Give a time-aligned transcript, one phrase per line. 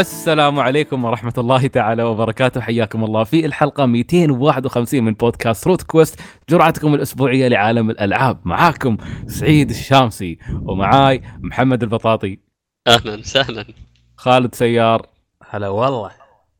[0.00, 2.60] السلام عليكم ورحمة الله تعالى وبركاته.
[2.60, 8.38] حياكم الله في الحلقة 251 من بودكاست Root Quest جرعتكم الأسبوعية لعالم الألعاب.
[8.44, 12.38] معاكم سعيد الشامسي ومعاي محمد البطاطي.
[12.86, 13.64] أهلا وسهلا.
[14.16, 15.06] خالد سيار.
[15.50, 16.10] هلا والله.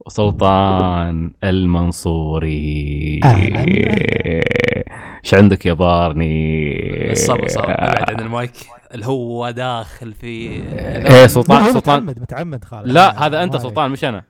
[0.07, 3.21] وسلطان المنصوري.
[3.25, 3.67] أهلاً.
[5.25, 7.71] إيش عندك يا بارني؟ الصبر صبر.
[7.71, 8.53] ابعد عن المايك.
[8.95, 11.03] الهو داخل في إيه.
[11.03, 14.25] لا، سلطان هو سلطان متعمد متعمد خالد لا هذا أنت سلطان مش أنا.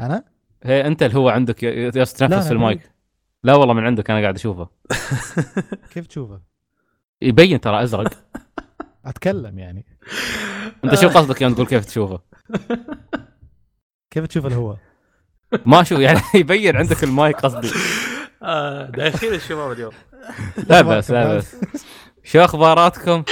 [0.00, 0.24] أنا؟
[0.62, 2.90] هي أنت اللي هو عندك يتنفس في المايك.
[3.44, 4.68] لا والله من عندك أنا قاعد أشوفه.
[5.94, 6.40] كيف تشوفه؟
[7.22, 8.12] يبين ترى أزرق.
[9.06, 9.86] أتكلم يعني.
[10.84, 12.20] أنت شو قصدك يوم تقول كيف تشوفه؟
[14.10, 14.78] كيف تشوف الهواء؟
[15.66, 17.68] ما شو يعني يبين عندك المايك قصدي.
[18.96, 19.92] داخل الشباب اليوم
[20.68, 21.56] لا بأس لا بأس
[22.26, 23.22] شو أخباراتكم؟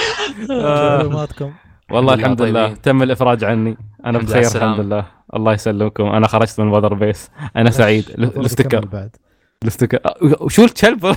[0.51, 1.53] آه معلوماتكم؟
[1.91, 2.73] والله الحمد لله.
[2.73, 3.77] تم الإفراج عني.
[4.05, 4.55] أنا بخير.
[4.55, 5.05] الحمد لله.
[5.35, 6.03] الله يسلمكم.
[6.03, 8.09] أنا خرجت من وذر بيس أنا سعيد.
[8.09, 9.15] الاستكر بعد.
[9.63, 11.05] الاستكر وشو الكلب؟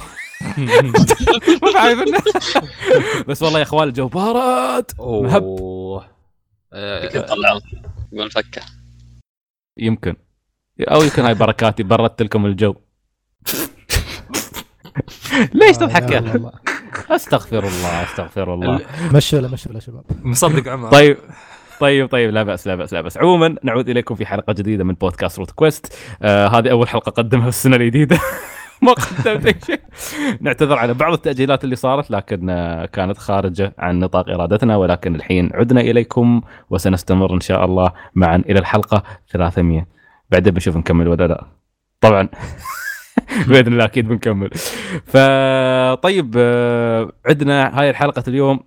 [1.63, 2.59] مو بعارف إنه-
[3.29, 4.85] بس والله يا إخوان الجو بارد.
[4.99, 5.43] مهب.
[5.43, 6.05] اوه
[6.75, 7.61] يمكن آه، طلعوا
[8.13, 8.63] يقول فكة.
[9.79, 10.17] يمكن.
[10.81, 12.75] أو يمكن هاي بركاتي بردت لكم الجو.
[15.55, 16.51] ليش آه، تضحك يا أخي؟
[16.95, 17.17] الله.
[17.17, 18.77] أستغفر الله أستغفر الله.
[18.77, 20.91] ال- مشوا له مشوا له شباب؟ مصدق عمر.
[20.99, 21.17] طيب
[21.81, 23.19] طيب طيب لا بأس لا بأس لا بأس.
[23.19, 25.93] عموما نعود إليكم في حلقة جديدة من بودكاست روت كويست.
[26.23, 28.19] آه هذه أول حلقة قدمها السنة الجديدة.
[28.83, 29.81] ما قدمت أي شيء.
[30.41, 35.51] نعتذر على بعض التأجيلات اللي صارت لكن آه كانت خارجة عن نطاق إرادتنا ولكن الحين
[35.55, 36.41] عدنا إليكم
[36.71, 39.87] وسنستمر إن شاء الله معا إلى الحلقة 300
[40.31, 41.45] بعدين بنشوف نكمل ولا لا.
[42.01, 42.29] طبعا.
[43.49, 44.51] باذن الله أكيد بنكمل.
[45.07, 48.61] فطيب آه، عندنا هاي الحلقة اليوم.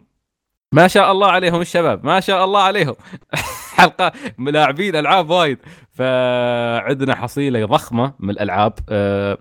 [0.74, 2.96] ما شاء الله عليهم الشباب ما شاء الله عليهم.
[3.78, 5.58] حلقة ملاعبين ألعاب وايد.
[6.02, 8.74] فعندنا حصيلة ضخمة من الألعاب.
[8.90, 9.38] أه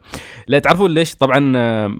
[0.47, 1.97] لا تعرفون ليش؟ طبعا آه،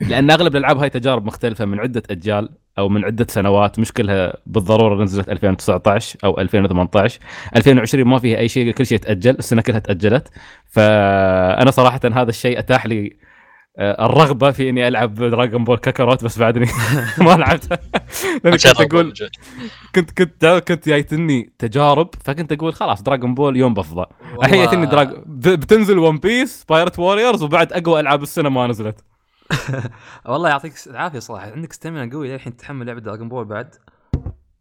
[0.00, 2.48] لأن أغلب الألعاب هاي تجارب مختلفة من عدة أجيال
[2.78, 3.78] أو من عدة سنوات.
[3.78, 7.20] مش كلها بالضرورة نزلت 2019 أو 2018
[7.56, 10.28] 2020 ما فيها أي شيء كل شيء تأجل السنة كلها تأجلت.
[10.66, 13.23] فأنا صراحة هذا الشيء أتاح لي آه،
[13.78, 16.66] الرغبة في إني ألعب Dragon Ball Kakarot بس بعدني
[17.18, 17.78] ما لعبتها.
[18.44, 19.14] لأني كنت أقول
[19.94, 24.06] كنت كنت كنت جايتني تجارب فكنت أقول خلاص Dragon Ball يوم بفضى.
[24.42, 29.04] الحين جايتني دراج بتنزل One Piece Pirate Warriors وبعد أقوى ألعاب السنة ما نزلت.
[30.28, 33.74] والله يعطيك العافية صراحة عندك stamina قوي للحين تحمل لعبة Dragon Ball بعد؟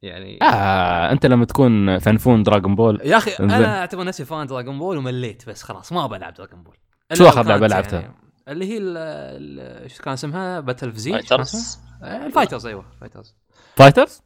[0.02, 3.32] يعني آه أنت لما تكون fan of Dragon Ball يا أخي.
[3.40, 6.76] أنا أعتبر نفسي fan Dragon Ball ومليت بس خلاص ما بلعب Dragon Ball
[7.14, 11.12] شو لعبة كانت لعبتها؟ يعني اللي هي ال- ال- إيش كان اسمها؟ Battle في زي
[11.12, 13.36] FighterZ ال FighterZ أيوه فايترز
[13.76, 14.22] فايترز؟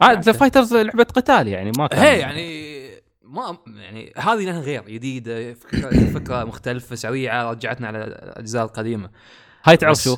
[0.00, 0.32] لعبتها.
[0.32, 2.74] فايترز لعبة قتال يعني ما كان هي يعني
[3.22, 9.10] ما يعني هذه لها غير جديدة فكره, فكرة مختلفة سريعة رجعتنا على الأجزاء القديمة.
[9.64, 10.16] هاي تعرف شو؟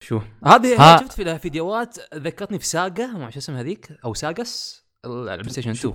[0.00, 0.96] شو؟ هذه ها.
[1.00, 5.70] شفت في لها فيديوهات ذكرتني في Saga ما شو اسمها هذيك أو Sagas ال PlayStation
[5.70, 5.94] 2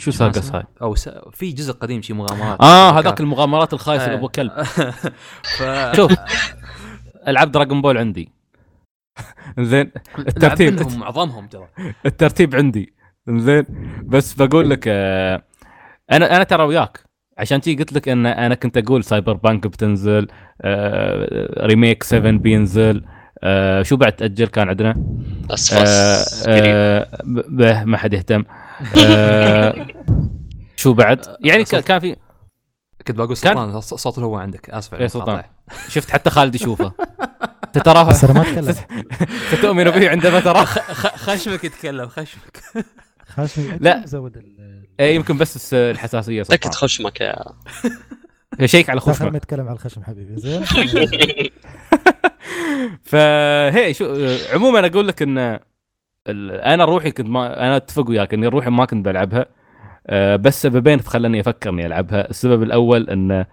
[0.00, 1.08] شو Sagas هاي؟ أو س...
[1.32, 2.60] في جزء قديم شي مغامرات.
[2.60, 4.14] آه هذاك المغامرات الخايسة آه.
[4.14, 4.62] ابو كلب.
[5.58, 5.62] ف...
[5.96, 6.12] شوف
[7.28, 8.32] العاب Dragon Ball عندي.
[9.58, 11.68] زين الترتيب منهم معظمهم ترى.
[12.06, 12.94] الترتيب عندي.
[13.28, 13.64] زين
[14.04, 15.42] بس بقول لك آه،
[16.12, 17.04] أنا أنا ترى وياك.
[17.38, 20.28] عشان تي قلت لك إن أنا كنت أقول Cyberpunk بتنزل
[20.62, 23.04] آه، Remake 7 بينزل
[23.42, 28.40] آه، شو بعد تأجل كان عندنا؟ آه، اسفاس آه، ما حد يهتم.
[28.40, 28.69] آه،
[30.76, 32.16] شو بعد؟ يعني ك- كان في
[33.06, 35.42] كنت بقول سلطان ص- صوت الهواء عندك آسف على إيه سلطان.
[35.88, 36.92] شفت حتى خالد يشوفه.
[37.84, 38.74] تراه بس أنا ما اتكلم
[39.52, 40.64] ستؤمن به عندما تراه.
[40.64, 42.62] خ- خشمك يتكلم خشمك.
[43.36, 44.02] خاشمي لا.
[44.06, 47.20] زود ال إيه، يمكن بس الحساسية سكت سلطان خشمك
[48.60, 50.64] يا شيك على لا، خلينا خشمك نتكلم على الخشم حبيبي زين؟
[53.04, 55.60] فهي شو عموما أقول لك إن ال-
[56.28, 59.46] أنا روحي كنت ما أنا أتفق وياك إني روحي ما كنت بلعبها.
[60.06, 62.30] آه، بس سببين خلاني أفكر إني ألعبها.
[62.30, 63.44] السبب الأول إن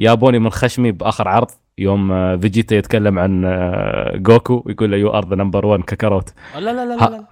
[0.00, 5.10] جابوني من خشمي بآخر عرض يوم آه، فيجيتا يتكلم عن آه، جوكو يقول له you
[5.10, 6.34] are the number 1 Kakarot.
[6.54, 6.94] لا لا لا.
[6.94, 7.24] لا.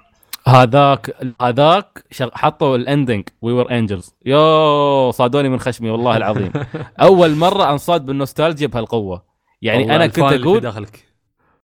[0.46, 6.52] هذاك هذاك حطوا ال ending We Were Angels يو صادوني من خشمي والله العظيم.
[7.00, 9.23] أول مرة أنصاد بالنوستالجيا بهالقوة.
[9.62, 11.05] يعني أنا كنت أقول داخلك.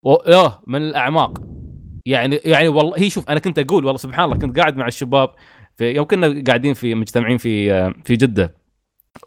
[0.02, 0.16] و...
[0.66, 1.38] من الأعماق.
[2.06, 5.30] يعني يعني والله هي شوف أنا كنت أقول والله سبحان الله كنت قاعد مع الشباب
[5.76, 8.54] في يوم كنا قاعدين في مجتمعين في في جدة.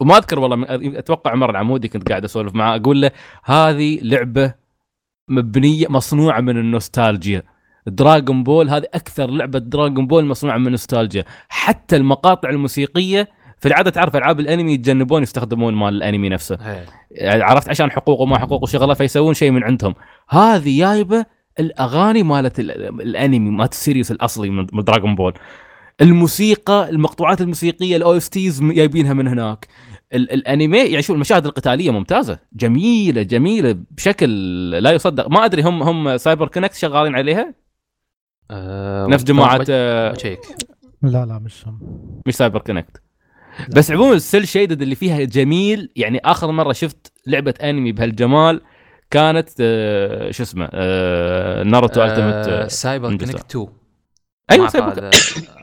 [0.00, 0.66] وما أذكر والله
[0.98, 3.10] أتوقع عمر العمودي كنت قاعد أسولف معاه أقول له
[3.44, 4.54] هذه لعبة
[5.28, 7.42] مبنية مصنوعة من ال nostalgia.
[7.86, 11.24] Dragon Ball هذه أكثر لعبة Dragon Ball مصنوعة من النوستالجيا.
[11.48, 13.28] حتى المقاطع الموسيقية
[13.58, 16.58] في العادة تعرف ألعاب الأنمي يتجنبون يستخدمون مال الأنمي نفسه.
[16.60, 16.86] إيه.
[17.10, 19.94] يعني عرفت؟ عشان حقوق وما حقوق وشغلة فيسوون شيء من عندهم.
[20.28, 21.26] هذه جايبه
[21.60, 25.34] الأغاني مالت ال- الأنمي مالت ال series الأصلي من من Dragon Ball
[26.00, 29.66] الموسيقى المقطوعات الموسيقية ال OSTs جايبينها من هناك.
[30.14, 32.38] ال- الأنمي يعني شوف المشاهد القتالية ممتازة.
[32.52, 34.30] جميلة جميلة بشكل
[34.70, 35.28] لا يصدق.
[35.28, 37.54] ما أدري هم هم CyberConnect شغالين عليها؟
[38.50, 40.40] آه، نفس جماعة بج- آه، بشيك
[41.02, 41.78] لا لا مش هم.
[42.26, 43.02] مش CyberConnect
[43.76, 45.92] بس عموما ال cel shaded اللي فيها جميل.
[45.96, 48.60] يعني آخر مرة شفت لعبة أنمي بهالجمال.
[49.10, 53.08] كانت آه، شو اسمه آه، ناروتو آه، التيمت سايبر.
[53.08, 53.66] كونكت 2
[54.50, 55.10] أيوه سايبر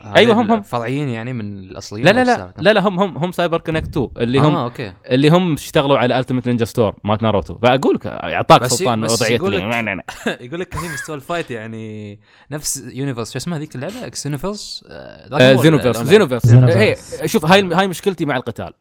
[0.04, 0.62] هذا هم- هم.
[0.62, 4.38] فرعيين يعني من الأصليين لا لا لا لا لا هم هم هم CyberConnect 2 اللي
[4.38, 4.92] هم آه أوكي.
[5.10, 7.58] اللي هم اشتغلوا على Ultimate Ninja Storm مالت ناروتو.
[7.58, 10.02] فأقول لك أعطاك سلطان وضعية يقول لك- لا.
[10.40, 12.20] يقول لك هي مستوى ال fight يعني
[12.50, 17.20] نفس Universe شو اسمها ذيك اللعبة؟ X Universe آه، Xenoverse Xenoverse Xenoverse.
[17.22, 18.72] هي شوف هاي هاي مشكلتي مع القتال.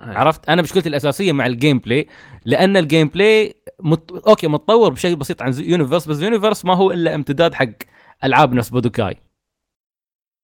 [0.00, 2.06] عرفت؟ أنا مشكلتي الأساسية مع الجيم بلاي
[2.44, 4.10] لأن الجيم بلاي مت...
[4.28, 7.68] أوكي متطور بشكل بسيط عن Universe بس Universe ما هو إلا امتداد حق
[8.24, 9.16] ألعاب نفس Budokai.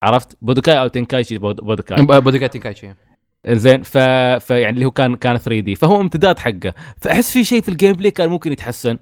[0.02, 2.06] عرفت؟ Budokai أو Tenkaichi بود- Budokai.
[2.06, 2.94] Budokai Tenkaichi
[3.48, 3.98] زين ف...
[4.44, 6.74] فيعني اللي هو كان كان 3D فهو امتداد حقه.
[7.00, 8.98] فأحس في شيء في ال gameplay كان ممكن يتحسن.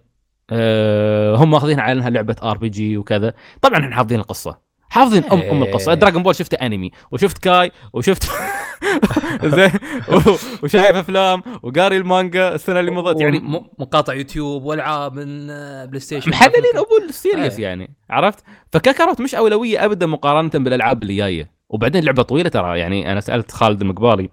[0.51, 3.35] أه هم ماخذين على إنها لعبة RPG وكذا.
[3.63, 4.64] طبعا إحنا حافظين القصة.
[4.95, 5.91] حافظين ام أم القصة.
[5.93, 5.99] إيه.
[5.99, 8.31] Dragon Ball شفته انمي وشفت Kai وشفت
[9.45, 9.71] زين
[10.63, 13.21] وشايف أفلام وقاري المانجا السنة اللي مضت.
[13.21, 13.39] يعني
[13.79, 17.59] مقاطع يوتيوب والعاب من آه، PlayStation محللين أبو ال series.
[17.59, 21.51] يعني عرفت؟ ف Kakarot مش أولوية ابدا مقارنة بالألعاب اللي جاية.
[21.69, 24.29] وبعدين لعبة طويلة ترى يعني أنا سألت خالد المقبالي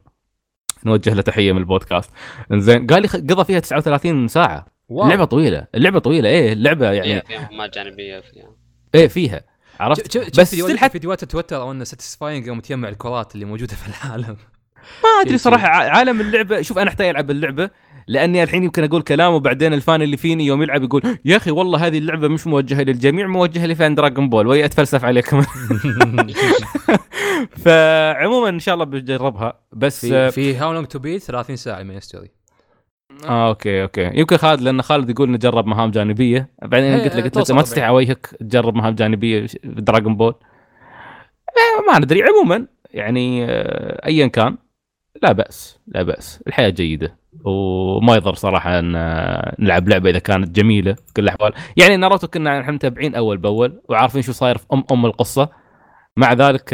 [0.85, 2.11] نوجه له تحية من البودكاست.
[2.51, 4.65] إنزين قال لي قضى فيها 39 ساعة.
[4.89, 5.05] واو.
[5.05, 6.29] اللعبه طويلة اللعبه طويلة.
[6.29, 8.49] إيه اللعبه يعني فيها مهمات جانبية فيها.
[8.95, 9.50] إيه فيها.
[9.81, 13.75] عرفت؟ شوف بس فيديوهات حت- فيديوهات تويتر أو إنه satisfying يوم تجمع الكرات اللي موجودة
[13.75, 14.37] في العالم.
[15.03, 17.69] ما أدري صراحة عالم اللعبة شوف أنا أحتاج ألعب اللعبة
[18.07, 21.51] لأني الحين يمكن أقول كلام وبعدين ال fan اللي فيني يوم يلعب يقول يا أخي
[21.51, 24.47] والله هذه اللعبة مش موجهة للجميع موجهة ل fan Dragon Ball.
[24.47, 25.41] وهي أتفلسف عليكم.
[27.65, 31.99] فعموما إن شاء الله بجربها بس في في How Long to Beat 30 ساعة من
[31.99, 32.31] story
[33.27, 34.11] آه أوكي أوكي.
[34.13, 36.49] يمكن خالد لأن خالد يقول نجرب مهام جانبية.
[36.61, 37.61] بعدين قلت له قلت له ما.
[37.61, 40.33] تستحي وجهك تجرب مهام جانبية في Dragon Ball
[41.49, 42.23] آه، ما ندري.
[42.23, 44.57] عموما يعني آه، ايا كان
[45.23, 46.43] لا بأس لا بأس.
[46.47, 47.17] الحياة جيدة.
[47.45, 51.53] وما يضر صراحة إن آه، نلعب لعبة إذا كانت جميلة في كل الأحوال.
[51.77, 55.49] يعني ناروتو كنا إحنا متابعين أول بأول وعارفين شو صاير في أم أم القصة.
[56.17, 56.69] مع ذلك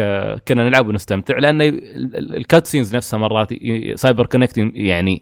[0.47, 1.37] كنا نلعب ونستمتع.
[1.37, 3.49] لأن ال cutscenes نفسها مرات
[3.95, 5.21] CyberConnect يعني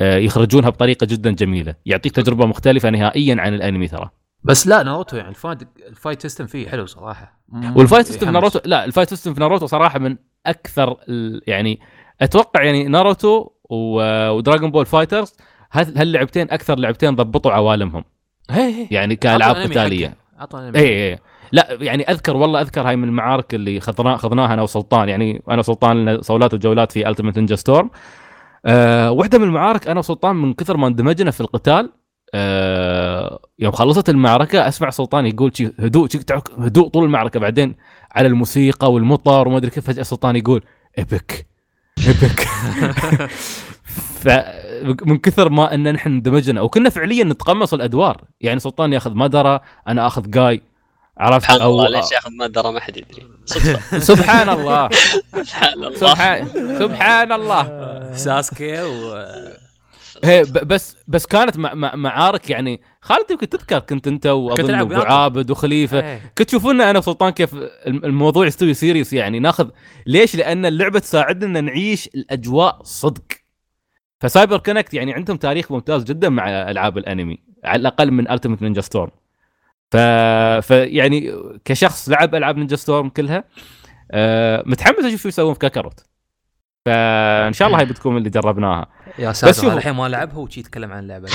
[0.00, 1.74] يخرجونها بطريقة جدا جميلة.
[1.86, 4.10] يعطيك تجربة مختلفة نهائيا عن الأنمي ترى.
[4.44, 5.58] بس لا ناروتو يعني ال fight
[5.88, 7.40] ال fight system فيه حلو صراحة.
[7.76, 8.32] وال fight system في.
[8.32, 10.16] ناروتو لا ال fight system في ناروتو صراحة من
[10.46, 10.96] أكثر
[11.46, 11.80] يعني
[12.20, 15.32] أتوقع يعني ناروتو و Dragon Ball FighterZ
[15.72, 18.04] هال- هاللعبتين أكثر لعبتين ضبطوا عوالمهم.
[18.50, 18.88] هي هي.
[18.90, 20.16] يعني كألعاب قتالية.
[20.54, 21.18] اي اي
[21.52, 25.08] لا يعني أذكر والله أذكر هاي من المعارك اللي خذنا خذناها أنا وسلطان.
[25.08, 27.90] يعني أنا وسلطان صولات وجولات في Ultimate Ninja Storm
[28.66, 31.92] أه واحدة من المعارك أنا وسلطان من كثر ما اندمجنا في القتال
[32.34, 36.18] أه يوم خلصت المعركة أسمع سلطان يقول شي هدوء شي
[36.58, 37.74] هدوء طول المعركة بعدين
[38.12, 40.62] على الموسيقى والمطر وما أدري كيف فجأة سلطان يقول
[40.98, 41.46] epic
[42.06, 42.40] epic
[44.20, 50.06] فمن كثر ما إن نحن اندمجنا وكنا فعليا نتقمص الأدوار يعني سلطان ياخذ مادارا أنا
[50.06, 50.62] أخذ جاي
[51.18, 53.26] عرفت؟ سبحان أو الله ليش ياخذ مادارا ما حد يدري.
[54.10, 54.88] سبحان الله.
[55.42, 55.94] سبحان الله.
[55.96, 56.46] سبحان
[56.78, 57.62] سبحان الله.
[58.24, 59.24] ساسكي و
[60.24, 64.94] هي بس بس كانت مع مع معارك يعني خالد يمكن تذكر كنت انت واظن أبو.
[64.94, 66.00] عابد وخليفة.
[66.00, 66.32] إيه.
[66.38, 69.68] كنت تشوفونا أنا وسلطان كيف الم- الموضوع يستوي serious يعني ناخذ
[70.06, 73.22] ليش؟ لأن اللعبة تساعدنا نعيش الأجواء صدق.
[74.20, 78.80] ف CyberConnect يعني عندهم تاريخ ممتاز جدا مع ألعاب الأنمي على الأقل من Ultimate Ninja
[78.80, 79.10] Storm
[79.92, 79.96] ف...
[80.66, 81.32] فيعني
[81.64, 83.44] كشخص لعب ألعاب Ninja Storm كلها
[84.10, 86.00] آه متحمس أشوف شو يسوون في Kakarot.
[86.86, 88.86] فإن شاء الله هاي بتكون اللي جربناها.
[89.18, 91.28] يا ساتر الحين ما لعبها وشي يتكلم عن اللعبة.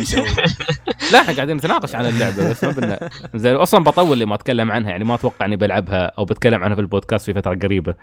[0.00, 0.26] يسوي؟
[1.12, 3.10] لا إحنا قاعدين نتناقش عن اللعبة بس ما بدنا.
[3.34, 6.74] زين أصلا بطول لي ما أتكلم عنها يعني ما أتوقع إني بلعبها أو بتكلم عنها
[6.74, 7.94] في البودكاست في فترة قريبة.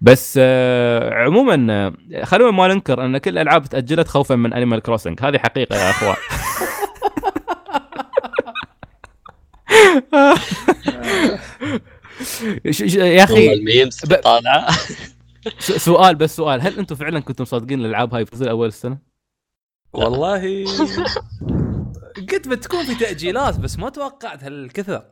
[0.00, 1.66] بس آه عموما
[2.14, 5.90] آه، خلونا ما ننكر إن كل الألعاب تأجلت خوفا من Animal Crossing هذه حقيقة يا
[5.90, 6.16] أخوان
[9.66, 9.85] ش- ش-
[12.64, 14.68] يا والله أخي ال memes طالعه
[15.58, 16.60] سؤال بس سؤال.
[16.60, 18.98] هل أنتم فعلا كنتم صادقين الألعاب هاي بتصير اول السنة؟
[19.92, 20.64] والله.
[22.32, 25.02] قلت بتكون في تأجيلات بس ما توقعت هالكثر.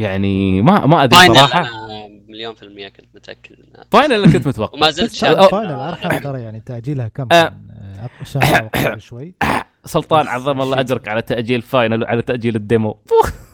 [0.00, 1.60] يعني ما ما أدري Final صراحة.
[1.60, 3.84] أنا مليون في المية كنت متأكد منها.
[3.92, 4.74] Final اللي كنت متوقع.
[4.78, 7.34] وما زلت بس شاك ال Final أرحم ترى يعني تأجيلها كم؟ آه.
[7.34, 9.34] آه، شهر شوي.
[9.84, 12.98] سلطان عظم الله أجرك على تأجيل Final وعلى تأجيل ال demo.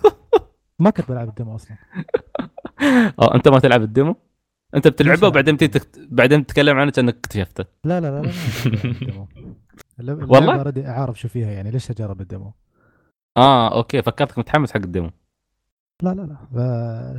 [0.79, 1.77] ما كنت بلعب ال demo أصلا.
[3.21, 4.17] آه أنت ما تلعب ال demo؟
[4.75, 6.01] أنت بتلعبه وبعدين تكت...
[6.11, 7.65] بعدين تتكلم عنه كأنك اكتشفته.
[7.85, 8.33] لا لا لا لا
[10.01, 12.53] اللعبة والله؟ ردي أعرف شو فيها يعني ليش أجرب ال demo؟
[13.37, 15.11] آه أوكي فكرتك متحمس حق ال demo.
[16.03, 17.19] لا لا لا؟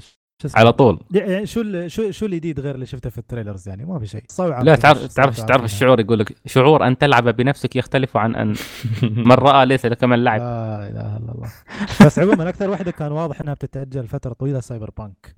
[0.55, 0.99] على طول.
[1.11, 4.07] يعني شو ال- شو شو الجديد غير اللي شفته في ال trailers يعني؟ ما في
[4.07, 4.23] شيء.
[4.27, 8.55] صوي لا تعرف تعرف تعرف الشعور يقول لك شعور أن تلعب بنفسك يختلف عن أن
[9.27, 10.39] من رأى ليس لك من لعب.
[10.41, 11.49] لا إله إلا الله.
[12.05, 15.35] بس عموما أكثر واحدة كان واضح إنها بتتأجل فترة طويلة Cyberpunk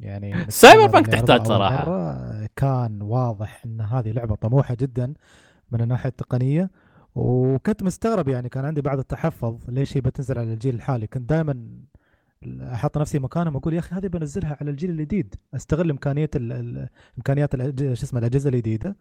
[0.00, 1.48] يعني Cyberpunk تحتاج.
[1.50, 5.14] مرة كان واضح إن هذه لعبة طموحة جدا
[5.72, 6.70] من الناحية التقنية.
[7.14, 11.06] وكنت مستغرب يعني كان عندي بعض التحفظ ليش هي بتنزل على الجيل الحالي.
[11.06, 11.68] كنت دائما
[12.62, 16.88] أحط نفسي مكانهم أقول يا أخي هذه بنزلها على الجيل الجديد أستغل إمكانية ال- ال-
[17.18, 18.96] إمكانيات شو اسمه الأجهزة الجديدة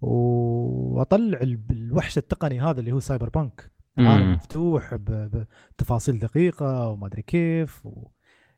[0.00, 4.32] وأطلع ال- الوحش التقني هذا اللي هو سايبر بانك عالم.
[4.32, 5.44] مفتوح ب-
[5.76, 8.08] بتفاصيل دقيقة وما أدري كيف و...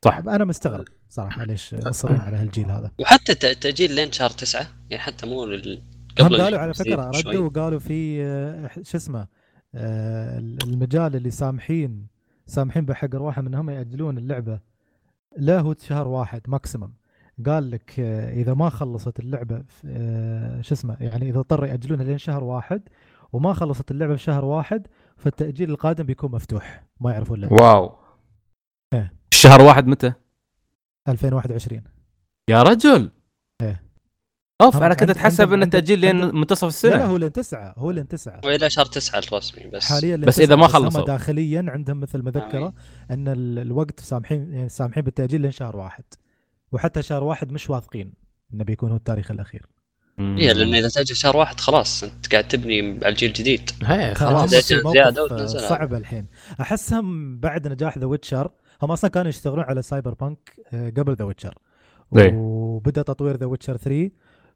[0.05, 4.67] صح أنا مستغرب صراحة ليش مصرين على هالجيل هذا وحتى ت- تأجيل لين شهر تسعة
[4.89, 5.81] يعني حتى مو لل...
[6.19, 7.11] هم قبل قالوا على فكرة.
[7.15, 9.27] ردوا وقالوا في آه، شو اسمه
[9.75, 12.07] آه، المجال اللي سامحين
[12.47, 14.59] سامحين بحق ارواحهم انهم يأجلون اللعبة.
[15.37, 16.93] له شهر واحد ماكسيمم
[17.45, 22.17] قال لك آه، إذا ما خلصت اللعبة آه، شو اسمه يعني إذا اضطر يأجلونها لين
[22.17, 22.81] شهر واحد
[23.33, 24.87] وما خلصت اللعبة في شهر واحد
[25.17, 26.83] فالتأجيل القادم بيكون مفتوح.
[27.01, 27.95] ما يعرفون اللعبه واو.
[28.93, 29.13] إيه.
[29.33, 30.13] الشهر واحد متى؟
[31.07, 31.81] 2021
[32.49, 33.11] يا رجل!
[33.61, 33.86] إيه.
[34.61, 37.05] أوف أنا كنت اتحسب إنه تأجيل لين منتصف لا لا السنة.
[37.05, 38.41] هو لين تسعة هو لين تسعة.
[38.45, 39.85] والى شهر تسعة الرسمي بس.
[39.85, 41.05] حاليا بس إذا تسعة، ما هم خلصوا.
[41.05, 42.73] داخليا عندهم مثل مذكره
[43.11, 46.03] أن ال- الوقت سامحين يعني سامحين بالتأجيل لين شهر واحد.
[46.71, 48.13] وحتى شهر واحد مش واثقين
[48.53, 49.65] إنه بيكون هو التاريخ الأخير.
[50.19, 53.69] هي لأن إذا تأجل شهر واحد خلاص أنت قاعد تبني على الجيل الجديد
[54.13, 54.55] خلاص.
[55.57, 56.25] صعب الحين.
[56.61, 61.55] أحسهم بعد نجاح The Witcher هم أصلا كانوا يشتغلون على Cyberpunk آه، قبل The Witcher
[62.17, 62.31] إيه.
[62.35, 64.11] وبدأ تطوير The Witcher 3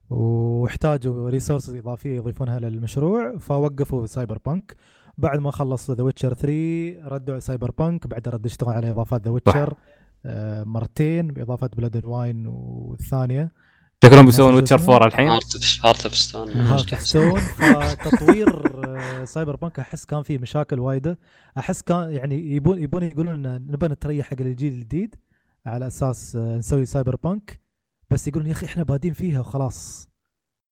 [0.09, 4.75] واحتاجوا resources إضافية يضيفونها للمشروع فوقفوا Cyberpunk
[5.17, 9.31] بعد ما خلص The Witcher 3 ردوا على Cyberpunk بعد رد اشتغل على إضافات The
[9.31, 9.73] Witcher
[10.25, 13.51] آه، مرتين بإضافة Blood and Wine والثانية.
[14.03, 15.29] شكلهم بيسوون Witcher اسمه؟ 4 الحين؟
[15.83, 21.19] Heart of Stone Heart Stone فتطوير آه، Cyberpunk أحس كان فيه مشاكل وايدة.
[21.57, 25.15] أحس كان يعني يبون يبون يقولون إن نبى نتريح حق الجيل الجديد
[25.65, 27.59] على أساس آه، نسوي سايبر بانك
[28.11, 30.09] بس يقولون يا أخي إحنا بادين فيها وخلاص.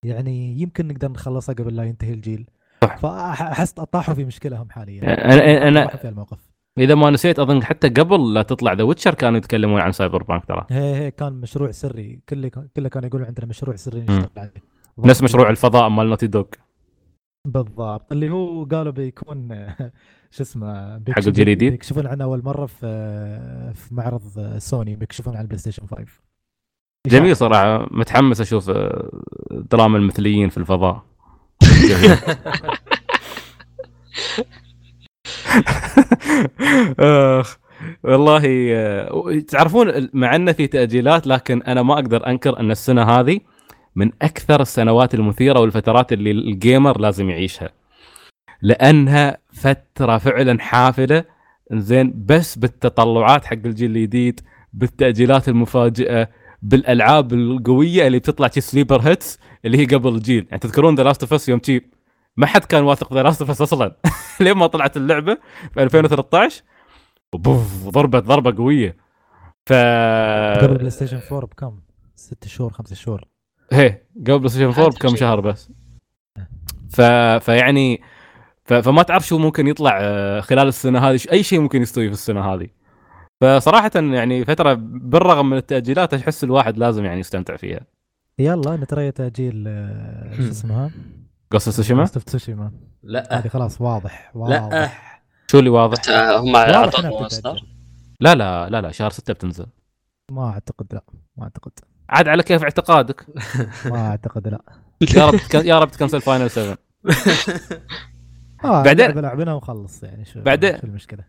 [0.05, 2.50] يعني يمكن نقدر نخلصها قبل لا ينتهي الجيل.
[2.84, 2.98] صح.
[2.98, 5.03] فأحس طاحوا في مشكله هم حاليا.
[5.03, 6.51] أنا أنا في الموقف.
[6.77, 10.65] إذا ما نسيت أظن حتى قبل لا تطلع The Witcher كانوا يتكلمون عن Cyberpunk ترى.
[10.69, 12.22] هي هي كان مشروع سري.
[12.29, 14.01] كله كله كانوا يقولون عندنا مشروع سري.
[14.01, 14.63] نشتغل عليه.
[14.98, 16.46] نفس مشروع الفضاء مال Naughty Dog
[17.48, 18.12] بالضبط.
[18.12, 19.67] اللي هو قالوا بيكون
[20.31, 25.58] شو اسمه حق الجديد؟ بيكشفون عنه أول مرة في في معرض سوني بيكشفون عن ال
[25.58, 26.05] PlayStation 5
[27.08, 27.88] جميل صراحة.
[27.91, 29.10] متحمس أشوف آه،
[29.51, 31.03] دراما المثليين في الفضاء.
[37.00, 37.58] أخ
[38.03, 38.41] والله
[38.74, 43.39] آه، تعرفون مع إنه في تأجيلات لكن أنا ما أقدر أنكر إن السنة هذه
[43.96, 47.70] من أكثر السنوات المثيرة والفترات اللي ال gamer لازم يعيشها.
[48.62, 51.24] لأنها فترة فعلا حافلة.
[51.72, 54.41] زين بس بالتطلعات حق الجيل الجديد
[54.74, 56.29] بالتأجيلات المفاجئة
[56.62, 61.22] بالألعاب القوية اللي بتطلع شي sleeper hits اللي هي قبل الجيل يعني تذكرون The Last
[61.22, 61.89] of Us يوم شي
[62.38, 63.96] ما حد كان واثق The Last of Us أصلا.
[64.42, 65.38] لين ما طلعت اللعبة؟
[65.74, 66.63] في 2013
[67.34, 68.98] وبوف ضربت ضربة قوية.
[69.66, 69.74] ف
[70.63, 71.80] قبل PlayStation 4 بكم؟
[72.16, 73.25] ست شهور خمس شهور.
[73.72, 75.16] هي قبل PlayStation 4 عاد بكم.
[75.16, 75.72] شهر بس.
[76.89, 77.01] ف...
[77.46, 78.01] فيعني
[78.66, 78.74] ف...
[78.74, 82.54] فما تعرف شو ممكن يطلع آه، خلال السنة هذه؟ أي شيء ممكن يستوي في السنة
[82.54, 82.68] هذه؟
[83.41, 87.79] فصراحة يعني فترة بالرغم من التأجيلات أحس الواحد لازم يعني يستمتع فيها.
[88.39, 90.91] يلا نتريا تأجيل آه، شو اسمها؟
[91.51, 92.72] Ghost of Tsushima.
[93.03, 93.39] لا.
[93.39, 94.41] هذه خلاص واضح لا.
[94.41, 95.24] واضح.
[95.51, 96.51] شو اللي واضح؟ هم
[98.22, 99.65] لا لا لا لا شهر 6 بتنزل.
[100.31, 101.03] ما أعتقد لا
[101.38, 101.72] ما أعتقد.
[102.10, 103.25] عاد على كيف اعتقادك؟
[103.91, 104.62] ما أعتقد لا.
[105.17, 105.39] يا رب.
[105.65, 106.77] يا رب تكنسل Final 7
[108.63, 111.24] آه بعدين- لعبة لعبنا وخلص يعني شو بعدين- شو المشكلة؟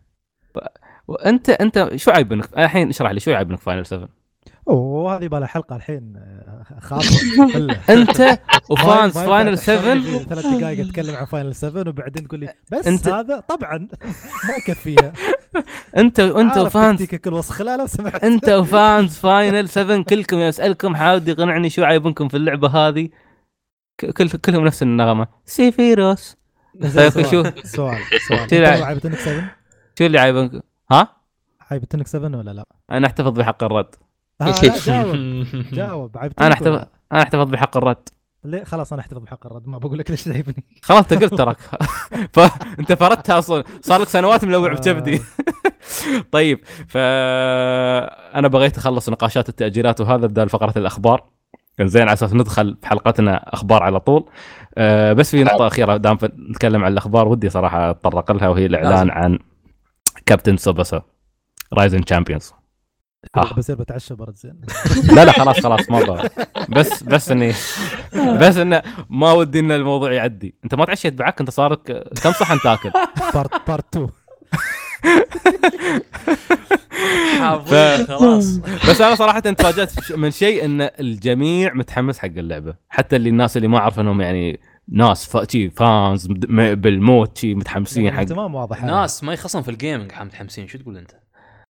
[1.11, 4.09] وانت أنت شو عيبنك الحين اشرح لي شو عيبنك Final 7
[4.67, 7.17] أوه هذه بقى حلقة الحين آه، خاصه.
[7.89, 8.39] أنت
[8.69, 9.75] و fans Final ينفع.
[9.75, 13.39] تحشرني 7 في ثلاث دقائق أتكلم عن Final 7 وبعدين تقول لي بس أنت- هذا
[13.39, 13.77] طبعا
[14.47, 15.13] ما يكفيها
[15.97, 18.23] أنت أنت عارف و fans تكتيكك الوسخ لا لو سمحت.
[18.23, 23.09] أنت و fans Final 7 كلكم اسالكم حاول يقنعني شو عيبكم في اللعبة هذه.
[24.17, 25.27] كل كلهم نفس النغمة.
[25.45, 26.37] Sephiroth.
[26.81, 27.97] شو سؤال سؤال.
[28.27, 29.55] شو أنت الع- لعبت إنك 7
[29.99, 30.59] شو اللي عيبكم
[30.91, 31.07] ها؟
[31.71, 33.95] عيبت انك 7 ولا لا؟ أنا أحتفظ بحق الرد.
[34.41, 34.45] آه
[34.85, 35.15] جاوب.
[35.71, 36.17] جاوب.
[36.17, 38.09] أنا احتفظ أنا أحتفظ بحق الرد؟
[38.43, 39.67] ليه؟ خلاص أنا أحتفظ بحق الرد.
[39.67, 41.57] ما بقول لك ليش تعيبني خلاص أنت قلت تراك
[42.33, 43.63] فانت فردتها أصلا.
[43.81, 45.21] صار لك سنوات ملوع بكبدي
[46.31, 46.97] طيب ف
[48.35, 51.23] أنا بغيت أخلص نقاشات التاجيلات وهذا بدال فقرة الأخبار.
[51.81, 54.25] زين على أساس ندخل في حلقتنا أخبار على طول.
[54.77, 56.17] أه بس في نقطة أخيرة دام
[56.49, 59.09] نتكلم عن الأخبار ودي صراحة أتطرق لها وهي الإعلان.
[59.09, 59.39] عن
[60.31, 61.01] كابتن سوباسا
[61.73, 62.53] Rise of New Champions
[63.37, 63.53] آه.
[63.53, 64.61] بصير بتعشى برد زين.
[65.15, 66.29] لا لا خلاص خلاص ما
[66.69, 67.53] بس بس إني
[68.15, 70.55] بس إنه ما ودي إن الموضوع يعدي.
[70.63, 72.91] أنت ما تعشيت بعك أنت صارك كم صحن تاكل
[73.33, 74.09] part part 2
[77.39, 78.57] حافظين خلاص.
[78.89, 82.75] بس أنا صراحة تفاجأت من شيء إن الجميع متحمس حق اللعبة.
[82.89, 84.59] حتى اللي الناس اللي ما أعرف إنهم يعني
[84.91, 89.71] ناس فا شي fans مد- م- بالموت متحمسين حق الاهتمام واضح ناس ما يخصون في
[89.71, 91.11] ال gaming متحمسين شو تقول أنت؟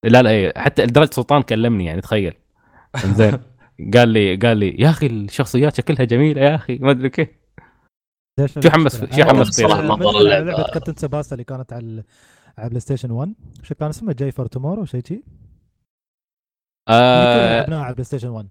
[0.04, 2.34] لا لا إيه، حتى لدرجه سلطان كلمني يعني تخيل.
[3.04, 3.38] زين
[3.94, 7.28] قال لي قال لي يا أخي الشخصيات شكلها جميله يا أخي ما أدري كيف.
[8.46, 10.20] شو حمس-؟ شو حمس اللعبة.
[10.22, 12.04] لعبه كابتن سوباسا اللي كانت على
[12.58, 15.22] على بلاي ستيشن 1 شو كان اسمه؟ J for Tomorrow شيء شي؟
[16.88, 18.48] آه لعبناها على بلاي ستيشن 1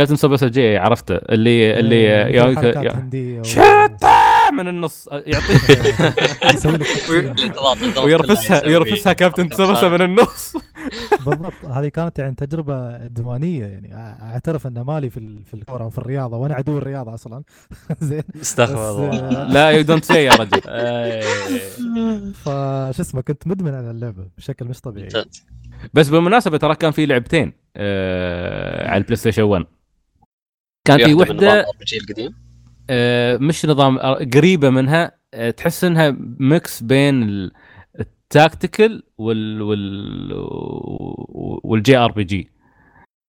[0.00, 1.14] كابتن سوباسا J عرفته.
[1.14, 5.60] اللي اللي إيه، و- شتا من النص يعطيك.
[8.04, 10.56] ويرفسها يرفسها كابتن سوباسا من النص.
[11.26, 11.64] بالضبط.
[11.70, 13.94] هذه كانت يعني تجربة أدمانية يعني.
[14.22, 17.42] أعترف أن مالي في ال- في الكورة وفي الرياضة وأنا عدو الرياضة أصلا.
[18.00, 18.22] زين.
[18.40, 19.18] استغفر الله.
[19.18, 20.60] آه، لا you don't say يا رجل.
[22.44, 25.08] فشو اسمه كنت مدمن على اللعبة بشكل مش طبيعي.
[25.94, 29.64] بس بالمناسبة ترى كان في لعبتين آه على البلاي ستيشن 1
[30.86, 31.32] كان في وحدة
[32.00, 32.34] القديم.
[32.90, 35.12] آه مش نظام آه، قريبة منها.
[35.34, 37.52] آه تحس إنها mix بين ال-
[38.00, 40.32] ال tactical وال وال
[41.64, 42.50] وال JRPG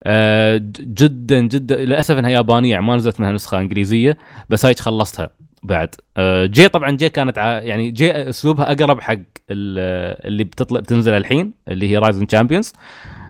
[0.03, 4.17] آه، جدا جدا للأسف إنها يابانية ما نزلت منها نسخة إنجليزية
[4.49, 5.29] بس هاي خلصتها
[5.63, 5.95] بعد.
[6.17, 7.37] آه، J طبعا J كانت.
[7.37, 12.39] يعني J أسلوبها أقرب حق ال- اللي بتطلع بتنزل الحين اللي هي Rise of New
[12.39, 13.20] Champions آه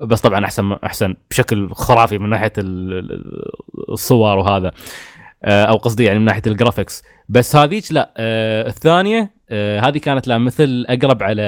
[0.00, 3.42] بس طبعا أحسن أحسن بشكل خرافي من ناحية ال- ال-
[3.92, 4.72] الصور وهذا.
[5.44, 7.02] آه أو قصدي يعني من ناحية ال graphics.
[7.28, 11.42] بس هذيك لا آه الثانية آه هذه كانت لا مثل أقرب على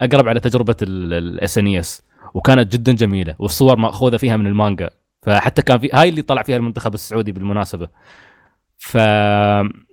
[0.00, 2.02] أقرب على تجربة ال SNES.
[2.34, 4.90] وكانت جدا جميلة والصور مأخوذة فيها من المانجا.
[5.22, 7.88] فحتى كان في هاي اللي طلع فيها المنتخب السعودي بالمناسبة.
[8.78, 8.96] ف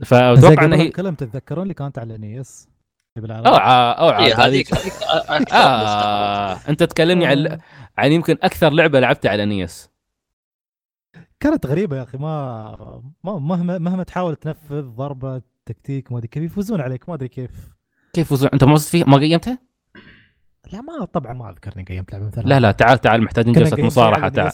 [0.05, 2.69] فأتوقع قبل ان هي الكلام تتذكرون اللي كانت على NES
[3.17, 4.69] قبل أو ع- أو إيه، عاد هذيك.
[5.53, 6.59] آه.
[6.69, 7.59] أنت تكلمني عن
[7.97, 9.89] عن يمكن أكثر لعبة لعبتها على نيس.
[11.39, 16.43] كانت غريبة يا أخي ما, ما مهما مهما تحاول تنفذ ضربة تكتيك ما أدري كيف
[16.43, 17.51] يفوزون عليك ما أدري كيف.
[18.13, 19.59] كيف وزع أنت ما فيه ما قيمتها؟
[20.73, 22.43] لا ما طبعا ما أذكرني قيمت لعبة مثلا.
[22.43, 24.51] لا لا تعال تعال محتاجين جلسة مصارحة تعال.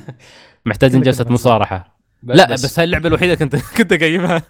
[0.66, 1.96] محتاجين جلسة مصارحة.
[2.22, 4.42] لا بس, بس هاي اللعبة الوحيدة كنت كنت قايمها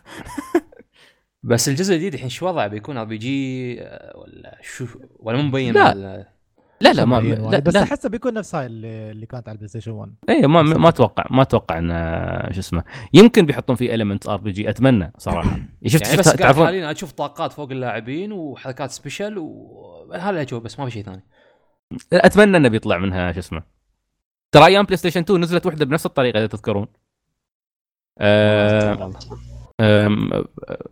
[1.47, 3.75] بس الجزء الجديد الحين شو وضعه؟ بيكون RPG
[4.15, 4.87] ولا شو؟
[5.19, 5.91] ولا مو مبين لا.
[5.91, 6.37] ولا-
[6.81, 7.59] لا لا ما لا.
[7.59, 7.83] بس لا.
[7.83, 11.25] أحسه بيكون نفس هاي اللي, اللي كانت على البلاي ستيشن 1 اي ما ما أتوقع
[11.31, 15.57] ما أتوقع إن شو اسمه يمكن بيحطون فيه element RPG أتمنى صراحة.
[15.87, 20.79] شفت يعني بس تعرفون؟ حاليا أشوف طاقات فوق اللاعبين وحركات special وهذا اللي اشوفه بس
[20.79, 21.23] ما في شيء ثاني.
[22.13, 23.63] أتمنى إنه بيطلع منها شو اسمه.
[24.53, 26.87] ترى أيام بلاي ستيشن 2 نزلت واحدة بنفس الطريقة إذا تذكرون.
[28.19, 29.11] أه،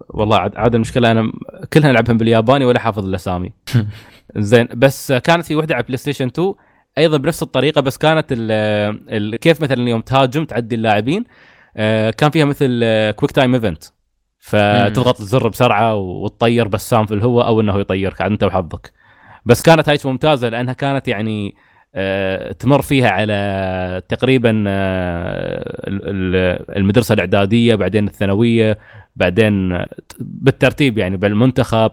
[0.09, 1.33] والله عاد عاد المشكلة أنا
[1.73, 3.53] كلها العبهم بالياباني ولا حافظ الأسامي.
[4.37, 6.55] زين بس كانت في وحدة على بلاي ستيشن 2
[6.99, 8.51] أيضا بنفس الطريقة بس كانت ال
[9.09, 11.25] ال كيف مثلا يوم تهاجم تعدي اللاعبين
[11.77, 13.85] أه، كان فيها مثل quick time event
[14.39, 18.93] فتضغط الزر بسرعة وتطير بسام في الهواء أو إنه يطيرك عاد أنت وحظك.
[19.47, 21.55] بس كانت هاي ممتازة لأنها كانت يعني
[22.59, 26.01] تمر فيها على تقريبا آه، ال-
[26.37, 28.79] ال- المدرسة الإعدادية بعدين الثانوية
[29.17, 29.89] بعدين آه،
[30.21, 31.93] بالترتيب يعني بالمنتخب.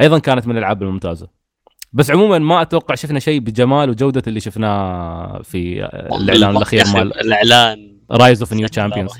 [0.00, 1.28] أيضا كانت من الألعاب الممتازة.
[1.92, 7.20] بس عموما ما أتوقع شفنا شيء بجمال وجودة اللي شفناه في آه، الإعلان الأخير مال
[7.20, 7.96] الإعلان.
[8.10, 9.10] Rise of New Champions.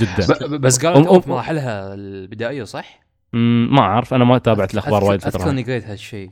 [0.00, 0.56] جدا.
[0.56, 3.00] بس في مراحلها البدائية صح؟
[3.32, 4.14] ما أعرف.
[4.14, 5.50] أنا ما تابعت الأخبار وايد أذكر فترة.
[5.50, 6.30] إني قريت هالشيء.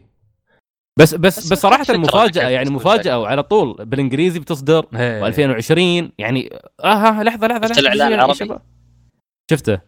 [0.99, 5.31] بس بس بس صراحة المفاجأة يعني مفاجأة وعلى طول بالإنجليزي بتصدر إيه.
[5.61, 6.51] و2020 يعني
[6.85, 8.59] آه ها لحظة لحظة شفت لحظة الإعلان يا العربي؟
[9.51, 9.79] شفته؟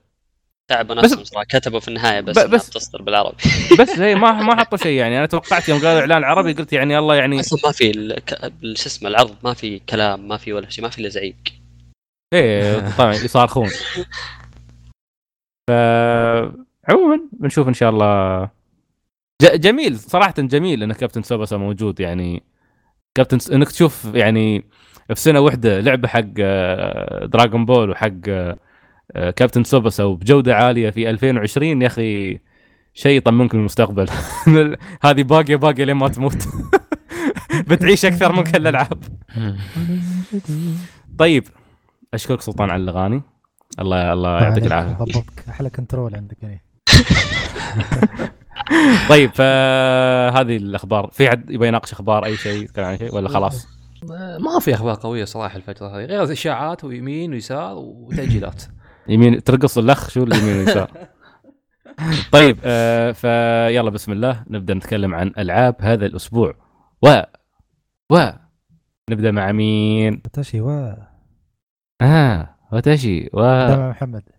[0.72, 3.36] نفسهم صراحة كتبوا في النهاية بس بس- بتصدر بالعربي.
[3.80, 5.18] بس هي ما ما حطوا شيء يعني.
[5.18, 7.92] أنا توقعت يوم قالوا إعلان عربي قلت يعني الله يعني أصلا ما في
[8.74, 11.36] شو اسمه العرض ما في كلام ما في ولا شيء ما في إلا زعيق.
[12.34, 13.68] إيه طبعا يصارخون
[15.68, 15.72] ف
[16.88, 18.48] عموما بنشوف إن شاء الله.
[19.42, 22.42] جميل صراحة جميل إن كابتن سوباسا موجود يعني
[23.14, 23.50] كابتن س...
[23.50, 24.64] إنك تشوف يعني
[25.08, 28.58] في سنة واحدة لعبة حق آه، Dragon Ball وحق آه،
[29.12, 32.38] آه، كابتن سوباسا وبجودة عالية في 2020 يا أخي
[32.94, 34.06] شيء يطمنك للمستقبل.
[35.04, 36.48] هذه باقية باقية لين ما تموت.
[37.68, 39.04] بتعيش أكثر من كل الالعاب
[41.18, 41.44] طيب
[42.14, 43.22] أشكرك سلطان على الأغاني.
[43.80, 45.22] الله الله يعطيك العافية.
[45.48, 46.62] أحلى كنترول عندك يعني.
[49.10, 51.10] طيب فهذه الأخبار.
[51.12, 53.68] في حد يبغى يناقش أخبار أي شيء يتكلم عن شيء ولا خلاص؟
[54.40, 58.62] ما في أخبار قوية صراحة الفترة هذه غير اشاعات ويمين ويسار وتأجيلات.
[59.08, 60.90] يمين ترقص الاخ شو اليمين واليسار
[62.32, 66.54] طيب آه فيلا بسم الله نبدأ نتكلم عن ألعاب هذا الأسبوع.
[67.02, 67.22] و
[68.12, 68.30] و
[69.10, 70.94] نبدأ مع مين؟ تشي و.
[72.00, 74.37] آه وتشي دام محمد.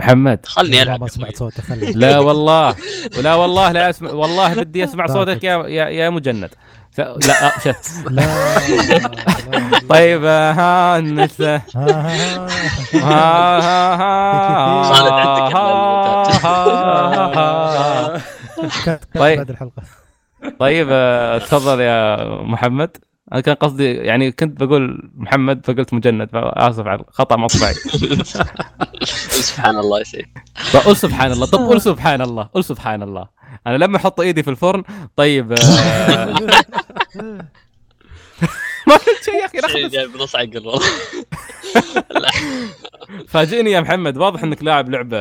[0.00, 2.74] ومحمد خلني ألعب ما سمعت صوته خلي لا والله.
[3.18, 6.50] ولا والله لا أسمع والله بدي أسمع صوتك يا يا, يا مجند.
[6.92, 7.00] ف...
[7.00, 7.90] لا آه، شت.
[8.10, 8.22] لا
[8.68, 9.78] لا.
[9.88, 12.48] طيب آه، ها نسى ها ها
[12.94, 15.66] ها ها ها خالد عندك ها
[16.44, 18.22] ها ها.
[18.84, 19.36] كات- كات طيب.
[19.38, 19.82] بعد الحلقة.
[20.58, 22.96] طيب آه، تفضل يا محمد.
[23.32, 27.74] أنا كان قصدي يعني كنت بقول محمد فقلت مجند فآسف على خطا مطبعي
[29.48, 30.28] سبحان الله يا سيدي.
[30.56, 31.46] فقل سبحان الله.
[31.46, 33.28] طب قل سبحان الله قل سبحان الله.
[33.66, 34.82] أنا لما أحط إيدي في الفرن
[35.16, 36.26] طيب آه،
[38.86, 39.92] ما قلت شيء يا أخي شيء لخبط.
[39.92, 40.86] جاي بنص عقل والله.
[43.28, 45.18] فاجئني يا محمد واضح إنك لاعب لعبة.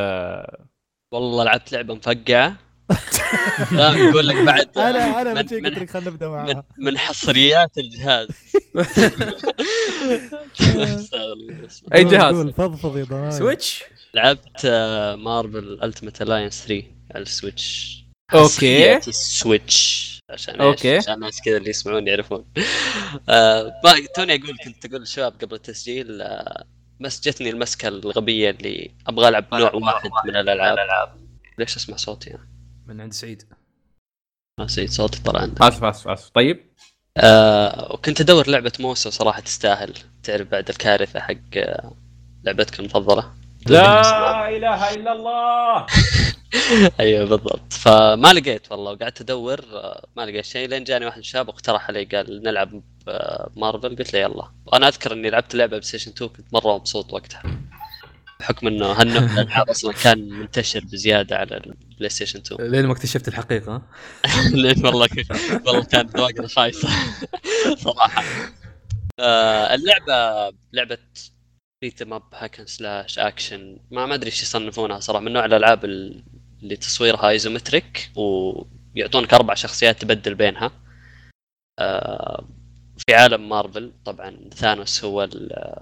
[1.11, 2.55] والله لعبت لعبة مفقعة.
[3.71, 4.77] لا يقول لك بعد.
[4.89, 6.63] أنا أنا من- من شيء من- قلت لك خلينا نبدأ من, معاها.
[6.77, 8.27] من حصريات الجهاز.
[11.93, 16.83] أي جهاز؟ فضفض يا Switch لعبت آه، Marvel Ultimate Alliance 3
[17.15, 17.95] على ال Switch.
[18.33, 18.43] أوكي.
[18.45, 20.05] حصريات ال Switch.
[20.29, 20.97] عشان؟ أوكي.
[20.97, 22.45] عشان الناس كذا اللي يسمعون يعرفون.
[23.29, 23.73] آه
[24.15, 26.65] توني أقول كنت أقول للشباب قبل التسجيل آه
[26.99, 31.09] بس جتني المسكة الغبية اللي أبغى ألعب نوع واحد من الألعاب.
[31.59, 32.49] ليش أسمع صوتي يعني؟
[32.87, 33.43] من عند سعيد.
[34.59, 35.61] ما سيد صوتي طلع عندك.
[35.61, 36.29] آسف آسف آسف.
[36.29, 36.65] طيب.
[37.17, 39.93] آه وكنت أدور لعبة موسى صراحة تستاهل.
[40.23, 41.91] تعرف بعد الكارثة حق آه
[42.43, 43.33] لعبتك المفضلة؟
[43.65, 44.49] لا.
[44.49, 45.85] إله إلا الله.
[46.99, 47.73] أيوه بالضبط.
[47.73, 50.67] فما لقيت والله وقعدت أدور آه، ما لقيت شيء.
[50.69, 53.95] لين جاني واحد من الشباب واقترح علي قال نلعب آه، مارفل.
[53.95, 54.47] قلت له يلا.
[54.65, 57.43] وأنا أذكر إني لعبت لعبة بلاي ستيشن 2 كنت مرة مبسوط وقتها.
[58.39, 62.91] بحكم إنه هالنوع من الألعاب أصلا كان منتشر بزيادة على البلاي ستيشن 2 لين ما
[62.93, 63.81] اكتشفت الحقيقة؟
[64.53, 65.07] لأن والله
[65.65, 66.89] والله كانت ذواقنا خايسه
[67.85, 68.23] صراحة.
[69.19, 70.13] آه اللعبه
[70.73, 70.97] لعبة
[71.81, 75.23] beat 'em up hack and slash action ما ما أدري إيش يصنفونها صراحة.
[75.23, 76.23] من نوع الألعاب ال-
[76.63, 80.71] اللي تصويرها isometric ويعطونك أربع شخصيات تبدل بينها.
[81.79, 82.47] آه
[83.07, 83.91] في عالم مارفل.
[84.05, 85.81] طبعا ثانوس هو ال-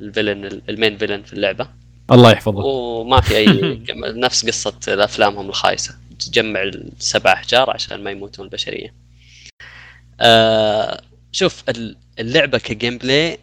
[0.00, 1.68] ال villain ال main villain في اللعبة.
[2.10, 3.46] الله يحفظه وما في أي
[4.24, 5.94] نفس قصة افلامهم الخايسة.
[6.18, 8.94] تجمع السبع أحجار عشان ما يموتون البشريه.
[10.20, 11.00] آه
[11.32, 13.38] شوف ال- اللعبة ك gameplay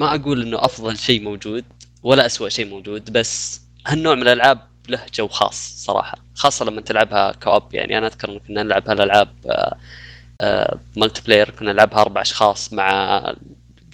[0.00, 1.64] ما أقول إنه أفضل شيء موجود
[2.02, 7.32] ولا أسوأ شيء موجود بس هالنوع من الألعاب له جو خاص صراحة خاصة لما تلعبها
[7.32, 9.76] co-op يعني أنا أذكر كنا نلعب هالألعاب آه
[10.40, 13.20] آه multiplayer كنا نلعبها أربع أشخاص مع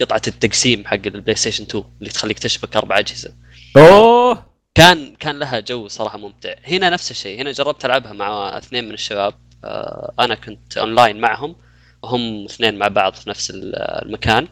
[0.00, 3.32] قطعة التقسيم حق البلاي ستيشن 2 اللي تخليك تشبك أربع أجهزة.
[3.76, 4.46] أوه!
[4.74, 6.54] كان كان لها جو صراحة ممتع.
[6.64, 7.40] هنا نفس الشيء.
[7.40, 9.34] هنا جربت ألعبها مع اثنين من الشباب.
[9.64, 11.56] آه، أنا كنت اونلاين معهم.
[12.02, 14.48] وهم اثنين مع بعض في نفس ال- المكان.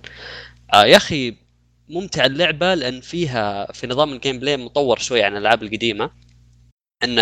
[0.74, 1.36] آه، يا أخي
[1.88, 6.10] ممتع اللعبة لأن فيها في نظام ال gameplay مطور شوي عن الألعاب القديمة.
[7.04, 7.18] إن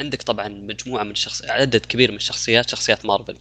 [0.00, 3.38] عندك طبعا مجموعة من الشخص عدد كبير من الشخصيات شخصيات مارفل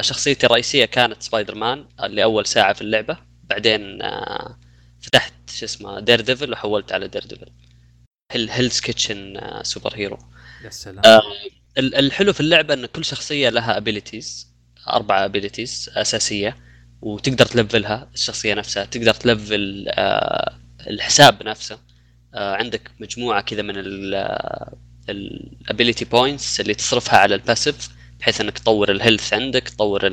[0.00, 3.16] شخصيتي الرئيسية كانت سبايدر مان اللي اول ساعة في اللعبة.
[3.44, 4.58] بعدين آه،
[5.00, 7.46] فتحت شو اسمه دير ديفل وحولت على دير ديفل
[8.32, 10.18] Hell Hell's Kitchen superhero
[10.64, 11.02] يا سلام.
[11.04, 11.22] آه،
[11.78, 14.48] ال- الحلو في اللعبة إن كل شخصية لها abilities
[14.88, 16.56] أربع abilities أساسية
[17.02, 18.84] وتقدر تلفلها الشخصية نفسها.
[18.84, 21.78] تقدر تلفل آه، الحساب نفسه.
[22.34, 23.74] آه، عندك مجموعة كذا من
[25.08, 27.88] ال ability points اللي تصرفها على ال passive
[28.20, 30.06] بحيث إنك تطور ال health عندك تطور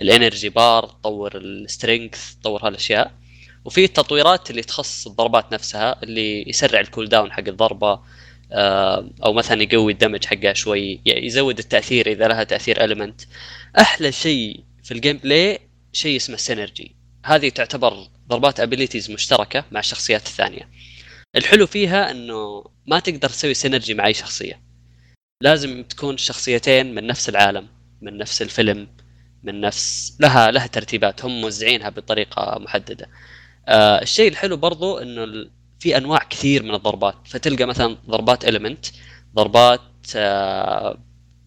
[0.00, 3.12] ال energy bar تطور ال strength تطور هالأشياء.
[3.64, 8.00] وفي التطويرات اللي تخص الضربات نفسها اللي يسرع ال cooldown حق الضربة
[8.52, 13.20] آه، أو مثلا يقوي ال damage حقها شوي يعني يزود التأثير إذا لها تأثير element
[13.78, 15.58] أحلى شيء في ال gameplay
[15.92, 20.68] شيء اسمه synergy هذه تعتبر ضربات abilities مشتركة مع الشخصيات الثانية.
[21.36, 24.60] الحلو فيها إنه ما تقدر تسوي synergy مع أي شخصية.
[25.40, 27.68] لازم تكون شخصيتين من نفس العالم
[28.02, 28.88] من نفس الفيلم
[29.42, 33.08] من نفس لها لها ترتيبات هم موزعينها بطريقة محددة.
[33.68, 37.14] آه الشيء الحلو برضو إنه في أنواع كثير من الضربات.
[37.28, 38.86] فتلقى مثلا ضربات element
[39.34, 39.80] ضربات
[40.16, 40.98] آه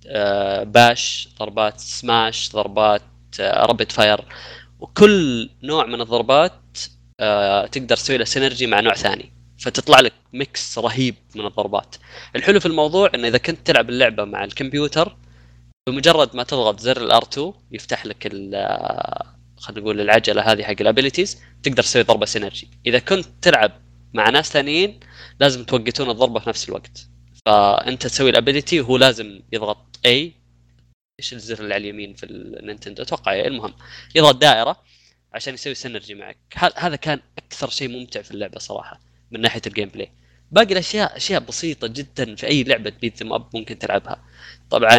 [0.07, 3.01] آه bash ضربات سماش ضربات
[3.39, 4.25] آه rapid fire
[4.79, 6.77] وكل نوع من الضربات
[7.19, 9.33] آه تقدر تسوي له synergy مع نوع ثاني.
[9.59, 11.95] فتطلع لك mix رهيب من الضربات.
[12.35, 15.17] الحلو في الموضوع انه إذا كنت تلعب اللعبة مع الكمبيوتر
[15.89, 20.75] بمجرد ما تضغط زر ال R 2 يفتح لك ال- خلينا نقول العجلة هذه حق
[20.81, 23.71] ال abilities تقدر تسوي ضربة synergy إذا كنت تلعب
[24.13, 24.99] مع ناس ثانيين
[25.39, 27.07] لازم توقتون الضربة في نفس الوقت.
[27.45, 30.33] فأنت تسوي ال ability وهو لازم يضغط اي
[31.19, 33.73] إيش الزر اللي على اليمين في النينتندو؟ أتوقع إيه، المهم.
[34.15, 34.83] يضغط دائرة
[35.33, 36.37] عشان يسوي synergy معك.
[36.77, 39.08] هذا كان أكثر شيء ممتع في اللعبة صراحة.
[39.31, 40.11] من ناحية ال gameplay
[40.51, 44.23] باقي الأشياء أشياء بسيطة جدا في أي لعبة beat 'em up ممكن تلعبها.
[44.69, 44.97] طبعا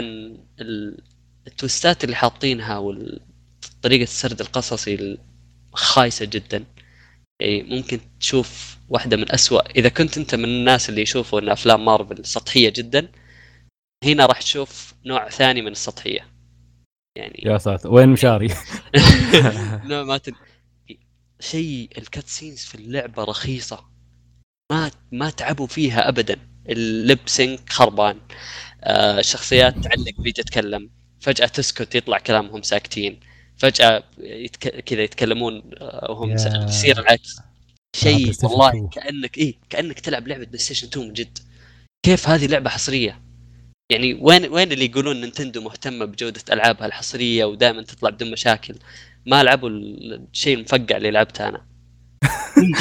[0.61, 0.99] ال-
[1.47, 5.19] التويستات اللي حاطينها وطريقه السرد القصصي
[5.73, 6.65] خايسة جدا.
[7.41, 9.71] يعني ممكن تشوف واحدة من أسوأ.
[9.71, 13.09] إذا كنت أنت من الناس اللي يشوفوا إن أفلام مارفل سطحية جدا
[14.05, 16.27] هنا راح تشوف نوع ثاني من السطحية.
[17.17, 18.49] يعني يا ساتر وين مشاري؟
[19.89, 20.21] لا ما.
[21.41, 23.90] شيء ال cutscenes في اللعبة رخيصة.
[24.71, 26.37] ما ما تعبوا فيها ابدا.
[26.69, 28.17] ال lip sync خربان.
[28.83, 30.91] آه الشخصيات تعلق في تتكلم.
[31.21, 33.21] فجأة تسكت يطلع كلامهم ساكتين.
[33.57, 34.85] فجأة يتك...
[34.85, 36.31] كذا يتكلمون آه، وهم.
[36.69, 37.37] يصير العكس.
[37.97, 38.89] شيء والله 2.
[38.89, 41.39] كأنك إيه كأنك تلعب لعبة بلاي ستيشن 2 من جد.
[42.07, 43.21] كيف هذه لعبة حصرية؟
[43.93, 48.75] يعني وين وين اللي يقولون نينتندو مهتمة بجودة ألعابها الحصرية ودائما تطلع بدون مشاكل؟
[49.27, 51.70] ما لعبوا الشيء المفقع اللي لعبته أنا.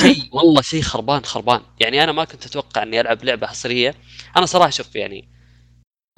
[0.01, 0.29] شيء.
[0.31, 1.61] والله شيء خربان خربان.
[1.79, 3.95] يعني أنا ما كنت أتوقع إني ألعب لعبة حصرية.
[4.37, 5.27] أنا صراحة شوف يعني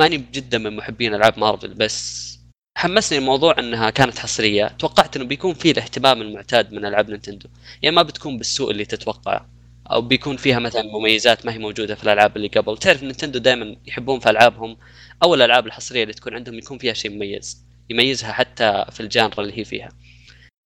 [0.02, 2.32] ماني جدا من محبين ألعاب مارفل بس
[2.78, 4.68] حمسني الموضوع إنها كانت حصرية.
[4.68, 7.50] توقعت إنه بيكون فيه الاهتمام المعتاد من ألعاب نينتندو.
[7.82, 9.50] يعني ما بتكون بالسوء اللي تتوقعه
[9.92, 12.78] أو بيكون فيها مثلا مميزات ما هي موجودة في الألعاب اللي قبل.
[12.78, 14.78] تعرف نينتندو دائما يحبون في ألعابهم.
[15.24, 17.66] أو الألعاب الحصرية اللي تكون عندهم يكون فيها شيء مميز.
[17.90, 19.90] يميزها حتى في ال genre اللي هي فيها.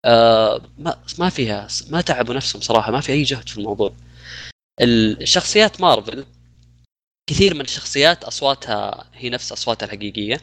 [0.05, 3.95] آه ما ما فيها ما تعبوا نفسهم صراحة ما في أي جهد في الموضوع.
[4.81, 6.27] الشخصيات مارفل
[7.31, 10.41] كثير من الشخصيات أصواتها هي نفس أصواتها الحقيقية.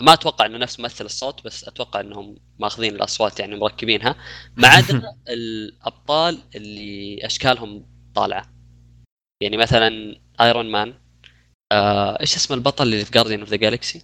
[0.00, 4.16] ما أتوقع إنه نفس ممثل الصوت بس أتوقع إنهم ماخذين الأصوات يعني مركبينها.
[4.56, 8.52] ما عدا الأبطال اللي أشكالهم طالعة.
[9.42, 10.94] يعني مثلا ايرون مان
[11.72, 14.02] آه، إيش اسم البطل اللي في Guardian of the Galaxy؟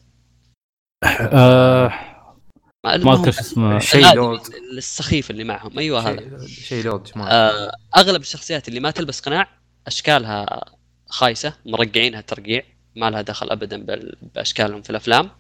[2.96, 4.40] ما أذكر شو اسمه شيء الآدمي، لورد.
[4.77, 5.79] السخيف اللي معهم.
[5.79, 6.46] أيوه هذا.
[6.46, 9.48] شيء- لورد ما آه، أغلب الشخصيات اللي ما تلبس قناع
[9.87, 10.64] أشكالها
[11.07, 12.62] خايسة مرقعينها ترقيع
[12.96, 15.31] ما لها دخل ابدا بال- بأشكالهم في الأفلام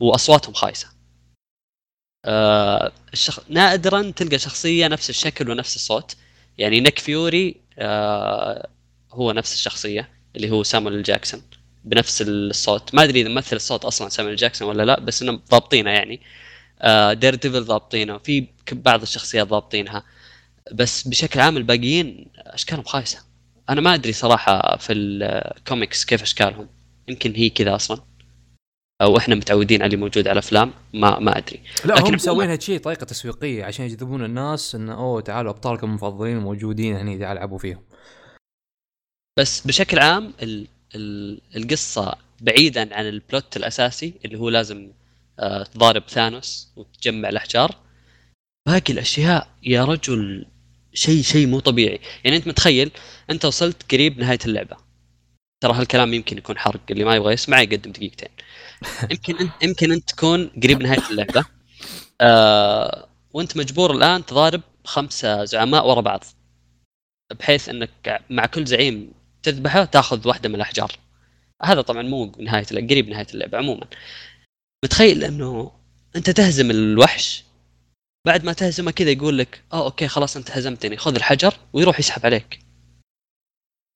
[0.00, 0.88] وأصواتهم خايسة.
[2.24, 3.40] آه الشخ...
[3.48, 6.16] نادرا تلقى شخصية نفس الشكل ونفس الصوت.
[6.58, 8.68] يعني نيك فيوري آه
[9.12, 11.42] هو نفس الشخصية اللي هو سامويل جاكسون
[11.84, 12.94] بنفس الصوت.
[12.94, 16.14] ما أدري إذا ممثل الصوت أصلا سامويل جاكسون ولا لا بس إنهم ضابطينه يعني.
[16.14, 16.20] آه
[17.12, 18.18] Daredevil ضابطينه.
[18.18, 20.04] في بعض الشخصيات ضابطينها.
[20.72, 23.18] بس بشكل عام الباقيين أشكالهم خايسة.
[23.70, 26.68] أنا ما أدري صراحة في الكوميكس كيف أشكالهم.
[27.08, 28.00] يمكن هي كذا أصلا.
[29.02, 30.72] أو إحنا متعودين على اللي موجود على الأفلام.
[30.94, 31.60] ما ما أدري.
[31.84, 36.38] لا لكن هم مسوينها شيء طريقة تسويقية عشان يجذبون الناس انه أوه تعالوا أبطالكم المفضلين
[36.38, 37.82] موجودين هني تعالوا العبوا فيهم.
[39.38, 44.99] بس بشكل عام ال ال القصة بعيدا عن البلوت الأساسي اللي هو لازم آه
[45.74, 47.76] تضارب ثانوس وتجمع الأحجار.
[48.66, 50.46] باقي الأشياء يا رجل
[50.94, 52.00] شيء شيء مو طبيعي.
[52.24, 52.90] يعني أنت متخيل
[53.30, 54.76] أنت وصلت قريب نهاية اللعبة.
[55.62, 58.28] ترى هالكلام يمكن يكون حرق اللي ما يبغى يسمع يقدم دقيقتين.
[59.10, 61.44] يمكن انت يمكن انت تكون قريب نهاية اللعبة.
[62.20, 66.24] آه وأنت مجبور الآن تضارب خمسة زعماء ورا بعض.
[67.38, 70.92] بحيث أنك مع كل زعيم تذبحه تأخذ واحدة من الأحجار.
[71.62, 73.86] هذا طبعا مو نهاية قريب نهاية اللعبة عموما.
[74.84, 75.72] متخيل إنه
[76.16, 77.44] أنت تهزم الوحش؟
[78.26, 82.26] بعد ما تهزمه كذا يقول لك آه أوكي خلاص أنت هزمتني خذ الحجر ويروح يسحب
[82.26, 82.60] عليك.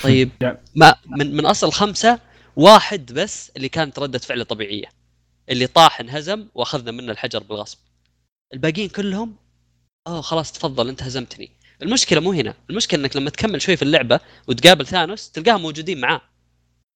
[0.02, 2.20] طيب يعني- ما من من أصل خمسة
[2.56, 4.86] واحد بس اللي كانت ردة فعله طبيعية
[5.48, 7.78] اللي طاح انهزم وأخذنا منه الحجر بالغصب.
[8.54, 9.36] الباقيين كلهم
[10.06, 11.50] آه خلاص تفضل أنت هزمتني.
[11.82, 16.20] المشكلة مو هنا المشكلة إنك لما تكمل شوي في اللعبة وتقابل Thanos تلقاهم موجودين معاه.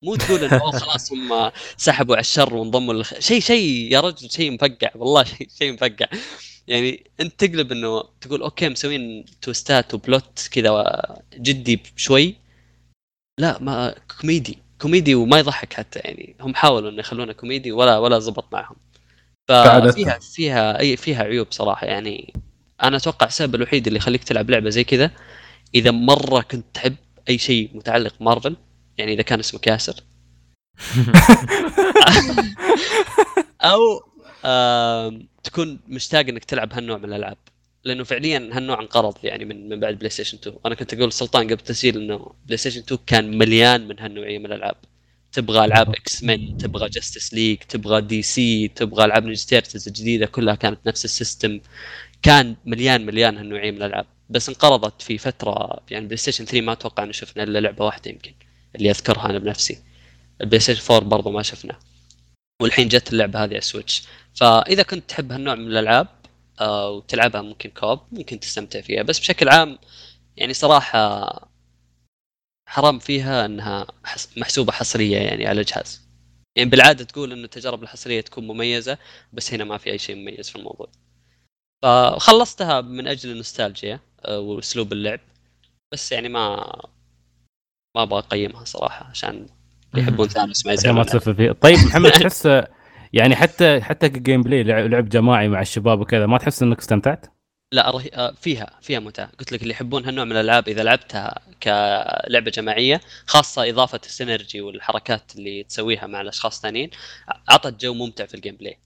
[0.02, 3.18] مو تقول إنه خلاص هم سحبوا على الشر وانضموا للخ...
[3.18, 6.06] شيء شيء يا رجل شيء مفقع والله شيء شيء مفقع.
[6.66, 12.36] يعني أنت تقلب إنه تقول أوكي مسوين twist ات و plot كذا جدي شوي.
[13.40, 16.36] لا ما كوميدي كوميدي وما يضحك حتى يعني.
[16.40, 18.76] هم حاولوا إنه يخلونه كوميدي ولا ولا زبط معهم.
[19.48, 21.86] ففيها فيها أي فيها عيوب صراحة.
[21.86, 22.34] يعني
[22.82, 25.10] أنا أتوقع السبب الوحيد اللي يخليك تلعب لعبة زي كذا
[25.74, 26.96] إذا مرة كنت تحب
[27.28, 28.56] أي شيء متعلق مارفل
[28.98, 29.94] يعني إذا كان اسمك ياسر
[33.62, 33.80] أو
[34.44, 37.36] آم، تكون مشتاق إنك تلعب هالنوع من الألعاب.
[37.84, 41.52] لأنه فعليا هالنوع انقرض يعني من من بعد PlayStation 2 أنا كنت أقول سلطان قبل
[41.52, 44.76] التسجيل إنه PlayStation 2 كان مليان من هالنوعية من الألعاب.
[45.32, 45.88] تبغى ألعاب.
[45.94, 51.11] X-Men تبغى Justice League تبغى DC تبغى ألعاب Ninja Turtles الجديدة كلها كانت نفس ال
[51.11, 51.60] system.
[52.22, 54.06] كان مليان مليان هالنوعية من الألعاب.
[54.30, 58.32] بس انقرضت في فترة يعني PlayStation 3 ما أتوقع إنه شفنا إلا لعبة واحدة يمكن.
[58.78, 59.82] اللي أذكرها أنا بنفسي.
[60.40, 61.78] ال PlayStation 4 برضو ما شفنا
[62.62, 64.02] والحين جت اللعبة هذه على ال Switch
[64.34, 66.08] فإذا كنت تحب هالنوع من الألعاب
[66.60, 69.02] آه، وتلعبها ممكن co-op ممكن تستمتع فيها.
[69.02, 69.78] بس بشكل عام
[70.36, 71.28] يعني صراحة
[72.68, 76.08] حرام فيها إنها حس- محسوبة حصرية يعني على الجهاز.
[76.56, 78.98] يعني بالعادة تقول انه التجارب الحصرية تكون مميزة
[79.32, 80.88] بس هنا ما في أي شيء مميز في الموضوع.
[81.82, 85.20] فخلصتها من أجل النوستالجيا آه، وأسلوب اللعب.
[85.92, 86.72] بس يعني ما
[87.96, 89.46] ما أبغى أقيمها صراحة عشان
[89.94, 91.06] اللي يحبون Thanos ما ما يزعلون.
[91.06, 92.48] تسفل فيه طيب محمد تحس
[93.12, 97.26] يعني حتى حتى ك gameplay لعب لعب جماعي مع الشباب وكذا ما تحس إنك استمتعت؟
[97.72, 98.10] لا رهي...
[98.14, 99.30] آه، فيها فيها متعة.
[99.38, 104.60] قلت لك اللي يحبون هالنوع من الألعاب إذا لعبتها كلعبة جماعية خاصة إضافة ال synergy
[104.60, 106.90] والحركات اللي تسويها مع الأشخاص الثانيين
[107.48, 108.78] عطت جو ممتع في ال gameplay.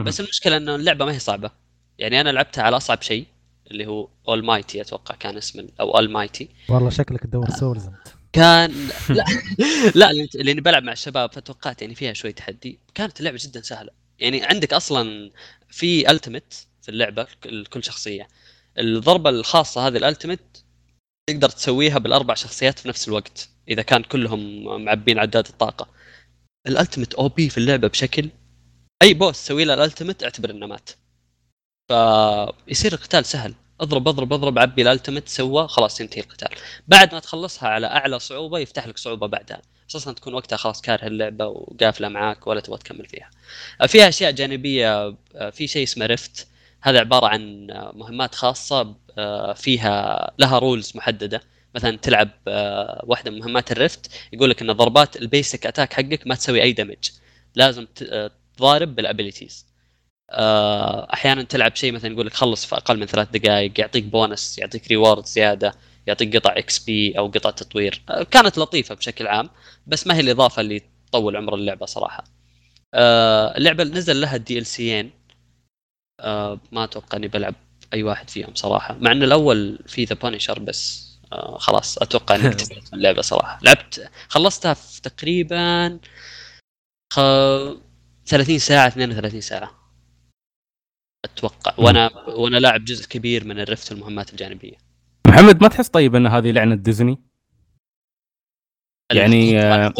[0.00, 1.50] بس المشكلة إنه اللعبة ما هي صعبة.
[1.98, 3.26] يعني أنا لعبتها على أصعب شيء
[3.70, 8.15] اللي هو all mighty أتوقع كان اسم أو اول مايتي والله شكلك تدور Souls أنت.
[8.36, 8.72] كان
[9.94, 12.78] لا لا لأني بلعب مع الشباب فتوقعت يعني فيها شوي تحدي.
[12.94, 13.90] كانت اللعبة جدا سهلة.
[14.18, 15.30] يعني عندك أصلا
[15.68, 18.28] في ultimate في اللعبة لكل شخصية.
[18.78, 20.64] الضربة الخاصة هذه ال ultimate
[21.30, 25.88] تقدر تسويها بالأربع شخصيات في نفس الوقت إذا كان كلهم معبين عداد الطاقة.
[26.66, 28.30] ال ultimate OP في اللعبة بشكل
[29.02, 30.90] أي boss تسوي له ال ultimate اعتبر إنه مات.
[31.88, 33.54] فيصير القتال سهل.
[33.80, 36.48] اضرب اضرب اضرب عبي ال ultimate سوى خلاص ينتهي القتال.
[36.88, 39.62] بعد ما تخلصها على اعلى صعوبة يفتح لك صعوبة بعدها.
[39.90, 43.30] أساسا تكون وقتها خلاص كاره اللعبة وقافلة معاك ولا تبغى تكمل فيها.
[43.86, 46.46] فيها أشياء جانبية آه، في شيء اسمه rift.
[46.80, 51.42] هذا عبارة عن آه، مهمات خاصة آه، فيها لها rules محددة.
[51.74, 52.30] مثلا تلعب
[53.04, 56.62] واحدة من مهمات ال rift يقول لك إن ضربات ال basic attack حقك ما تسوي
[56.62, 57.10] أي دمج
[57.54, 57.86] لازم
[58.56, 59.65] تضارب بال abilities
[60.30, 64.88] أحيانا تلعب شيء مثلا يقول لك خلص في أقل من ثلاث دقائق يعطيك بونس يعطيك
[64.88, 65.74] reward زيادة
[66.06, 68.02] يعطيك قطع XP أو قطع تطوير.
[68.10, 69.50] آه، كانت لطيفة بشكل عام
[69.86, 72.24] بس ما هي الإضافة اللي تطول عمر اللعبة صراحة.
[72.94, 75.10] آه، اللعبة نزل لها ال DLC ين
[76.72, 77.54] ما أتوقع إني بلعب
[77.94, 82.46] أي واحد فيهم صراحة مع إن الأول فيه The Punisher بس آه، خلاص أتوقع إني
[82.48, 83.58] اكتفيت من اللعبة صراحة.
[83.62, 85.98] لعبت خلصتها في تقريبا
[87.12, 87.20] خ...
[88.26, 89.85] 30 ساعة 32 ساعة.
[91.36, 91.74] أتوقع.
[91.78, 94.74] وأنا وأنا لاعب جزء كبير من ال rift المهمات الجانبية.
[95.26, 97.18] محمد ما تحس طيب إن هذه لعنة ديزني؟
[99.12, 99.92] يعني، آه،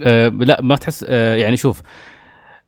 [0.00, 1.82] أه لا ما تحس أه يعني شوف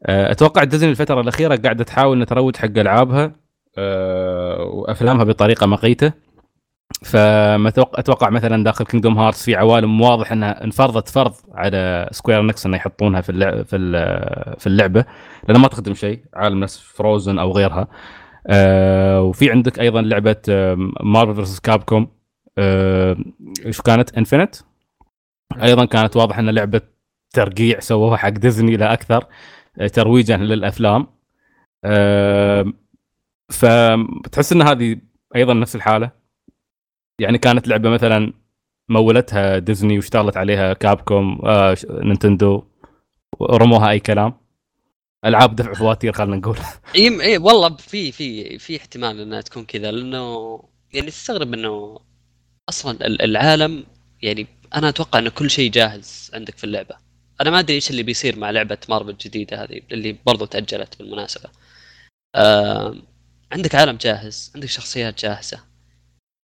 [0.02, 3.32] أه أتوقع ديزني الفترة الأخيرة قاعدة تحاول ان تروج حق ألعابها
[3.78, 6.12] أه وأفلامها بطريقة مقيتة.
[7.04, 12.42] فما أتوقع- أتوقع مثلا داخل Kingdom Hearts في عوالم واضح إنها انفرضت فرض على Square
[12.42, 13.76] Enix إنه يحطونها في اللعبه في
[14.58, 15.04] في اللعبة
[15.48, 17.88] لانها ما تخدم شيء عالم نفس Frozen أو غيرها.
[18.46, 20.36] أه وفي عندك أيضا لعبة
[21.02, 22.08] Marvel versus Capcom
[23.66, 24.54] إيش كانت؟ Infinite
[25.62, 26.80] أيضا كانت واضح انها لعبة
[27.34, 29.24] ترقيع سووها حق ديزني لا أكثر
[29.80, 31.06] آه، ترويجا للأفلام.
[31.84, 32.72] آه،
[33.52, 34.96] فتحس إن هذه
[35.36, 36.23] أيضا نفس الحالة.
[37.20, 38.32] يعني كانت لعبة مثلا
[38.88, 42.64] مولتها ديزني واشتغلت عليها Capcom آه Nintendo
[43.40, 44.34] ورموها أي كلام.
[45.24, 46.58] ألعاب دفع فواتير خلينا نقول.
[46.96, 50.60] إي والله في في في احتمال إنها تكون كذا لأنه
[50.92, 51.98] يعني تستغرب إنه
[52.68, 53.84] أصلا ال- العالم
[54.22, 56.96] يعني أنا أتوقع انه كل شيء جاهز عندك في اللعبة.
[57.40, 61.50] أنا ما أدري إيش اللي بيصير مع لعبة مارفل الجديدة هذه اللي برضو تأجلت بالمناسبة.
[62.34, 62.94] آه
[63.52, 65.60] عندك عالم جاهز عندك شخصيات جاهزة.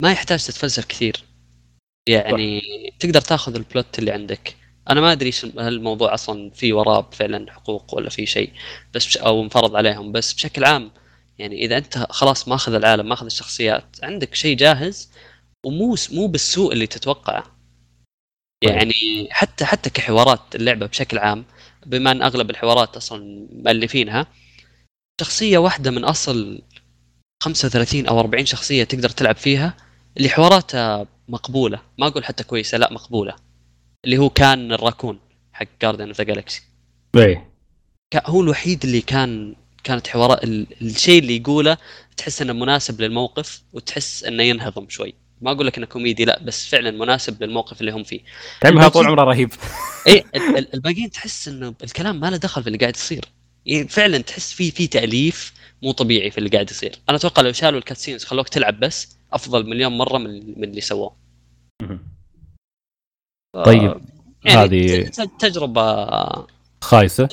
[0.02, 1.24] ما يحتاج تتفلسف كثير.
[2.08, 2.60] يعني
[2.98, 4.56] تقدر تاخذ البلوت اللي عندك.
[4.90, 8.52] أنا ما أدري هل الموضوع أصلا في وراه فعلا حقوق ولا في شيء
[8.94, 10.12] بس بش أو انفرض عليهم.
[10.12, 10.90] بس بشكل عام
[11.38, 15.10] يعني إذا أنت خلاص ماخذ العالم ماخذ الشخصيات عندك شيء جاهز
[15.66, 17.42] ومو مو بالسوء اللي تتوقعه
[18.64, 18.72] طيب.
[18.72, 21.44] يعني حتى حتى كحوارات اللعبة بشكل عام
[21.86, 24.26] بما أن أغلب الحوارات أصلا مؤلفينها
[25.20, 26.62] شخصية واحدة من أصل
[27.42, 29.76] 35 أو 40 شخصية تقدر تلعب فيها
[30.16, 31.80] اللي حواراتها مقبولة.
[31.98, 33.36] ما أقول حتى كويسة لا مقبولة.
[34.04, 35.18] اللي هو كان الراكون
[35.52, 36.62] حق Guardians of the Galaxy
[37.16, 37.50] إيه.
[38.26, 39.54] هو الوحيد اللي كان
[39.84, 41.76] كانت حوارات ال- الشيء اللي يقوله
[42.16, 45.14] تحس إنه مناسب للموقف وتحس إنه ينهضم شوي.
[45.40, 48.20] ما أقول لك إنه كوميدي لا بس فعلا مناسب للموقف اللي هم فيه.
[48.60, 49.52] تعملها طول عمره رهيب.
[50.08, 53.24] ال- الباقيين تحس إنه الكلام ما له دخل في اللي قاعد يصير.
[53.66, 55.52] يعني فعلا تحس في في تأليف
[55.82, 56.98] مو طبيعي في اللي قاعد يصير.
[57.08, 60.80] أنا أتوقع لو شالوا ال cutscenes خلوك تلعب بس أفضل مليون مرة من من اللي
[60.80, 61.16] سووه.
[63.64, 64.00] طيب
[64.44, 66.06] يعني هذه- تجربة
[66.80, 67.28] خايسة.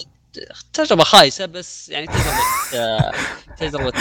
[0.74, 2.38] تجربة خايسة بس يعني تجربة
[2.76, 3.14] آه،
[3.58, 3.94] تجربة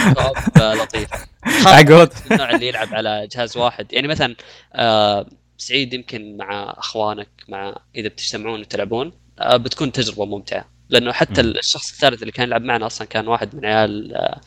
[0.61, 1.27] آه، لطيفة.
[1.65, 2.09] عقود.
[2.31, 3.93] النوع اللي يلعب على جهاز واحد.
[3.93, 4.35] يعني مثلا
[4.73, 5.25] آه،
[5.57, 9.11] سعيد يمكن مع أخوانك مع إذا بتجتمعون وتلعبون
[9.53, 10.69] بتكون تجربة ممتعة.
[10.89, 11.49] لأنه حتى مم.
[11.49, 14.41] الشخص الثالث اللي كان يلعب معنا أصلا كان واحد من عيال آه،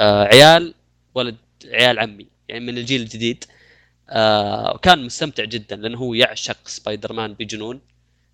[0.00, 0.74] آه، عيال
[1.14, 3.44] ولد عيال عمي يعني من الجيل الجديد
[4.10, 7.80] آه، وكان مستمتع جدا لأنه هو يعشق سبايدر مان بجنون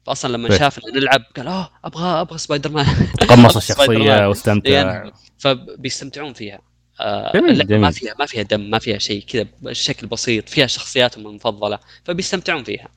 [0.07, 0.59] فاصلا لما طيب.
[0.59, 2.87] شافنا نلعب قال آه أبغى أبغى سبايدر مان
[3.21, 3.57] تقمص.
[3.57, 6.61] الشخصية واستمتع يعني فبيستمتعون فيها
[7.01, 7.81] آه جميل، جميل.
[7.81, 12.65] ما فيها ما فيها دم ما فيها شيء كذا بشكل بسيط فيها شخصياتهم المفضله فبيستمتعون
[12.65, 12.89] فيها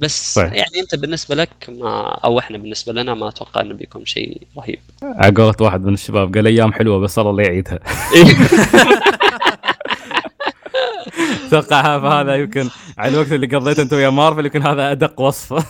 [0.00, 0.52] بس صحيح.
[0.52, 4.78] يعني انت بالنسبة لك ما أو إحنا بالنسبة لنا ما أتوقع انه بيكون شيء رهيب.
[5.02, 7.78] عقولة واحد من الشباب قال أيام حلوة بس الله لا يعيدها.
[11.46, 15.66] أتوقع هذا يمكن على الوقت اللي قضيته انت ويا مارفل يمكن هذا أدق وصف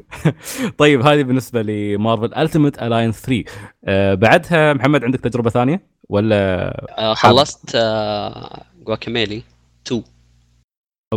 [0.78, 3.44] طيب هذه بالنسبة لمارفل Ultimate Alliance 3
[3.84, 9.42] آه بعدها محمد عندك تجربة ثانية ولا آه خلصت آه Guacamelee
[9.86, 10.02] 2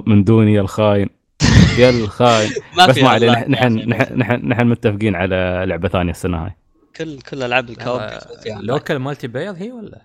[0.07, 1.09] من دوني الخاين.
[1.79, 3.75] يا الخاين ما بس ما علينا نحن.
[3.75, 6.51] نحن نحن نحن متفقين على لعبة ثانية السنة هاي.
[6.95, 8.01] كل كل ألعاب ال
[8.45, 10.01] co-op local multiplayer هي ولا؟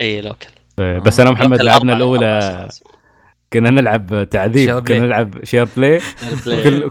[0.00, 0.48] اي local.
[0.78, 2.68] آه، بس أنا ومحمد لعبنا الأولى.
[3.52, 4.98] كنا نلعب تعذيب كنا.
[4.98, 6.00] نلعب Share Play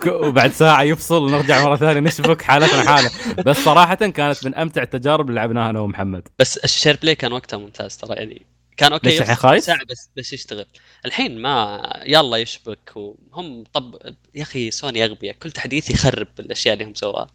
[0.27, 3.09] وبعد ساعة يفصل ونرجع مرة ثانية نشبك حالتنا حالة.
[3.45, 6.27] بس صراحة كانت من أمتع التجارب اللي لعبناها أنا ومحمد.
[6.39, 8.45] بس ال Share Play كان وقتها ممتاز ترى يعني
[8.77, 9.17] كان أوكي؟
[9.59, 10.65] ساعة بس بس يشتغل.
[11.05, 16.85] الحين ما يلا يشبك وهم طب يا أخي سوني اغبياء كل تحديث يخرب الأشياء اللي
[16.85, 17.27] هم سووها.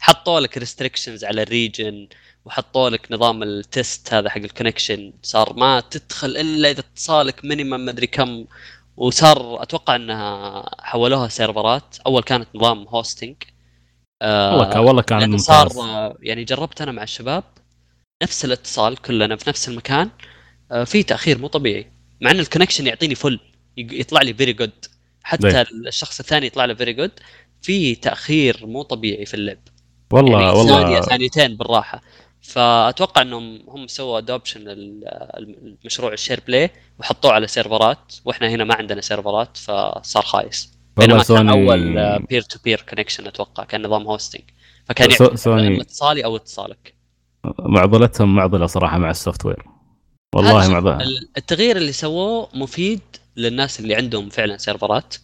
[0.00, 2.08] حطوا لك restrictions على ال region
[2.44, 7.44] وحطوا لك نظام ال test هذا حق ال connection صار ما تدخل إلا إذا اتصالك
[7.44, 8.44] minimum مدري كم.
[8.96, 13.36] وصار أتوقع إنها حولوها سيرفرات أول كانت نظام hosting
[14.22, 17.44] آه والله كان والله كان صار آه، يعني جربت أنا مع الشباب.
[18.22, 20.10] نفس الاتصال كلنا في نفس المكان.
[20.84, 21.86] في تأخير مو طبيعي.
[22.20, 23.40] مع إن ال connection يعطيني full
[23.76, 24.70] يطلع لي very good
[25.22, 27.10] حتى ليه؟ الشخص الثاني يطلع له very good
[27.62, 29.58] في تأخير مو طبيعي في اللعب
[30.12, 30.82] والله يعني والله.
[30.82, 32.02] ثانية ثانيتين بالراحة.
[32.40, 38.74] فأتوقع إنهم هم سووا adoption المشروع ال Share Play وحطوه على سيرفرات وإحنا هنا ما
[38.74, 40.72] عندنا سيرفرات فصار خايس.
[40.96, 44.42] بينما كان سوني أول peer to peer connection أتوقع كان نظام hosting
[44.88, 46.94] فكان سوني- اتصالي أو اتصالك.
[47.58, 49.62] معضلتهم معضلة صراحة مع ال software
[50.38, 53.00] والله معضله ال- التغيير اللي سووه مفيد
[53.36, 55.14] للناس اللي عندهم فعلا سيرفرات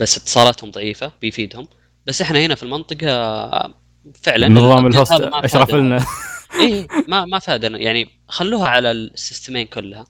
[0.00, 1.68] بس اتصالاتهم ضعيفة بيفيدهم.
[2.06, 3.74] بس إحنا هنا في المنطقة
[4.22, 5.74] فعلا نظام ال host اشرف.
[5.74, 6.04] لنا.
[6.60, 7.78] اي ما ما فادنا.
[7.78, 10.06] يعني خلوها على السيستمين كلها.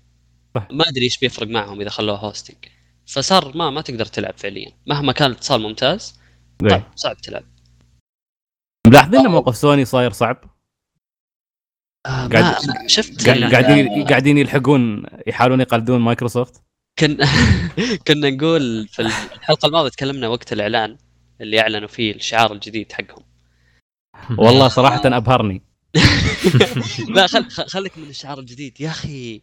[0.55, 0.69] صح.
[0.71, 2.57] ما أدري إيش بيفرق معهم إذا خلوها hosting
[3.07, 4.73] فصار ما ما تقدر تلعب فعليا.
[4.87, 6.15] مهما كان الاتصال ممتاز
[6.63, 7.45] ليه؟ صعب صعب تلعب.
[8.87, 10.58] ملاحظين موقف سوني صاير صعب؟
[12.07, 16.63] آه قاعد- شفت قاعد- قاعدين قاعدين يلحقون يحاولون يقلدون مايكروسوفت؟
[16.99, 17.19] كن...
[18.07, 20.97] كنا نقول في الحلقة الماضية تكلمنا وقت الإعلان
[21.41, 23.25] اللي أعلنوا فيه الشعار الجديد حقهم.
[24.39, 25.63] والله صراحة أبهرني.
[27.15, 27.51] لا خل...
[27.51, 28.81] خليك من الشعار الجديد.
[28.81, 29.41] يا أخي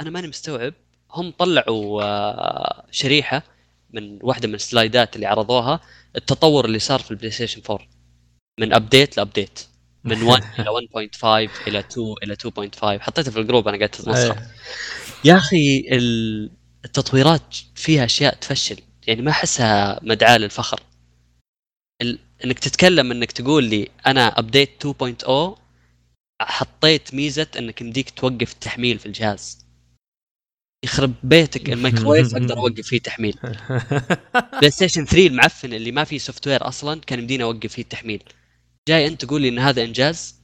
[0.00, 0.74] أنا ماني مستوعب.
[1.10, 3.42] هم طلعوا آه، شريحة
[3.90, 5.80] من واحدة من السلايدات اللي عرضوها
[6.16, 7.86] التطور اللي صار في البلاي ستيشن 4
[8.60, 9.60] من update ل update
[10.06, 10.70] من 1 إلى
[11.10, 11.24] 1.5
[11.68, 14.46] إلى 2 إلى 2.5 حطيته في ال group أنا قاعد اتمسخر إيه.
[15.24, 16.50] يا أخي ال-
[16.84, 18.76] التطويرات فيها أشياء تفشل.
[19.06, 20.80] يعني ما أحسها مدعاة للفخر.
[22.02, 22.18] ال...
[22.44, 25.58] إنك تتكلم إنك تقول لي أنا update 2.0
[26.42, 29.66] حطيت ميزة إنك يمديك توقف التحميل في الجهاز.
[30.84, 33.38] يخرب بيتك الميكروويف أقدر أوقف فيه تحميل
[34.60, 38.22] بلاي ستيشن 3 المعفن اللي ما فيه software أصلا كان يمديني أوقف فيه التحميل.
[38.88, 40.36] جاي أنت تقول لي إن هذا إنجاز؟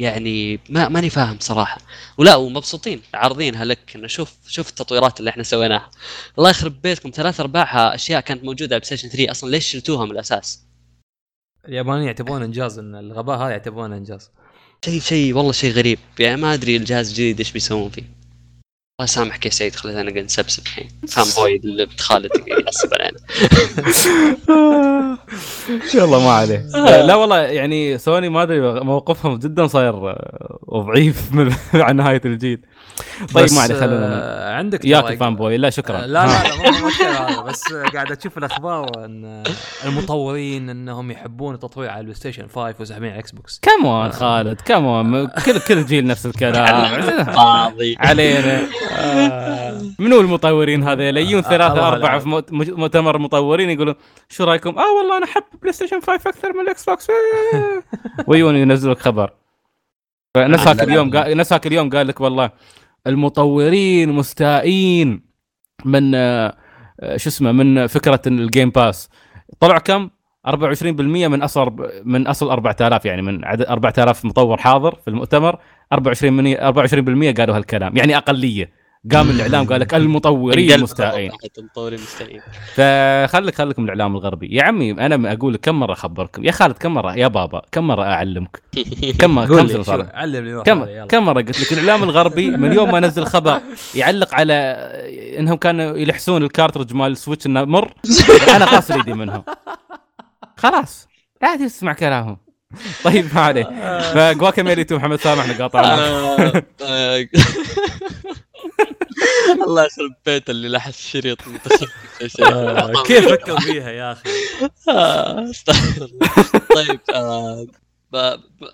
[0.00, 1.80] يعني ما ماني فاهم صراحة.
[2.18, 3.96] ولا ومبسوطين عارضينها لك.
[3.96, 5.90] إنه شوف شوف التطويرات اللي إحنا سويناها.
[6.38, 7.10] الله يخرب بيتكم.
[7.14, 10.66] ثلاث أرباعها أشياء كانت موجودة على بلاي ستيشن 3 أصلا ليش شلتوها من الأساس؟
[11.68, 12.78] اليابانيين يعتبرون إنجاز.
[12.78, 14.30] إن الغباء هذا يعتبرونه إنجاز.
[14.84, 15.98] شيء شيء والله شيء غريب.
[16.18, 18.17] يعني ما أدري الجهاز الجديد إيش بيسوون فيه.
[19.00, 20.88] الله يسامحك يا سعيد خلينا نقعد نسبسب الحين.
[21.08, 23.18] fanboy اللي بنت خالد يحسب علينا.
[25.94, 26.66] يلا ما عليه.
[26.74, 32.20] آه، لا والله يعني سوني ما أدري موقفهم جدا صاير آه، ضعيف من عن نهاية
[32.24, 32.60] الجيل.
[33.34, 35.98] طيب بس، ما عليه خلينا آه، عندك ياك ال fanboy لا شكرا.
[35.98, 39.42] لا لا لا مو مو كذا هذا بس قاعد أشوف الأخبار ان
[39.84, 44.60] المطورين إنهم يحبون التطوير على البلاي ستيشن 5 وساحبين على إكس بوكس come on خالد
[44.60, 47.02] come on كل كل جيل نفس الكلام.
[47.36, 47.96] فاضي.
[48.00, 48.62] علينا.
[48.98, 49.82] آه.
[49.98, 52.18] منو المطورين هذيل يجون آه، ثلاثة أربعة.
[52.18, 53.94] في مؤتمر مطورين يقولون
[54.28, 57.82] شو رأيكم؟ آه والله أنا أحب بلاي ستيشن 5 أكثر من الاكس بوكس آه.
[58.26, 59.30] ويجون ينزلوا لك خبر
[60.36, 62.50] هاك اليوم قال نفس هاك اليوم قال لك والله
[63.06, 65.20] المطورين مستائين
[65.84, 66.56] من آه،
[67.00, 69.08] آه، شو اسمه من فكرة ال Game Pass
[69.60, 70.10] طلع كم؟
[70.46, 75.58] 24% من أصل من أصل 4000 يعني من عدد 4000 مطور حاضر في المؤتمر
[75.92, 78.70] 24 من 24% قالوا هالكلام يعني أقلية
[79.12, 82.40] قام الإعلام قال لك المطورين مستائين المطورين مستائين
[82.74, 84.48] فخليك خليك من الإعلام الغربي.
[84.56, 87.86] يا عمي أنا أقول لك كم مرة أخبركم؟ يا خالد كم مرة؟ يا بابا كم
[87.86, 88.62] مرة أعلمك؟
[89.20, 90.84] كم كم سنة شو صار؟ علمني كم.
[91.06, 93.60] كم مرة قلت لك الإعلام الغربي من يوم ما نزل خبر
[93.94, 94.54] يعلق على
[95.38, 97.94] إنهم كانوا يلحسون الكارترج مال السويتش إنه مر؟
[98.56, 99.42] أنا غاسل ايدي منهم.
[100.56, 101.08] خلاص
[101.42, 102.36] لا تسمع كلامهم.
[103.04, 103.64] طيب ما عليه.
[104.14, 107.24] ف Guacamelee Two محمد سامح نقاطع آه.
[109.66, 111.38] الله يخرب بيت اللي لحس الشريط.
[112.42, 114.30] آه، كيف فكر فيها يا أخي
[114.88, 116.18] آه، استغفر الله.
[116.74, 117.66] طيب آه،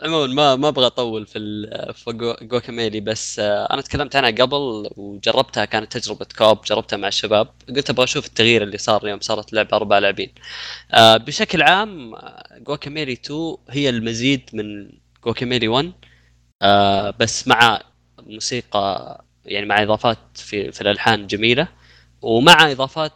[0.03, 1.39] عموما ما ما أبغى أطول في
[1.95, 7.49] في جو- Guacamelee بس أنا تكلمت عنها قبل وجربتها كانت تجربة co-op جربتها مع الشباب
[7.77, 10.33] قلت أبغى أشوف التغيير اللي صار يوم صارت لعبه أربع لاعبين
[10.99, 12.15] بشكل عام
[12.59, 14.91] Guacamelee 2 هي المزيد من
[15.25, 15.93] Guacamelee 1
[16.63, 17.81] آه، بس مع
[18.27, 21.69] موسيقى يعني مع إضافات في في الألحان جميلة
[22.23, 23.13] ومع إضافات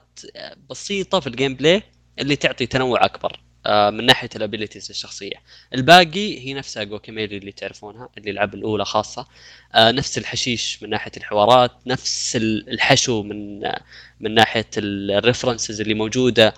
[0.71, 1.83] بسيطة في ال gameplay
[2.19, 5.37] اللي تعطي تنوع أكبر آه، من ناحية ال abilities الشخصية
[5.75, 9.27] الباقي هي نفسها Guacamelee اللي تعرفونها اللي العاب الأولى خاصة
[9.75, 13.81] آه، نفس الحشيش من ناحية الحوارات نفس ال- الحشو من آه،
[14.21, 16.55] من ناحية ال references اللي موجودة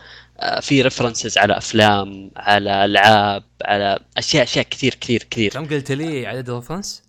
[0.61, 6.27] في references على أفلام على ألعاب على أشياء أشياء كثير كثير كثير كم قلت لي
[6.27, 7.03] عدد ال reference؟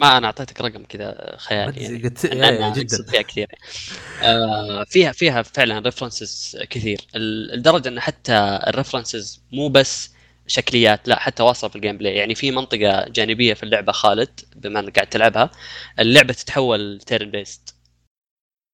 [0.00, 2.02] ما أنا أعطيتك رقم كذا خيالي يعني.
[2.02, 3.02] قلت أنا جدا.
[3.10, 3.48] فيها كثير.
[4.22, 7.00] آه فيها فيها فعلا references كثير.
[7.14, 8.32] لدرجة إن حتى
[8.66, 10.10] ال references مو بس
[10.46, 14.80] شكليات لا حتى واصلة في ال gameplay يعني في منطقة جانبية في اللعبة خالد بما
[14.80, 15.50] إنك قاعد تلعبها
[15.98, 17.74] اللعبة تتحول turn-based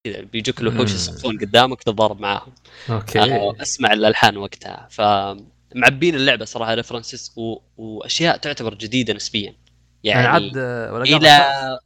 [0.07, 0.91] كذا بيجوك الوحوش.
[0.91, 2.53] يصفون قدامك تتضارب معاهم.
[2.89, 3.19] أوكي.
[3.19, 4.87] آه، أسمع الألحان وقتها.
[4.91, 7.57] فمعبين اللعبة صراحة references و...
[7.77, 9.55] وأشياء تعتبر جديدة نسبيا.
[10.03, 11.79] يعني يعني عاد آه، إلى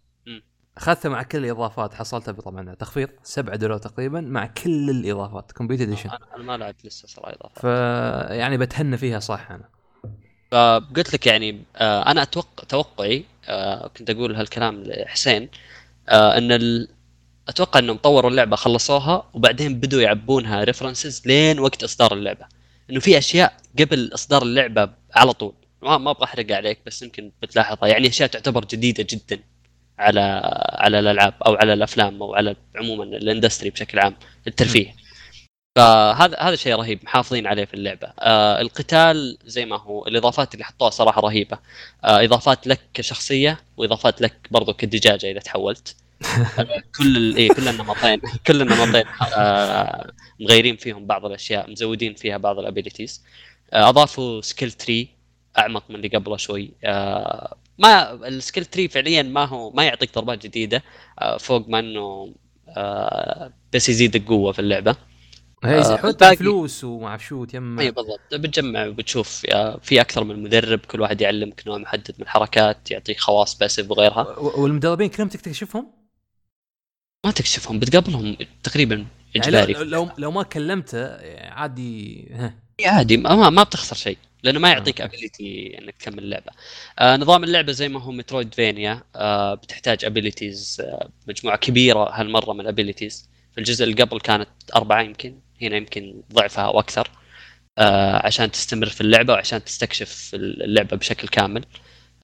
[0.77, 6.09] اخذتها مع كل الإضافات حصلتها طبعا تخفيض 7 دولار تقريبا مع كل الإضافات complete edition
[6.35, 7.63] أنا ما لعبت لسه صراحة اضافه ف
[8.31, 9.69] يعني بتهنى فيها صح أنا.
[10.51, 15.49] فقلت لك يعني آه أنا أتوقع توقعي آه كنت أقول هالكلام لحسين
[16.09, 16.87] آه إن ال...
[17.49, 22.45] أتوقع إنهم طوروا اللعبة خلصوها وبعدين بدوا يعبونها references لين وقت إصدار اللعبة.
[22.89, 25.53] إنه في أشياء قبل إصدار اللعبة على طول.
[25.85, 27.89] ما ما أبغى أحرق عليك بس يمكن بتلاحظها.
[27.89, 29.39] يعني أشياء تعتبر جديدة جدا
[29.99, 30.41] على
[30.73, 34.15] على الألعاب أو على الأفلام أو على عموما ال industry بشكل عام
[34.47, 34.95] الترفيه.
[35.75, 38.07] فهذا هذا شيء رهيب محافظين عليه في اللعبة.
[38.19, 41.59] آه القتال زي ما هو الإضافات اللي حطوها صراحة رهيبة.
[42.03, 45.95] آه إضافات لك كشخصية وإضافات لك برضو كدجاجة إذا تحولت.
[46.97, 49.03] كل إيه كل النمطين كل النمطين
[49.37, 53.23] آه مغيرين فيهم بعض الأشياء مزودين فيها بعض ال abilities
[53.73, 55.14] آه أضافوا skill tree
[55.57, 56.71] أعمق من اللي قبله شوي.
[56.83, 60.83] آه ما ال skill tree فعليا ما هو ما يعطيك ضربات جديدة.
[61.19, 62.33] آه فوق ما إنه
[62.69, 64.95] آه بس يزيدك قوه في اللعبة.
[65.63, 68.19] هي آه، فلوس وما أعرف شو تجمع إي بالضبط.
[68.33, 69.45] بتجمع وبتشوف
[69.81, 74.39] في أكثر من مدرب كل واحد يعلمك نوع محدد من الحركات يعطيك خواص passive وغيرها.
[74.39, 75.91] والمدربين كلهم تكتشفهم؟
[77.25, 78.95] ما تكشفهم بتقابلهم تقريبا
[79.35, 79.73] يعني إجباري.
[79.73, 81.07] لو, لو لو ما كلمته
[81.49, 82.64] عادي ها.
[82.83, 86.51] عادي ما, ما- بتخسر شيء لأنه ما يعطيك ability إنك تكمل اللعبة.
[86.99, 92.59] آه نظام اللعبة زي ما هو Metroidvania آه بتحتاج abilities آه مجموعة كبيرة هالمرة من
[92.61, 97.09] ال abilities في الجزء اللي قبل كانت أربعة يمكن هنا يمكن ضعفها أو أكثر
[97.77, 101.65] آه عشان تستمر في اللعبة وعشان تستكشف اللعبة بشكل كامل.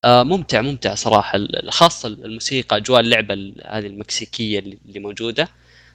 [0.05, 1.39] آه ممتع ممتع صراحة.
[1.69, 5.49] خاصة الموسيقى أجواء اللعبة ال- هذه المكسيكية اللي موجودة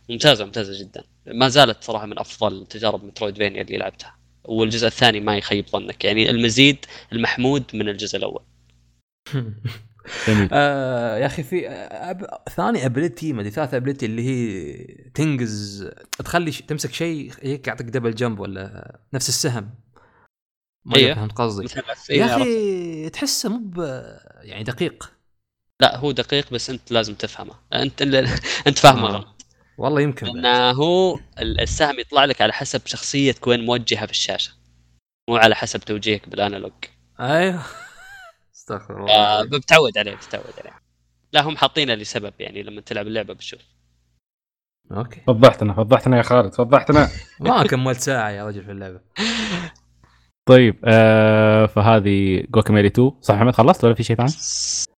[0.08, 1.04] ممتازة ممتازة جدا.
[1.26, 4.16] ما زالت صراحة من أفضل تجارب Metroidvania اللي لعبتها.
[4.48, 8.42] والجزء الثاني ما يخيب ظنك يعني المزيد المحمود من الجزء الأول
[10.28, 12.26] جميل آه يا أخي في ab...
[12.56, 14.74] ثاني ability ما أدري ثالث ability اللي هي
[15.14, 15.88] تنقز
[16.18, 16.62] تخلي ش...
[16.62, 19.74] تمسك شيء هيك يعطيك double jump ولا نفس السهم
[20.84, 20.96] ما.
[20.96, 21.14] أيوه.
[21.14, 21.66] فهمت قصدي
[22.10, 22.24] يا.
[22.24, 23.82] أخي تحسه مو
[24.42, 25.12] يعني دقيق
[25.80, 28.02] لا هو دقيق بس أنت لازم تفهمه أنت
[28.66, 29.12] أنت فاهمه آه.
[29.12, 29.35] غلط
[29.78, 30.36] والله يمكن بعد.
[30.36, 34.52] لأنه هو ال- السهم يطلع لك على حسب شخصيتك وين موجهة في الشاشة.
[35.30, 36.72] مو على حسب توجيهك بال analog.
[37.20, 37.62] أيوه.
[38.56, 40.76] استغفر آه الله بتعود عليه بتعود عليه.
[41.32, 43.60] لا هم حاطينه لسبب يعني لما تلعب اللعبة بتشوف.
[44.92, 45.20] أوكي.
[45.26, 47.08] فضحتنا فضحتنا يا خالد فضحتنا
[47.40, 49.00] ما كملت ساعة يا رجل في اللعبة.
[50.48, 54.30] طيب آه فهذه Guacamelee 2 صح محمد خلصت ولا في شيء ثاني؟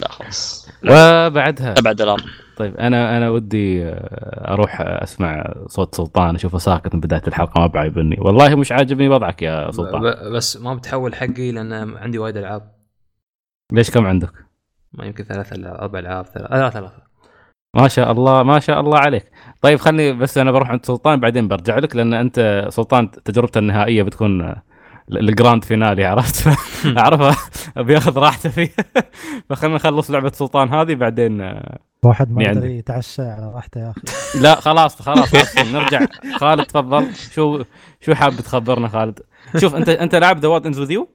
[0.00, 0.68] لا خلاص.
[0.84, 1.74] وبعدها.
[1.74, 2.22] 7 دولار
[2.58, 7.66] طيب أنا أنا ودي آه، أروح أسمع صوت سلطان أشوفه ساكت من بداية الحلقة ما
[7.66, 8.16] بعيبني.
[8.20, 10.32] والله مش عاجبني وضعك يا سلطان.
[10.32, 12.72] بس ما بتحول حقي لأن عندي وايد ألعاب.
[13.72, 14.32] ليش كم عندك؟
[14.92, 17.02] ما يمكن ثلاث أربع ألعاب ثلاث لا ثلاثة.
[17.76, 19.30] ما شاء الله ما شاء الله عليك.
[19.62, 24.02] طيب خلني بس أنا بروح عند سلطان بعدين برجع لك لأن أنت سلطان تجربته النهائية
[24.02, 24.62] بتكون آه،
[25.10, 26.48] ال- ال grand finale عرفت؟
[26.98, 27.36] أعرفها
[27.82, 28.70] بياخذ راحته فيه
[29.50, 33.90] فخلنا نخلص لعبة سلطان هذه بعدين آه، واحد ما يعني يقدر يتعشى على راحته يا
[33.90, 34.00] أخي.
[34.42, 36.06] لا خلاص خلاص نرجع.
[36.36, 37.14] خالد تفضل.
[37.14, 37.62] شو
[38.00, 39.18] شو حاب تخبرنا خالد؟
[39.56, 41.08] شوف أنت أنت لاعب The World Ends with You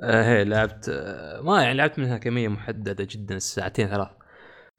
[0.00, 4.08] آه هي لعبت آه ما يعني لعبت منها كمية محددة جدا ساعتين ثلاث.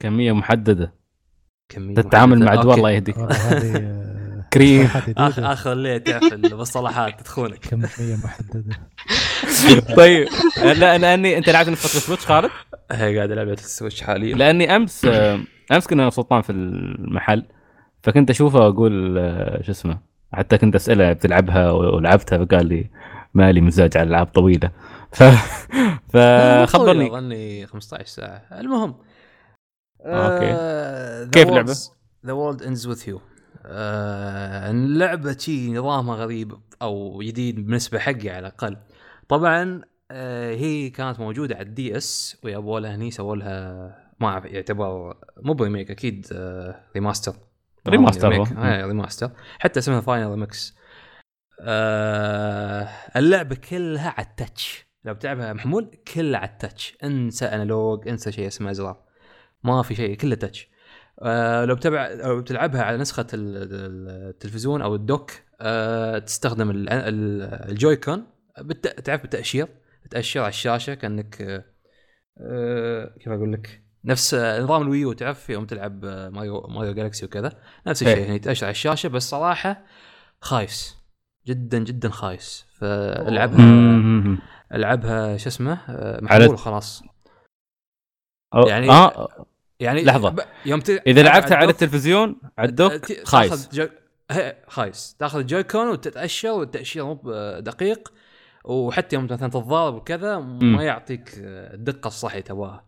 [0.00, 0.94] كمية محددة.
[1.68, 2.44] كمية تتعامل.
[2.44, 2.54] مع.
[2.54, 3.18] دول الله يهديك.
[3.18, 4.88] آه، كريم.
[5.18, 7.58] آخ الليل تعرف المصطلحات تخونك.
[7.58, 8.76] كمية محددة.
[9.96, 12.50] طيب لا لأني أنت لعبت نسخه ال Switch خالد؟
[12.90, 15.40] هي قاعد العب ال Switch حاليا؟ لأني أمس آه،
[15.72, 17.44] أمس كنا أنا وسلطان في المحل
[18.02, 19.98] فكنت أشوفه أقول آه، شو اسمه
[20.32, 22.90] حتى كنت أسأله بتلعبها ولعبتها فقال لي
[23.34, 24.70] مالي مزاج على الالعاب طويلة.
[25.18, 25.22] ف
[26.12, 28.42] فخبرني اظني 15 ساعة.
[28.60, 28.94] المهم
[30.00, 30.52] أوكي.
[30.52, 31.76] آه كيف لعبة؟
[32.26, 33.20] The World Ends With You
[33.66, 38.76] اللعبه شي نظامها غريب أو جديد بالنسبة حقي على الأقل.
[39.28, 43.88] طبعا آه هي كانت موجودة على ال DS ويابوا لها هني سووا لها
[44.20, 47.36] ما أعرف يعتبر مو remake أكيد آه remaster
[47.88, 48.28] remaster
[48.86, 50.76] remaster حتى اسمها Final Remix
[51.60, 54.86] آه اللعبة كلها على ال touch.
[55.04, 56.96] لو بتلعبها محمول كلها على ال touch.
[57.04, 59.02] انسى analog انسى شيء اسمه ازرار
[59.64, 60.68] ما في شيء كله touch.
[61.22, 65.30] آه لو بتبع لو بتلعبها على نسخة ال- ال- التلفزيون أو ال dock
[65.60, 68.26] آه تستخدم ال- ال- ال Joy-Con
[68.58, 68.88] بالت...
[68.88, 69.68] تعرف بالتاشير
[70.10, 71.64] تأشر على الشاشة كأنك آه
[72.40, 76.60] آه كيف أقول لك؟ نفس آه، نظام ال Wii U تعرف يوم تلعب آه، Mario
[76.60, 77.52] Mario Galaxy وكذا
[77.86, 78.12] نفس إيه.
[78.12, 79.84] الشيء يعني تأشر على الشاشة بس صراحة
[80.40, 80.96] خايس
[81.46, 82.66] جدا جدا خايس.
[82.78, 84.38] فألعبها.
[84.74, 87.02] ألعبها شو اسمه آه، محمول خلاص.
[88.66, 89.46] يعني- آه
[89.80, 90.30] يعني لحظة.
[90.30, 90.90] ب- يوم ت...
[90.90, 93.70] إذا لعبتها على التلفزيون على ال dock خايس.
[94.68, 95.16] خايس.
[95.18, 97.14] تأخذ ال Joy-Con وتتأشر والتأشير مو
[97.60, 98.12] دقيق.
[98.64, 100.38] وحتى يوم مثلا تتضارب وكذا.
[100.38, 102.84] ما يعطيك الدقة الصحي تبغاها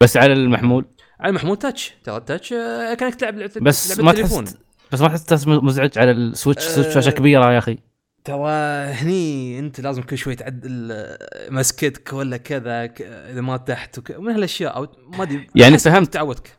[0.00, 0.84] بس على المحمول
[1.20, 4.12] على المحمول touch ترى ال touch آه، كأنك تلعب لعبة بس ما.
[4.12, 4.56] تحس
[4.92, 7.78] بس ما تحس مزعج على ال Switch أه، Switch شاشه كبيرة يا أخي
[8.24, 8.50] ترى
[8.92, 12.84] هني أنت لازم كل شوي تعدل آه، مسكتك ولا كذا
[13.30, 14.10] إذا ما تحت.
[14.18, 14.86] من هالأشياء أو
[15.18, 16.12] ما أدري يعني فهمت.
[16.12, 16.58] تعودك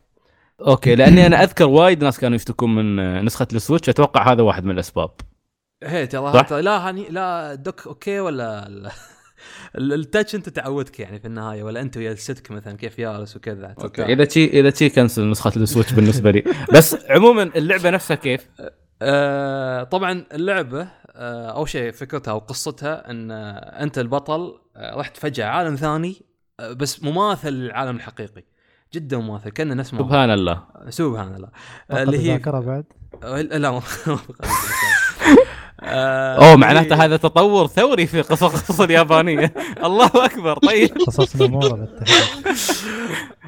[0.60, 4.42] أوكي لأني أنا أذكر وايد ناس كانوا يشتكون من آه، نسخة ال Switch أتوقع هذا
[4.42, 5.10] واحد من الأسباب
[5.84, 8.90] هي ترى لا هني لا ال dock أوكي ولا ال-
[9.78, 12.98] ال- ال touch انت تعودك يعني في النهاية ولا انت ويا ال stick مثلا كيف
[13.00, 14.08] جالس وكذا ترتاح.
[14.08, 16.44] إذا شي إذا شي cancel نسخة ال Switch بالنسبة لي.
[16.72, 18.48] بس عموما اللعبة نفسها كيف؟
[19.02, 25.16] آه طبعا اللعبة آه أول شيء فكرتها أو قصتها إن آه أنت البطل آه رحت
[25.16, 26.22] فجاه عالم ثاني
[26.60, 28.44] آه بس مماثل للعالم الحقيقي.
[28.94, 29.90] جدا مماثل كأنه نفس.
[29.90, 30.62] سبحان الله.
[30.88, 31.48] سبحان الله.
[31.90, 32.84] آه اللي هي الذاكرة بعد.
[33.22, 33.68] آه، لا
[35.84, 39.54] آه، أوه اللي معناته هذا تطور ثوري في قصص القصص اليابانية.
[39.84, 40.98] الله أكبر طيب.
[41.06, 41.88] قصص نمورة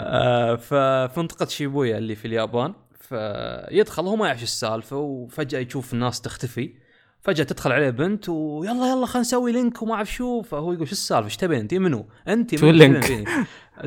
[0.01, 5.93] آه، ففي منطقة شيبويا اللي في اليابان فيدخل هو ما يعرف شو السالفة وفجأة يشوف
[5.93, 6.75] الناس تختفي.
[7.21, 10.43] فجأة تدخل عليه بنت ويلا يلا خلينا نسوي link وما أعرف شو.
[10.43, 13.25] فهو يقول شو السالفة؟ إيش تبين؟ انت منو؟ أنت شو منو؟ ال link؟ فيني؟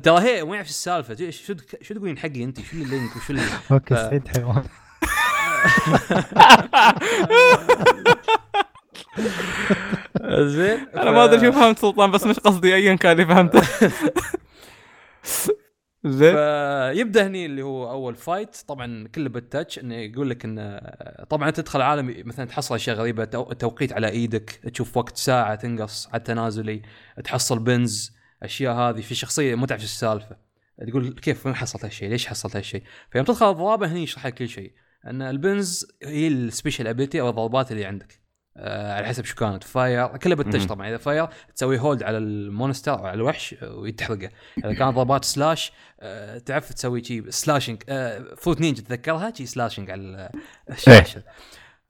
[0.03, 1.31] ترى هي ما يعرف شو السالفة.
[1.31, 4.63] شو شو تقولين حقي أنت؟ شو ال link وشو اللي أوكي سعيد حيوان.
[10.41, 10.79] زين.
[11.01, 13.61] أنا ما أدري شو فهمت سلطان بس مش قصدي ايا كان اللي فهمته.
[16.05, 16.33] زين.
[16.35, 20.79] فيبدا هني اللي هو أول fight طبعا كله بال touch إنه يقول لك إنه
[21.29, 26.07] طبعا تدخل عالم مثلا تحصل أشياء غريبة تو- توقيت على إيدك تشوف وقت ساعة تنقص
[26.07, 26.81] على التنازلي
[27.23, 28.13] تحصل pins
[28.43, 29.01] أشياء هذه.
[29.01, 30.37] في شخصية ما تعرف السالفة.
[30.89, 34.49] تقول كيف وين حصلت هالشيء؟ ليش حصلت هالشيء؟ فيوم تدخل الضرابه هني يشرح لك كل
[34.49, 34.71] شيء.
[35.05, 38.19] أن ال pins هي ال special ability أو الضربات اللي عندك.
[38.57, 39.63] آه على حسب شو كانت.
[39.63, 40.65] fire كلها بال touch.
[40.65, 40.89] طبعا.
[40.89, 44.29] إذا fire تسوي hold على ال monster أو على الوحش ويتحرقه.
[44.57, 49.91] إذا كانت ضربات slash آه تعرف تسوي شي slashing آه Fruit Ninja تتذكرها شي slashing
[49.91, 50.29] على ال-
[50.69, 51.23] الشاشه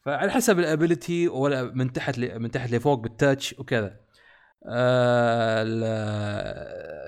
[0.06, 2.20] فعلى حسب ال ability ولا من تحت.
[2.20, 4.00] من تحت لفوق بال touch وكذا.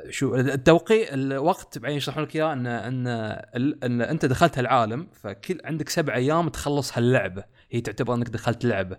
[0.10, 3.08] شو التوقيت الوقت بعدين يشرحون لك إياه إن إن
[3.84, 7.44] إن أنت دخلت هالعالم فكل عندك سبع أيام تخلص هاللعبة.
[7.72, 8.98] هي تعتبر إنك دخلت لعبة.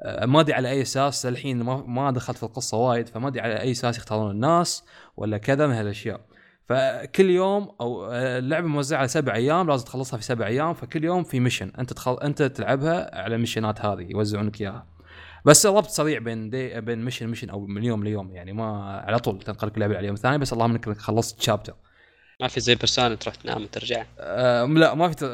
[0.00, 3.40] آه، ما أدري على أي أساس للحين ما, ما دخلت في القصة وايد فما أدري
[3.40, 4.84] على أي أساس يختارون الناس
[5.16, 6.20] ولا كذا من هالأشياء.
[6.68, 11.04] فكل يوم أو آه، اللعبة موزعة على سبع أيام لازم تخلصها في سبع أيام فكل
[11.04, 12.18] يوم في mission أنت تخل...
[12.22, 14.86] أنت تلعبها على ال mission ات هذه يوزعونك إياها.
[15.44, 19.18] بس ربط سريع بين day بين mission mission أو من يوم ليوم يعني ما على
[19.18, 21.74] طول تنقلك اللعبه على اليوم الثاني بس اللهم إنك خلصت chapter
[22.40, 24.04] ما في زي Persona تروح تنام وترجع.
[24.18, 25.26] أه لا ما في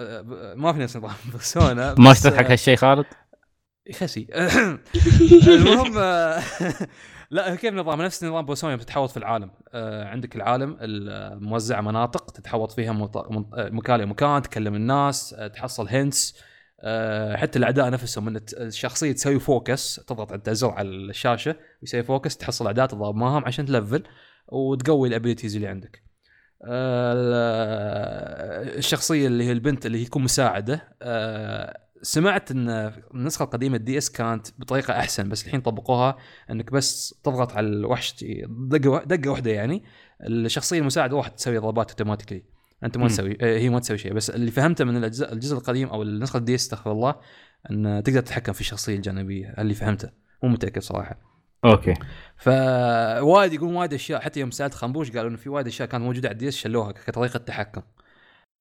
[0.56, 3.06] ما في نفس نظام Persona ما اشترك هالشيء خالد؟
[3.94, 4.26] خسي
[5.48, 6.42] المهم آه،
[7.30, 9.50] لا كيف نظام؟ نفس نظام Persona بتتحوط في العالم.
[9.72, 16.36] آه، عندك العالم الموزعة مناطق تتحوط فيها آه، مكان لمكان تكلم الناس آه، تحصل hints
[17.36, 22.66] حتى الاعداء نفسهم الت- الشخصية تسوي focus تضغط على الزر على الشاشة ويسوي focus تحصل
[22.66, 24.02] اعداء تضرب معهم عشان تلفل
[24.48, 26.02] وتقوي ال abilities اللي عندك.
[26.64, 32.68] آه، ال- الشخصية اللي هي البنت اللي هي تكون مساعده آه، سمعت إن
[33.14, 36.16] النسخة القديمة ال DS كانت بطريقة أحسن بس الحين طبقوها
[36.50, 39.84] إنك بس تضغط على الوحش دقة دقة واحدة يعني
[40.26, 42.44] الشخصية المساعدة واحد تسوي ضربات automatically.
[42.84, 43.08] أنت ما.
[43.08, 44.12] تسوي آه، هي ما تسوي شيء.
[44.12, 47.14] بس اللي فهمته من الأجزاء الجزء القديم أو النسخة ال DS استغفر الله
[47.70, 49.54] إن تقدر تتحكم في الشخصية الجانبية.
[49.58, 50.10] اللي فهمته.
[50.42, 51.18] مو متأكد صراحة.
[51.64, 51.94] أوكي.
[52.36, 54.20] فوايد يقولون وايد أشياء.
[54.20, 56.92] حتى يوم سألت خنبوش قالوا إنه في وايد أشياء كانت موجودة على ال DS شلوها
[56.92, 57.82] كطريقة تحكم.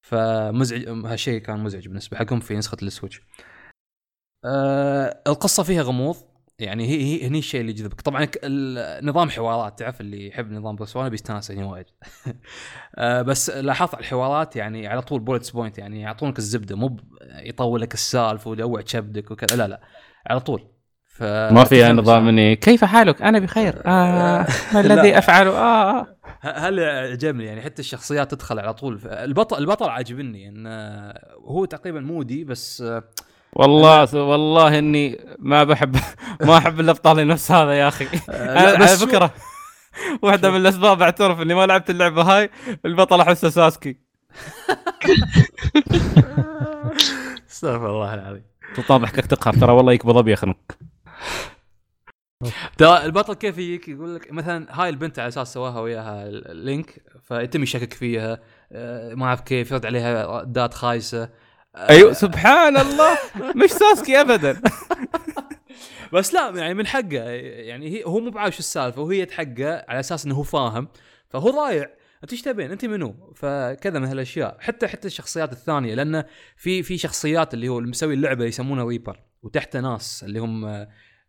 [0.01, 3.21] فمزعج هالشيء كان مزعج بالنسبة حقهم في نسخة ال Switch.
[4.45, 6.15] آه القصة فيها غموض.
[6.59, 8.01] يعني هي هي هني الشيء اللي يجذبك.
[8.01, 8.27] طبعا
[9.01, 11.85] نظام حوارات تعرف اللي يحب نظام Persona بيستانس يعني وايد.
[12.95, 16.97] آه بس لاحظت على الحوارات يعني على طول bullets point يعني يعطونك الزبدة مو
[17.43, 19.57] يطول لك السالفه ويلوع كبدك وكذا.
[19.57, 19.81] لا لا
[20.27, 20.67] على طول.
[21.05, 23.81] ف ما فيها نظام إني كيف حالك؟ أنا بخير.
[23.85, 25.17] آه ما الذي.
[25.17, 26.01] افعله آه
[26.41, 29.01] ه- هل عجبني يعني حتى الشخصيات تدخل على طول.
[29.05, 30.67] البطل البطل عاجبني إن
[31.45, 33.03] هو تقريبا مودي بس آه،
[33.57, 35.95] والله والله إني ما بحب
[36.41, 38.07] ما أحب الأبطال نفس هذا يا أخي.
[38.29, 39.33] أنا على فكرة
[40.21, 42.49] واحدة من الأسباب أعترف إني ما لعبت اللعبة هاي
[42.85, 43.97] البطل احسه ساسكي.
[47.49, 48.43] استغفر الله العظيم.
[48.75, 50.57] تطابح تقهر ترى والله يقبض ابي يخنق
[52.77, 57.63] ترى البطل كيف يجيك؟ يقول لك مثلا هاي البنت على أساس سواها وياها اللينك فيتم
[57.63, 58.39] يشكك فيها
[58.71, 61.23] آه، ما أعرف كيف يرد عليها دات خايسة.
[61.23, 61.29] آه،
[61.89, 63.17] أيوه سبحان الله
[63.55, 64.61] مش ساسكي ابدا.
[66.13, 69.99] بس لا يعني من حقه يعني هي هو مو بعارف شو السالفة وهي تحقه على
[69.99, 70.88] أساس إنه هو فاهم
[71.30, 71.89] فهو ضايع
[72.23, 74.57] أنت إيش تبين؟ أنت منو؟ فكذا من هالأشياء.
[74.59, 76.23] حتى حتى الشخصيات الثانية لأن
[76.55, 80.88] في في شخصيات اللي هو اللي مسوي اللعبة يسمونه reaper وتحته ناس اللي هم آه،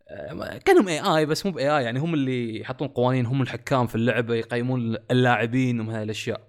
[0.09, 3.95] آه، كأنهم AI بس مو ب AI يعني هم اللي يحطون قوانين هم الحكام في
[3.95, 6.41] اللعبة يقيمون اللاعبين ومن هاي الأشياء.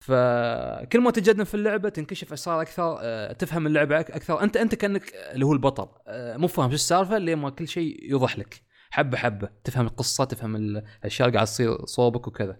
[0.00, 4.42] فكل ما تتقدم في اللعبة تنكشف اسرار أكثر آه، تفهم اللعبة أكثر.
[4.42, 5.88] انت أنت كأنك اللي هو البطل.
[6.06, 8.62] آه، مو فاهم شو السالفة لين ما كل شيء يوضح لك.
[8.90, 9.48] حبة حبة.
[9.64, 12.56] تفهم القصة تفهم الأشياء اللي قاعد تصير صوبك وكذا.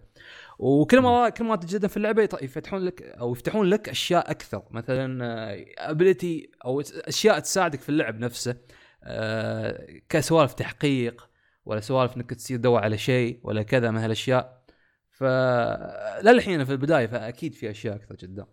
[0.58, 4.62] وكل ما كل ما تتقدم في اللعبة يفتحون لك أو يفتحون لك أشياء أكثر.
[4.70, 8.56] مثلا ability أو أشياء تساعدك في اللعب نفسه.
[9.04, 11.28] آه، كسوالف تحقيق
[11.64, 14.63] ولا سوالف إنك تصير تدور على شيء ولا كذا من هالأشياء.
[15.18, 15.24] ف
[16.24, 18.46] للحين في البداية فأكيد في أشياء أكثر قدام.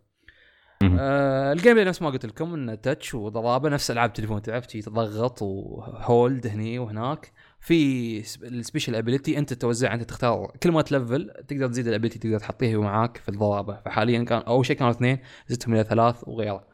[1.00, 5.42] آه ال gameplay نفس ما قلت لكم إنه touch وضرابة نفس ألعاب تليفون تعرف تضغط
[5.42, 7.32] و hold هني وهناك.
[7.60, 11.92] في سب- ال special ability أنت توزع أنت تختار كل ما تلفل تقدر تزيد ال
[11.92, 13.82] ability تقدر تحطيه معاك في الضرابة.
[13.86, 16.68] فحاليا كان أول شيء كانوا اثنين زدتهم إلى ثلاث وغيره.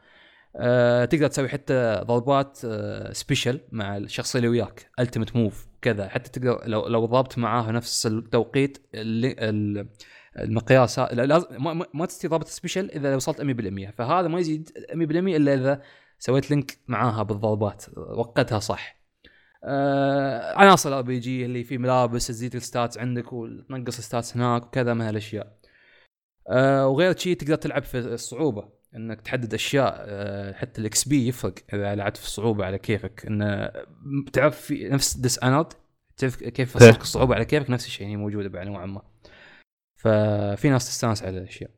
[0.56, 6.08] آه تقدر تسوي حتى ضربات آه special مع الشخصية اللي وياك ultimate move كذا.
[6.08, 9.88] حتى تقدر لو لو ضربت معاه نفس التوقيت اللي ال-
[10.38, 15.54] المقياس لازم ما, ما- تستطيع ضربة special إذا وصلت 100% فهذا ما يزيد 100% إلا
[15.54, 15.82] إذا
[16.18, 18.98] سويت link معاها بالضربات وقتها صح.
[19.64, 24.94] آه عناصر RPG اللي في ملابس تزيد ال stats عندك وتنقص ال stats هناك وكذا
[24.94, 25.58] من هالاشياء
[26.50, 28.77] آه وغير شيء تقدر تلعب في الصعوبة.
[28.96, 33.72] إنك تحدد أشياء آه حتى ال XP يفرق إذا لعبت في الصعوبه على كيفك انه
[34.32, 35.72] تعرف في نفس Dishonored
[36.16, 39.02] تعرف كيف يفصلك الصعوبة على كيفك نفس الشيء هي موجودة بعد نوعا ما
[39.96, 41.70] ففي ناس تستانس على الأشياء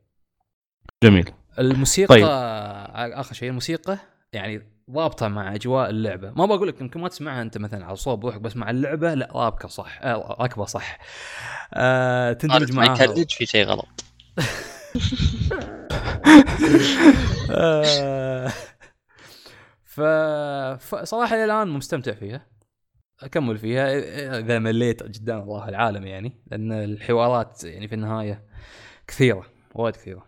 [1.03, 2.25] جميل الموسيقى طيب.
[2.25, 3.11] طيب.
[3.11, 3.97] آخر شيء الموسيقى
[4.33, 8.25] يعني ضابطه مع أجواء اللعبة ما بقول لك يمكن ما تسمعها أنت مثلا على صوب
[8.25, 10.99] روحك بس مع اللعبة لا رابكه صح آه راكبه صح
[11.73, 14.03] آه تندمج ما معاها يكلج في شيء غلط
[14.39, 15.87] آه،.
[19.83, 22.47] فصراحه إلى الآن مستمتع فيها.
[23.23, 23.89] أكمل فيها
[24.39, 28.43] إذا مليت قدام الله العالم يعني لأن الحوارات يعني في النهاية
[29.07, 29.45] كثيرة
[29.75, 30.25] وايد كثيرة.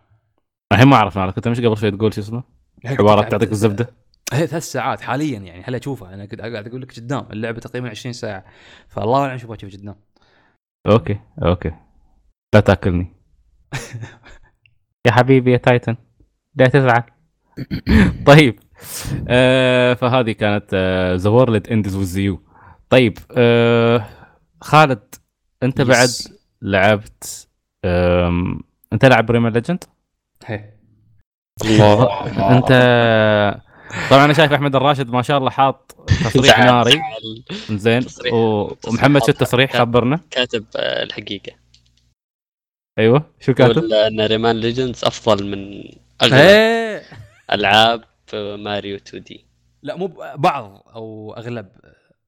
[0.72, 2.42] الحين ما أعرف أنا كنت مش قبل شوي تقول شو اسمه؟
[2.84, 3.88] حوارات تعطيك الزبدة؟
[4.32, 7.90] هي ثلاث ساعات حاليا يعني هلا اشوفها أنا كنت قاعد أقول لك قدام اللعبة تقريبا
[7.90, 8.44] 20 ساعة
[8.88, 9.96] فالله أعلم اشوفها كيف قدام.
[10.86, 11.72] okay okay.
[12.54, 13.14] لا تأكلني.
[15.06, 15.96] يا حبيبي يا تايتن.
[16.56, 17.02] لا تزعل.
[18.26, 18.58] طيب
[19.28, 20.74] آه فهذه كانت
[21.20, 22.42] The World Ends with You
[22.90, 24.04] طيب آه
[24.60, 25.14] خالد
[25.62, 25.84] أنت Yes.
[25.84, 26.08] بعد
[26.62, 27.48] لعبت
[27.84, 28.60] آم،
[28.92, 29.84] أنت لاعب Rayman Legend
[30.46, 30.70] هي.
[31.64, 32.26] الله.
[32.56, 32.68] أنت
[34.10, 37.00] طبعا أنا شايف أحمد الراشد ما شاء الله حاط تصريح ناري.
[37.70, 38.02] زين.
[38.32, 39.28] ومحمد شو.
[39.28, 40.20] التصريح خبرنا.
[40.30, 41.52] كاتب آه، الحقيقة.
[42.98, 43.30] أيوه.
[43.40, 45.84] شو كاتب؟ يقول إن Rayman Legends أفضل من
[46.22, 47.02] أغلب إيه.
[47.52, 49.44] ألعاب ماريو 2D.
[49.82, 51.68] لا مو بعض أو أغلب.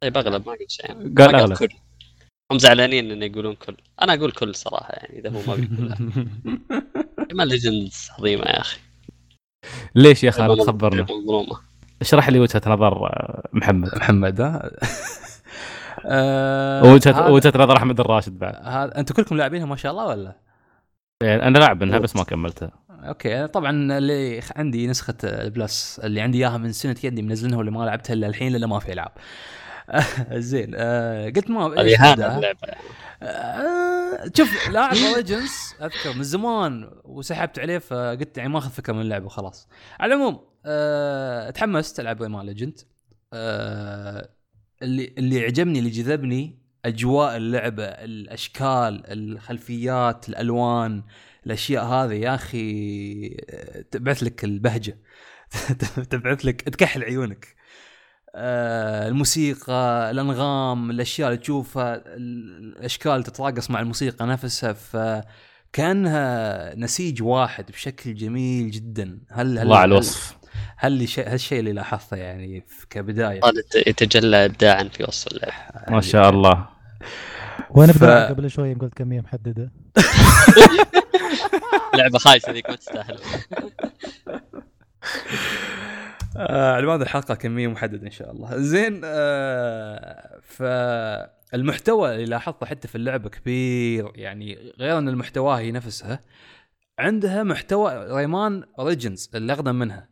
[0.01, 0.87] طيب اغلب ما قلت شيء.
[0.89, 1.14] يعني.
[1.19, 1.57] قال ما أغلب.
[1.57, 1.69] كل.
[2.53, 3.77] هم زعلانين انه يقولون كل.
[4.03, 5.99] أنا أقول كل صراحة يعني إذا هو ما بيقولها
[7.31, 8.79] ريمان ليجندز عظيمة يا أخي.
[9.95, 11.07] ليش يا خالد خبرنا؟
[12.03, 13.95] اشرح لي وجهة نظر آه، محمد.
[13.97, 14.71] محمد ها؟
[16.07, 18.55] آه، وجهه هذا- وجهة نظر أحمد الراشد بعد.
[18.93, 20.37] أنتم كلكم لاعبينها ما شاء الله ولا؟
[21.23, 22.71] يعني أنا لاعب منها بس ما كملتها.
[22.91, 27.71] okay طبعا اللي عندي نسخة ال Plus اللي عندي إياها من سنة يدي منزلها واللي
[27.71, 29.12] ما لعبتها إلا الحين لأنه ما في العاب
[30.33, 31.75] زين آه قلت ما.
[33.23, 39.01] آه شوف لاعب Origins أذكر من زمان وسحبت عليه فقلت يعني ما أخذ فكرة من
[39.01, 39.69] اللعبة وخلاص.
[40.01, 42.80] على العموم آه تحمست ألعب Rayman Legend
[43.33, 44.29] آه
[44.83, 51.03] اللي اللي عجبني اللي جذبني أجواء اللعبة الأشكال الخلفيات الألوان
[51.47, 53.28] الأشياء هذه يا أخي
[53.91, 54.99] تبعث لك البهجة.
[56.11, 57.57] تبعث لك تكحل عيونك.
[58.34, 64.72] آه، الموسيقى الأنغام الأشياء اللي تشوفها ال- الاشكال تتراقص مع الموسيقى نفسها.
[65.72, 69.18] فكانها نسيج واحد بشكل جميل جدا.
[69.30, 70.37] هل هل الله على هل- الوصف
[70.78, 73.41] هل هالشيء اللي لاحظته يعني كبداية؟
[73.87, 75.55] يتجلى ابداعا في وصف اللعبه
[75.91, 76.76] ما شاء الله.
[77.70, 78.05] وأنا ف-.
[78.05, 79.72] قبل شوي قلت كميه محددة.
[81.97, 83.18] لعبة خايسة ذيك ما تستاهل.
[86.36, 88.57] آه على بعد الحلقة كمية محددة إن شاء الله.
[88.57, 96.20] زين آه فالمحتوى اللي لاحظته حتى في اللعبة كبير يعني غير أن المحتوى هي نفسها
[96.99, 100.09] عندها محتوى ريمان اوريجنز اللي اقدم منها.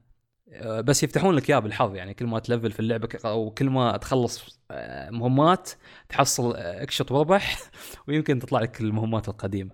[0.62, 4.60] بس يفتحون لك اياه بالحظ يعني كل ما تلفل في اللعبة أو كل ما تخلص
[4.70, 5.70] آه، مهمات
[6.08, 7.58] تحصل آه، اكشط واربح
[8.08, 9.70] ويمكن تطلع لك المهمات القديمة.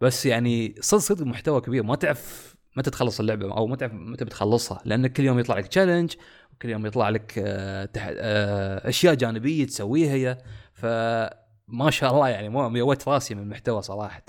[0.00, 4.82] بس يعني صدق صدق محتوى كبير ما تعرف متى تخلص اللعبة أو متى متى بتخلصها
[4.84, 6.14] لأن كل يوم يطلع لك challenge
[6.52, 7.88] وكل يوم يطلع لك آه،.
[7.96, 10.38] آه، أشياء جانبية تسويها هي.
[10.74, 14.24] فما شاء الله يعني ميوت راسي من المحتوى صراحة.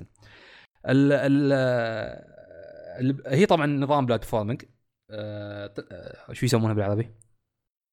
[0.90, 1.54] ال ال
[3.28, 4.73] هي طبعا نظام platforming آه، آه،
[6.32, 7.10] شو يسمونها بالعربي؟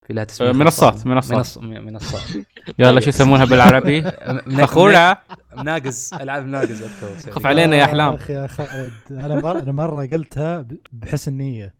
[0.07, 1.37] في لها تسميه آه، منصات- منصات.
[1.37, 1.59] منص...
[1.59, 2.45] منصات.
[2.79, 4.01] يلا شو يسمونها بالعربي؟
[4.64, 5.18] اخونا
[5.59, 7.33] مناقز العاب مناقز أذكر.
[7.33, 8.14] خف علينا يا أحلام.
[8.14, 11.75] اخ يا خالد أنا مره أنا مرة قلتها ب- بحسن نية.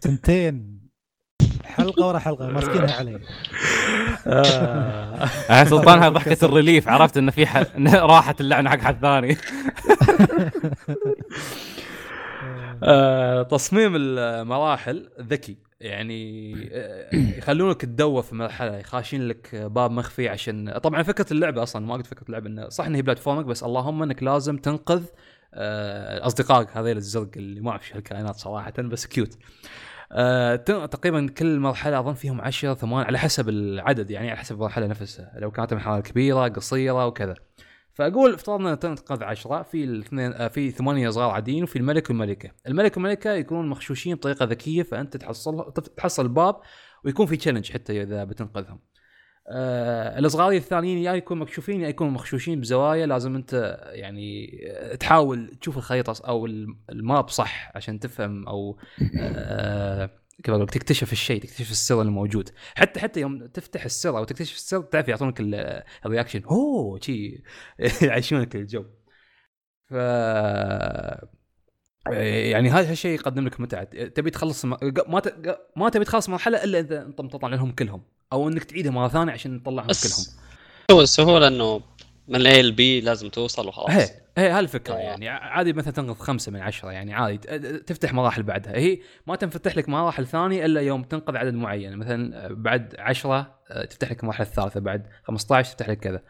[0.00, 0.78] سنتين.
[1.64, 3.20] حلقة ورا حلقة ماسكينها علي.
[4.26, 5.24] آه.
[5.50, 7.56] آه، سلطانها ضحكة الريليف عرفت انه في ح...
[7.94, 9.36] راحت اللعنة حق حد ثاني.
[12.82, 15.56] آه، تصميم المراحل ذكي.
[15.80, 21.86] يعني آه، يخلونك تدور في مرحلة يخاشين لك باب مخفي عشان طبعا فكرة اللعبة أصلا
[21.86, 25.04] ما قلت فكرة اللعبة إنه صح إن هي بلاتفورمك بس اللهم إنك لازم تنقذ
[25.54, 29.34] آه، أصدقائك هذيل الزرق اللي ما أعرف شو هالكائنات صراحة بس كيوت
[30.56, 34.86] ت- تقريبا كل مرحلة أظن فيهم 10 ثمان على حسب العدد يعني على حسب المرحلة
[34.86, 37.34] نفسها لو كانت مرحله كبيرة قصيرة وكذا.
[37.98, 42.96] فأقول افترضنا تنقذ 10 في الاثنين آه، في ثمانية صغار عاديين وفي الملك والملكة، الملك
[42.96, 46.60] والملكة يكونون مخشوشين بطريقة ذكية فأنت تحصل تحصل الباب
[47.04, 48.80] ويكون في challenge حتى إذا بتنقذهم.
[49.50, 55.48] آه الصغاري الثانيين يا يكونوا مكشوفين يا يكونوا مخشوشين بزوايا لازم أنت يعني آه، تحاول
[55.60, 56.46] تشوف الخريطة أو
[56.90, 58.78] ال map صح عشان تفهم أو
[59.20, 60.10] آه
[60.44, 62.50] كيف أقول تكتشف الشيء تكتشف السر الموجود.
[62.74, 66.42] حتى حتى يوم تفتح السر أو تكتشف السر تعرف يعطونك ال- ال reaction.
[66.44, 67.42] أوه شي
[68.02, 68.84] يعيشونك الجو.
[69.90, 69.92] ف
[72.10, 73.84] يعني هذا الشيء يقدم لك متعة.
[73.84, 75.58] تبي تخلص ما ت...
[75.76, 78.02] ما تبي تخلص مرحلة إلا إذا أنت مطلع لهم كلهم.
[78.32, 80.26] أو إنك تعيدها مرة ثانية عشان تطلعهم كلهم.
[80.90, 81.80] هو السهولة إنه
[82.28, 84.10] من الاي لبي لازم توصل وخلاص.
[84.38, 84.98] هي هالفكره آه.
[84.98, 87.38] يعني عادي مثلا تنقذ خمسة من عشرة يعني عادي.
[87.78, 88.76] تفتح مراحل بعدها.
[88.76, 91.96] هي ما تنفتح لك مراحل ثانية إلا يوم تنقذ عدد معين.
[91.96, 93.58] مثلا بعد عشرة
[93.90, 96.22] تفتح لك المرحله الثالثه بعد 15 تفتح لك كذا.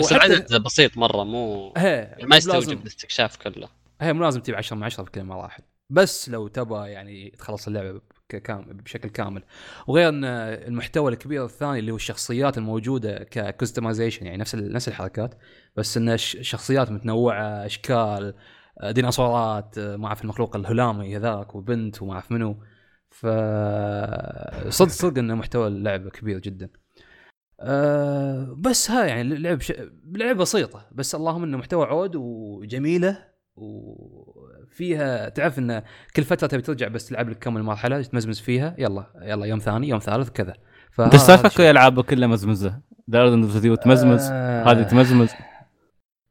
[0.00, 3.68] بس العدد بسيط مرة مو هي ما يستوجب الاستكشاف كله.
[4.00, 7.66] هي مو لازم تجيب 10 من 10 في كل المراحل بس لو تبى يعني تخلص
[7.66, 8.00] اللعبة
[8.36, 9.42] كام بشكل كامل.
[9.86, 15.34] وغير إن المحتوى الكبير الثاني اللي هو الشخصيات الموجودة ككستمايزيشن يعني نفس نفس الحركات
[15.76, 18.34] بس إن الش- شخصيات متنوعة أشكال
[18.80, 22.56] آه، ديناصورات آه، ما أعرف المخلوق الهلامي هذاك وبنت وما أعرف منو.
[23.10, 23.26] ف
[24.68, 26.68] صدق صدق إن محتوى اللعبه كبير جدا.
[27.60, 29.72] أه بس ها يعني اللعب ش...
[30.04, 33.24] لعبه بسيطة بس اللهم إنه محتوى عود وجميلة
[34.72, 35.82] وفيها تعرف إن
[36.16, 39.88] كل فترة تبي ترجع بس تلعب لك كم مرحلة تمزمز فيها يلا يلا يوم ثاني
[39.88, 40.54] يوم ثالث كذا.
[41.00, 41.58] أنت سالفتك.
[41.60, 45.28] ويا العابك كلها مزمزة؟ دارد اند تمزمز؟ آه، هذه تمزمز.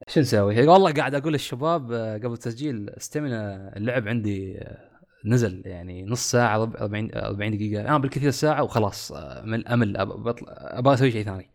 [0.07, 4.87] شو نسوي؟ والله قاعد أقول للشباب آه، قبل التسجيل استمنا اللعب عندي آه،
[5.25, 7.81] نزل يعني نص ساعة ربع 40 40 دقيقة.
[7.81, 11.51] أنا بالكثير ساعه وخلاص آه، من أمل أب- بطل- أبغى أسوي شيء ثاني.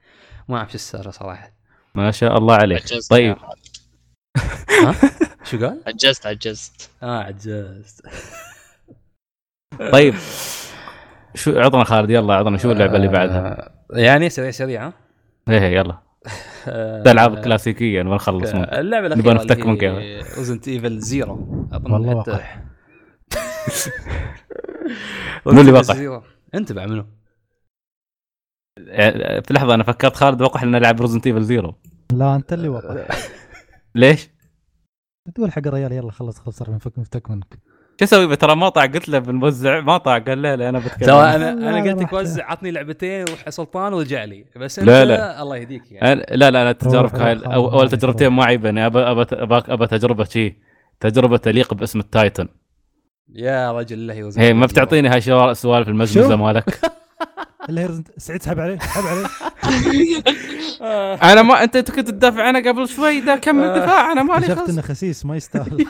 [0.48, 1.52] ما أعرف شو السالفة صراحة.
[1.94, 2.82] ما شاء الله عليك.
[3.10, 3.36] طيب.
[4.84, 4.94] ها؟
[5.52, 8.06] شو قال؟ عجزت عجزت آه عجزت
[9.92, 10.14] طيب
[11.34, 14.92] شو عطنا خالد يلا عطنا شو اللعبة اللي بعدها؟ آه، يعني سريع سريع ها؟
[15.48, 15.98] إيه إيه، يلا
[16.66, 20.38] الالعاب الكلاسيكيه ما نخلص منك اللعبة نبغى الأخيرة نفتك من كيفك.
[20.38, 22.62] Resident Evil Zero أظن والله وقح.
[25.46, 26.22] منو اللي وقح؟ Zero.
[26.54, 27.06] أنت بعد منو؟
[29.42, 31.74] في لحظة أنا فكرت خالد وقح لنا نلعب Resident Evil Zero
[32.12, 33.06] لا أنت اللي وقح
[33.94, 34.28] ليش؟
[35.34, 37.58] تقول حق الرجال يلا خلص خلص من فك مفتك منك.
[38.00, 41.06] شو أسوي؟ ترى ما طاع قلت له بنوزع ما طاع قال لا لا أنا بتكلم.
[41.08, 44.44] ترى أنا أنا قلت لك وزع عطني لعبتين روح سلطان ورجع لي.
[44.56, 45.42] بس أنت لا، لا.
[45.42, 46.22] الله يهديك يعني.
[46.22, 47.88] أنا- لا لا لا تجاربك هاي اول.
[47.90, 48.86] تجربتين ما عيبني.
[48.86, 48.98] ابى
[49.68, 50.56] ابى تجربة شي.
[51.00, 52.48] تجربة تليق باسم التايتن.
[53.34, 55.20] يا رجل الله يوزع هي ما بتعطيني هاي
[55.54, 56.80] سوالف المزمزه؟ مالك.
[57.68, 59.26] الا هي Resident- سعيد سحب عليه سحب عليه.
[61.32, 64.68] أنا ما أنت كنت تدافع عنه قبل شوي ده كمل دفاع أنا مالي اكتشفت خلص
[64.70, 65.86] إنه خسيس ما يستاهل.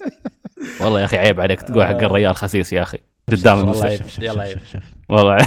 [0.80, 2.98] والله يا أخي عيب عليك تقول حق الريال خسيس يا أخي.
[3.32, 4.24] قدام والله المستشفى.
[4.24, 4.82] يلا شوف- عيب.
[5.08, 5.36] والله.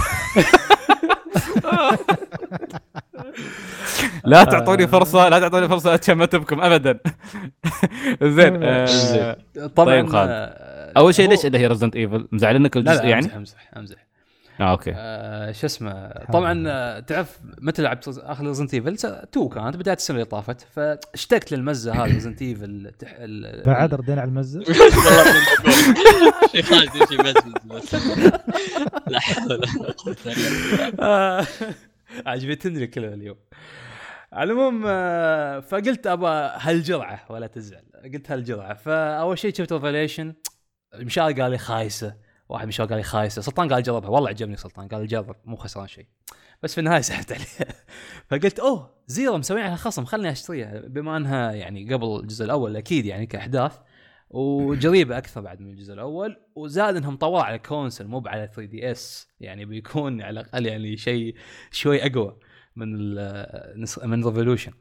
[4.24, 6.98] لا تعطوني فرصة لا تعطوني فرصة اتشمتبكم ابدا.
[8.22, 8.86] زين آه،
[9.76, 10.30] طبعا طيب خالد.
[10.30, 13.96] آه، أول شيء ليش اللي هي Resident Evil مزعلنك الجزء لا يعني؟ أمزح أمزح أمزح.
[14.60, 19.76] آه okay آه، شو اسمه طبعا آه، تعرف متى لعبت اخر Resident Evil 2 كانت
[19.76, 22.92] بدايه السنة اللي طافت فاشتقت للمزه هذه Resident Evil
[23.66, 24.64] بعد ردينا على المزه
[26.52, 26.90] شيء خالد
[27.64, 27.94] بس
[29.06, 31.46] لا حول ولا قوه الا بالله آه،
[32.26, 33.36] عجبتني الكلمة اليوم
[34.32, 37.84] على العموم آه، فقلت ابى هالجرعه ولا تزعل
[38.14, 40.34] قلت هالجرعه فاول شيء شفت Revelation
[40.94, 44.88] مشاري قال لي خايسه واحد مشاري قال لي خايسه سلطان قال جربها والله عجبني سلطان
[44.88, 46.06] قال جرب مو خسران شيء.
[46.62, 47.74] بس في النهاية سحبت عليها
[48.28, 50.80] فقلت أوه Zero مسوين عليها خصم خلني أشتريها.
[50.80, 53.78] بما أنها يعني قبل الجزء الأول أكيد يعني كأحداث
[54.30, 59.28] وجريبة أكثر بعد من الجزء الأول وزاد إنهم طوروا على console مو على 3DS.
[59.40, 61.34] يعني بيكون على الأقل يعني شيء
[61.70, 62.38] شوي أقوى
[62.76, 63.14] من
[64.04, 64.72] من Revolution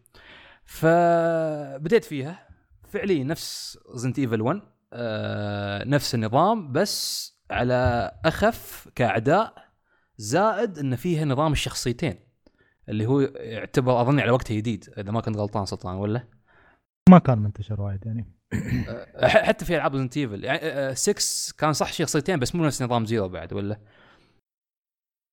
[0.66, 2.48] فبديت فيها.
[2.88, 4.62] فعليا نفس Resident Evil 1
[4.94, 9.70] آه نفس النظام بس على أخف كأعداء
[10.18, 12.16] زائد إن فيها نظام الشخصيتين
[12.90, 16.28] اللي هو يعتبر أظني على وقته جديد إذا ما كنت غلطان سلطان ولا؟
[17.10, 18.34] ما كان منتشر وايد يعني.
[19.48, 23.30] حتى في ألعاب Resident Evil يعني 6 كان صح شخصيتين بس مو نفس نظام Zero
[23.30, 23.80] بعد ولا؟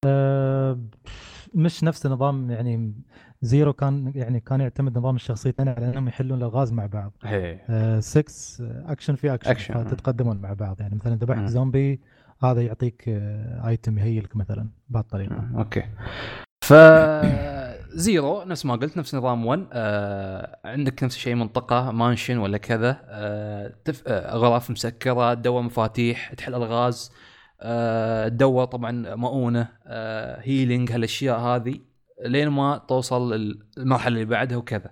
[0.06, 0.80] آه،
[1.54, 2.94] مش نفس نظام يعني
[3.42, 7.12] Zero كان يعني كان يعتمد نظام الشخصيتين على انهم يحلون الألغاز مع بعض.
[7.24, 7.58] هي.
[8.00, 8.22] 6
[8.86, 9.84] اكشن في action, action، آه.
[9.84, 10.80] فتتقدمون مع بعض.
[10.80, 11.14] يعني مثلا.
[11.14, 12.00] ذبحت زومبي
[12.42, 15.82] هذا يعطيك آه، item ي heal ك مثلا بهالطريقه okay.
[16.64, 16.72] ف
[17.96, 23.00] Zero نفس ما قلت نفس نظام 1 آه عندك نفس الشيء منطقة mansion ولا كذا.
[23.04, 24.02] آه تف...
[24.06, 27.12] آه غرف مسكرة تدور مفاتيح تحل ألغاز.
[27.60, 29.68] آه تدور طبعا مؤونة.
[29.86, 31.80] آه هيلينج هالأشياء هذه.
[32.24, 33.34] لين ما توصل
[33.78, 34.90] المرحلة اللي بعدها وكذا.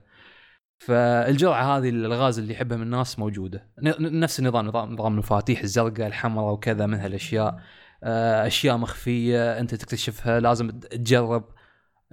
[0.78, 3.68] فالجرعة هذه الألغاز اللي يحبها من الناس موجودة.
[3.98, 7.60] نفس النظام نظام نظام المفاتيح الزرقاء الحمراء وكذا من هالاشياء
[8.04, 11.44] آه، أشياء مخفية أنت تكتشفها لازم تجرب.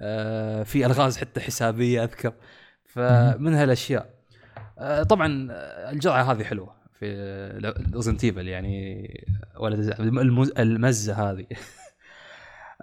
[0.00, 2.32] آه، في ألغاز حتى حسابية أذكر.
[2.84, 4.10] فمن هالاشياء
[4.78, 5.48] آه، طبعا
[5.90, 7.06] الجرعة هذه حلوة في
[7.94, 9.08] ريزنت يعني
[9.56, 9.96] ولا
[10.58, 11.46] المزة هذه.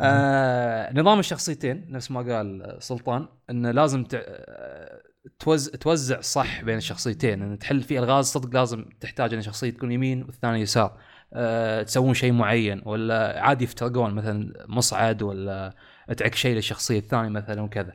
[0.02, 5.02] آه نظام الشخصيتين نفس ما قال سلطان انه لازم ت- آه،
[5.39, 9.91] توز توزع صح بين الشخصيتين إن تحل في ألغاز صدق لازم تحتاج إن شخصية تكون
[9.91, 10.97] يمين والثانيه يسار.
[11.34, 15.76] أه تسوون شيء معين ولا عادي يفترقون مثلا مصعد ولا
[16.18, 17.93] تعك شيء للشخصية الثانية مثلا وكذا.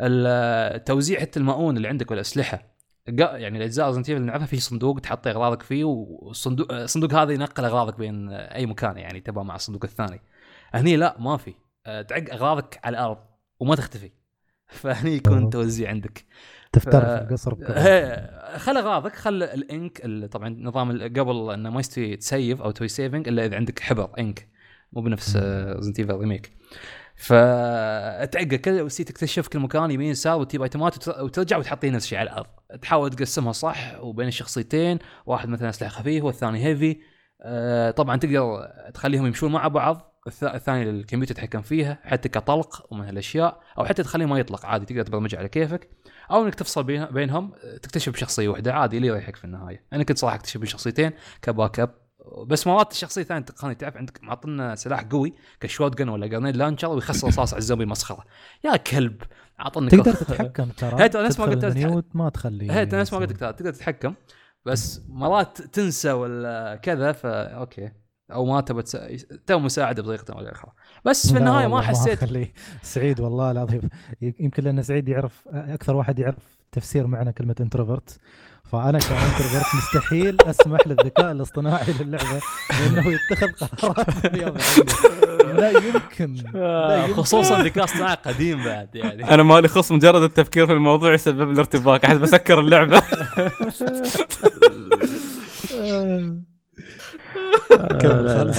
[0.00, 2.72] ال- توزيع حتى المؤون اللي عندك والأسلحة.
[3.06, 7.98] يعني الأجزاء Resident اللي نعرفها في صندوق تحط أغراضك فيه والصندوق الصندوق هذا ينقل أغراضك
[7.98, 10.20] بين أي مكان يعني تبغى مع الصندوق الثاني.
[10.72, 11.54] هني لا ما في.
[11.86, 13.18] أه، تعق اغراضك على الأرض
[13.60, 14.10] وما تختفي.
[14.80, 15.50] فهني يكون.
[15.50, 16.24] توزيع عندك.
[16.72, 21.80] تفتر ف- القصر هي- خل اغراضك خل ال ink ال- طبعا نظام قبل إنه ما
[21.80, 24.48] يستوي ت save أو تسوي saving إلا إذا عندك حبر ink.
[24.92, 26.52] مو بنفس Resident Evil remake
[27.16, 32.18] فتعقل كذا وتصير تكتشف كل مكان يمين يسار وتجيب ايتمات وت- وترجع وتحطيه نفس الشيء
[32.18, 32.46] على الأرض.
[32.82, 36.96] تحاول تقسمها صح وبين الشخصيتين واحد مثلا اسلحه خفيفه والثاني هيفي
[37.42, 40.11] آه، طبعا تقدر تخليهم يمشون مع بعض.
[40.28, 44.86] الث- الثاني الكمبيوتر يتحكم فيها حتى كطلق ومن هالأشياء أو حتى تخليه ما يطلق عادي
[44.86, 45.90] تقدر تبرمجه على كيفك.
[46.30, 47.52] أو إنك تفصل بين- بينهم
[47.82, 49.84] تكتشف شخصيه واحدة عادي اللي يريحك في النهاية.
[49.92, 51.10] أنا كنت صراحة أكتشف بشخصيتين
[51.42, 51.94] كباك اب
[52.46, 56.88] بس مرات الشخصية الثانية تقني تعرف عندك معطينا سلاح قوي ك shotgun ولا grenade launcher
[56.88, 58.24] ويخسر رصاص على الزومبي مسخرة.
[58.64, 59.22] يا كلب!
[59.60, 61.08] اعطني تقدر تتحكم ترى.
[61.08, 64.14] ترى نفس ما قلت ما تخلي هي نفس ما قلت تقدر تتحكم.
[64.64, 67.90] بس مرات تنسى ولا كذا فا okay.
[68.32, 68.96] أو ما تبى تس...
[69.46, 70.70] تو مساعدة بطريقة أو باخرى
[71.04, 72.52] بس في النهاية ما حسيت أخليه.
[72.82, 73.80] سعيد والله العظيم
[74.40, 76.36] يمكن لأن سعيد يعرف أكثر واحد يعرف
[76.72, 78.18] تفسير معنى كلمة introvert
[78.64, 84.52] فأنا كانتروفرت مستحيل أسمح للذكاء الاصطناعي للعبة بانه يتخذ قرارات دنيوية.
[85.52, 87.22] لا يمكن لا يمكن.
[87.22, 91.58] خصوصا ذكاء اصطناعي قديم بعد يعني أنا مالي خص مجرد التفكير في الموضوع يسبب لي
[91.60, 93.02] ارتباك احس بسكر اللعبة.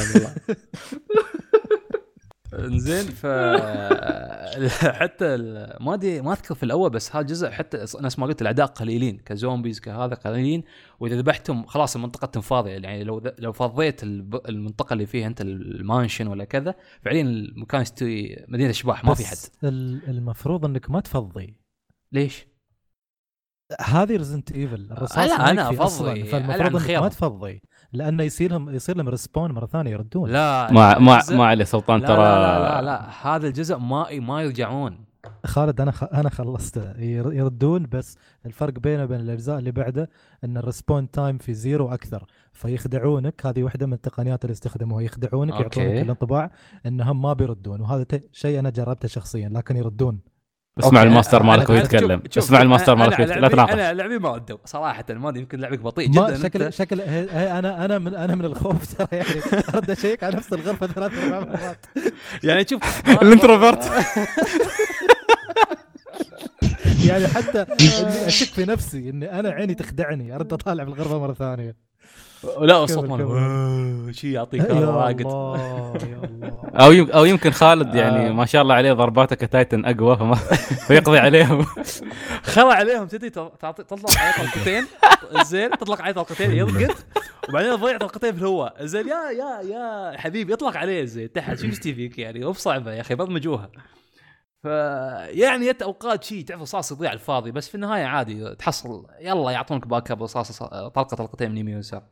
[2.60, 3.26] إنزين ف
[5.02, 5.38] حتى
[5.82, 9.18] ما أدري ما أذكر في الأول بس هذا الجزء حتى نفس ما قلت الاعداء قليلين
[9.18, 10.64] ك zombies كهذا قليلين
[11.00, 15.53] وإذا ذبحتهم خلاص المنطقة تم فاضيه يعني لو لو فضيت المنطقة اللي فيها أنت ال
[15.53, 21.60] mansion ولا كذا فعليا المكان يستوي مدينة اشباح ما في حد المفروض إنك ما تفضي
[22.12, 22.46] ليش؟
[23.82, 25.26] هذه Resident Evil الرصاص لا،.
[25.26, 25.76] أصلا ألعن
[26.24, 27.02] فالمفروض إنك.
[27.02, 27.62] ما تفضي
[27.94, 30.30] لأنه يصير لهم يصير لهم respawn مرة ثانية يردون.
[30.30, 32.18] لا ما ما ما عليه سلطان لا, ترى.
[32.18, 35.06] لا, لا, لا, لا هذا الجزء ما ما يرجعون
[35.46, 36.04] خالد أنا خ...
[36.04, 37.00] أنا خلصته.
[37.00, 40.10] ير- يردون بس الفرق بينه وبين الأجزاء اللي بعده
[40.44, 42.26] إن ال respawn time في Zero أكثر.
[42.54, 43.46] فيخدعونك.
[43.46, 45.02] هذه واحدة من التقنيات اللي استخدموها.
[45.02, 45.54] يخدعونك.
[45.54, 46.52] يعطونك الانطباع
[46.86, 47.82] إنهم ما بيردون.
[47.82, 48.30] وهذا ت...
[48.32, 50.20] شيء أنا جربته شخصيا لكن يردون.
[50.80, 51.10] اسمع okay.
[51.10, 53.20] ال master مالك وهو يتكلم اسمع الماستر مالك.
[53.20, 56.74] لا تناقش أنا لعبي ما ردوا صراحة ما أدري يمكن لعبك بطيء جدا شكل أنت.
[56.74, 59.30] شكل أنا أنا من أنا من الخوف ترى يعني
[59.74, 61.86] أرد أشيك على نفس الغرفة ثلاث أربع مرات
[62.44, 63.92] يعني شوف ال introvert
[67.06, 71.34] يعني حتى إني أشك في نفسي إني أنا عيني تخدعني أرد أطالع في الغرفة مرة
[71.34, 71.76] ثانية
[72.62, 74.12] لا الصوت ماله.
[74.12, 75.58] شي يعطيك يا هذا راقد الله
[75.96, 76.54] يا الله.
[76.86, 78.32] أو يم- أو يمكن خالد يعني آه.
[78.32, 80.36] ما شاء الله عليه ضرباته ك titan أقوى فما
[80.88, 81.66] فيقضي عليهم.
[82.54, 84.86] خلع عليهم تدري تعطي تطلق عليه طلقتين.
[85.46, 86.92] زين تطلق عليه طلقتين يرقد
[87.50, 88.86] وبعدين تضيع طلقتين في الهواء.
[88.86, 91.60] زين يا يا يا حبيبي اطلق عليه زين تحت.
[91.60, 93.70] شو يشتي فيك يعني؟ مو بصعبة يا أخي برمجوها
[94.64, 94.66] ف
[95.30, 99.52] يعني جت أوقات شيء تعرف رصاص يضيع على الفاضي بس في النهاية عادي تحصل يلا
[99.52, 102.04] يعطونك backup رصاص طلقة طلقتين من يمين ويسار.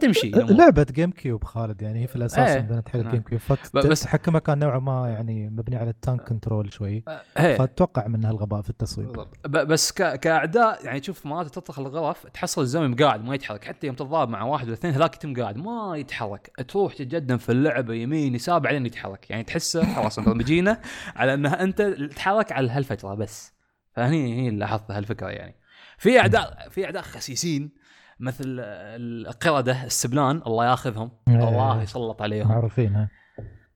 [0.00, 0.30] تمشي.
[0.30, 2.58] لعبة GameCube خالد يعني هي في الأساس إيه.
[2.58, 2.96] عندنا حق.
[2.96, 3.40] ال GameCube
[3.74, 7.04] بس- تحكمها كان نوعا ما يعني مبني على ال tank control شوي.
[7.38, 7.56] إيه.
[7.56, 10.20] فأتوقع منها الغباء في التصويب بس ك...
[10.20, 13.64] كأعداء يعني تشوف مرات تطلق الغرف تحصل الزومبي قاعد ما يتحرك.
[13.64, 16.50] حتى يوم تتضارب مع واحد ولا اثنين هذاك يتم قاعد ما يتحرك.
[16.68, 19.30] تروح تتقدم في اللعبة يمين يسار بعدين يتحرك.
[19.30, 20.78] يعني تحسه خلاص مبرمجينه
[21.16, 23.54] على إنها أنت تتحرك على هالفترة بس.
[23.92, 25.54] فهني هي اللي لاحظت هالفكرة يعني.
[25.98, 27.83] في أعداء في أعداء خسيسين.
[28.24, 31.48] مثل القردة السبلان الله ياخذهم إيه.
[31.48, 33.08] الله يسلط عليهم معروفين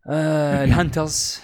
[0.06, 1.40] آه ال hunters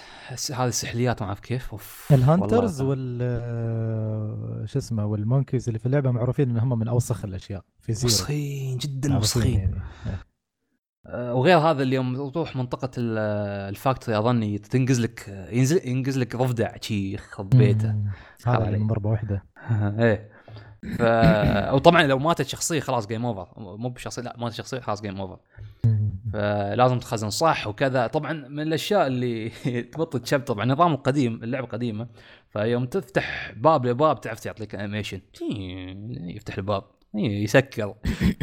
[0.53, 2.81] هذه السحليات ما أعرف كيف أوف ال hunters.
[2.81, 7.63] وال آه، شو اسمه وال monkeys اللي في اللعبة معروفين إن هم من أوسخ الأشياء
[7.81, 9.81] في Zero مسخين جدا مسخين يعني.
[11.07, 13.17] آه، وغير هذا اليوم تروح منطقة ال-
[13.69, 18.11] ال factory اظني تنقز لك ينزل ينقز لك ضفدع شي يخرب بيته مم.
[18.43, 18.77] خرب هذا علي.
[18.87, 19.43] ضربه واحدة
[19.99, 20.34] إيه
[20.97, 21.01] ف
[21.73, 25.39] وطبعا لو ماتت شخصية خلاص game over مو بشخصية لا ماتت شخصية خلاص game over.
[26.33, 28.07] فلازم تخزن صح وكذا.
[28.07, 29.49] طبعا من الأشياء اللي
[29.93, 32.07] تبطل شاب طبعا نظام القديم اللعبة قديمة.
[32.49, 35.21] فيوم تفتح باب لباب تعرف يعطيك animation
[36.35, 36.83] يفتح الباب
[37.13, 37.95] يسكر.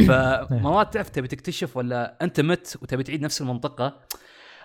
[0.07, 4.01] فمرات تعرف تبي تكتشف ولا أنت مت وتبي تعيد نفس المنطقة.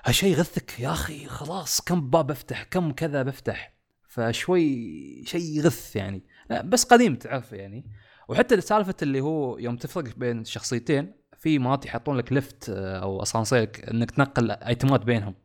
[0.05, 3.73] هالشيء يغثك يا أخي خلاص كم باب أفتح؟ كم كذا بفتح؟
[4.07, 6.23] فشوي شيء يغث يعني.
[6.49, 7.85] بس قديم تعرف يعني.
[8.29, 13.21] وحتى سالفة اللي هو يوم تفرق بين شخصيتين في مرات يحطون لك لفت آه، أو
[13.21, 15.35] أسانسير إنك تنقل items بينهم.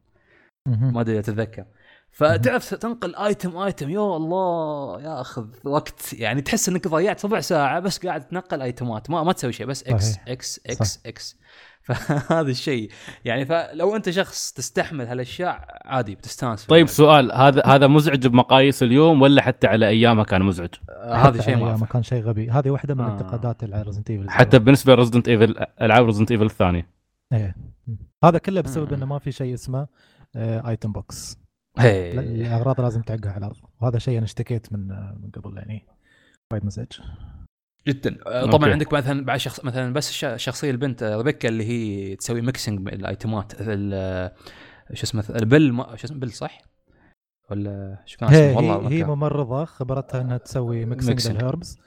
[0.67, 1.65] ما أدري إذا تتذكر.
[2.11, 8.07] فتعرف تنقل item item يا الله ياخذ وقت يعني تحس إنك ضيعت ربع ساعة بس
[8.07, 10.29] قاعد تنقل items ما ما تسوي شيء بس إكس صحيح.
[10.29, 11.39] إكس إكس إكس
[11.87, 12.91] فهذا الشيء.
[13.25, 19.23] يعني فلو أنت شخص تستحمل هالأشياء عادي بتستانس طيب سؤال هذا هذا مزعج بمقاييس اليوم
[19.23, 22.51] ولا حتى على أيامها كان مزعج؟ آه، هذا شيء ما كان شيء غبي.
[22.51, 23.07] هذه واحدة من آه.
[23.07, 26.87] الانتقادات على Resident Evil حتى بالنسبة ل Resident Evil العاب Resident Evil الثانية.
[27.33, 27.57] إيه.
[28.25, 28.97] هذا كله بسبب آه.
[28.97, 29.87] إنه ما في شيء اسمه
[30.37, 31.39] item box
[31.79, 32.19] هي.
[32.21, 33.57] الأغراض لازم تعقها على الأرض.
[33.81, 35.87] وهذا شيء أنا اشتكيت من آه، من قبل يعني
[36.53, 36.93] وايد مزعج.
[37.89, 38.73] جدا آه، طبعا أوكي.
[38.73, 42.79] عندك مثلا بعد شخص مثلا بس الش- الشخصيه البنت آه، ريبيكا اللي هي تسوي ميكسينج
[42.81, 44.33] بين الايتمات ال- آه،
[44.95, 46.59] شو اسمه البل ما شو اسمه بل صح؟
[47.51, 49.09] ولا شو كان هي اسمه والله هي, هي كان.
[49.09, 51.29] ممرضة خبرتها إنها تسوي ميكسنج.
[51.29, 51.79] للهربز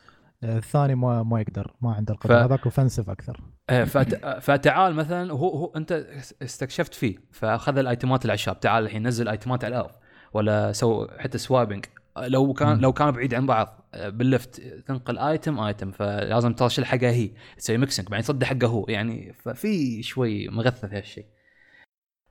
[0.44, 4.26] الثاني ما ما يقدر ما عنده القدرة ف- هذاك اوفنسيف أكثر إيه، فت...
[4.42, 6.06] فتعال مثلا هو هو أنت
[6.42, 9.92] استكشفت فيه فأخذ الآيتمات الأعشاب تعال الحين نزل آيتمات على الأرض
[10.34, 11.86] ولا سو حتى سوابنج
[12.18, 12.78] لو كان.
[12.80, 18.08] لو كانوا بعيد عن بعض باللفت تنقل item item فلازم ترسل حقها هي تسوي mixing
[18.08, 21.26] بعدين تصدق حقه هو يعني ففي شوي مغثث هالشيء.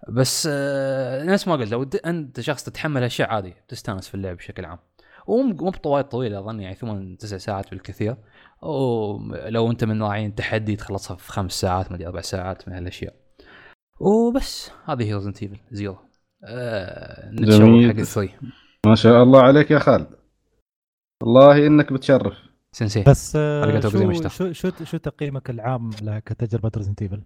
[0.09, 4.65] بس آه، نفس ما قلت لو أنت شخص تتحمل هالشيء عادي تستانس في اللعب بشكل
[4.65, 4.79] عام.
[5.27, 8.17] ومو مو بطوال طويله أظن يعني ثمان تسع ساعات بالكثير.
[8.63, 13.15] ولو أنت من نوعية تحدي تخلصها في خمس ساعات ما أدري أربع ساعات من هالأشياء.
[14.01, 15.99] وبس هذه هي Resident Evil Zero
[16.45, 17.93] آه نتشوق جميل.
[17.93, 18.35] حق الثري
[18.87, 20.24] ما شاء الله عليك يا خالد.
[21.23, 22.35] والله إنك بتشرف
[22.73, 24.29] sensei بس آه، شو.
[24.29, 27.23] شو شو شو تقييمك العام لها كتجربة Resident Evil؟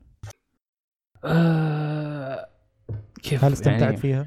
[1.24, 2.48] آه
[3.22, 4.26] كيف هل استمتعت يعني فيها؟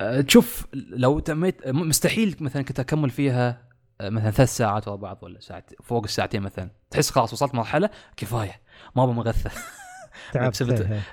[0.00, 3.68] آه، تشوف لو تميت مستحيل مثلا كنت أكمل فيها
[4.00, 7.90] آه، مثلا ثلاث ساعات ورا بعض ولا ساعة فوق الساعتين مثلا تحس خلاص وصلت مرحلة
[8.16, 8.60] كفاية
[8.96, 9.50] ما أبغى مغثة.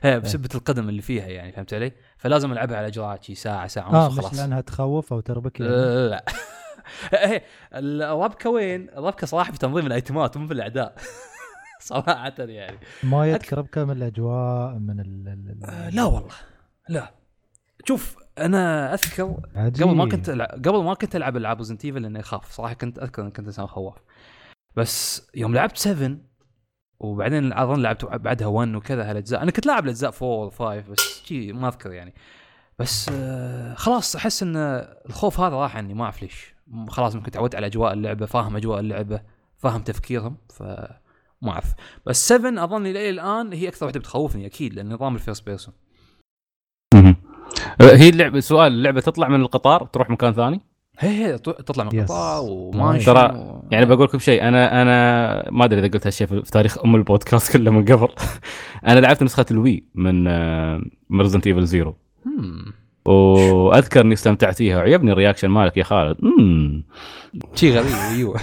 [0.01, 3.89] هي بسبة القدم اللي فيها يعني فهمت علي؟ فلازم ألعبها على اجراءات شي ساعة ساعة
[3.89, 5.73] ونص مش خلاص لأنها تخوف أو تربك يعني.
[5.73, 6.25] آه، لا
[7.73, 10.95] الربكة وين؟ الربكة صراحة في تنظيم ال items مو في الأعداء.
[11.81, 12.77] صراحة يعني.
[13.03, 16.35] ما يربكك من الأجواء من ال ال- آه، لا والله
[16.89, 17.11] لا.
[17.87, 19.87] شوف أنا أذكر عجيب.
[19.87, 20.29] قبل ما كنت
[20.65, 22.51] قبل ما كنت ألعب العاب Resident Evil لاني أخاف.
[22.51, 23.95] صراحة كنت أذكر إني كنت إنسان خواف
[24.75, 26.17] بس يوم لعبت 7
[26.99, 29.41] وبعدين أظن لعبت بعدها 1 وكذا هالأجزاء.
[29.43, 32.13] أنا كنت لاعب الأجزاء 4 و5 بس شي ما أذكر يعني.
[32.79, 34.55] بس آه، خلاص أحس إن
[35.09, 36.55] الخوف هذا راح عني ما أعرف ليش.
[36.89, 39.21] خلاص ممكن تعودت على أجواء اللعبة فاهم أجواء اللعبة
[39.57, 40.63] فاهم تفكيرهم ف
[41.41, 41.73] ما أعرف.
[42.05, 45.73] بس 7 اظن إلى الآن هي أكثر واحدة بتخوفني أكيد لأن نظام ال first person.
[47.81, 50.61] آه، هي اللعبة سؤال اللعبة تطلع من القطار تروح مكان ثاني؟
[50.99, 51.99] هي هي تطلع من.
[51.99, 53.63] القطار وماشي ترى و...
[53.71, 57.57] يعني بقول لكم شيء أنا أنا ما أدري إذا قلت هالشيء في تاريخ أم البودكاست
[57.57, 58.07] كله من قبل.
[58.87, 61.95] أنا لعبت نسخة ال Wii من آه، من Resident Evil Zero.
[63.05, 64.77] وأذكر إني استمتعت فيها.
[64.77, 66.17] وعجبني ال reaction مالك يا خالد.
[66.23, 66.83] امم
[67.55, 68.39] شيء غريب أيوه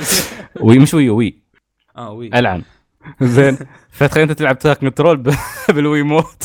[0.60, 1.42] Wii مش Wii Wii.
[1.96, 2.30] آه Wii.
[2.34, 2.62] ألعن.
[3.22, 3.58] زين.
[3.90, 5.16] فتخيل أنت تلعب track control
[5.74, 6.44] بال Wiimote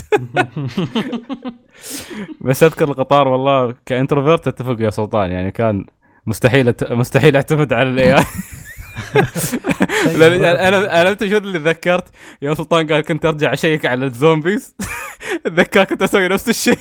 [2.42, 5.32] بس أذكر القطار والله ك introvert أتفق يا سلطان.
[5.32, 5.86] يعني كان
[6.26, 6.92] مستحيل أت...
[6.92, 8.24] مستحيل أعتمد على ال AI
[10.68, 12.08] أنا أنا أنت شو اللي تذكرت؟
[12.42, 14.76] يوم سلطان قال كنت أرجع أشيك على ال zombies.
[15.46, 16.78] اتذكر كنت أسوي نفس الشيء.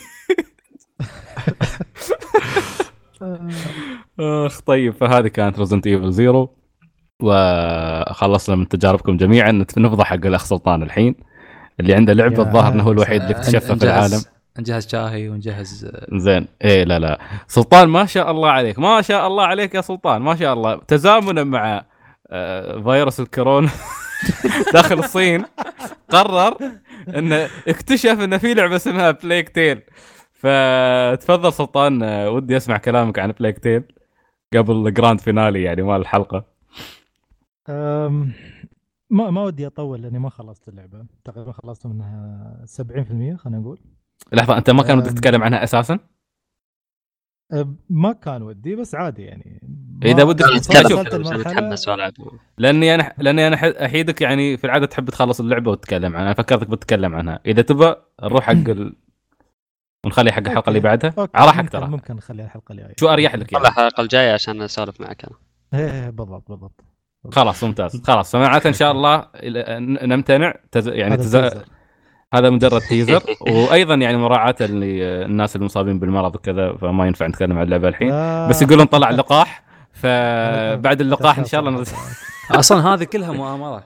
[4.20, 6.54] آخ طيب فهذه كانت Resident Evil Zero
[7.22, 9.64] وخلصنا من تجاربكم جميعا.
[9.76, 11.14] نفسح حق الأخ سلطان الحين.
[11.80, 14.22] اللي عنده لعبة الظاهر إنه هو الوحيد اللي اكتشفها في العالم.
[14.58, 16.46] نجهز شاهي ونجهز آه، زين.
[16.64, 17.18] إيه لا لا.
[17.46, 18.78] سلطان ما شاء الله عليك.
[18.78, 20.22] ما شاء الله عليك يا سلطان.
[20.22, 20.80] ما شاء الله.
[20.88, 21.84] تزامنا مع
[22.30, 23.68] آه، فيروس الكورونا
[24.74, 25.44] داخل الصين
[26.10, 26.56] قرر
[27.08, 29.82] إنه اكتشف إنه في لعبة اسمها Plague Tale
[30.38, 33.82] فتفضل سلطان آه، ودي أسمع كلامك عن Plague Tale
[34.56, 36.44] قبل ال grand finale يعني مال الحلقة.
[37.68, 38.32] أم،
[39.10, 41.06] ما ما ودي أطول لأني ما خلصت اللعبة.
[41.24, 43.78] تقريبا خلصت منها 70% خلينا نقول.
[44.32, 45.10] لحظة أنت ما كان ودك.
[45.12, 45.98] تتكلم عنها أساسا؟
[47.90, 49.60] ما كان ودي بس عادي يعني.
[50.02, 50.44] ما- إذا ودك
[51.88, 52.12] والعب
[52.58, 56.22] لأني أنا لأني أنا ح- أحيدك يعني في العادة تحب تخلص اللعبة وتتكلم عنها.
[56.26, 57.40] أنا فكرتك بتتكلم عنها.
[57.46, 58.96] إذا تبى نروح حق ال...
[60.08, 61.12] ونخلي حق الحلقة اللي بعدها.
[61.34, 61.86] على راحتك ممكن- ترى.
[61.86, 65.36] ممكن نخليها الحلقة الجايه شو أريح لك يعني؟ الحلقة الجاية عشان أسولف معك أنا.
[65.80, 66.80] إيه، إيه، بالضبط بالضبط.
[67.32, 68.02] خلاص ممتاز.
[68.06, 69.24] خلاص فمعناته إن شاء الله
[70.06, 70.54] نمتنع.
[70.72, 70.88] تز...
[70.88, 71.60] يعني هذا تز...
[72.34, 77.88] هذا مجرد teaser وأيضا يعني مراعاة للناس المصابين بالمرض وكذا فما ينفع نتكلم عن اللعبة
[77.88, 78.08] الحين.
[78.10, 78.48] لا.
[78.48, 79.62] بس يقولون طلع لقاح
[79.92, 81.84] فبعد اللقاح إن شاء الله.
[82.50, 83.84] أصلا هذه كلها مؤامرة.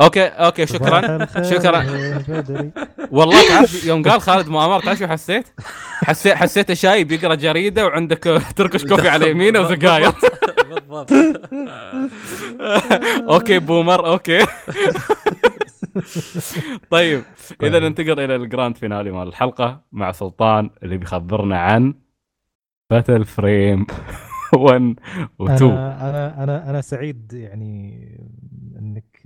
[0.00, 1.86] okay okay شكرا شكراً.
[3.10, 5.46] والله تعرف يوم قال خالد مؤامره تعرف شو حسيت؟
[6.04, 8.24] حسيت حسيته شايب يقرا جريدة وعندك
[8.56, 10.12] Turkish coffee على يمينه وسجاير
[10.70, 11.10] بالضبط
[13.30, 14.38] okay boomer okay
[16.90, 17.22] طيب
[17.62, 17.82] إذا طيب.
[17.82, 21.94] ننتقل إلى ال grand finale مال الحلقة مع سلطان اللي بيخبرنا عن
[22.90, 23.86] battle frame
[24.54, 24.94] 1
[25.42, 27.98] و2 أنا أنا أنا أنا سعيد يعني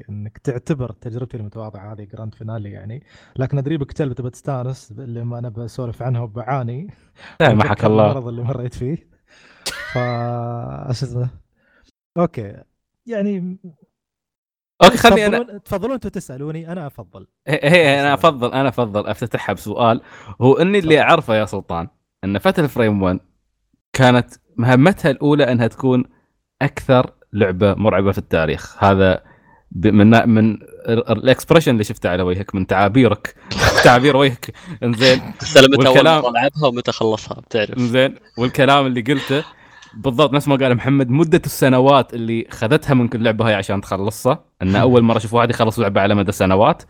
[0.08, 3.06] إنك تعتبر تجربتي المتواضعة هذه grand finale يعني.
[3.36, 6.86] لكن أدري بك تلب تبى تستانس اللي ما أنا بسولف عنها وبعاني.
[7.40, 8.10] أتذكر الله.
[8.10, 9.08] المرض اللي مريت فيه.
[9.92, 9.98] ف
[10.90, 11.28] اسمه
[12.18, 12.62] okay.
[13.06, 13.58] يعني
[14.84, 17.26] okay خليني أنا تفضلون أنتم تسألوني أنا أفضل.
[17.48, 19.06] هي هي أنا أفضل أنا أفضل.
[19.06, 20.00] افتتحها بسؤال.
[20.40, 21.88] هو إني اللي أعرفه يا سلطان
[22.24, 23.20] إن Fatal Frame 1
[23.92, 26.04] كانت مهمتها الأولى إنها تكون
[26.62, 28.84] أكثر لعبة مرعبة في التاريخ.
[28.84, 29.33] هذا
[29.74, 30.52] من من
[30.88, 33.34] ال- الإكسبريشن اللي شفته على وجهك من تعابيرك.
[33.84, 34.52] تعابير وجهك.
[34.82, 35.32] إنزين أنا
[35.66, 37.70] متى أول والكلام- العبها ومتى خلصها بتعرف.
[37.78, 39.44] إنزين والكلام اللي قلته
[39.94, 44.44] بالضبط نفس ما قال محمد مدة السنوات اللي خذتها من كل لعبة هاي عشان تخلصها
[44.62, 46.82] إن أول مرة أشوف واحد يخلص لعبة على مدى سنوات.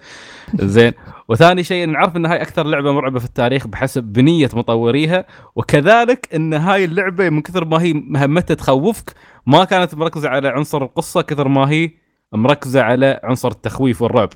[0.55, 0.93] زين
[1.29, 5.25] وثاني شيء نعرف إن هاي أكثر لعبة مرعبة في التاريخ بحسب بنية مطوريها
[5.57, 9.13] وكذلك إن هاي اللعبة من كثر ما هي مهمتها تخوفك
[9.47, 11.91] ما كانت مركزة على عنصر القصة كثر ما هي
[12.35, 14.31] مركزة على عنصر التخويف والرعب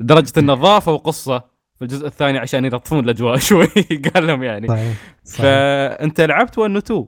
[0.00, 1.38] لدرجة إنه ضافوا قصة
[1.78, 3.66] في الجزء الثاني عشان يلطفون الأجواء شوي
[4.14, 5.42] قال لهم يعني صحيح صحيح.
[5.42, 7.06] فأنت لعبت 1 و 2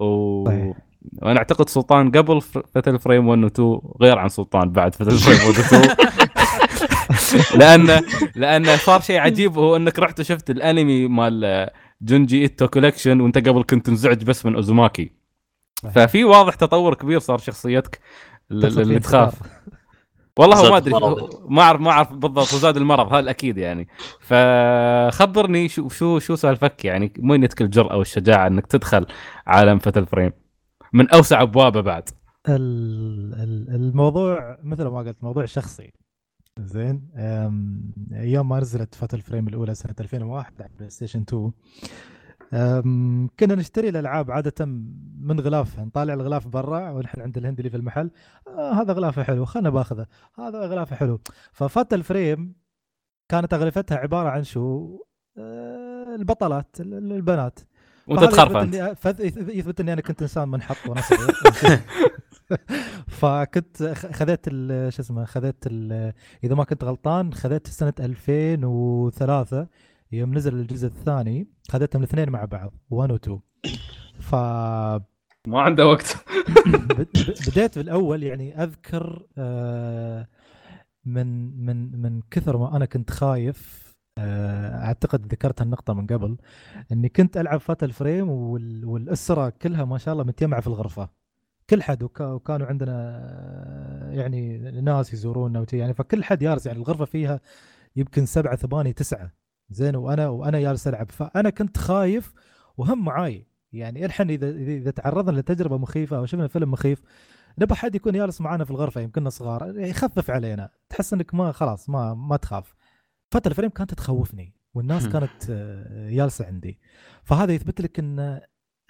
[0.00, 0.44] و...
[0.46, 0.76] صحيح.
[1.22, 2.40] وأنا أعتقد سلطان قبل
[2.74, 5.96] Fatal Frame 1 و 2 غير عن سلطان بعد Fatal Frame 1 و 2
[7.60, 8.00] لأن
[8.34, 11.70] لأن صار شيء عجيب هو إنك رحت وشفت الأنمي مال
[12.02, 15.12] Junji Ito Collection وأنت قبل كنت منزعج بس من أوزوماكي.
[15.94, 18.00] ففي واضح تطور كبير صار شخصيتك
[18.50, 19.61] اللي تخاف انتظار.
[20.38, 20.92] والله ما أدري.
[21.48, 23.88] ما أعرف ما أعرف بالضبط وزاد المرض هذا أكيد يعني.
[24.20, 29.06] فخبرني شو شو شو سالفك يعني وين يتك الجرأة والشجاعة إنك تدخل
[29.46, 30.32] عالم Fatal Frame؟
[30.92, 32.08] من أوسع أبوابه بعد.
[32.48, 35.92] ال- ال- الموضوع مثل ما قلت موضوع شخصي.
[36.60, 37.08] زين؟
[38.12, 41.52] أيام ما نزلت Fatal Frame الأولى سنة 2001 على بلاي ستيشن 2 أم،
[43.38, 44.64] كنا نشتري الألعاب عادة
[45.20, 48.10] من غلافها نطالع الغلاف برا ونحن عند الهندي اللي في المحل.
[48.48, 50.06] آه هذا غلافه حلو خلنا باخذه
[50.38, 51.20] هذا غلافه حلو.
[51.52, 52.54] ف Fatal Frame
[53.28, 54.98] كانت اغلفتها عبارة عن شو؟
[55.38, 57.60] آه البطلات ال- ال- البنات.
[58.06, 61.80] وانت تخرف يثبت اني يثبت أنا كنت إنسان منحط وأنا صغير
[63.20, 64.48] فكنت خذيت
[64.88, 65.64] شو اسمه خذيت
[66.44, 69.66] إذا ما كنت غلطان خذيت سنة 2003
[70.12, 73.40] يوم نزل الجزء الثاني خذيتهم الاثنين مع بعض 1 و 2
[74.20, 74.34] ف
[75.48, 76.16] ما عنده وقت.
[77.48, 80.28] بديت بالأول يعني أذكر آه،
[81.04, 83.82] من من من كثر ما أنا كنت خايف
[84.18, 86.36] آه، أعتقد ذكرت هالنقطة من قبل
[86.92, 91.08] إني كنت ألعب فات الفريم وال- والأسرة كلها ما شاء الله متجمعة في الغرفة.
[91.70, 96.78] كل حد وكا- وكانوا عندنا آه، يعني ناس يزورونا وتي يعني فكل حد جالس يعني
[96.78, 97.40] الغرفة فيها
[97.96, 99.41] يمكن سبعة ثمانية تسعة.
[99.70, 101.10] زين وأنا وأنا جالس ألعب.
[101.10, 102.32] فأنا كنت خايف
[102.76, 103.46] وهم معاي.
[103.72, 107.02] يعني الحين إذا إذا تعرضنا لتجربة مخيفة أو شفنا فيلم مخيف
[107.58, 110.70] نبغى حد يكون جالس معانا في الغرفة يمكننا صغار يخفف علينا.
[110.88, 112.74] تحس إنك ما خلاص ما ما تخاف.
[113.30, 115.08] فترة الفريم كانت تخوفني والناس.
[115.08, 116.78] كانت آه، جالسة عندي.
[117.22, 118.40] فهذا يثبت لك إن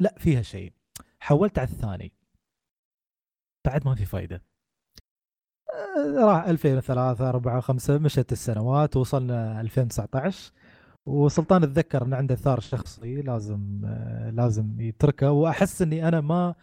[0.01, 0.73] لا فيها شيء.
[1.21, 2.13] حولت على الثاني.
[3.65, 4.43] بعد ما في فايدة.
[5.73, 10.53] آه، راح 2003 4 5 مشت السنوات وصلنا 2019
[11.07, 15.31] وسلطان اتذكر ان عنده ثار شخصي لازم آه، لازم يتركه.
[15.31, 16.55] وأحس إني أنا ما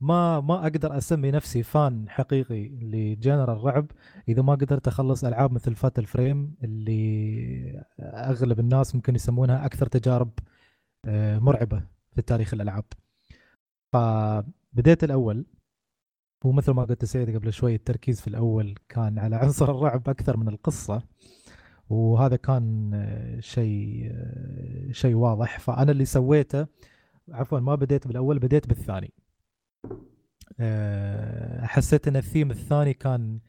[0.00, 3.86] ما ما أقدر أسمي نفسي fan حقيقي ل genre الرعب
[4.28, 10.30] إذا ما قدرت أخلص ألعاب مثل Fatal Frame اللي أغلب الناس ممكن يسمونها أكثر تجارب
[11.06, 11.82] آه، مرعبة
[12.14, 12.84] في تاريخ الألعاب.
[13.92, 15.46] فبديت الأول
[16.44, 20.48] ومثل ما قلت سعيد قبل شوي التركيز في الأول كان على عنصر الرعب أكثر من
[20.48, 21.02] القصة.
[21.92, 25.60] وهذا كان آه، شيء آه، شيء واضح.
[25.60, 26.66] فأنا اللي سويته
[27.28, 29.12] عفوا ما بديت بالأول بديت بالثاني.
[30.60, 33.40] آه، حسيت إن الثيم الثاني كان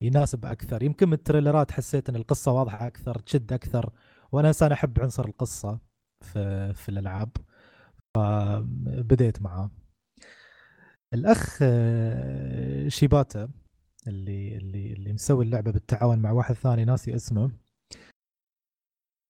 [0.00, 0.82] يناسب أكثر.
[0.82, 3.92] يمكن من التريلرات حسيت إن القصة واضحة أكثر تشد أكثر
[4.32, 5.78] وأنا إنسان أحب عنصر القصة
[6.20, 7.30] في في الألعاب.
[8.14, 9.70] فبديت معاه.
[11.14, 11.58] الأخ
[12.88, 13.48] شيباتا
[14.06, 17.50] اللي اللي اللي مسوي اللعبة بالتعاون مع واحد ثاني ناسي اسمه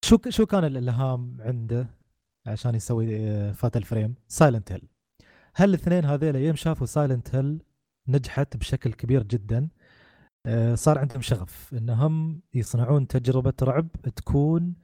[0.05, 1.87] شو شو كان الإلهام عنده
[2.47, 4.89] عشان يسوي Fatal Frame Silent Hill
[5.55, 7.63] هل الاثنين هذيلا يوم شافوا Silent Hill
[8.09, 9.69] نجحت بشكل كبير جدا؟
[10.47, 14.75] آه، صار عندهم شغف إنهم يصنعون تجربة رعب تكون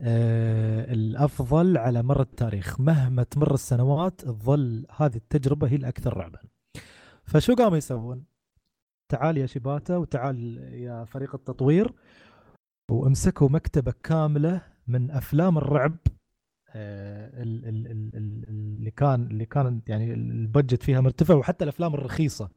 [0.00, 2.80] آه، الأفضل على مر التاريخ.
[2.80, 6.38] مهما تمر السنوات تظل هذه التجربة هي الأكثر رعبا.
[7.24, 8.24] فشو قاموا يسوون؟
[9.08, 11.92] تعال يا شباتا وتعال يا فريق التطوير
[12.92, 15.96] وامسكوا مكتبة كاملة من أفلام الرعب
[16.74, 21.94] آه، ال- ال- ال- ال- اللي كان اللي كان يعني البادجت فيها مرتفع وحتى الأفلام
[21.94, 22.50] الرخيصة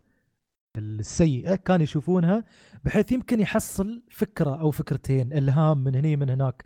[0.78, 2.44] السيئة كانوا يشوفونها
[2.86, 6.64] بحيث يمكن يحصل فكرة أو فكرتين إلهام من هني من هناك.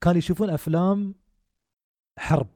[0.00, 1.14] كانوا يشوفون أفلام
[2.18, 2.48] حرب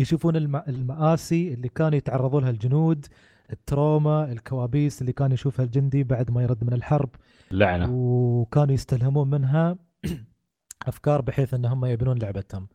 [0.00, 3.06] يشوفون الم- المآسي اللي كانوا يتعرضوا لها الجنود
[3.52, 7.10] ال trauma الكوابيس اللي كان يشوفها الجندي بعد ما يرد من الحرب.
[7.50, 7.90] لعنة.
[7.92, 9.76] وكانوا يستلهمون منها
[10.88, 12.68] أفكار بحيث إن هم يبنون لعبتهم.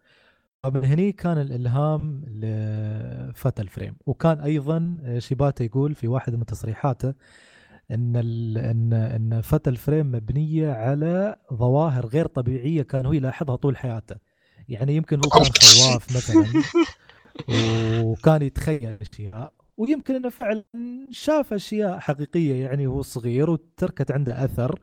[0.66, 3.96] ومن هني كان الإلهام ل Fatal Frame.
[4.06, 7.14] وكان أيضا شيباتا يقول في واحد من تصريحاته
[7.92, 13.78] إن ال ان إن فتى الفريم مبنية على ظواهر غير طبيعية كان هو يلاحظها طول
[13.78, 14.16] حياته.
[14.70, 16.46] يعني يمكن هو كان خواف مثلا.
[18.04, 19.54] وكان يتخيل أشياء.
[19.78, 20.64] ويمكن إنه فعلا
[21.10, 24.80] شاف أشياء حقيقية يعني وهو صغير وتركت عنده أثر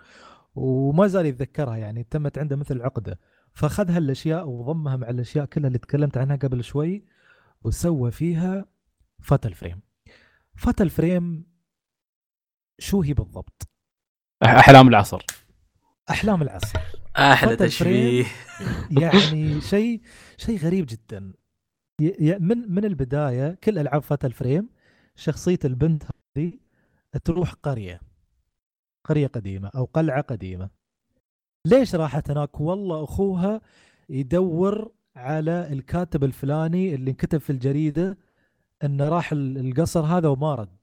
[0.54, 3.18] وما زال يتذكرها يعني تمت عنده مثل عقدة.
[3.54, 7.04] فأخذ هالأشياء وضمها مع الأشياء كلها اللي تكلمت عنها قبل شوي
[7.62, 8.64] وسوى فيها
[9.22, 9.80] Fatal Frame
[10.56, 11.46] Fatal Frame
[12.78, 13.68] شو هي بالضبط؟
[14.42, 15.22] أحلام العصر.
[16.10, 16.78] أحلام العصر.
[17.16, 18.24] أحلى تشبيه.
[18.90, 20.00] يعني شيء
[20.36, 21.32] شيء غريب جدا.
[22.00, 24.68] ي- ي- من من البداية كل ألعاب Fatal Frame
[25.16, 26.02] شخصية البنت
[26.36, 26.52] هذه
[27.24, 28.00] تروح قرية
[29.04, 30.70] قرية قديمة أو قلعة قديمة.
[31.66, 33.60] ليش راحت هناك؟ والله أخوها
[34.08, 38.18] يدور على الكاتب الفلاني اللي انكتب في الجريدة
[38.84, 40.76] انه راح ال- القصر هذا وما رد.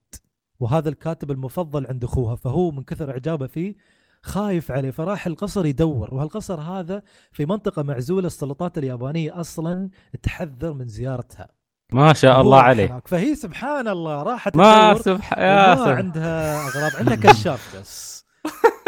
[0.59, 3.75] وهذا الكاتب المفضل عند أخوها فهو من كثر إعجابه فيه
[4.21, 6.13] خايف عليه فراح القصر يدور.
[6.13, 9.89] وهالقصر هذا في منطقة معزولة السلطات اليابانية أصلا
[10.23, 11.56] تحذر من زيارتها.
[11.93, 13.01] ما شاء الله عليه.
[13.05, 18.25] فهي سبحان الله راحت ما تدور سبح يا ما عندها أغراض عندها كشاف بس.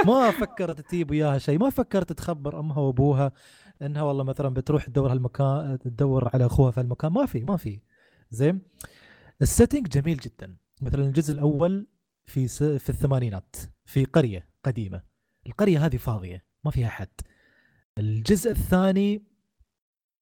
[0.06, 3.32] ما فكرت تجيب وياها شيء ما فكرت تخبر أمها وأبوها
[3.82, 7.12] إنها والله مثلا بتروح تدور هالمكان تدور على أخوها في هالمكان.
[7.12, 7.80] ما في ما في.
[8.32, 8.62] زين؟
[9.42, 10.56] السيتنج جميل جدا.
[10.82, 11.88] مثلا الجزء الأول
[12.26, 12.64] في س...
[12.64, 13.56] في الثمانينات
[13.86, 15.02] في قرية قديمة.
[15.48, 17.08] القرية هذه فاضية ما فيها حد
[17.98, 19.24] الجزء الثاني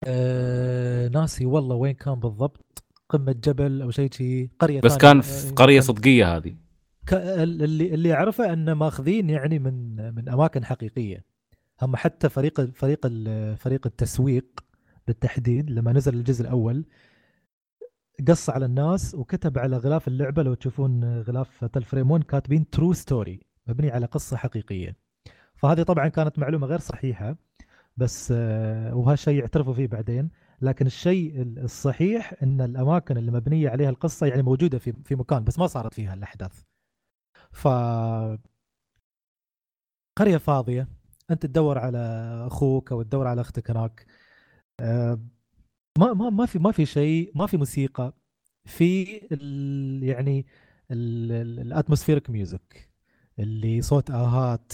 [0.04, 2.84] آه ناسي والله وين كان بالضبط.
[3.10, 4.98] قمة جبل أو شيء شيء قرية بس.
[4.98, 6.56] كان آه، في قرية صدقية هذه.
[7.14, 11.26] اللي اللي أعرفه انه ماخذين يعني من من أماكن حقيقية.
[11.82, 13.08] هم حتى فريق فريق
[13.56, 14.46] فريق التسويق
[15.08, 16.86] بالتحديد لما نزل الجزء الأول
[18.28, 20.44] قص على الناس وكتب على غلاف اللعبة.
[20.44, 24.96] لو تشوفون غلاف Fatal Frame 1 كاتبين true story مبني على قصة حقيقية.
[25.56, 27.36] فهذه طبعا كانت معلومة غير صحيحة.
[27.98, 30.30] بس آه، وهالشيء يعترفوا فيه بعدين.
[30.62, 35.60] لكن الشيء الصحيح إن الأماكن اللي مبنية عليها القصة يعني موجودة في في مكان بس
[35.60, 36.62] ما صارت فيها الأحداث.
[37.52, 37.68] ف
[40.18, 40.88] قرية فاضية.
[41.32, 41.98] أنت تدور على
[42.48, 44.06] أخوك أو تدور على أختك هناك.
[44.80, 45.20] آه،
[46.00, 48.14] ما ما ما في ما في شيء ما في موسيقى.
[48.66, 49.04] في
[50.04, 50.46] يعني
[50.92, 52.90] ال atmospheric music
[53.40, 54.74] اللي صوت آهات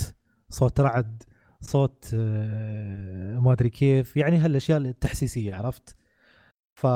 [0.50, 1.24] صوت رعد
[1.66, 4.18] صوت آه، ما أدري كيف.
[4.18, 5.96] يعني هالأشياء التحسيسية عرفت؟
[6.76, 6.88] ف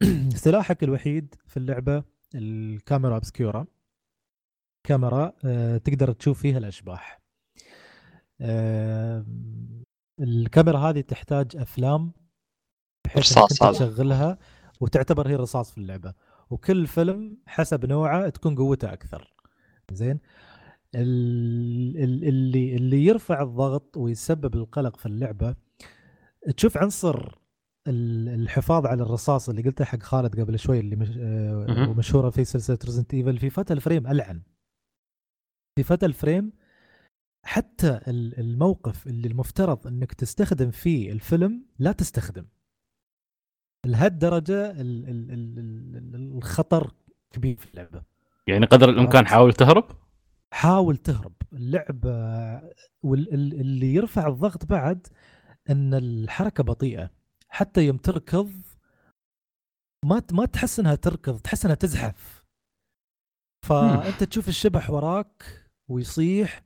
[0.44, 2.04] سلاحك الوحيد في اللعبة
[2.34, 3.66] ال Camera Obscura
[4.86, 7.22] كاميرا آه، تقدر تشوف فيها الأشباح.
[10.20, 12.12] الكاميرا هذه تحتاج أفلام
[13.04, 13.48] بحيث إنك.
[13.50, 14.38] تشغلها
[14.80, 16.14] وتعتبر هي الرصاص في اللعبة.
[16.50, 19.34] وكل فيلم حسب نوعه تكون قوته أكثر.
[19.92, 20.20] زين؟
[20.94, 25.54] اللي اللي يرفع الضغط ويسبب القلق في اللعبة.
[26.56, 27.34] تشوف عنصر
[27.88, 31.88] ال- الحفاظ على الرصاص اللي قلته حق خالد قبل شوي اللي مش آه، مهم.
[31.88, 34.42] ومشهورة في سلسلة Resident Evil في Fatal Frame ألعن.
[35.78, 36.52] في فتى الفريم
[37.46, 42.46] حتى ال- الموقف اللي المفترض إنك تستخدم فيه الفيلم لا تستخدم.
[43.86, 45.58] لهالدرجة ال- ال- ال-
[46.14, 46.94] ال- الخطر
[47.30, 48.02] كبير في اللعبة.
[48.46, 49.84] يعني قدر الإمكان حاول تهرب؟
[50.52, 51.32] حاول تهرب.
[51.52, 52.10] اللعبة
[53.02, 55.06] واللي يرفع الضغط بعد
[55.70, 57.10] إن الحركة بطيئة.
[57.48, 58.52] حتى يوم تركض
[60.04, 62.44] ما ما تحس إنها تركض تحس إنها تزحف.
[63.66, 65.44] فأنت تشوف الشبح وراك
[65.88, 66.62] ويصيح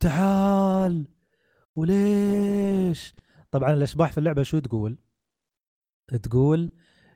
[0.00, 1.06] تعال
[1.76, 3.14] وليش؟
[3.50, 4.98] طبعا الأشباح في اللعبة شو تقول؟
[6.22, 6.72] تقول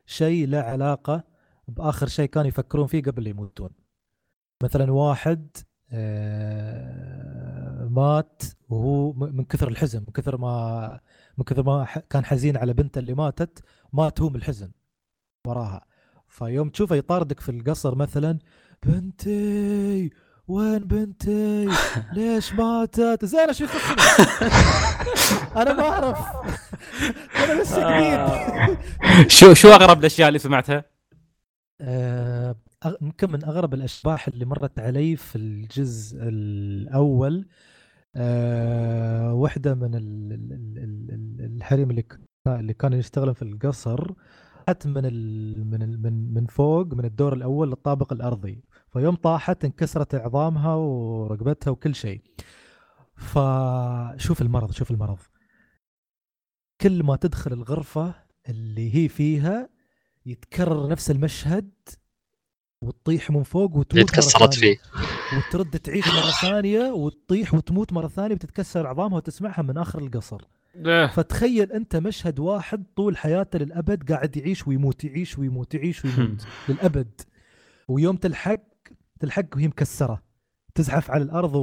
[0.07, 1.25] شيء له علاقة
[1.69, 3.84] بآخر شيء كانوا يفكرون فيه قبل يموتون.
[4.63, 5.57] مثلا واحد
[5.93, 11.01] آه، مات وهو من كثر الحزن من كثر ما
[11.39, 14.71] من كثر ما كان حزين على بنته اللي ماتت مات هو من الحزن
[15.47, 15.85] وراها.
[16.29, 18.39] فيوم تشوفه يطاردك في القصر مثلا
[18.83, 20.11] بنتي
[20.49, 21.69] وين بنتي؟
[22.15, 24.03] ليش ماتت؟ زين شو يخصني
[25.63, 26.19] أنا ما أعرف.
[27.45, 28.79] أنا لسه جديد
[29.31, 30.85] شو شو أغرب الأشياء اللي سمعتها؟
[33.03, 37.49] يمكن من أغرب الأشباح اللي مرت علي في الجزء الأول
[38.17, 42.05] آه، واحدة من ال- ال- ال- ال- ال- الحريم اللي
[42.47, 44.13] اللي كانوا يشتغلون في القصر
[44.67, 45.03] طاحت من
[45.71, 48.65] من من من فوق من الدور الأول للطابق الأرضي.
[48.93, 52.23] فيوم طاحت انكسرت عظامها ورقبتها وكل شيء.
[53.17, 55.19] فشوف المرض شوف المرض.
[56.81, 58.15] كل ما تدخل الغرفة
[58.49, 59.69] اللي هي فيها
[60.27, 61.71] يتكرر نفس المشهد
[62.87, 64.55] وتطيح من فوق اللي وتموت مرة تكسرت.
[64.55, 64.77] فيه.
[65.37, 70.41] وترد تعيش مرة ثانية وتطيح وتموت مرة ثانية وتتكسر عظامها وتسمعها من آخر القصر.
[71.15, 77.21] فتخيل أنت مشهد واحد طول حياته للأبد قاعد يعيش ويموت يعيش ويموت يعيش ويموت للأبد.
[77.89, 78.61] ويوم تلحق
[79.21, 80.23] تلحق وهي مكسرة.
[80.75, 81.61] تزحف على الأرض و...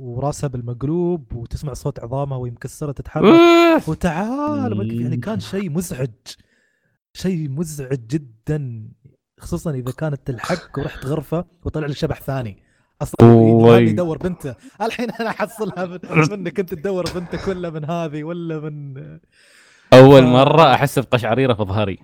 [0.00, 3.88] وراسها بالمقلوب وتسمع صوت عظامها وهي مكسرة تتحرك.
[3.88, 6.10] وتعال يعني كان شيء مزعج.
[7.12, 8.88] شيء مزعج جدا.
[9.40, 12.62] خصوصا إذا كانت تلحق ورحت غرفة وطلع لي شبح ثاني.
[13.02, 14.54] أصلا يدور بنته.
[14.82, 15.98] الحين أنا أحصلها من
[16.30, 16.60] منك.
[16.60, 18.96] أنت تدور بنتك ولا من هذه ولا من
[19.92, 21.98] أول ف- مرة أحس بقشعريرة في ظهري.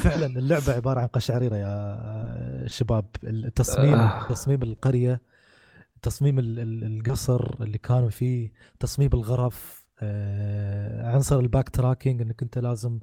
[0.00, 3.04] فعلا اللعبة عبارة عن قشعريرة يا شباب.
[3.24, 4.26] التصميم آه.
[4.28, 5.20] تصميم القرية
[6.02, 9.85] تصميم ال- ال- القصر اللي كانوا فيه تصميم الغرف
[11.04, 12.98] عنصر ال backtracking انك انت لازم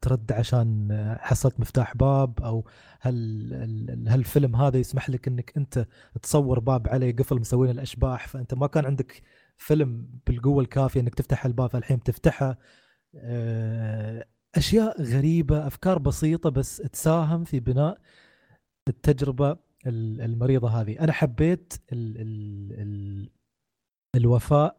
[0.00, 2.64] ترد عشان آه، حصلت مفتاح باب أو
[3.00, 3.14] هل
[3.54, 5.86] ال- هالفيلم هذا يسمح لك انك انت
[6.22, 9.22] تصور باب عليه قفل مسوين الاشباح فانت ما كان عندك
[9.56, 12.58] فيلم بالقوة الكافية انك تفتح الباب فالحين تفتحه
[13.14, 17.98] آه، اشياء غريبة افكار بسيطة بس تساهم في بناء
[18.88, 19.50] التجربة
[19.86, 21.00] ال- المريضة هذه.
[21.00, 23.30] أنا حبيت ال ال ال
[24.14, 24.76] الوفاء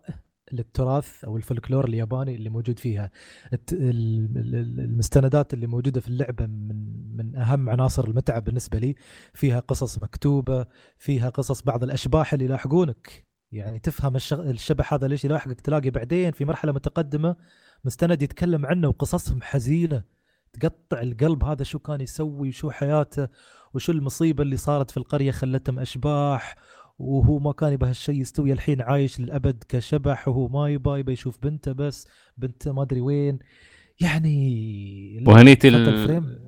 [0.53, 3.11] للتراث أو الفلكلور الياباني اللي موجود فيها.
[3.71, 8.95] المستندات اللي موجودة في اللعبة من من أهم عناصر المتعة بالنسبة لي.
[9.33, 10.65] فيها قصص مكتوبة
[10.97, 13.27] فيها قصص بعض الأشباح اللي يلاحقونك.
[13.51, 17.35] يعني تفهم الشبح هذا ليش يلاحقك؟ تلاقي بعدين في مرحلة متقدمة
[17.85, 20.03] مستند يتكلم عنه وقصصهم حزينة.
[20.53, 23.27] تقطع القلب هذا شو كان يسوي وشو حياته
[23.73, 26.55] وشو المصيبة اللي صارت في القرية خلتهم أشباح
[26.99, 31.37] وهو ما كان يبغى هالشيء يستوي الحين عايش للأبد كشبح وهو ما يبغى يبغى يشوف
[31.43, 32.07] بنته بس
[32.37, 33.39] بنته ما أدري وين.
[34.01, 36.39] يعني وهنيت حتى ال-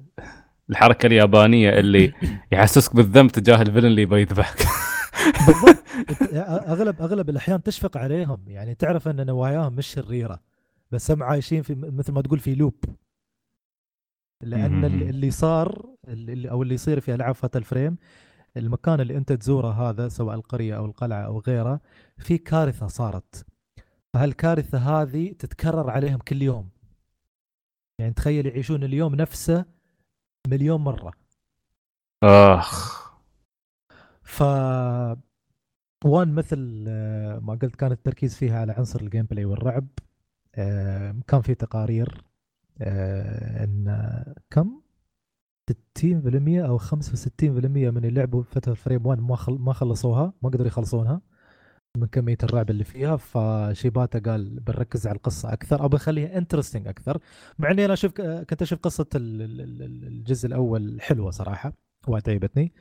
[0.69, 2.14] الحركة اليابانية اللي
[2.52, 4.57] يحسسك بالذنب تجاه الفيلن اللي يبغى يذبحك.
[5.48, 5.84] بالضبط.
[6.73, 8.44] اغلب أغلب الأحيان تشفق عليهم.
[8.48, 10.40] يعني تعرف أن نواياهم مش شريرة
[10.91, 12.76] بس هم عايشين في مثل ما تقول في لوب.
[14.41, 14.86] لأن.
[14.86, 17.98] اللي صار اللي أو اللي يصير في ألعاب فات الفريم
[18.57, 21.82] المكان اللي أنت تزوره هذا سواء القرية أو القلعة أو غيره
[22.18, 23.45] في كارثة صارت.
[24.14, 26.69] فهالكارثة هذه تتكرر عليهم كل يوم.
[27.99, 29.65] يعني تخيل يعيشون اليوم نفسه
[30.48, 31.14] مليون مرة.
[32.23, 33.02] آخ.
[34.23, 34.44] ف
[36.06, 39.88] one مثل آه، ما قلت كان التركيز فيها على عنصر ال gameplay والرعب.
[40.56, 42.23] آه، كان في تقارير
[42.82, 44.81] آه، إن كم؟
[45.72, 46.89] 60% أو 65%
[47.43, 49.38] من اللي لعبوا Fatal Frame 1 ما.
[49.49, 51.22] ما خلصوها ما قدروا يخلصونها
[51.98, 57.18] من كمية الرعب اللي فيها فشيباتا قال بنركز على القصة أكثر أو بنخليها interesting أكثر
[57.60, 61.73] مع إني أنا أشوف كنت أشوف قصة ال- ال- ال- الجزء الأول حلوة صراحة
[62.07, 62.72] وايد عجبتني آه،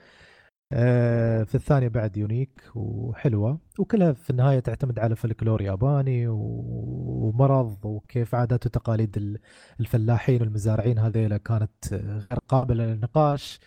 [1.45, 3.59] في الثانية بعد unique وحلوة.
[3.79, 9.39] وكلها في النهاية تعتمد على فلكلور ياباني ومرض وكيف عادات وتقاليد ال-
[9.81, 13.61] الفلاحين والمزارعين هذيلا كانت آه، غير قابلة للنقاش.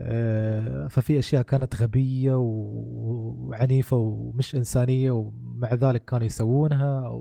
[0.00, 7.20] آه، ففي أشياء كانت غبية وعنيفة ومش إنسانية ومع ذلك كانوا يسوونها.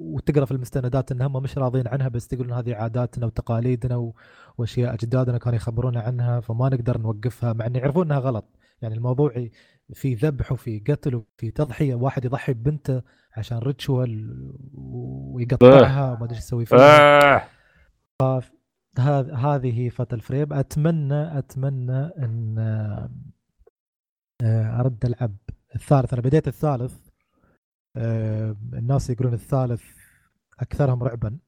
[0.00, 4.12] وتقرأ في المستندات إن هم مش راضين عنها بس تقولون هذه عاداتنا وتقاليدنا.
[4.58, 8.44] وأشياء أجدادنا كانوا يخبرونا عنها فما نقدر نوقفها مع إن يعرفون إنها غلط.
[8.82, 9.48] يعني الموضوع
[9.94, 13.02] في ذبح وفي قتل وفي تضحية واحد يضحي ببنته
[13.36, 14.36] عشان ritual
[14.74, 16.78] ويقطعها وما أدري إيش يسوي فيها.
[18.98, 22.58] هذ- هذه هي Fatal Frame أتمنى أتمنى إن
[24.42, 25.36] آه، أرد العب
[25.74, 26.12] الثالث.
[26.12, 27.07] أنا بديت الثالث.
[27.96, 29.82] الناس يقولون الثالث
[30.60, 31.38] أكثرهم رعبا.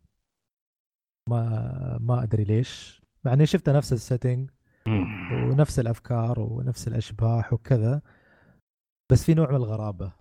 [1.28, 3.02] ما ما أدري ليش.
[3.24, 4.50] مع اني شفته نفس ال setting.
[5.32, 8.02] ونفس الأفكار ونفس الأشباح وكذا
[9.12, 10.12] بس في نوع من الغرابة.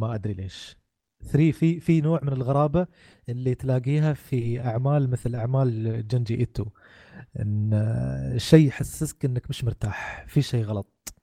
[0.00, 0.76] ما أدري ليش.
[1.24, 2.86] 3 في في نوع من الغرابة
[3.28, 6.66] اللي تلاقيها في أعمال مثل أعمال جنجي إيتو.
[7.40, 10.24] إن آه، شيء يحسسك إنك مش مرتاح.
[10.28, 11.14] في شيء غلط.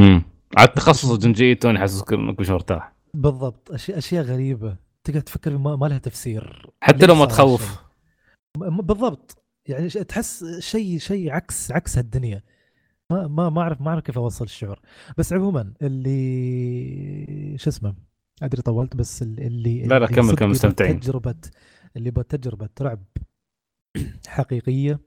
[0.00, 0.22] مم.
[0.58, 2.91] عاد تخصص جنجي توني حاسسك إنك مش مرتاح.
[3.14, 4.76] بالضبط اشياء أشياء غريبة.
[5.04, 6.70] تقعد تفكر ما, ما لها تفسير.
[6.80, 7.82] حتى لو ما تخوف.
[8.58, 9.42] بالضبط.
[9.68, 12.42] يعني تحس شيء شيء عكس عكس هالدنيا.
[13.10, 14.80] ما ما ما أعرف ما أعرف كيف أوصل الشعور.
[15.18, 17.94] بس عموما اللي شو اسمه؟
[18.42, 21.00] أدري طولت بس ال- اللي لا لا كمل كمل مستمتعين.
[21.00, 21.34] تجربة
[21.96, 23.04] اللي يبغى تجربة رعب
[24.26, 25.00] حقيقية.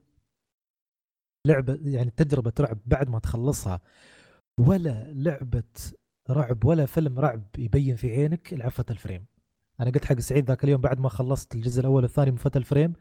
[1.46, 3.80] لعبة يعني تجربة رعب بعد ما تخلصها.
[4.60, 5.62] ولا لعبة
[6.30, 9.26] رعب ولا فيلم رعب يبين في عينك العب Fatal Frame
[9.80, 12.92] أنا قلت حق سعيد ذاك اليوم بعد ما خلصت الجزء الأول والثاني من Fatal Frame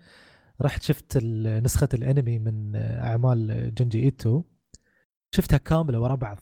[0.61, 1.17] رحت شفت
[1.63, 4.43] نسخة الأنمي من أعمال جونجي إيتو.
[5.35, 6.39] شفتها كاملة ورا بعض.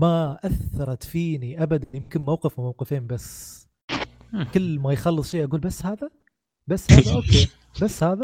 [0.00, 3.58] ما أثرت فيني ابدا يمكن موقف أو موقفين بس.
[4.54, 6.10] كل ما يخلص شيء أقول بس هذا؟
[6.66, 7.48] بس هذا؟ okay.
[7.82, 8.20] بس هذا؟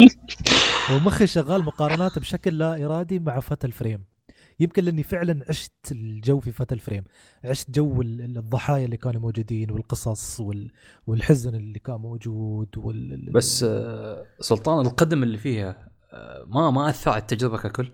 [0.91, 4.08] ومخي شغال مقارنات بشكل لا إرادي مع Fatal Frame
[4.59, 7.03] يمكن لأني فعلا عشت الجو في Fatal Frame
[7.43, 10.71] عشت جو ال- ال- الضحايا اللي كانوا موجودين والقصص وال...
[11.07, 13.31] والحزن اللي كان موجود وال...
[13.31, 17.91] بس آه، سلطان القدم اللي فيها آه، ما ما اثر على التجربه ككل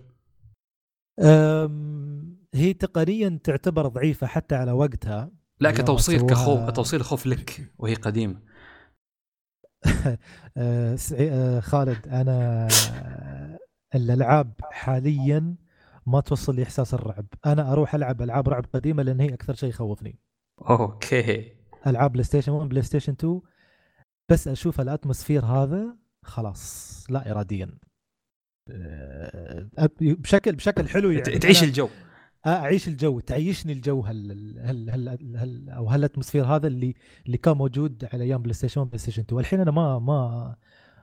[1.20, 2.36] أم...
[2.54, 5.30] هي تقنيا تعتبر ضعيفة حتى على وقتها.
[5.60, 8.40] لا كتوصيل كخوف توصيل خوف لك وهي قديمة.
[10.56, 12.68] آه، خالد أنا
[13.94, 15.56] الألعاب حاليا
[16.06, 17.26] ما توصل لي إحساس الرعب.
[17.46, 20.18] أنا أروح ألعب ألعاب رعب قديمة لأن هي أكثر شيء يخوفني.
[20.70, 21.52] okay.
[21.86, 23.40] ألعاب PlayStation 1 PlayStation 2
[24.28, 27.78] بس أشوف ال atmosphere هذا خلاص لا اراديا.
[29.80, 31.38] أب- بشكل بشكل حلو يعني.
[31.38, 31.88] تعيش الجو.
[32.46, 36.94] أعيش الجو تعيشني الجو هال هال هال, هال أو هال atmosphere هذا اللي
[37.26, 40.56] اللي كان موجود على أيام PlayStation 1 PlayStation 2 الحين أنا ما ما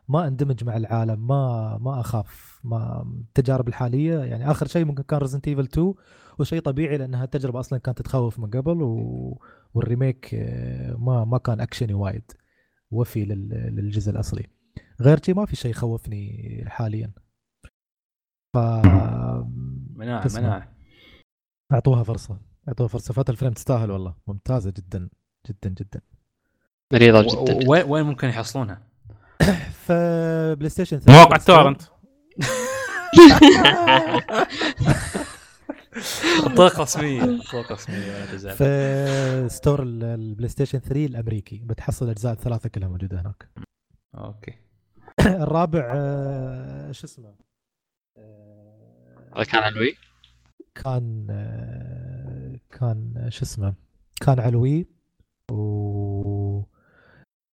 [0.07, 5.19] ما اندمج مع العالم ما ما اخاف ما التجارب الحالية يعني آخر شيء ممكن كان
[5.19, 5.93] Resident Evil 2
[6.39, 9.41] وشيء طبيعي لأنها تجربه أصلا كانت تخوف من قبل و...
[9.73, 12.31] وال remake آه، ما ما كان أكشني وايد
[12.91, 13.49] وفي لل...
[13.49, 14.47] للجزء الأصلي.
[15.01, 17.13] غير شيء ما في شيء يخوفني حاليا.
[18.53, 20.27] ف مناعة.
[20.35, 20.75] مناعة.
[21.71, 23.13] أعطوها فرصة أعطوها فرصة.
[23.13, 25.09] Fatal Frame تستاهل والله ممتازة جدا
[25.49, 26.01] جدا جدا.
[26.93, 27.69] مريضه جدا.
[27.69, 28.92] وين ممكن يحصلونها؟
[29.85, 31.81] ف PlayStation 3 مواقع ال torrent.
[36.57, 37.23] طرق رسمية.
[37.23, 43.49] ولا تزعل في store ال- ال PlayStation 3 الأمريكي بتحصل الاجزاء الثلاثة كلها موجودة هناك.
[44.15, 44.53] okay.
[45.43, 47.35] الرابع آه، شو اسمه؟
[48.17, 49.95] آه، هذا كان على ال Wii
[50.75, 53.73] كان آه، كان شو اسمه؟
[54.21, 54.87] كان عال Wii
[55.51, 55.55] و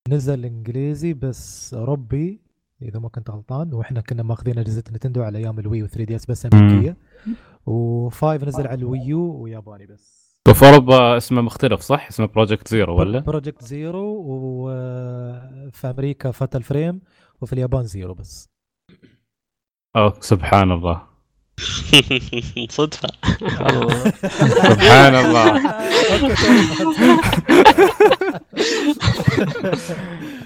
[0.09, 2.41] نزل إنجليزي بس اوروبي
[2.81, 6.25] إذا ما كنت غلطان وإحنا كنا ماخذين أجهزة Nintendo على أيام ال Wii و 3DS
[6.25, 6.97] بس أمريكية.
[7.65, 10.27] و five نزل على ال Wii U وياباني بس.
[10.49, 17.01] وفي اوروبا اسمه مختلف صح؟ اسمه Project Zero ولا؟ Project Zero وفي أمريكا Fatal Frame
[17.41, 18.49] وفي اليابان Zero بس.
[19.95, 21.16] أوه سبحان الله.
[22.69, 23.09] صدفة.
[24.69, 25.75] سبحان الله.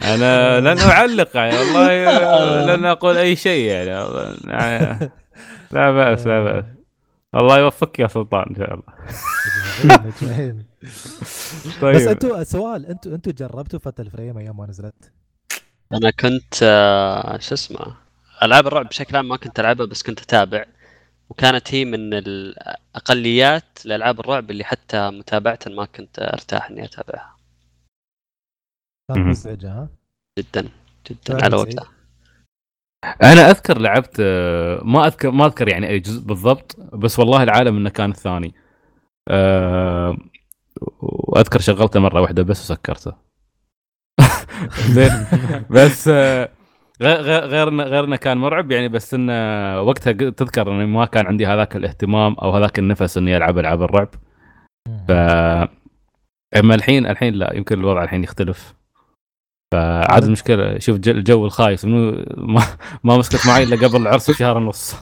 [0.03, 3.91] أنا لن أعلق يعني والله لن أقول أي شيء يعني.
[5.71, 6.65] لا بأس لا بأس.
[7.35, 8.83] الله يوفقك يا سلطان إن شاء الله.
[11.81, 11.95] طيب.
[11.95, 15.11] بس أنتوا سؤال أنتوا أنتوا جربتوا فتل فريم أيام ما نزلت؟
[15.93, 17.95] أنا كنت آه، شو اسمه
[18.43, 20.65] ألعاب الرعب بشكل عام ما كنت ألعبها بس كنت أتابع.
[21.31, 27.37] وكانت هي من الأقليات لألعاب الرعب اللي حتى متابعه ما كنت أرتاح إني أتابعها.
[29.09, 29.27] كانت.
[29.27, 29.89] مزعجة ها؟
[30.39, 30.69] جدا
[31.09, 31.55] جدا على.
[31.55, 31.91] وقتها.
[33.23, 34.21] أنا أذكر لعبت
[34.83, 38.53] ما أذكر ما أذكر يعني أي جزء بالضبط بس والله العالم إنه كان الثاني.
[39.27, 40.17] أه
[41.01, 43.13] واذكر شغلته مرة واحدة بس وسكرته.
[44.95, 45.25] زين
[45.69, 46.49] بس آه،
[47.01, 49.33] غير غير غير انه كان مرعب يعني بس انه
[49.81, 54.09] وقتها تذكر إني ما كان عندي هذاك الاهتمام أو هذاك النفس إني ألعب ألعاب الرعب.
[55.07, 55.11] ف
[56.57, 58.75] أما الحين الحين لا يمكن الوضع الحين يختلف.
[59.71, 62.61] فعاد المشكلة شوف الجو الخايس منو ما,
[63.03, 64.95] ما مسكت معي إلا قبل العرس بشهر ونص.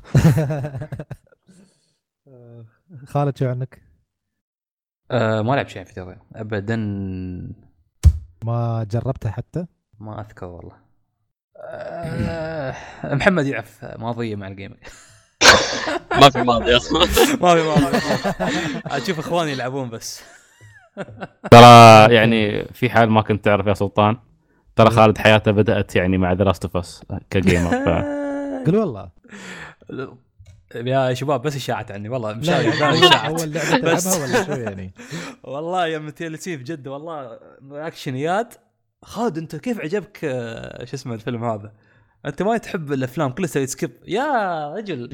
[3.06, 3.82] خالد شو عنك؟
[5.12, 6.76] آه ما لعب شيء في ابدا.
[8.46, 9.66] ما جربتها حتى؟
[10.00, 10.89] ما أذكر والله.
[11.62, 14.78] آه محمد يعرف ماضيه مع الجيمنج
[16.12, 16.78] ما في ماضي.
[16.78, 17.00] أصلا
[17.42, 17.98] ما في ماضي.
[19.04, 20.22] أشوف إخواني يلعبون بس.
[21.52, 24.18] ترى يعني في حال ما كنت تعرف يا سلطان
[24.76, 27.90] ترى خالد حياته بدأت يعني مع ذا لاست اوف اس كجيمر ف...
[28.68, 29.10] قل والله.
[30.76, 32.10] يا شباب بس اشاعت عني.
[32.10, 32.82] والله اشاعت.
[33.26, 33.78] أول لعبة.
[33.78, 34.94] تلعبها ولا شو يعني؟
[35.44, 37.40] والله يا متيلتي بجد والله.
[37.72, 38.54] اكشنيات
[39.04, 41.74] خالد انت كيف عجبك آه، شو اسمه الفيلم هذا؟
[42.26, 45.10] انت ما تحب الأفلام كلها تسوي سكيب يا رجل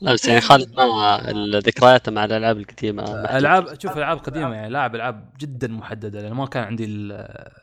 [0.00, 1.18] لا بس يعني خالد ما
[1.58, 3.38] ذكرياته مع الألعاب القديمة محدودة.
[3.38, 7.12] ألعاب شوف ألعاب قديمة يعني لاعب ألعاب جدا محددة لأن ما كان عندي ال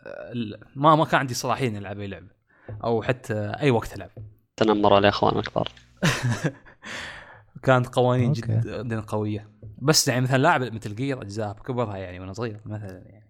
[0.07, 2.28] ال ما ما كان عندي صلاحيه اني العب أي لعبة
[2.84, 4.10] أو حتى أي وقت ألعب
[4.57, 5.70] تنمروا على أخوان الكبار
[7.64, 8.32] كانت قوانين.
[8.32, 13.23] جدا قوية بس يعني مثلا لاعب مثل جير أجزاء بكبرها يعني وأنا صغير مثلا يعني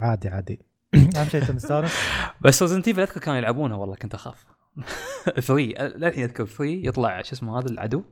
[0.00, 0.60] عادي عادي.
[1.16, 1.92] أهم شيء أنت مستانس؟
[2.40, 4.46] بس Resident Evil أذكر كانوا يلعبونها والله كنت أخاف.
[5.24, 8.04] 3 للحين أذكر 3 يطلع شو اسمه هذا العدو.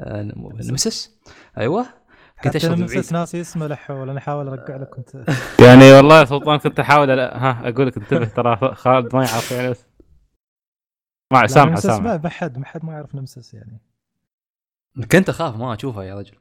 [0.00, 0.22] آه،
[0.70, 1.20] Nemesis
[1.58, 1.86] أيوه.
[2.44, 5.14] كنت من بعيد ناسي اسمه لا حول أنا أحاول أرجع لك كنت
[5.66, 9.70] يعني والله يا سلطان كنت أحاول ها أقول لك انتبه ترى خالد ما يعرف يعني
[9.70, 9.84] بس.
[11.32, 13.80] ما سامحه سامحه ما حد ما حد ما يعرف Nemesis يعني.
[15.12, 16.36] كنت أخاف ما اشوفها يا رجل.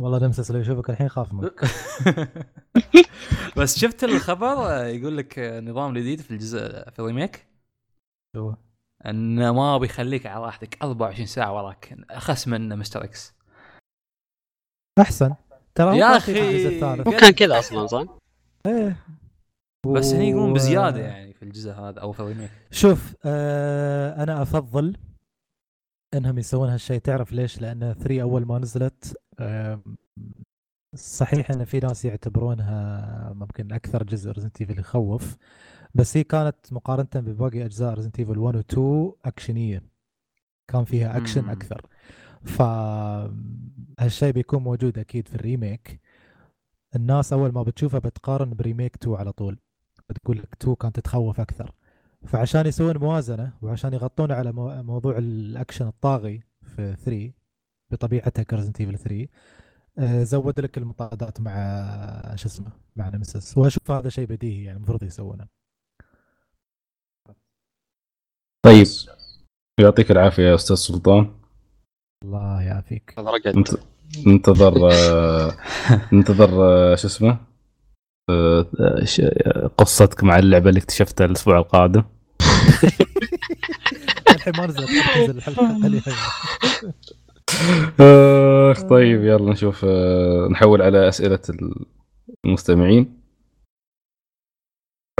[0.00, 1.60] والله Nemesis لو يشوفك الحين خاف منك
[3.58, 7.46] بس شفت الخبر آه، يقول لك آه، نظام جديد في الجزء في ال remake؟
[8.36, 8.54] شو؟
[9.06, 13.04] إنه ما بيخليك على راحتك 24 ساعة وراك أخس من Mr.
[13.04, 13.34] X.
[15.00, 15.34] أحسن.
[15.74, 16.18] ترى يا
[17.08, 18.04] هو كان كذا أصلا صح؟
[18.66, 18.96] إيه.
[19.86, 22.50] بس هني يقولون بزيادة يعني في الجزء هذا أو في ال remake.
[22.70, 24.96] شوف آه أنا أفضل
[26.14, 29.23] إنهم يسوون هالشيء تعرف ليش؟ لأن 3 أول ما نزلت آه
[30.94, 35.36] صحيح إن في ناس يعتبرونها ممكن أكثر جزء Resident Evil يخوف
[35.94, 39.82] بس هي كانت مقارنة بباقي أجزاء Resident Evil 1 و 2 اكشنيه
[40.68, 41.48] كان فيها اكشن.
[41.48, 41.86] أكثر.
[42.44, 42.62] ف
[44.00, 46.00] هالشيء بيكون موجود أكيد في ال remake.
[46.96, 49.58] الناس أول ما بتشوفها بتقارن ب remake 2 على طول.
[50.08, 51.72] بتقول لك 2 كانت تخوف أكثر.
[52.26, 57.32] فعشان يسوون موازنة وعشان يغطون على مو- موضوع الاكشن الطاغي في 3
[57.92, 59.28] بطبيعتها ك Resident Evil 3
[59.98, 61.52] آه، زود لك المطاردات مع
[62.36, 65.46] شو اسمه مع Nemesis وأشوف هذا شيء بديهي يعني المفروض يسوونه.
[68.64, 68.86] طيب.
[69.80, 71.34] يعطيك العافية يا أستاذ سلطان.
[72.24, 73.14] الله يعافيك.
[73.18, 73.68] هذا رقد انت
[74.26, 75.52] ننتظر آه،
[76.12, 77.38] ننتظر آه، شو اسمه
[78.30, 82.04] آه، آه، ش- آه، قصتك مع اللعبة اللي اكتشفتها الأسبوع القادم.
[84.30, 84.90] الحين ما نزلت
[85.30, 86.02] الحلقة.
[88.00, 91.38] آخ طيب يلا نشوف آه، نحول على أسئلة
[92.44, 93.20] المستمعين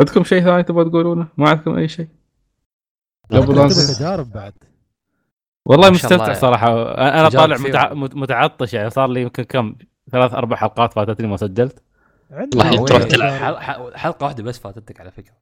[0.01, 2.09] عندكم شيء ثاني تبغى تقولونه؟ ما عندكم أي شيء؟
[3.31, 4.52] قبل تجارب بعد
[5.66, 6.32] والله مستمتع.
[6.32, 7.56] صراحة أنا طالع.
[7.59, 7.94] متع...
[7.94, 9.77] مت- متعطش يعني صار لي يمكن كم
[10.11, 11.82] ثلاث أربع حلقات فاتتني ما سجلت
[12.31, 13.32] عندي والله؟ تروح تلعب.
[13.32, 15.35] حل- حل- حلقة واحدة بس فاتتك على فكرة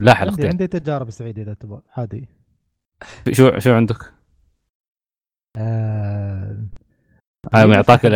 [0.00, 2.28] لا عندي, حلقتين عندي تجارب سعيد إذا تبغى عادي
[3.32, 4.12] شو شو عندك؟
[5.56, 6.56] آه...
[7.54, 8.06] يعطاك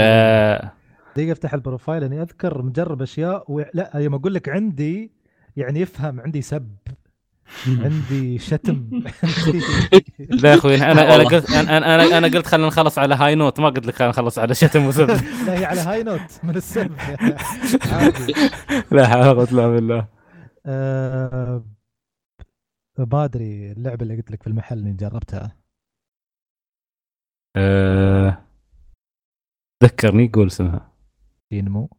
[1.17, 3.63] دقيقة افتح ال profile لاني أذكر مجرب أشياء و...
[3.75, 5.13] لا يوم أقول لك عندي
[5.57, 6.77] يعني يفهم عندي سب
[7.85, 8.91] عندي شتم
[10.43, 11.25] لا يا أخوي أنا أنا.
[11.25, 14.39] قلت أنا أنا أنا قلت خلينا نخلص على high note ما قلت لك خلينا نخلص
[14.39, 15.11] على شتم وسب.
[15.47, 16.93] لا هي على هاي نوت من السب.
[17.93, 18.35] عادي.
[18.93, 20.07] لا حول ولا قوة إلا بالله.
[20.67, 21.65] آه...
[22.99, 25.64] ما أدري اللعبة اللي قلت لك في المحل اللي جربتها.
[27.57, 28.39] أه...
[29.85, 30.93] ذكرني قول اسمها
[31.51, 31.91] ينمو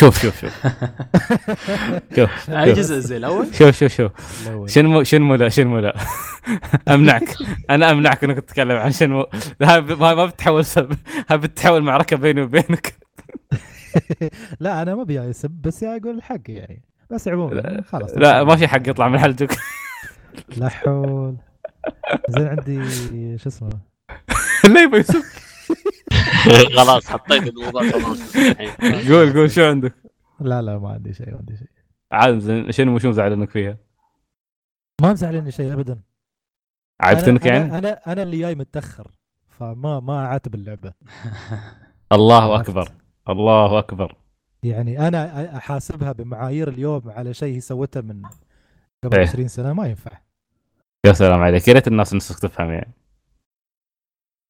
[0.00, 0.52] شوف شوف شوف.
[2.16, 2.50] شوف.
[2.50, 4.12] جزء زي الأول؟ شوف شوف شوف.
[4.66, 5.96] شنمو شنمو لا شنمو لا.
[6.94, 7.36] أمنعك.
[7.70, 9.26] أنا أمنعك إنك تتكلم عن شنمو
[9.62, 10.92] هاي ما بتحول سب
[11.28, 12.94] هاي بتحول معركة بيني وبينك.
[14.60, 16.82] لا أنا ما أبي يسب بس يعني أقول الحق يعني.
[17.10, 19.56] بس عموما خلاص لا ما في حق يطلع من حلجك.
[20.56, 21.36] لا حول.
[22.28, 23.70] زين عندي شو اسمه
[24.74, 25.22] لا يبغى يسب
[26.76, 27.82] خلاص حطيت الموضوع.
[29.08, 29.94] قول قول شو عندك
[30.40, 31.68] لا لا ما عندي شيء ما عندي شيء
[32.12, 33.76] عاد زين شنمو شو مزعلنك فيها؟
[35.02, 36.00] ما مزعلني شيء ابدا
[37.00, 39.10] عجبتك أنا- يعني؟ أنا أنا, أنا اللي جاي متأخر
[39.48, 40.92] فما ما أعاتب اللعبة
[42.12, 42.60] الله.
[42.60, 42.92] أكبر
[43.28, 44.16] الله أكبر
[44.62, 48.22] يعني أنا أحاسبها بمعايير اليوم على شيء هي سوته من
[49.04, 49.26] قبل إيه.
[49.28, 50.10] 20 سنة ما ينفع
[51.06, 51.68] يا سلام عليك.
[51.68, 52.92] يا ريت الناس نفسك تفهم يعني.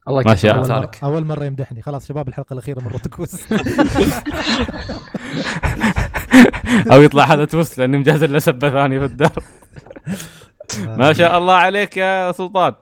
[0.09, 0.74] الله ما شاء الله.
[0.74, 1.82] اول مره, أول مرة يمدحني.
[1.82, 3.52] خلاص شباب الحلقة الأخيرة من روتكوس
[6.93, 9.43] أو يطلع هذا twist لأني مجهز له سبة ثانية في الدار.
[10.86, 12.74] ما شاء الله عليك يا سلطان.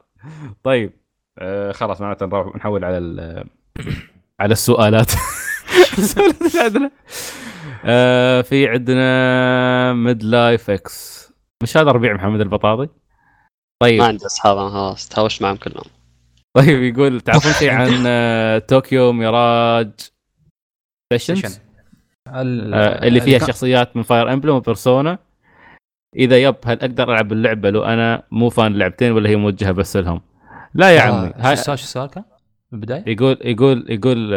[0.63, 0.93] طيب
[1.39, 3.45] آه خلاص معناته نروح نحول على ال-
[4.41, 5.13] على السؤالات.
[7.85, 11.29] آه في عندنا ميد لايف إكس.
[11.63, 12.89] مش هذا ربيع محمد البطاطي؟
[13.83, 15.85] ما طيب عندي أصحاب أنا خلاص تهاوشت معهم كلهم.
[16.57, 19.91] طيب يقول تعرفون شيء عن آه Tokyo Mirage
[21.13, 21.61] Sessions
[22.29, 25.19] آه، اللي فيها شخصيات من Fire Emblem و Persona
[26.17, 29.97] إذا يب هل أقدر ألعب اللعبة لو أنا مو fan اللعبتين ولا هي موجهة بس
[29.97, 30.21] لهم؟
[30.75, 32.25] لا يا عمي آه، شو هاي السؤال شو السؤال كان؟
[32.73, 34.31] بالبدايه؟ يقول يقول يقول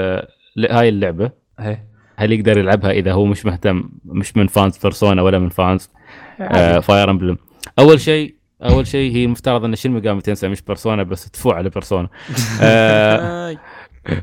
[0.56, 1.32] ل- هاي اللعبة.
[1.60, 1.88] إيه.
[2.16, 5.90] هل يقدر يلعبها إذا هو مش مهتم مش من fans Persona ولا من fans
[6.42, 7.38] آه Fire Emblem
[7.80, 11.70] أول شيء أول شيء هي مفترض إن Shin Megami Tensei مش Persona بس تفوع على
[11.70, 12.10] Persona.
[12.62, 13.58] آه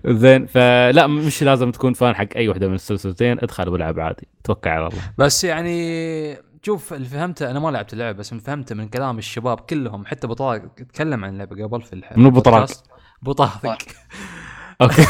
[0.07, 4.29] زين فلا مش لازم تكون فان حق أي وحدة من السلسلتين ادخل والعب عادي.
[4.45, 5.03] توكل على الله.
[5.19, 9.61] بس يعني شوف اللي فهمته أنا ما لعبت اللعبه بس اللي فهمته من كلام الشباب
[9.61, 12.13] كلهم حتى بطاق تكلم عن اللعبه قبل في الح...
[12.17, 12.85] منو؟ البودكاست.
[13.23, 13.97] بطاقك
[14.81, 15.03] أوكي.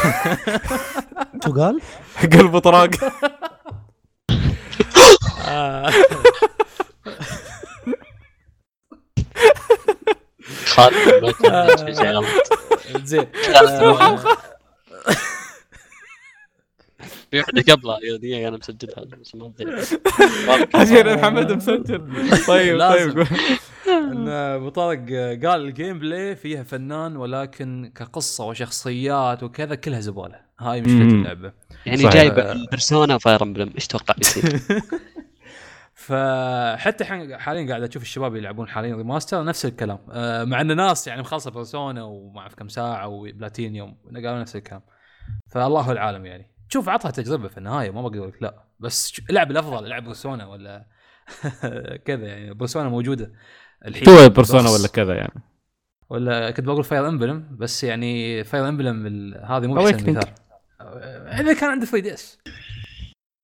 [1.45, 1.81] شو قال؟
[2.33, 2.89] قلب طراق
[10.65, 12.25] خالد ما كان في شيء غلط
[13.03, 13.25] زين
[17.31, 19.51] في واحدة قبلها يا دقيقة أنا مسجلها بس ما.
[20.75, 22.01] عشان محمد مسجل
[22.47, 22.79] طيب.
[22.79, 23.27] طيب
[23.87, 24.25] إن
[24.65, 24.99] بطارق
[25.45, 31.01] قال ال gameplay فيها فنان ولكن كقصة وشخصيات وكذا كلها زبالة هاي مشكلة.
[31.01, 31.51] اللعبة
[31.85, 32.13] يعني صحيح.
[32.13, 34.59] جايب ال Persona Fire Emblem إيش توقع يصير؟
[35.99, 37.05] فحتى
[37.37, 39.99] حاليا قاعد أشوف الشباب يلعبون حاليا remaster نفس الكلام.
[40.11, 44.81] آه، مع إن ناس يعني مخلصة Persona وما أعرف كم ساعة وبلاتينيوم قالوا نفس الكلام.
[45.51, 46.51] فالله العالم يعني.
[46.69, 48.63] شوف عطها تجربة في النهاية ما بقول لك لا.
[48.79, 50.85] بس العب الأفضل العب Persona ولا
[52.07, 52.53] كذا يعني.
[52.53, 53.31] Persona موجودة
[53.85, 54.03] الحين.
[54.03, 55.43] تو Persona ولا كذا يعني.
[56.09, 59.93] ولا كنت بقول Fire Emblem بس يعني Fire Emblem هذه مو Awakening.
[59.93, 60.33] احسن مثال.
[60.81, 62.39] آه، إذا كان عنده 3 DS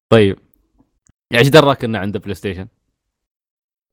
[0.09, 0.39] طيب.
[1.31, 2.67] يعني إيش دراك انه عنده PlayStation؟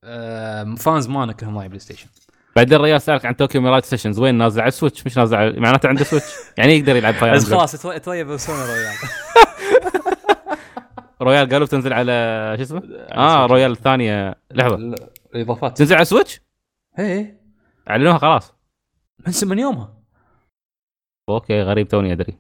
[0.04, 2.06] آه، fans مانا كلهم معي PlayStation.
[2.56, 5.60] بعدين الرجال سألك عن Tokyo Mirage Sessions وين نازل؟ على ال Switch مش نازل على
[5.60, 6.32] معناته عنده Switch.
[6.58, 8.94] يعني يقدر يلعب Fire بس خلاص ترى Persona Royal.
[11.22, 12.12] Royal قالوا بتنزل على
[12.56, 14.34] شو اسمه؟ آه Royal الثانية.
[14.50, 14.74] لحظة.
[15.34, 15.78] الإضافات.
[15.78, 16.40] تنزل على ال Switch؟
[16.98, 17.40] إيه.
[17.90, 18.54] أعلنوها خلاص.
[19.26, 19.94] من من يومها.
[21.28, 22.38] okay غريب توني أدري.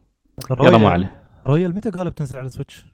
[0.50, 1.22] يلا Royal- مو عليه.
[1.46, 2.84] Royal متى قالوا بتنزل على ال Switch؟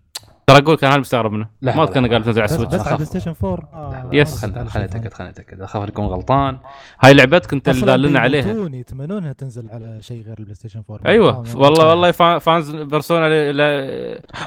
[0.49, 1.49] ترى أقول كان أنا مستغرب منه.
[1.63, 2.13] لا، ما لا، أذكر إنه لا.
[2.13, 2.95] قال بتنزل على ال Switch بس على.
[2.97, 4.45] PlayStation 4 آه yes.
[4.45, 6.59] خليني اتاكد خليني اتاكد اخاف أكون غلطان.
[7.01, 8.45] هاي لعبتك انت اللي أصلاً دالنا عليها.
[8.53, 11.31] بيموتون يتمنونها تنزل على شيء غير ال PlayStation 4 أيوه.
[11.31, 13.53] آه، والله والله فا- fans Persona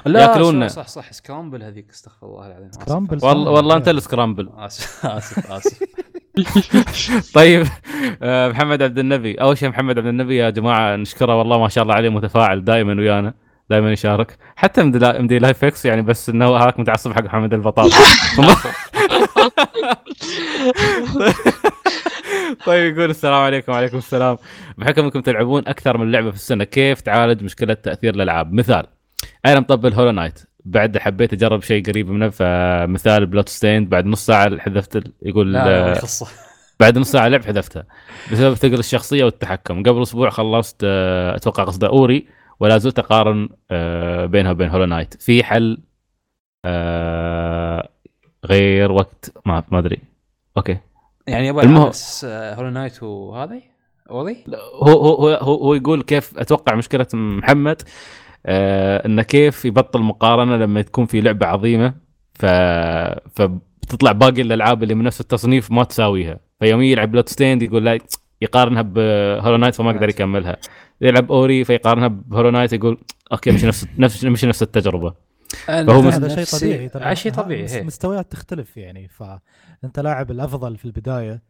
[0.06, 0.68] لا يأكلوننا.
[0.68, 2.72] صح صح, Scramble هذيك استغفر الله العظيم.
[2.72, 3.20] Scramble.
[3.24, 5.80] والله والله أنت ال Scramble آسف آسف آسف.
[7.36, 7.68] طيب
[8.24, 9.36] آه، محمد عبد النبي.
[9.36, 11.36] أول شيء محمد عبد النبي يا جماعة نشكره.
[11.40, 13.34] والله ما شاء الله عليه متفاعل دائما ويانا.
[13.72, 14.38] دائما يشارك.
[14.56, 17.92] حتى مدي لا- مدي لايف إكس يعني بس إنه هذاك متعصب حق محمد البطاط
[22.66, 24.38] طيب يقول السلام عليكم وعليكم السلام.
[24.78, 26.64] بحكم انكم تلعبون أكثر من لعبة في السنة.
[26.64, 28.86] كيف تعالج مشكلة تأثير الألعاب؟ مثال
[29.46, 34.58] أنا مطبل هولو نايت بعد حبيت أجرب شيء قريب منه فمثال Bloodstained بعد نص ساعة
[34.58, 36.02] حذفت يقول لا آه،
[36.80, 37.84] بعد نص ساعة لعب حذفتها
[38.32, 39.84] بسبب ثقل الشخصية والتحكم.
[39.84, 42.28] قبل أسبوع خلصت آه، أتوقع قصده Ori.
[42.62, 45.78] ولا زلت أقارن آه، بينها وبين Hollow Knight في حل
[46.66, 47.90] آه،
[48.46, 49.98] غير وقت ما ما أدري.
[50.58, 50.78] okay.
[51.28, 53.62] يعني أبغى المهم- العب بس Hollow Knight وهذه؟
[54.10, 54.44] Ori
[54.84, 57.82] هو هو هو, هو, هو يقول كيف أتوقع مشكلة محمد
[58.46, 61.94] آه إنه كيف يبطل مقارنة لما تكون في لعبة عظيمة
[62.34, 62.46] ف
[63.36, 66.40] فبتطلع باقي الألعاب اللي من نفس التصنيف ما تساويها.
[66.60, 68.00] فيوم يلعب Bloodstained يقول لا
[68.42, 70.58] يقارنها ب Hollow Knight فما يقدر يكملها.
[71.02, 72.98] يلعب Ori فيقارنها ب Hollow Knight يقول
[73.32, 75.14] okay مش نفس نفس مش نفس التجربة.
[75.66, 77.04] فهو مس- هذا شيء طبيعي ترى.
[77.04, 77.84] آه، شيء طبيعي هي.
[77.84, 81.42] مستويات تختلف يعني فانت لاعب الأفضل في البداية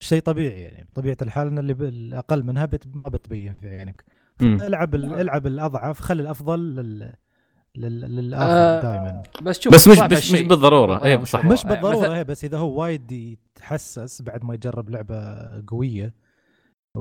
[0.00, 2.84] شيء طبيعي يعني طبيعه الحال إن اللي الأقل منها بت...
[2.94, 4.04] ما بتبين في عينك.
[4.40, 5.20] العب ال...
[5.20, 7.12] العب الأضعف خلي الأفضل لل...
[7.76, 8.00] لل...
[8.00, 9.98] للآخر آه، دائما بس شوف بس مش
[10.32, 11.44] مش, بالضرورة آه، اي مش صح.
[11.44, 15.36] مش آه، بالضرورة هي بس إذا هو وايد يتحسس بعد ما يجرب لعبة
[15.66, 16.14] قوية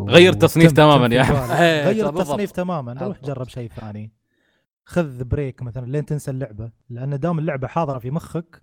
[0.05, 1.21] غير تصنيف وتم- تماماً تم يا.
[1.61, 2.09] إيه، غير.
[2.09, 3.21] التصنيف تماما روح.
[3.23, 4.11] جرب شيء ثاني
[4.85, 8.61] خذ بريك مثلا لين تنسى اللعبة لأن دام اللعبة حاضرة في مخك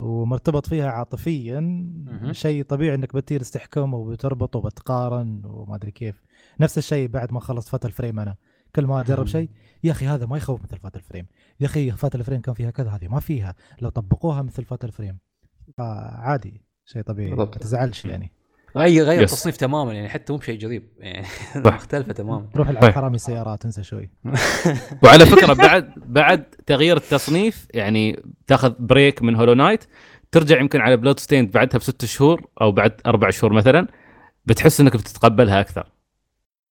[0.00, 1.86] ومرتبط فيها عاطفيا.
[2.32, 6.22] شيء طبيعي إنك بتجلس تحكم وبتربط وبتقارن وما أدري كيف
[6.60, 8.36] نفس الشيء بعد ما خلصت Fatal Frame أنا
[8.76, 9.26] كل ما أجرب.
[9.26, 9.50] شيء
[9.84, 11.26] يا أخي هذا ما يخوف مثل Fatal Frame
[11.60, 15.18] يا أخي Fatal Frame كان فيها كذا هذه ما فيها لو طبقوها مثل Fatal Frame
[15.78, 17.44] فعادي شيء طبيعي ما.
[17.44, 18.32] تزعلش يعني
[18.76, 19.32] غير غير yes.
[19.32, 21.26] التصنيف تماما يعني حتى مو بشيء قريب يعني
[21.64, 21.74] صح.
[21.74, 22.84] مختلفة تماما روح العب.
[22.84, 24.10] حرامي سيارات انسى شوي
[25.04, 29.84] وعلى فكرة بعد بعد تغيير التصنيف يعني تاخذ break من Hollow Knight
[30.32, 33.86] ترجع يمكن على Bloodstained بعدها بست شهور أو بعد أربع شهور مثلا
[34.46, 35.92] بتحس إنك بتتقبلها أكثر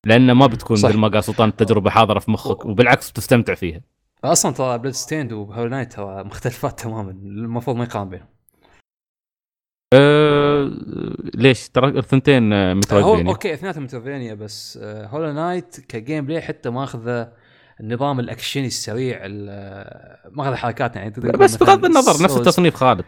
[0.06, 0.78] لأن ما بتكون.
[0.78, 3.82] مثل ما قال سلطان التجربه حاضرة في مخك وبالعكس بتستمتع فيها
[4.24, 8.28] أصلا ترى Bloodstained و Hollow Knight ترى مختلفات تماما المفروض ما يقارن بينهم
[9.94, 10.72] أه
[11.36, 17.26] ليش ترى الثنتين آه، Metroidvania okay اثنيناتهم Metroidvania بس Hollow Knight ك gameplay حتى ماخذ
[17.80, 22.38] النظام الاكشني السريع ال- ماخذ حركات يعني بس بغض النظر نفس.
[22.38, 23.06] التصنيف خالد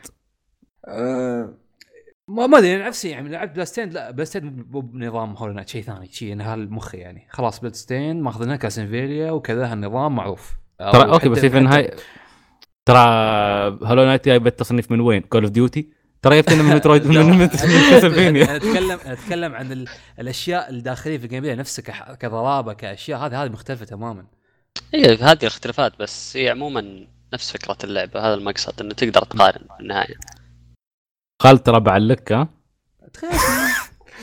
[0.88, 1.54] آه،
[2.28, 6.08] ما ما أدري نفسي يعني لعبت Bloodstained لا Bloodstained مو بنظام Hollow Knight شيء ثاني
[6.12, 11.58] شيء انهال مخي يعني خلاص Bloodstained ماخذينها Castlevania وكذا النظام معروف ترى okay بس في
[11.58, 11.92] النهايه
[12.86, 12.98] ترى
[13.84, 18.44] Hollow Knight جايبه التصنيف من وين؟ Call of Duty؟ ترى جبتنا من Metroid من Castlevania.
[18.46, 19.88] أنا اتكلم أنا أتكلم عن ال-
[20.20, 24.26] الأشياء الداخلية في ال gameplay نفسها كح- كضرابة كأشياء هذه هذه مختلفة تماما.
[24.94, 28.20] إيه، هذه الاختلافات بس هي عموما نفس فكرة اللعبة.
[28.20, 30.16] هذا المقصد إنه تقدر تقارن في النهاية.
[31.42, 32.48] خالد ترى بعلك ها؟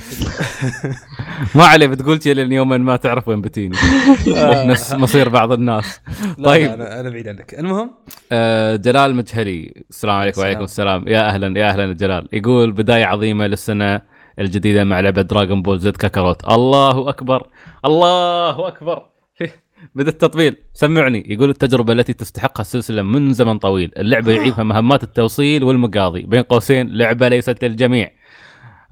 [1.55, 3.77] ما عليه بتقول شيء لأن يوما ما تعرف وين بتيني.
[4.67, 6.01] نفس مصير بعض الناس.
[6.45, 6.71] طيب.
[6.71, 7.55] أنا أنا بعيد عنك.
[7.59, 7.91] المهم؟
[8.33, 10.41] آه، جلال مجهلي السلام عليكم.
[10.41, 11.09] وعليكم السلام.
[11.09, 14.01] يا أهلا يا أهلا جلال يقول بداية عظيمة للسنة
[14.39, 17.47] الجديدة مع لعبة دراغون بول زد كاكاروت الله أكبر
[17.85, 19.03] الله أكبر.
[19.95, 20.57] بدأ التطبيل.
[20.75, 21.25] سمعني.
[21.29, 23.93] يقول التجربة التي تستحقها السلسلة من زمن طويل.
[23.97, 26.23] اللعبة يعيبها مهمات التوصيل والمقاضي.
[26.23, 28.11] بين قوسين لعبة ليست للجميع.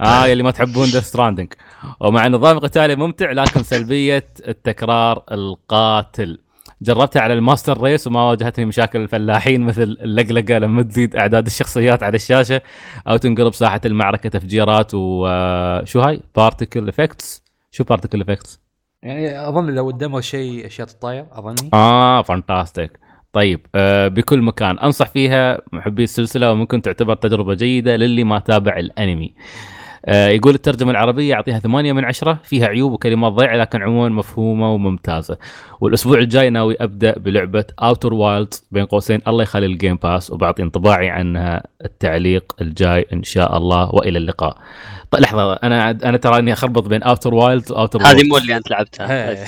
[0.01, 1.53] آه يلي ما تحبون Death Stranding
[2.01, 6.39] ومع نظام قتالي ممتع لكن سلبية التكرار القاتل.
[6.83, 12.03] جربتها على ال master race وما واجهتني مشاكل الفلاحين مثل اللقلقة لما تزيد أعداد الشخصيات
[12.03, 12.63] على الشاشة
[13.09, 18.61] أو تنقلب ساحة المعركة تفجيرات وشو هاي؟ particle effects شو particle effects
[19.03, 21.71] يعني أظن لو قدموا شيء أشياء تتطاير أظني.
[21.75, 22.99] آه fantastic
[23.33, 24.79] طيب آه بكل مكان.
[24.79, 29.35] أنصح فيها محبي السلسلة وممكن تعتبر تجربة جيدة للي ما تابع الأنمي.
[29.37, 29.76] آه
[30.09, 35.39] يقول الترجمة العربية يعطيها 8 من 10 فيها عيوب وكلمات ضيعه لكن عموما مفهومة وممتازة.
[35.81, 39.21] والأسبوع الجاي ناوي أبدأ بلعبة Outer Wilds بين قوسين.
[39.29, 44.59] الله يخلي ال Game Pass وبعطي انطباعي عنها التعليق الجاي إن شاء الله وإلى اللقاء.
[45.11, 48.57] طيب لحظة أنا أنا ترى إني أخربط بين Outer Wilds و Outer هذه مو اللي
[48.57, 49.37] أنت لعبتها.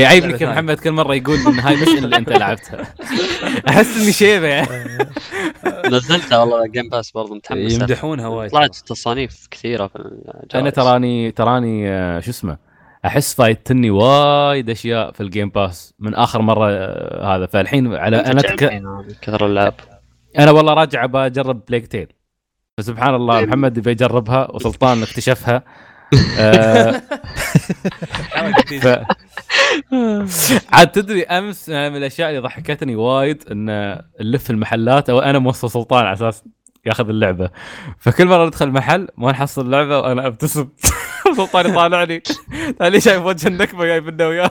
[0.00, 0.52] يعيبني كل ثانية.
[0.52, 2.94] محمد كل مرة يقول إن هاي مش اللي أنت لعبتها.
[3.68, 4.68] أحس إني شيبة يعني.
[5.92, 7.72] نزلتها والله Game Pass برضه متحمس.
[7.72, 8.50] يمدحونها وايد.
[8.50, 9.98] طلعت تصانيف كثيرة في.
[10.54, 12.56] أنا تراني تراني آه، شو اسمه
[13.04, 17.46] أحس فايتني وايد أشياء في ال Game Pass من آخر مرة آه، هذا.
[17.46, 18.82] فالحين على أنا تك...
[19.22, 19.74] كثر اللعب.
[20.38, 22.06] أنا والله راجع بجرب بليك تيل
[22.78, 25.62] فسبحان الله محمد يبي يجربها وسلطان اكتشفها.
[26.38, 26.90] آه،
[30.26, 30.62] ف...
[30.72, 33.66] عاد تدري أمس من الأشياء اللي ضحكتني وايد إن
[34.20, 36.44] نلف المحلات أو أنا موصل سلطان على أساس
[36.86, 37.50] ياخذ اللعبة.
[37.98, 40.68] فكل مرة ندخل محل ما نحصل اللعبة وأنا أبتسم.
[41.36, 42.22] سلطان يطالعني.
[42.80, 44.50] قال لي شايف وجه النكبة جايب لنا وياه.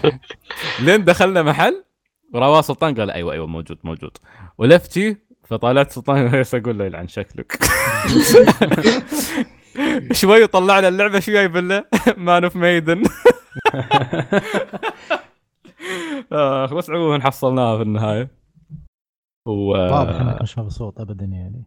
[0.84, 1.84] لين دخلنا محل
[2.34, 4.16] ورواه سلطان قال أيوه أيوه موجود موجود.
[4.58, 7.58] ولفت شي فطالعت سلطان إيش أقول له يلعن شكلك.
[10.12, 11.84] شوي طلعنا اللعبة شو جايب لنا
[12.16, 13.02] Man of Medan
[16.32, 18.28] اخ بس عموما حصلناها في النهاية.
[19.46, 21.64] و واضح انك مش مبسوط ابدا يعني.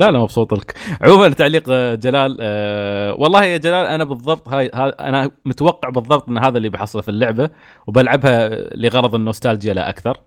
[0.00, 4.70] لا لا مبسوط لك عموما تعليق آه، جلال أه والله يا جلال أنا بالضبط هاي,
[4.74, 7.50] هاي أنا متوقع بالضبط إن هذا اللي بحصله في اللعبة
[7.86, 10.20] وبلعبها لغرض النوستالجيا لا أكثر.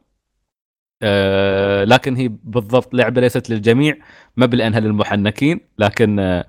[1.06, 3.96] أه لكن هي بالضبط لعبة ليست للجميع
[4.38, 6.46] ما لانها للمحنكين لكن أه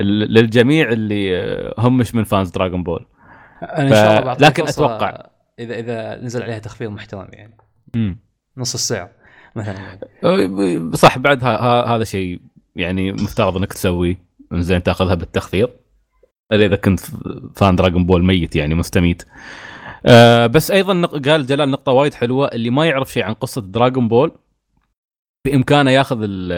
[0.00, 3.06] للجميع اللي آه، هم مش من فانز دراغون بول.
[3.62, 5.26] أنا إن شاء الله لكن أتوقع.
[5.58, 7.56] إذا إذا نزل عليها تخفيض محترم يعني.
[7.94, 8.18] امم
[8.56, 9.08] نص السعر
[9.56, 9.98] مثلا.
[10.24, 12.40] أه، صح بعد ها- ها- هذا شيء
[12.76, 14.16] يعني مفترض إنك تسويه.
[14.52, 15.70] زين تأخذها بالتخفيض.
[16.52, 17.00] إذا كنت
[17.56, 19.22] fan Dragon Ball ميت يعني مستميت.
[20.06, 24.08] آه بس أيضا قال جلال نقطة وايد حلوة اللي ما يعرف شيء عن قصة Dragon
[24.08, 24.32] Ball
[25.44, 26.52] بإمكانه ياخذ ال-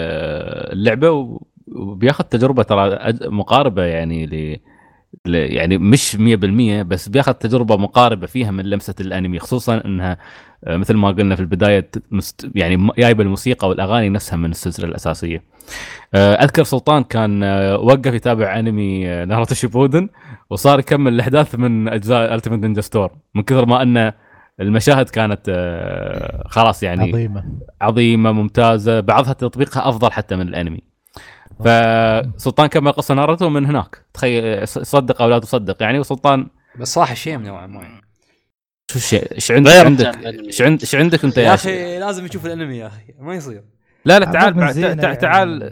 [0.72, 1.38] اللعبة
[1.76, 4.26] وبياخذ تجربة ترى مقاربة يعني
[5.26, 10.18] يعني مش 100% بس بياخذ تجربة مقاربة فيها من لمسة الأنمي خصوصا إنها
[10.64, 11.90] آه، مثل ما قلنا في البداية
[12.54, 15.42] يعني جايبة الموسيقى والأغاني نفسها من السلسلة الأساسية.
[16.14, 20.08] آه، أذكر سلطان كان آه، وقف يتابع أنمي Naruto Shippuden
[20.50, 24.12] وصار يكمل الأحداث من أجزاء Ultimate Ninja Storm من كثر ما إن
[24.60, 25.50] المشاهد كانت
[26.46, 27.44] خلاص يعني عظيمة
[27.80, 30.89] عظيمة ممتازة بعضها تطبيقها أفضل حتى من الأنمي
[31.64, 34.04] فسلطان كمل قصه ناروتو من هناك.
[34.14, 35.82] تخيل صدق أو لا تصدق.
[35.82, 36.46] يعني وسلطان
[36.78, 38.00] بس صراحة shame نوعا ما يعني.
[38.90, 40.24] شو الشيء إيش عندك؟ عندك.
[40.60, 43.64] إيش عندك أنت يا يا أخي؟ لازم يشوف الأنمي يا أخي ما يصير.
[44.04, 45.16] لا لا تعال بعد زينة تع- يعني.
[45.16, 45.70] تعال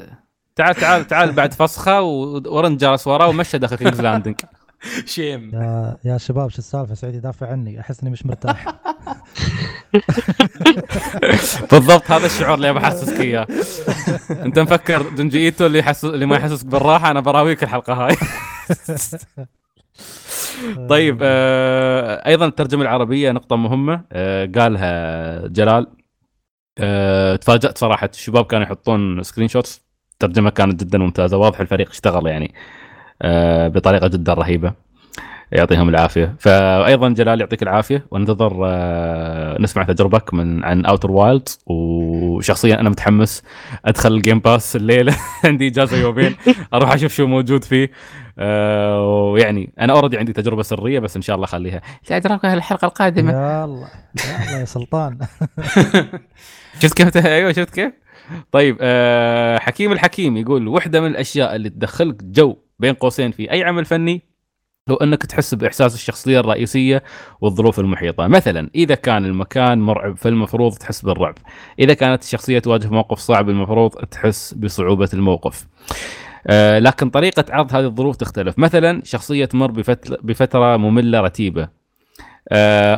[0.56, 4.36] تعال تعال تعال بعد فسخة ورن جالس وراه ومشى داخل كينجز لاندنج
[5.14, 8.66] شيم يا يا شباب شو السالفة؟ سعيد يدافع عني أحس إني مش مرتاح.
[11.72, 13.46] بالضبط هذا الشعور اللي بحسسك إياه.
[14.30, 18.16] أنت مفكر دنجي ايتو اللي يحسس اللي ما يحسسك بالراحة؟ أنا براويك الحلقة هاي.
[20.88, 22.26] طيب آه.
[22.26, 25.86] أيضا الترجمة العربية نقطة مهمة آه قالها جلال.
[26.78, 29.80] آه تفاجأت صراحة الشباب كانوا يحطون screenshots
[30.12, 32.54] الترجمه كانت جدا ممتازة واضح الفريق اشتغل يعني.
[32.54, 32.77] آه
[33.68, 34.88] بطريقة جدا رهيبة.
[35.52, 36.34] يعطيهم العافية.
[36.38, 38.06] فايضا جلال يعطيك العافية.
[38.10, 43.42] وانتظر آه نسمع تجربك من عن Outer Wilds وشخصيا أنا متحمس
[43.84, 45.16] أدخل ال Game Pass الليلة.
[45.44, 46.36] عندي إجازة يومين.
[46.74, 47.90] أروح أشوف شو موجود فيه.
[48.38, 51.80] آه ويعني أنا already عندي تجربة سرية بس إن شاء الله اخليها
[52.10, 53.32] ادراك الحلقة القادمة.
[53.32, 53.88] يلا
[54.48, 55.18] يلا يا سلطان.
[56.82, 57.92] شفت كيف؟ أيوه شفت كيف؟
[58.52, 63.64] طيب آه حكيم الحكيم يقول وحدة من الأشياء اللي تدخلك جو بين قوسين في أي
[63.64, 64.22] عمل فني
[64.90, 67.02] هو أنك تحس بإحساس الشخصية الرئيسية
[67.40, 71.34] والظروف المحيطة، مثلا إذا كان المكان مرعب فالمفروض تحس بالرعب،
[71.78, 75.66] إذا كانت الشخصية تواجه موقف صعب المفروض تحس بصعوبة الموقف.
[76.46, 79.70] آه لكن طريقة عرض هذه الظروف تختلف، مثلا شخصية تمر
[80.22, 81.68] بفترة مملة رتيبة،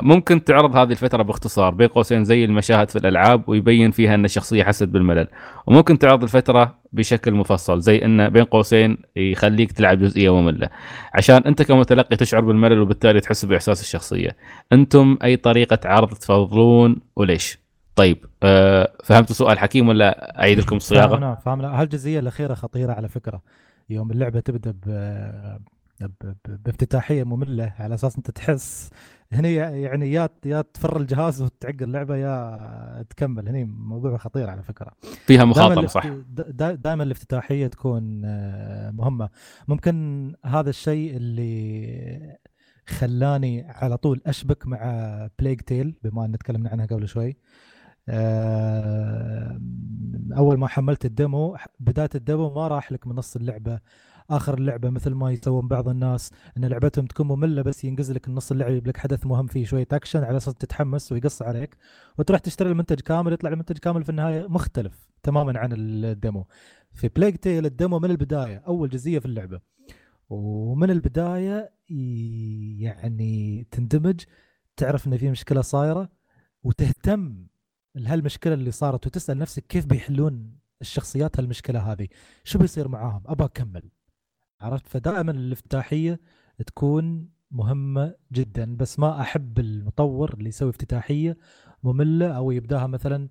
[0.03, 4.65] ممكن تعرض هذه الفترة باختصار بين قوسين زي المشاهد في الألعاب ويبين فيها أن الشخصية
[4.65, 5.29] حست بالملل.
[5.67, 10.69] وممكن تعرض الفترة بشكل مفصل زي أنه بين قوسين يخليك تلعب جزئية مملة.
[11.15, 14.37] عشان أنت كمتلقي تشعر بالملل وبالتالي تحس بإحساس الشخصية.
[14.73, 17.59] أنتم أي طريقة عرض تفضلون وليش؟
[17.97, 23.09] طيب أه فهمتوا سؤال حكيم ولا أعيد لكم الصياغة؟ فاهم فاهم هالجزئية الأخيرة خطيرة على
[23.09, 23.43] فكرة.
[23.91, 24.71] يوم اللعبة تبدأ.
[24.71, 25.21] ب...
[26.47, 28.91] بافتتاحية مملة على أساس أنت تحس
[29.33, 33.49] هنا يعني يا يا تفر الجهاز وتعقل اللعبة يا تكمل.
[33.49, 34.93] هنا موضوع خطير على فكرة.
[35.27, 36.07] فيها مخاطرة صح.
[36.73, 39.29] دائما الافتتاحية تكون آه، مهمة.
[39.69, 42.37] ممكن هذا الشيء اللي
[42.87, 47.37] خلاني على طول أشبك مع بليج تيل بما أن تكلمنا عنها قبل شوي.
[48.09, 49.61] آه،
[50.37, 53.81] أول ما حملت ال demo بداية ال demo ما راح لك من نص اللعبة.
[54.31, 58.51] آخر اللعبه مثل ما يسوون بعض الناس إن لعبتهم تكون مملة بس ينقز لك النص
[58.51, 61.77] اللعبه يجيب لك حدث مهم فيه شوية أكشن على أساس تتحمس ويقص عليك
[62.19, 66.47] وتروح تشتري المنتج كامل يطلع المنتج كامل في النهاية مختلف تماما عن ال demo.
[66.93, 69.61] في Plague Tale ال demo من البداية أول جزئية في اللعبة.
[70.29, 71.73] ومن البداية
[72.79, 74.21] يعني تندمج
[74.77, 76.09] تعرف إن في مشكلة صايرة
[76.63, 77.47] وتهتم
[77.95, 82.09] لهالمشكلة اللي صارت وتسأل نفسك كيف بيحلون الشخصيات هالمشكلة هذه.
[82.45, 83.91] شو بيصير معاهم؟ ابى أكمل.
[84.61, 86.21] عرفت فدائما الافتتاحية
[86.67, 91.37] تكون مهمة جدا بس ما أحب المطور اللي يسوي افتتاحية
[91.83, 93.29] مملة أو يبدأها مثلا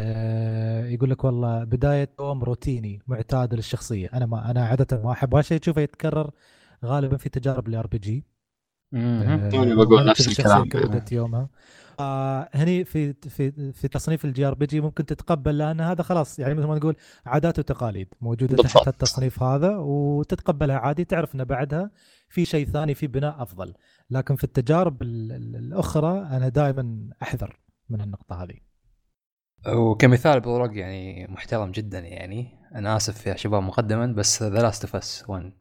[0.00, 5.34] آه، يقول لك والله بداية يوم روتيني معتاد للشخصية أنا ما أنا عادة ما أحب
[5.34, 6.30] هالشيء تشوفه يتكرر
[6.84, 8.24] غالبا في تجارب ال RPG.
[9.50, 10.68] توني بقول نفس الكلام.
[11.12, 11.48] يومها
[12.00, 16.66] آه هني في في في تصنيف ال JRPG ممكن تتقبل لأن هذا خلاص يعني مثل
[16.66, 16.96] ما نقول
[17.26, 18.74] عادات وتقاليد موجودة بالضبط.
[18.74, 21.90] تحت التصنيف هذا وتتقبلها عادي تعرف إن بعدها
[22.28, 23.74] في شيء ثاني في بناء أفضل.
[24.10, 27.58] لكن في التجارب ال- ال- الأخرى أنا دائما أحذر
[27.88, 28.58] من النقطة هذه.
[29.76, 32.58] وكمثال prologue يعني محترم جدا يعني.
[32.74, 35.52] أنا آسف يا شباب مقدما بس The Last of Us 1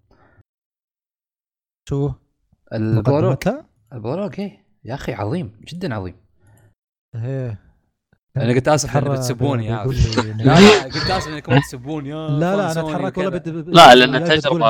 [1.89, 2.11] شو؟
[2.73, 3.38] البروج؟
[3.93, 4.64] البروج إيه.
[4.84, 6.15] يا أخي عظيم جدا عظيم.
[7.15, 7.60] إيه.
[8.38, 9.19] أنا قلت آسف إنكم إن-
[10.45, 13.30] لا لا قلت آسف إنكم تسبوني يا لا لا أنا أتحرك ولا.
[13.30, 13.69] بد...
[13.69, 14.61] لا لأن بتقول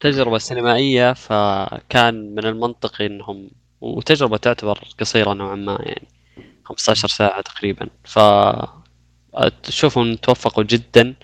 [0.00, 6.08] تجربه سينمائيه فكان من المنطقي انهم وتجربة تعتبر قصيرة نوعا ما يعني
[6.64, 7.86] 15 ساعة تقريبا.
[8.04, 8.18] ف
[9.68, 11.14] اشوفهم توفقوا جدا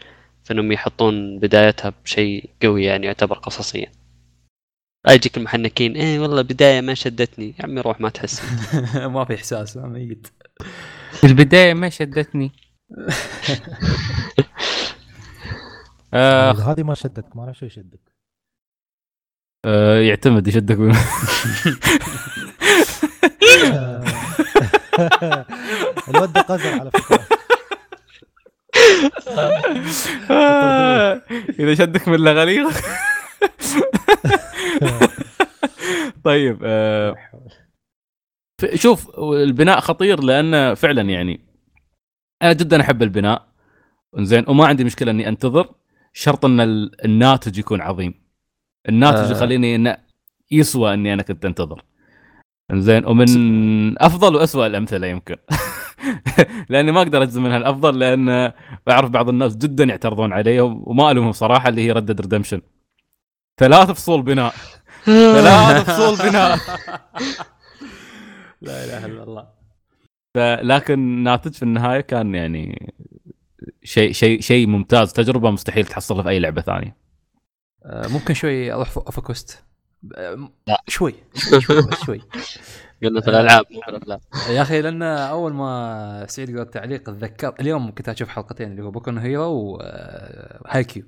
[0.45, 3.93] في إنهم يحطون بدايتها بشيء قوي يعني يعتبر قصصيا
[5.09, 5.97] يجيك المحنكين.
[5.97, 7.55] إيه والله بداية ما شدتني.
[7.59, 8.43] يا عمي روح ما تحس.
[8.97, 10.27] ما في إحساس ما ميت
[11.13, 12.53] في البداية ما شدتني.
[16.15, 18.13] آه هذه ما شدتك ما أعرف شو يشدك.
[19.65, 20.79] آه يعتمد يشدك.
[26.09, 27.27] الواد ده قزر على فكرة.
[30.31, 31.23] آه،
[31.59, 32.71] إذا شدك من لغليغ
[36.25, 37.15] طيب آه،
[38.75, 41.41] شوف البناء خطير لأنه فعلا يعني
[42.43, 43.53] أنا جدا أحب البناء.
[44.19, 45.75] زين وما عندي مشكلة إني أنتظر
[46.13, 48.15] شرط إن ال- الناتج يكون عظيم.
[48.89, 49.33] الناتج آه.
[49.33, 49.97] يخليني انه
[50.51, 51.85] يسوى إني أنا كنت أنتظر.
[52.73, 53.27] زين ومن
[54.03, 55.37] أفضل واسوء الأمثلة يمكن.
[56.71, 58.53] لأني ما أقدر أجزم منها الأفضل لأن
[58.87, 62.61] بعرف بعض الناس جدا يعترضون عليه وما ألومهم صراحة اللي هي ردد ريدمشن
[63.61, 64.55] ثلاث فصول بناء.
[65.05, 66.59] ثلاث فصول بناء.
[68.61, 69.49] لا إله إلا الله.
[70.63, 72.93] لكن ناتج في النهاية كان يعني
[73.83, 75.13] شيء شيء شيء ممتاز.
[75.13, 76.97] تجربة مستحيل تحصلها في أي لعبة ثانية.
[77.85, 79.65] آه، ممكن شوي أروح off quest
[80.67, 80.83] لا.
[80.89, 81.15] شوي.
[81.51, 82.21] شوي شوي, بس شوي.
[83.03, 84.21] قلنا في الألعاب مو في الافلام
[84.51, 88.91] يا أخي لأن أول ما سعيد قال التعليق تذكرت اليوم كنت أشوف حلقتين اللي هو
[88.91, 91.05] Boku Hero و Haikyuu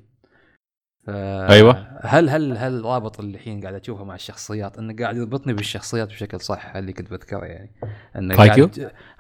[1.07, 1.11] ف...
[1.51, 1.87] أيوة.
[2.03, 6.41] هل هل هل رابط اللي الحين قاعد أشوفه مع الشخصيات إنه قاعد يربطني بالشخصيات بشكل
[6.41, 7.71] صح اللي كنت بذكره يعني
[8.17, 8.71] إنه Haikyuu؟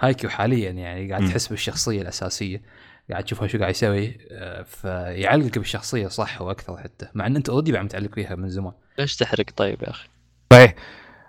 [0.01, 1.29] Haikyuu حاليا يعني قاعد.
[1.29, 2.63] تحس بالشخصية الأساسية
[3.11, 7.73] قاعد تشوفها شو قاعد يسوي آه، فيعلقك بالشخصية صح وأكثر حتى مع إن أنت already
[7.73, 10.09] بعد متعلق فيها من زمان ليش تحرق طيب يا أخي
[10.53, 10.75] صحيح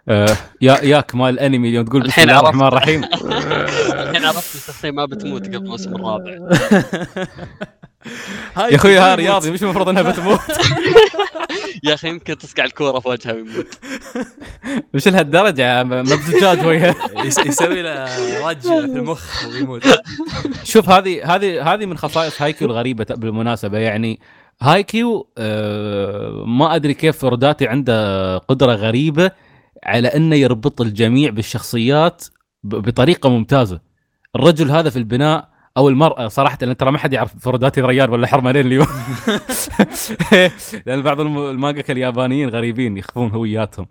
[0.10, 0.28] آه
[0.62, 2.48] يا ياك مال الانمي اليوم تقول بسم الحين الله عرفت.
[2.50, 3.04] الرحمن الرحيم
[4.10, 6.38] الحين عرفت الشخصية ما بتموت قبل الموسم الرابع
[8.58, 10.40] يا أخوي ها رياضي مش المفروض إنها بتموت.
[11.84, 13.80] يا أخي يمكن تصقع الكورة في وجهها ويموت.
[14.94, 16.60] مش لهالدرجة ما بزجاج
[17.26, 18.06] يس- يسوي له
[18.50, 19.84] رج في المخ ويموت.
[20.64, 23.78] شوف هذه هذه هذه من خصائص Haikyuu الغريبة بالمناسبة.
[23.78, 24.20] يعني
[24.62, 29.32] Haikyuu آه ما أدري كيف Furudate عنده قدرة غريبة
[29.84, 32.26] على إنه يربط الجميع بالشخصيات
[32.64, 33.80] ب- بطريقة ممتازة.
[34.36, 38.28] الرجل هذا في البناء أو المرأة صراحة لأن ترى ما حد يعرف Furudate ريال ولا
[38.28, 38.88] حرمة لين اليوم.
[40.86, 43.88] لأن بعض الم- المانجا اليابانيين غريبين يخفون هوياتهم.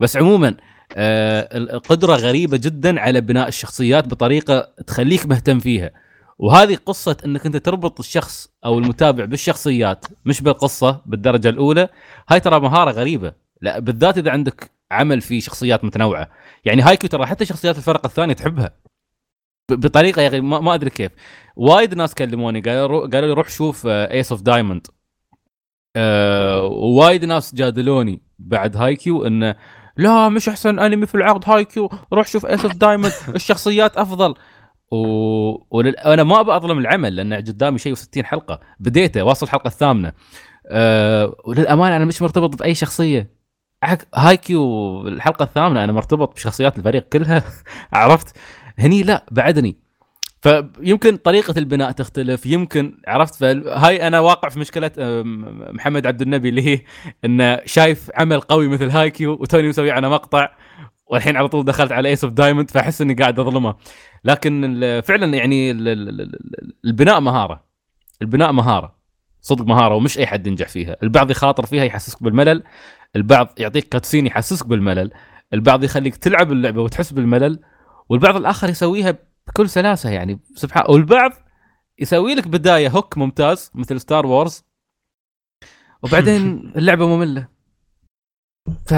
[0.00, 0.54] بس عموما
[0.96, 5.90] آه، القدرة غريبة جدا على بناء الشخصيات بطريقة تخليك مهتم فيها.
[6.38, 11.88] وهذه قصة إنك أنت تربط الشخص أو المتابع بالشخصيات مش بالقصة بالدرجة الأولى.
[12.28, 13.32] هاي ترى مهارة غريبة.
[13.62, 16.28] لا بالذات إذا عندك عمل فيه شخصيات متنوعة.
[16.64, 18.70] يعني Haikyuu ترى حتى شخصيات الفرق الثانية تحبها.
[19.70, 21.12] بطريقة يا أخي ما, ما أدري كيف.
[21.56, 24.86] وايد ناس كلموني قالوا قالوا لي روح شوف Ace of Diamond
[26.62, 29.54] ووايد ناس جادلوني بعد Haikyuu انه
[29.96, 34.34] لا مش أحسن أنمي في العرض Haikyuu روح شوف Ace of Diamond الشخصيات أفضل.
[34.92, 34.96] و...
[35.76, 35.96] ولل...
[35.96, 38.60] أنا ما ابى أظلم العمل لأن قدامي شيء و60 حلقة.
[38.80, 40.12] بديته واصل الحلقة الثامنة.
[40.66, 41.36] أه...
[41.44, 43.30] وللأمانة أنا مش مرتبط بأي شخصية.
[44.14, 47.42] Haikyuu الحلقة الثامنة أنا مرتبط بشخصيات الفريق كلها.
[47.92, 48.36] عرفت؟
[48.78, 49.76] هني لا بعدني.
[50.40, 56.48] فيمكن طريقة البناء تختلف يمكن عرفت؟ فهاي أنا واقع في مشكلة أم، محمد عبد النبي
[56.48, 56.80] اللي هي
[57.24, 60.48] إنه شايف عمل قوي مثل Haikyuu وتوني مسوي عنه مقطع
[61.06, 63.74] والحين على طول دخلت على Ace of Diamond فأحس إني قاعد أظلمه.
[64.24, 67.64] لكن فعلا يعني ال- ال- ال- البناء مهارة.
[68.22, 68.96] البناء مهارة.
[69.40, 70.96] صدق مهارة ومش أي حد ينجح فيها.
[71.02, 72.62] البعض يخاطر فيها يحسسك بالملل.
[73.16, 75.10] البعض يعطيك cutscene يحسسك بالملل.
[75.54, 77.58] البعض يخليك تلعب اللعبة وتحس بالملل.
[78.08, 81.32] والبعض الآخر يسويها بكل سلاسة يعني سبحان والبعض
[81.98, 84.64] يسوي لك بداية hook ممتاز مثل Star Wars
[86.02, 86.42] وبعدين
[86.78, 87.48] اللعبة مملة.
[88.86, 88.92] ف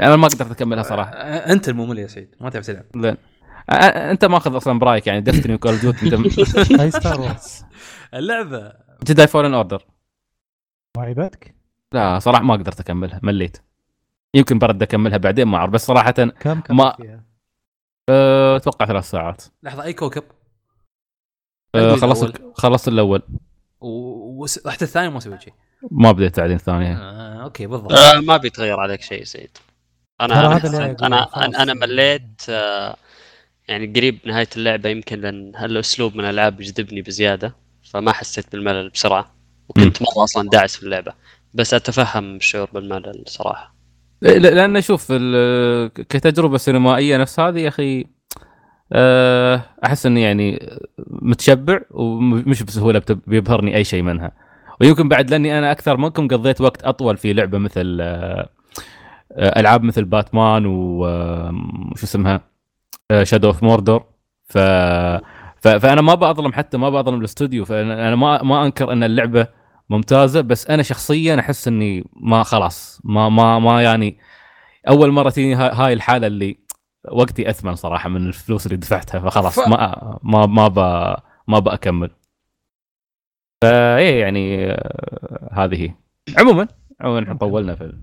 [0.00, 1.10] أنا ما قدرت أكملها صراحة.
[1.12, 2.84] أنت الممل يا سعيد ما تعرف تلعب.
[2.96, 3.16] لين
[4.10, 6.16] أنت ماخذ أصلا برأيك يعني Destiny و Call Duty
[6.80, 7.64] هاي Star Wars
[8.14, 8.72] اللعبة.
[9.04, 9.86] Jedi Fallen Order
[10.96, 11.54] ما عيبتك
[11.92, 13.56] لا صراحة ما قدرت أكملها مليت.
[14.34, 17.24] يمكن برد أكملها بعدين ما أعرف بس صراحة كم كم ما- فيها؟
[18.10, 19.42] أتوقع ثلاث ساعات.
[19.62, 20.22] لحظة أي كوكب؟
[21.74, 22.52] الجزء خلصت الأول.
[22.54, 23.22] خلصت الأول.
[23.80, 25.52] و- وس- رحت الثاني ما سويت شيء.
[25.90, 27.92] ما بديت تعدين الثانية آه okay بالضبط.
[27.92, 29.50] آه ما بيتغير عليك شيء سعيد
[30.20, 31.28] أنا أنا أنا.
[31.36, 32.96] أنا, أنا مليت آه
[33.68, 37.54] يعني قريب نهاية اللعبة يمكن لأن هالأسلوب من الألعاب يجذبني بزيادة
[37.90, 39.34] فما حسيت بالملل بسرعة
[39.68, 41.12] وكنت مرة أصلا داعس في اللعبة.
[41.54, 43.74] بس أتفهم الشعور بالملل صراحة.
[44.22, 45.12] لأن شوف
[45.94, 48.06] كتجربة سينمائية نفس هذه يا أخي
[48.92, 54.32] آه، أحس إني يعني متشبع ومش بسهولة بيبهرني أي شيء منها.
[54.80, 58.48] ويمكن بعد لأني أنا أكثر منكم قضيت وقت أطول في لعبة مثل آه،
[59.32, 62.40] آه، ألعاب مثل باتمان وش اسمها
[63.22, 64.04] Shadow of Mordor
[64.44, 64.58] ف
[65.60, 67.64] فأنا ما بظلم حتى ما بظلم الاستوديو.
[67.64, 69.46] فأنا ما ما أنكر إن اللعبة
[69.90, 74.18] ممتازة بس أنا شخصيا أحس إني ما خلاص ما ما ما يعني
[74.88, 76.58] أول مرة تجيني ها- هاي الحالة اللي
[77.12, 80.78] وقتي أثمن صراحة من الفلوس اللي دفعتها فخلاص ف- ما ما ما ب
[81.48, 82.10] ما بكمل
[83.64, 84.66] فايه يعني
[85.52, 85.94] هذه هي
[86.38, 86.68] عموما
[87.00, 87.98] عموما إحنا طولنا في ال...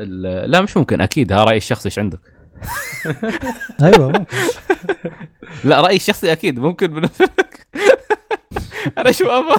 [0.00, 0.50] ال...
[0.50, 2.20] لا مش ممكن أكيد ها رأيي الشخصي إيش عندك؟
[3.82, 4.26] أيوه.
[5.64, 6.96] لا رأيي الشخصي أكيد ممكن
[8.98, 9.56] أنا شو أبغى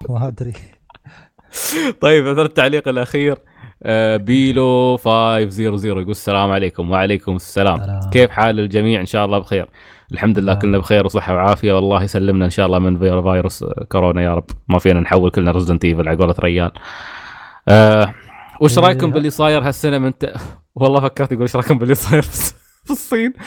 [0.08, 0.52] ما أدري.
[2.00, 3.38] طيب هذا التعليق الأخير
[3.82, 6.90] آه، بيلو 500 يقول السلام عليكم.
[6.90, 7.78] وعليكم السلام.
[7.78, 8.10] سلام.
[8.10, 9.68] كيف حال الجميع؟ إن شاء الله بخير.
[10.12, 10.54] الحمد لله.
[10.54, 11.72] كلنا بخير وصحة وعافية.
[11.72, 14.44] والله يسلمنا إن شاء الله من فير- فيروس كورونا يا رب.
[14.68, 16.70] ما فينا نحول كلنا Resident Evil على قولة ريان.
[17.68, 18.14] آه
[18.60, 18.84] وش إيه.
[18.84, 20.34] رأيكم باللي صاير هالسنة؟ من ت...
[20.74, 22.22] والله فكرت يقول إيش رأيكم باللي صاير
[22.90, 23.32] الصين.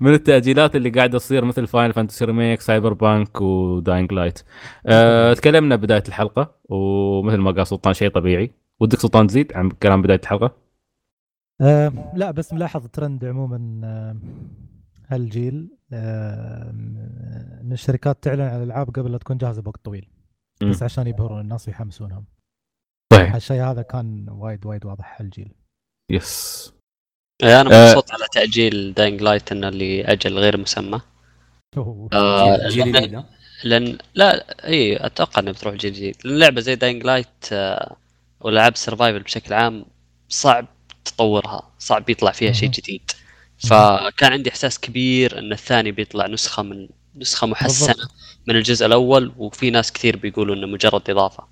[0.00, 4.42] من التأجيلات اللي قاعدة تصير مثل Final Fantasy Remake Cyberpunk و Dying Light
[4.86, 8.54] أه تكلمنا بداية الحلقة ومثل ما قال سلطان شيء طبيعي.
[8.80, 10.56] ودك سلطان تزيد عن كلام بداية الحلقة؟
[11.60, 14.16] آه لا بس ملاحظ ترند عموما آه
[15.08, 15.68] هالجيل.
[15.92, 16.70] آه
[17.60, 20.08] ان الشركات تعلن عن الألعاب قبل لا تكون جاهزة بوقت طويل.
[20.62, 22.24] بس عشان يبهرون الناس ويحمسونهم.
[23.12, 23.34] صحيح.
[23.34, 25.54] هالشيء هذا كان وايد وايد واضح هالجيل.
[26.10, 26.75] yes
[27.42, 27.88] أنا آه.
[27.88, 31.00] مبسوط على تأجيل Dying Light انه اللي أجل غير مسمى.
[32.12, 33.24] آه، جيل لأن- جديد ها؟
[33.64, 37.96] لأن لا اي أتوقع انها بتروح جيل جديد لأن لعبة زي Dying Light آه،
[38.40, 39.84] والألعاب survival بشكل عام
[40.28, 40.66] صعب
[41.04, 42.70] تطورها صعب يطلع فيها شيء.
[42.70, 43.10] جديد
[43.58, 48.10] فكان عندي إحساس كبير إن الثاني بيطلع نسخة من نسخة محسنة بالضبط.
[48.46, 51.44] من الجزء الأول وفي ناس كثير بيقولوا إنه مجرد إضافة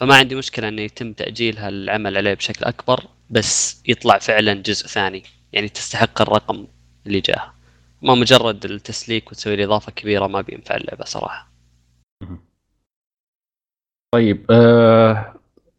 [0.00, 5.22] فما عندي مشكلة إنه يتم تأجيل هالعمل عليه بشكل أكبر بس يطلع فعلا جزء ثاني
[5.52, 6.66] يعني تستحق الرقم
[7.06, 7.54] اللي جاها
[8.02, 11.48] ما مجرد التسليك وتسوي لي إضافة كبيرة ما بينفع اللعبه صراحة.
[14.14, 15.34] طيب آه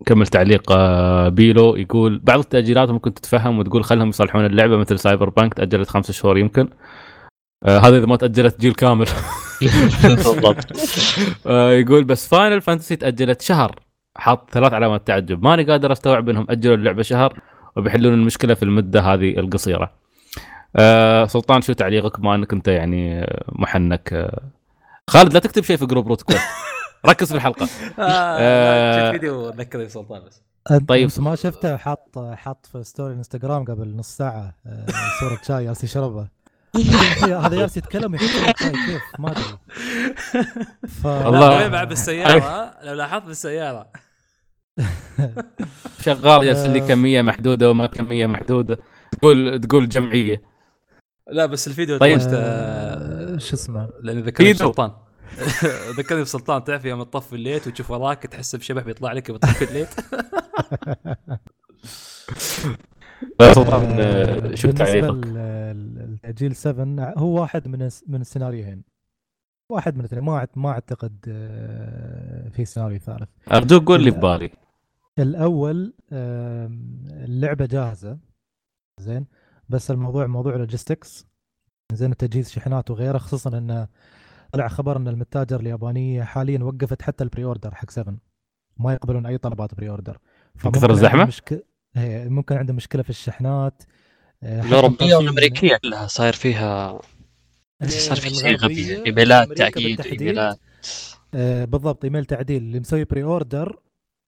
[0.06, 5.54] كمل تعليق آه بيلو يقول بعض التأجيلات ممكن تتفهم وتقول خلهم يصلحون اللعبة مثل Cyberpunk
[5.54, 6.70] تأجلت خمسة شهور يمكن.
[7.66, 9.08] آه هذا إذا ما تأجلت جيل كامل.
[10.04, 10.66] بالضبط.
[11.48, 13.89] آه يقول بس Final Fantasy تأجلت شهر.
[14.16, 15.44] حاط ثلاث علامات تعجب.
[15.44, 17.40] ماني قادر أستوعب إنهم أجلوا اللعبة شهر
[17.78, 19.92] وبيحلون المشكلة في المدة هذه القصيرة.
[20.76, 24.14] آه سلطان شو تعليقك؟ ما إنك أنت يعني محنك.
[24.14, 24.42] آه
[25.10, 26.44] خالد لا تكتب شيء في group Root Quest
[27.06, 27.68] ركز في الحلقة.
[28.00, 28.02] آه،
[28.40, 29.00] آه.
[29.00, 30.44] شفت فيديو ذكرني سلطان بس.
[30.88, 31.10] طيب.
[31.18, 34.86] ما شفته حاط حاط في story انستغرام قبل نص ساعة آه،
[35.20, 36.30] صورة شاي جالس يشربها
[36.76, 39.44] هذا جالس يتكلم كيف ما أدري
[40.88, 41.08] ف...
[41.08, 41.68] الله.
[41.68, 43.92] بعد بالسيارة لو لاحظت بالسيارة
[46.06, 46.88] شغال يرسل لي آه.
[46.88, 48.80] كمية محدودة وما كمية محدودة
[49.12, 50.42] تقول تقول جمعية
[51.28, 52.20] لا بس الفيديو طيب.
[52.20, 52.30] طيب.
[52.34, 54.54] آه، شو اسمه لأن ذكرني.
[54.54, 54.92] بسلطان
[55.98, 59.90] ذكرني بسلطان تعرف يوم تطفي الليت وتشوف وراك تحس بشبح بيطلع لك بتطفي الليت
[63.54, 68.84] سلطان آه، آه، شو تعليقك؟ للتاجيل 7 هو واحد من من السيناريوهين.
[69.70, 70.24] واحد من الاثنين.
[70.24, 73.30] ما ما أعتقد آه، في سيناريو ثالث.
[73.52, 74.52] أرجوك قول لي في بالي
[75.20, 78.18] الأول اللعبة جاهزة
[79.00, 79.26] زين.
[79.70, 81.28] بس الموضوع موضوع logistics
[81.94, 83.88] زين تجهيز شحنات وغيره خصوصا إنه
[84.52, 88.18] طلع خبر إن المتاجر اليابانية حاليا وقفت حتى ال pre-order حق 7
[88.78, 90.18] ما يقبلون أي طلبات pre-order
[90.58, 91.66] كثر؟ عندهم مشك...
[91.96, 93.84] هي ممكن عندهم مشكلة في الشحنات
[94.44, 97.00] الاوروبيه والامريكيه كلها صاير فيها
[97.82, 100.02] آه، صار في شيء غبي إيميلات تأكيد.
[100.02, 100.60] إيميلات.
[101.34, 102.62] آه، بالضبط إيميل تعديل.
[102.62, 103.80] اللي مسوي pre-order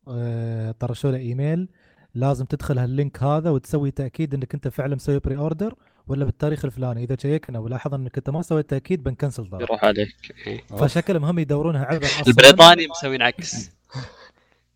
[0.07, 1.69] آه، طرشوا له إيميل.
[2.15, 5.75] لازم تدخل هال link هذا وتسوي تأكيد إنك أنت فعلا مسوي pre-order
[6.07, 7.03] ولا بالتاريخ الفلاني.
[7.03, 10.15] إذا شيكنا ولاحظنا إنك أنت ما سويت تأكيد بنكنسل الأوردر يروح عليك.
[10.47, 10.61] إيه.
[10.61, 13.71] فشكلهم هم يدورونها أصلا البريطاني مسوين عكس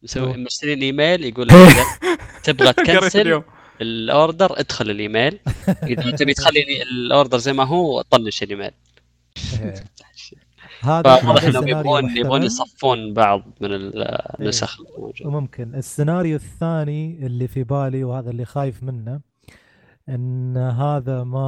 [0.05, 0.37] مسوي.
[0.37, 1.55] مرسلين إيميل يقول لك
[2.43, 3.41] تبغى تكنسل
[3.81, 5.39] الأوردر ادخل الإيميل
[5.83, 8.71] إذا تبي تخلي الأوردر زي ما هو طنش الإيميل
[10.81, 12.43] هذا فواضح هذا إنهم يبغون يبغون.
[12.43, 15.29] يصفون بعض من النسخ الموجودة.
[15.29, 19.19] وممكن السيناريو الثاني اللي في بالي وهذا اللي خايف منه
[20.09, 21.45] إن هذا ما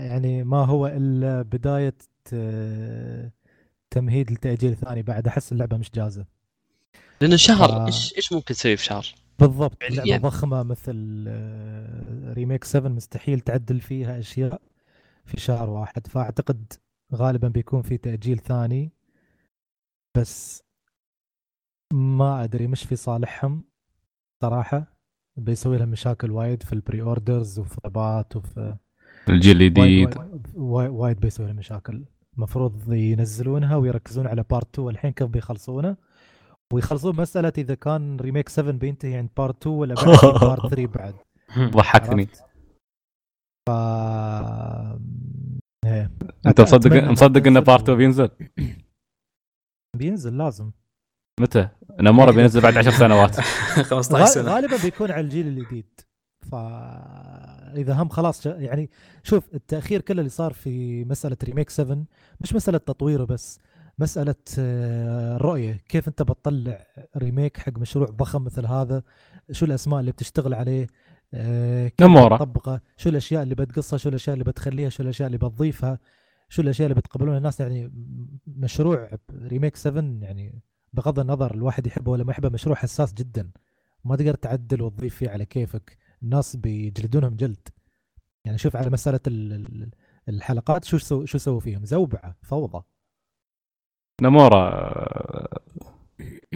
[0.00, 1.94] يعني ما هو إلا بداية
[2.32, 3.30] آه،
[3.90, 6.37] تمهيد لتأجيل ثاني بعد احس اللعبة مش جاهزة
[7.20, 7.86] لأن شهر آه.
[7.86, 9.06] إيش إيش ممكن تسوي في شهر؟
[9.38, 9.76] بالضبط.
[9.90, 14.60] لعبه ضخمة مثل آه، ريميك 7 مستحيل تعدل فيها أشياء
[15.24, 16.06] في شهر واحد.
[16.06, 16.72] فأعتقد
[17.14, 18.92] غالبا بيكون في تأجيل ثاني.
[20.16, 20.62] بس
[21.92, 23.64] ما أدري مش في صالحهم
[24.42, 24.98] صراحة.
[25.36, 28.76] بيسوي لهم مشاكل وايد في ال pre-orders وفي طلبات وفي
[29.28, 29.78] الجيل الجديد.
[29.78, 30.16] وايد,
[30.54, 32.04] وايد, وايد بيسوي لهم مشاكل.
[32.36, 35.96] المفروض ينزلونها ويركزون على part 2 الحين كيف بيخلصونه؟
[36.72, 40.04] ويخلصون مسألة إذا كان Remake 7 بينتهي عند part 2 ولا بعد
[40.48, 41.14] part 3 بعد.
[41.58, 42.22] ضحكني.
[42.22, 42.44] عرفت؟
[43.68, 43.70] ف
[45.86, 46.10] إيه.
[46.46, 48.30] أنت مصدق مصدق إنه تنزل بارت 2 و- بينزل؟
[49.96, 50.70] بينزل لازم.
[51.40, 51.68] متى؟
[52.00, 53.40] نامورا بينزل بعد 10 سنوات.
[53.90, 54.54] 15 غا- سنة.
[54.54, 56.00] غالبا بيكون على الجيل الجديد.
[56.50, 56.54] ف
[57.76, 58.90] إذا هم خلاص يعني
[59.22, 62.04] شوف التأخير كله اللي صار في مسألة ريميك 7
[62.40, 63.60] مش مسألة تطويره بس
[63.98, 65.72] مسألة آه، الرؤية.
[65.88, 69.02] كيف أنت بتطلع ريميك حق مشروع ضخم مثل هذا؟
[69.50, 70.86] شو الأسماء اللي بتشتغل عليه؟
[71.34, 72.08] آه، كيف.
[72.34, 75.98] بتطبقه؟ شو الأشياء اللي بتقصها؟ شو الأشياء اللي بتخليها؟ شو الأشياء اللي بتضيفها؟
[76.48, 77.92] شو الأشياء اللي بتقبلونها؟ الناس يعني
[78.46, 80.62] مشروع Remake 7 يعني
[80.92, 83.50] بغض النظر الواحد يحبه ولا ما يحبه مشروع حساس جدا.
[84.04, 85.96] ما تقدر تعدل وتضيف فيه على كيفك.
[86.22, 87.68] الناس بيجلدونهم جلد.
[88.44, 88.90] يعني شوف على
[89.26, 89.90] ال-
[90.28, 92.84] الحلقات شو سو شو سووا فيهم؟ زوبعة فوضى.
[94.22, 94.94] نامورا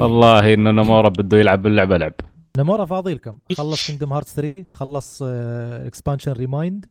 [0.00, 2.14] والله إن نامورا بده يلعب اللعبه لعب
[2.58, 6.86] نامورا فاضي لكم خلص Kingdom Hearts 3 خلص expansion Re Mind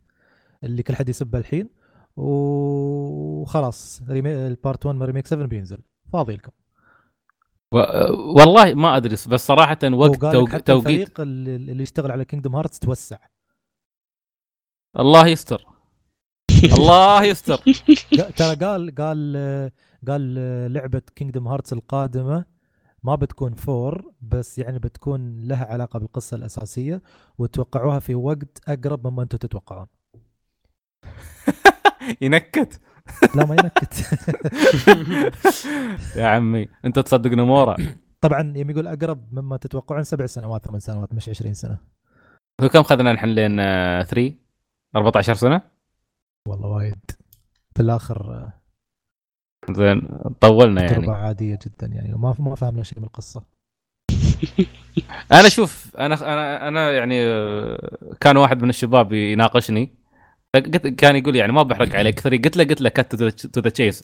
[0.63, 1.69] اللي كل حد يسبه الحين.
[2.15, 4.47] وخلاص ريمي...
[4.47, 5.77] ال part 1 من Remake 7 بينزل.
[6.13, 6.51] فاضي لكم
[7.71, 7.77] و...
[8.39, 10.41] والله ما أدري بس صراحة وقت وقال تو...
[10.41, 10.87] لك حتى توقيت.
[10.87, 13.17] الفريق اللي, اللي يشتغل على Kingdom Hearts توسع.
[14.99, 15.65] الله يستر.
[16.77, 17.57] الله يستر.
[18.37, 19.71] ترى قال قال آه،
[20.07, 22.45] قال آه، لعبة Kingdom Hearts القادمة
[23.03, 27.01] ما بتكون four بس يعني بتكون لها علاقة بالقصة الأساسية
[27.37, 29.87] وتوقعوها في وقت أقرب مما أنتم تتوقعون.
[32.21, 32.81] ينكت.
[33.35, 33.93] لا ما ينكت.
[36.19, 37.75] يا عمي أنت تصدق نامورا
[38.21, 41.77] طبعا يوم يقول أقرب مما تتوقعون سبع سنوات ثمان سنوات مش 20 سنة.
[42.61, 43.55] هو كم خذنا نحن لين
[44.03, 44.33] 3
[44.95, 45.61] 14 سنة؟
[46.47, 47.11] والله وايد.
[47.75, 48.60] في الآخر آه،
[49.69, 50.01] زين
[50.41, 51.11] طولنا يعني.
[51.11, 53.43] عادية جدا يعني وما ما فهمنا شيء من القصة
[55.31, 59.91] أنا شوف أنا أنا أنا يعني آه، كان واحد من الشباب يناقشني.
[60.55, 62.19] قلت كان يقول يعني ما بحرق عليك.
[62.19, 63.15] three قلت له قلت له cut
[63.45, 64.03] to the chase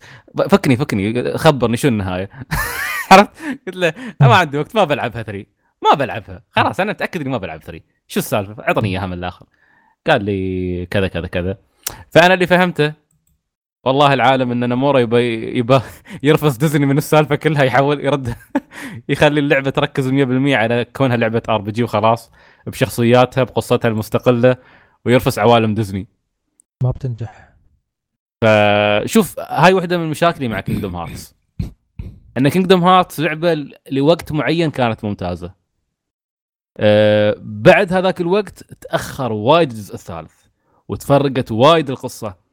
[0.49, 2.29] فكني فكني خبرني شو النهاية.
[3.11, 3.31] عرفت؟
[3.67, 5.47] قلت له أنا ما عندي وقت ما بلعبها three
[5.83, 6.43] ما بلعبها.
[6.51, 9.45] خلاص أنا متأكد إني ما بلعب three شو السالفة؟ أعطني إياها من الآخر.
[10.07, 11.57] قال لي كذا كذا كذا.
[12.11, 12.93] فأنا اللي فهمته
[13.87, 15.79] والله العالم إن نامورا يبى يبى
[16.23, 18.35] يرفس ديزني من السالفة كلها يحاول يرد
[19.09, 20.11] يخلي اللعبة تركز 100%
[20.53, 22.31] على كونها لعبة RPG وخلاص
[22.67, 24.57] بشخصياتها بقصتها المستقلة
[25.05, 26.07] ويرفس عوالم ديزني.
[26.83, 27.53] ما بتنجح.
[28.41, 31.35] فشوف هاي واحدة من مشاكلي مع Kingdom Hearts
[32.37, 35.53] إن Kingdom Hearts لعبة لوقت معين كانت ممتازة.
[36.77, 40.33] أه بعد هذاك الوقت تأخر وايد الجزء الثالث
[40.87, 42.46] وتفرقت وايد القصة.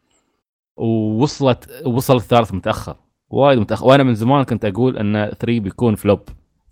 [0.76, 2.96] ووصلت وصل الثالث متأخر
[3.30, 3.86] وايد متأخر.
[3.86, 6.20] وأنا من زمان كنت أقول إن 3 بيكون flop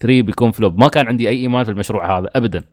[0.00, 2.64] 3 بيكون flop ما كان عندي أي إيمان في المشروع هذا ابدا.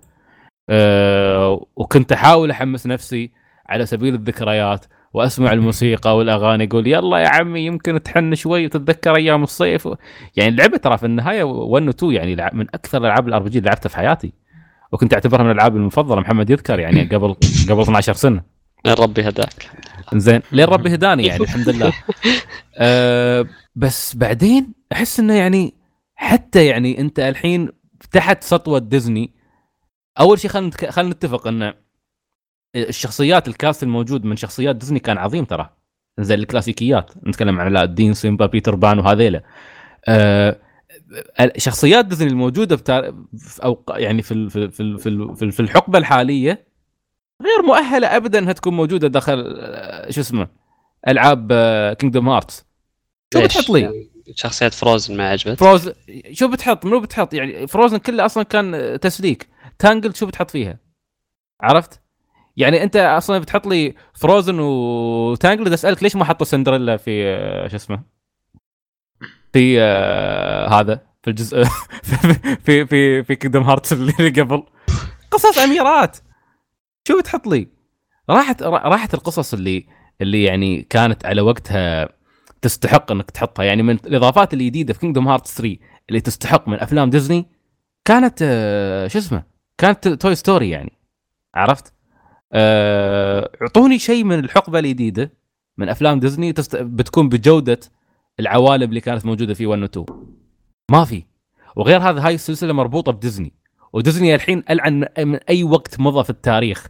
[0.69, 3.31] أه وكنت أحاول أحمس نفسي
[3.69, 9.43] على سبيل الذكريات وأسمع الموسيقى والأغاني أقول يلا يا عمي يمكن تحن شوي وتتذكر أيام
[9.43, 9.89] الصيف.
[10.35, 13.89] يعني اللعبه ترى في النهاية 1 و 2 يعني من أكثر الألعاب ال RPG لعبتها
[13.89, 14.33] في حياتي.
[14.91, 16.21] وكنت أعتبرها من الألعاب المفضلة.
[16.21, 17.35] محمد يذكر يعني قبل
[17.69, 18.43] قبل 12 سنة.
[18.87, 19.69] ربي هداك.
[20.15, 21.93] زين لين ربي هداني يعني الحمد لله.
[22.77, 23.45] أه
[23.75, 25.73] بس بعدين أحس إنه يعني
[26.15, 27.69] حتى يعني أنت الحين
[28.11, 29.33] تحت سطوة ديزني
[30.19, 31.73] أول شيء خلينا خلينا نتفق إن
[32.75, 35.69] الشخصيات ال cast الموجود من شخصيات ديزني كان عظيم ترى.
[36.19, 39.43] زي الكلاسيكيات نتكلم عن علاء الدين سيمبا بيتر بان وهذيلا
[40.07, 40.59] أه
[41.57, 42.77] شخصيات ديزني الموجودة.
[42.77, 43.13] في
[43.63, 46.68] أو يعني في في في في الحقبة الحالية
[47.41, 50.47] غير مؤهلة ابدا إنها تكون موجودة داخل آه، شو اسمه
[51.07, 51.53] ألعاب
[51.99, 52.65] Kingdom Hearts
[53.33, 55.91] شو ليش؟ بتحط لي؟ شخصيات Frozen ما عجبت Frozen
[56.31, 59.49] شو بتحط منو بتحط يعني Frozen كله أصلا كان تسليك
[59.79, 60.77] Tangled شو بتحط فيها؟
[61.61, 62.01] عرفت؟
[62.57, 67.67] يعني أنت أصلا بتحط لي Frozen و Tangled أسألك ليش ما حطوا سندريلا في آه،
[67.67, 68.01] شو اسمه؟
[69.53, 71.63] في آه، هذا في الجزء
[72.03, 72.35] في
[72.65, 74.63] في في, في Kingdom Hearts اللي قبل
[75.31, 76.17] قصص أميرات
[77.09, 77.67] شو بتحط لي؟
[78.29, 79.85] راحت راحت القصص اللي
[80.21, 82.09] اللي يعني كانت على وقتها
[82.61, 83.63] تستحق إنك تحطها.
[83.63, 85.77] يعني من الإضافات الجديدة في Kingdom Hearts 3
[86.09, 87.45] اللي تستحق من أفلام ديزني
[88.05, 89.43] كانت آه، شو اسمه؟
[89.77, 90.91] كانت Toy Story يعني.
[91.55, 91.93] عرفت؟
[92.53, 95.33] آه، أعطوني شيء من الحقبة الجديدة
[95.77, 96.75] من أفلام ديزني تست...
[96.75, 97.79] بتكون بجودة
[98.39, 100.05] العوالم اللي كانت موجودة في 1 و 2
[100.91, 101.23] ما في.
[101.75, 103.53] وغير هذا هاي السلسلة مربوطة بديزني.
[103.93, 106.87] وديزني الحين ألعن من أي وقت مضى في التاريخ.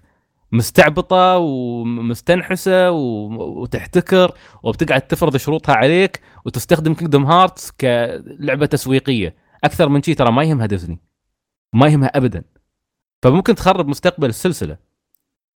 [0.52, 4.32] مستعبطة ومستنحسة وتحتكر
[4.64, 9.36] وبتقعد تفرض شروطها عليك وتستخدم Kingdom Hearts كلعبة تسويقية.
[9.64, 11.02] أكثر من شيء ترى ما يهمها ديزني
[11.74, 12.44] ما يهمها ابدا.
[13.24, 14.78] فممكن تخرب مستقبل السلسلة.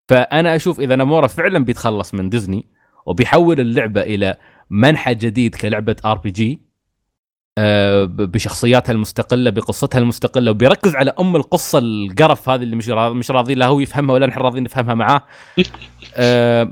[0.09, 2.69] فأنا أشوف إذا نامورا فعلا بيتخلص من ديزني
[3.05, 4.37] وبيحول اللعبة إلى
[4.69, 6.61] منحى جديد كلعبة RPG
[8.05, 13.65] بشخصياتها المستقلة بقصتها المستقلة وبيركز على أم القصة القرف هذه اللي مش مش راضي لا
[13.65, 15.21] هو يفهمها ولا نحن راضيين نفهمها معاه.
[16.15, 16.71] آه،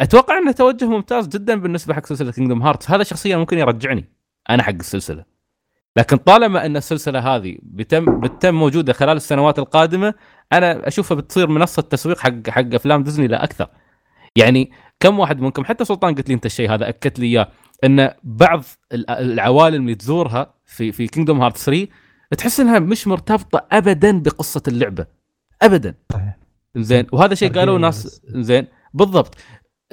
[0.00, 4.04] أتوقع أنه توجه ممتاز جدا بالنسبة حق سلسلة Kingdom Hearts هذا شخصيا ممكن يرجعني
[4.50, 5.24] أنا حق السلسلة.
[5.96, 10.14] لكن طالما أن السلسلة هذه بتم بتم موجوده خلال السنوات القادمة
[10.52, 13.66] أنا أشوفها بتصير منصة تسويق حق حق أفلام ديزني لا أكثر.
[14.36, 17.48] يعني كم واحد منكم حتى سلطان قلت لي أنت الشيء هذا أكدت لي إياه.
[17.84, 21.88] إن بعض العوالم اللي تزورها في في Kingdom Hearts 3
[22.38, 25.06] تحس إنها مش مرتبطة ابدا بقصة اللعبة.
[25.62, 25.94] ابدا.
[26.76, 29.34] زين وهذا شيء قالوه ناس زين بالضبط.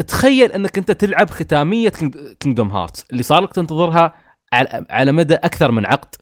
[0.07, 1.89] تخيل إنك أنت تلعب ختامية
[2.39, 4.13] Kingdom Hearts اللي صار لك تنتظرها
[4.89, 6.15] على مدى أكثر من عقد.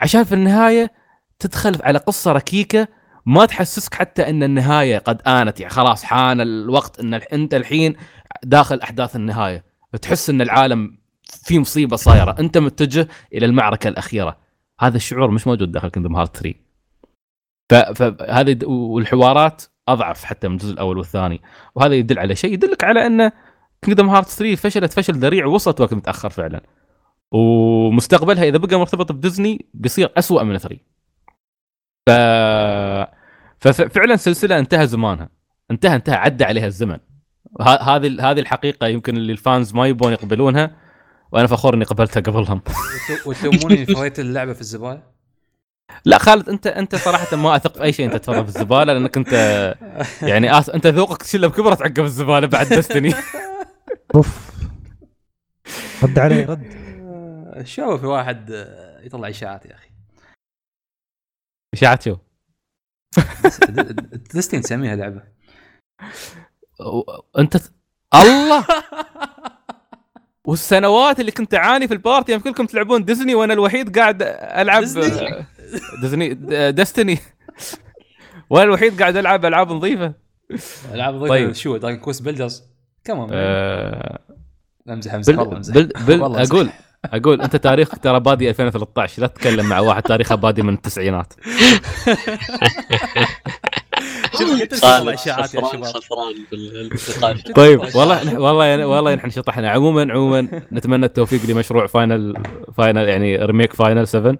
[0.00, 0.92] عشان في النهاية
[1.38, 2.88] تدخل على قصة ركيكة
[3.26, 5.60] ما تحسسك حتى إن النهاية قد آنت.
[5.60, 7.96] يعني خلاص حان الوقت إن أنت الحين
[8.44, 9.73] داخل أحداث النهاية.
[10.02, 10.98] تحس إن العالم
[11.44, 12.36] في مصيبة صايرة.
[12.38, 14.36] أنت متجه إلى المعركة الأخيرة.
[14.80, 20.98] هذا الشعور مش موجود داخل Kingdom Hearts 3 فهذه والحوارات أضعف حتى من الجزء الأول
[20.98, 21.40] والثاني.
[21.74, 23.30] وهذا يدل على شيء يدلك على إن
[23.82, 26.60] Kingdom Hearts 3 فشلت فشل ذريع ووصلت وقت متأخر فعلا.
[27.32, 30.78] ومستقبلها إذا بقى مرتبط بديزني بيصير أسوأ من 3
[32.06, 32.10] ف
[33.68, 35.28] ففعلا سلسلة انتهى زمانها.
[35.70, 36.98] انتهى انتهى عدى عليها الزمن.
[37.60, 40.76] هذه هذه الحقيقة يمكن اللي الفانز ما يبون يقبلونها
[41.32, 42.62] وأنا فخور إني قبلتها قبلهم.
[43.26, 45.02] وتلوموني فويت اللعبة في الزبالة؟
[46.04, 49.16] لا خالد أنت أنت صراحة ما أثق في أي شيء أنت تفرغ في الزبالة لأنك
[49.16, 49.32] أنت
[50.22, 50.70] يعني أس...
[50.70, 53.14] أنت ذوقك تشيله بكبره تعقب الزبالة بعد دستني
[54.14, 54.50] أوف.
[56.02, 56.84] رد علي رد.
[57.66, 58.50] شو في واحد
[59.02, 59.88] يطلع إشاعات يا أخي.
[61.74, 62.16] إشاعات شو؟
[64.34, 65.22] Destiny تسميها لعبة.
[67.38, 67.56] أنت
[68.14, 68.64] الله!
[70.44, 74.80] والسنوات اللي كنت أعاني في ال party يوم كلكم تلعبون Destiny وأنا الوحيد قاعد العب
[74.80, 75.46] Destiny,
[76.02, 76.34] Destiny
[76.72, 77.18] Destiny.
[78.50, 80.12] وأنا الوحيد قاعد ألعب ألعاب نظيفة.
[80.94, 81.28] ألعاب نظيفة.
[81.28, 81.52] طيب.
[81.52, 82.62] شو Dragon Quest Builders
[83.04, 84.18] كمان آه...
[84.88, 85.38] أمزح أمزح.
[85.38, 85.74] والله أمزح.
[85.74, 85.92] بل...
[86.06, 86.22] بل...
[86.22, 86.70] أقول
[87.04, 91.32] أقول أنت تاريخك ترى بادي 2013 لا تتكلم مع واحد تاريخه بادي من التسعينات.
[95.34, 95.84] يا شباب.
[97.56, 99.70] طيب والله والله والله نحن شطحنا.
[99.70, 102.34] عموما عموما نتمنى التوفيق لمشروع Final
[102.76, 104.38] Final يعني remake Final 7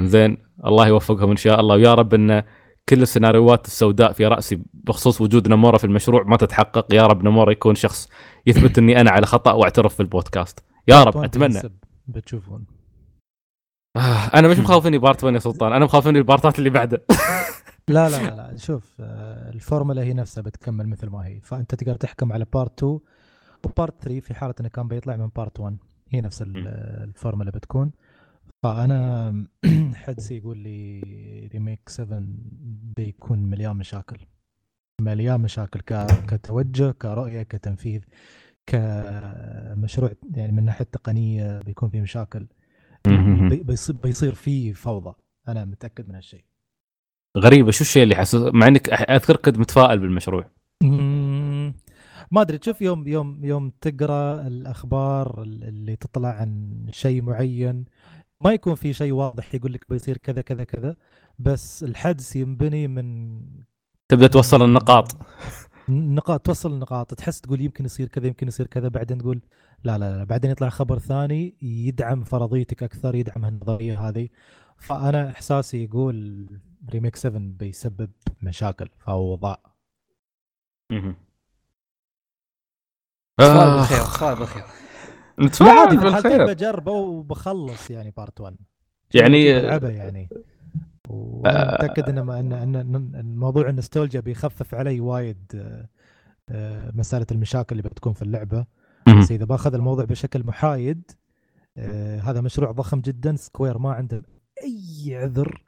[0.00, 1.74] زين الله يوفقهم إن شاء الله.
[1.74, 2.42] ويا رب إن
[2.88, 6.94] كل السيناريوهات السوداء في رأسي بخصوص وجود نمورا في المشروع ما تتحقق.
[6.94, 8.08] يا رب نمورا يكون شخص
[8.46, 10.64] يثبت إني أنا على خطأ واعترف في البودكاست.
[10.88, 11.60] يا رب أتمنى.
[12.08, 12.64] بتشوفون.
[13.96, 14.00] آه
[14.34, 15.72] أنا مش مخاوفني part 1 يا سلطان.
[15.72, 17.04] أنا مخاوفني البارتات اللي بعده.
[17.88, 18.56] لا لا لا.
[18.56, 21.40] شوف آه، الفورمولا هي نفسها بتكمل مثل ما هي.
[21.40, 23.00] فأنت تقدر تحكم على part 2
[23.64, 25.76] و part 3 في حالة إنه كان بيطلع من part 1
[26.10, 27.92] هي نفس الفورمولا بتكون.
[28.62, 29.46] فأنا
[29.94, 31.00] حدسي يقول لي
[31.52, 32.22] ريميك 7
[32.96, 34.16] بيكون مليان مشاكل.
[35.00, 35.80] مليان مشاكل
[36.26, 38.02] كتوجه كرؤية كتنفيذ
[38.66, 42.46] كمشروع يعني من ناحية تقنية بيكون في مشاكل.
[43.50, 45.14] بيصير بيصير في فوضى.
[45.48, 46.44] أنا متأكد من هالشيء.
[47.38, 47.70] غريبة.
[47.70, 50.50] شو الشيء اللي حسس مع إنك أذكر كنت متفائل بالمشروع.
[52.30, 52.58] ما أدري.
[52.58, 57.84] تشوف يوم يوم يوم تقرأ الأخبار اللي تطلع عن شيء معين
[58.40, 60.96] ما يكون في شيء واضح يقول لك بيصير كذا كذا كذا
[61.38, 63.40] بس الحدس ينبني من
[64.08, 65.16] تبدأ توصل النقاط.
[65.88, 67.14] نقاط توصل النقاط.
[67.14, 69.40] تحس تقول يمكن يصير كذا يمكن يصير كذا بعدين تقول
[69.84, 74.28] لا لا لا بعدين يطلع خبر ثاني يدعم فرضيتك أكثر يدعم النظريه هذه.
[74.76, 76.46] فأنا إحساسي يقول
[76.90, 78.10] ريميك 7 بيسبب
[78.42, 79.56] مشاكل فوضى
[83.40, 84.62] آه، بالخير صار بالخير.
[85.60, 86.46] عادي بالخير.
[86.46, 88.56] بجربه وبخلص يعني part 1
[89.14, 90.28] يعني بلعبه يعني.
[91.08, 92.74] وأنا متأكد ان ان
[93.14, 95.88] ان موضوع النوستالجيا بيخفف علي وايد آه،
[96.48, 98.66] آه، مسألة المشاكل اللي بتكون في اللعبة.
[99.18, 101.10] بس إذا بأخذ الموضوع بشكل محايد
[101.76, 103.36] آه، هذا مشروع ضخم جدا.
[103.36, 104.22] Square ما عنده
[104.62, 105.62] أي عذر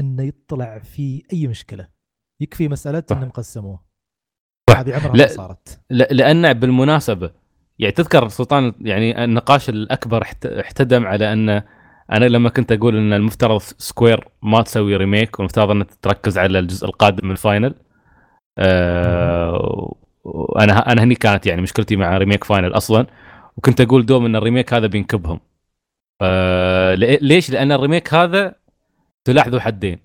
[0.00, 1.88] انه يطلع في أي مشكلة
[2.40, 3.16] يكفي مسألة صح.
[3.16, 3.84] أنهم قسموه.
[4.76, 5.24] هذه عمرها لا.
[5.26, 7.30] ما صارت ل- لأن بالمناسبة
[7.78, 11.48] يعني تذكر سلطان يعني النقاش الأكبر احت- احتدم على أن
[12.12, 16.86] أنا لما كنت أقول أن المفترض Square ما تسوي remake والمفترض انها تركز على الجزء
[16.86, 17.74] القادم من Final
[18.58, 19.96] آه
[20.60, 23.06] أنا أنا هني كانت يعني مشكلتي مع remake Final أصلا
[23.56, 25.40] وكنت أقول دوم أن ال remake هذا بينكبهم
[26.94, 28.54] لي- ليش؟ لأن ال remake هذا
[29.32, 29.98] تلاحظوا حدين.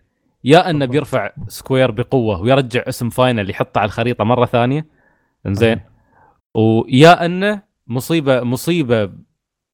[0.43, 0.85] يا انه.
[0.85, 4.85] بيرفع Square بقوة ويرجع اسم Final يحطه على الخريطة مرة ثانية.
[5.45, 5.81] إنزين.
[6.55, 9.11] ويا انه مصيبة مصيبة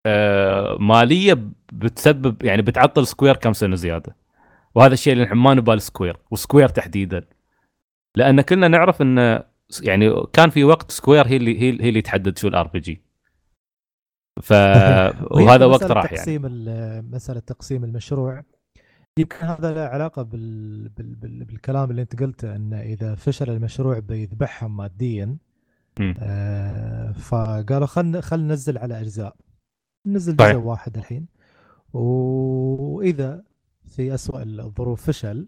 [0.06, 1.38] آه مالية
[1.73, 4.15] بتسبب يعني بتعطل Square كم سنة زيادة.
[4.76, 7.23] وهذا الشيء اللي ما نباه ل Square و Square تحديدا.
[8.15, 9.44] لأن كلنا نعرف أن
[9.82, 13.01] يعني كان في وقت Square هي اللي هي, هي اللي تحدد شو ال RPG
[14.41, 14.53] ف
[15.32, 16.18] وهذا وقت راح يعني.
[16.18, 18.44] تقسيم ال- مسألة تقسيم المشروع.
[19.19, 20.89] يمكن هذا له علاقة بال...
[20.89, 21.15] بال...
[21.15, 21.45] بال...
[21.45, 25.38] بالكلام اللي انت قلته إنه إذا فشل المشروع بيذبحهم ماديا.
[26.19, 29.35] آه فقالوا خلنا خل ننزل على أجزاء.
[30.07, 30.35] ننزل.
[30.35, 31.27] جزء واحد الحين.
[31.93, 33.43] وإذا
[33.88, 35.47] في أسوأ الظروف فشل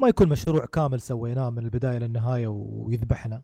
[0.00, 3.42] ما يكون مشروع كامل سويناه من البداية للنهاية ويذبحنا.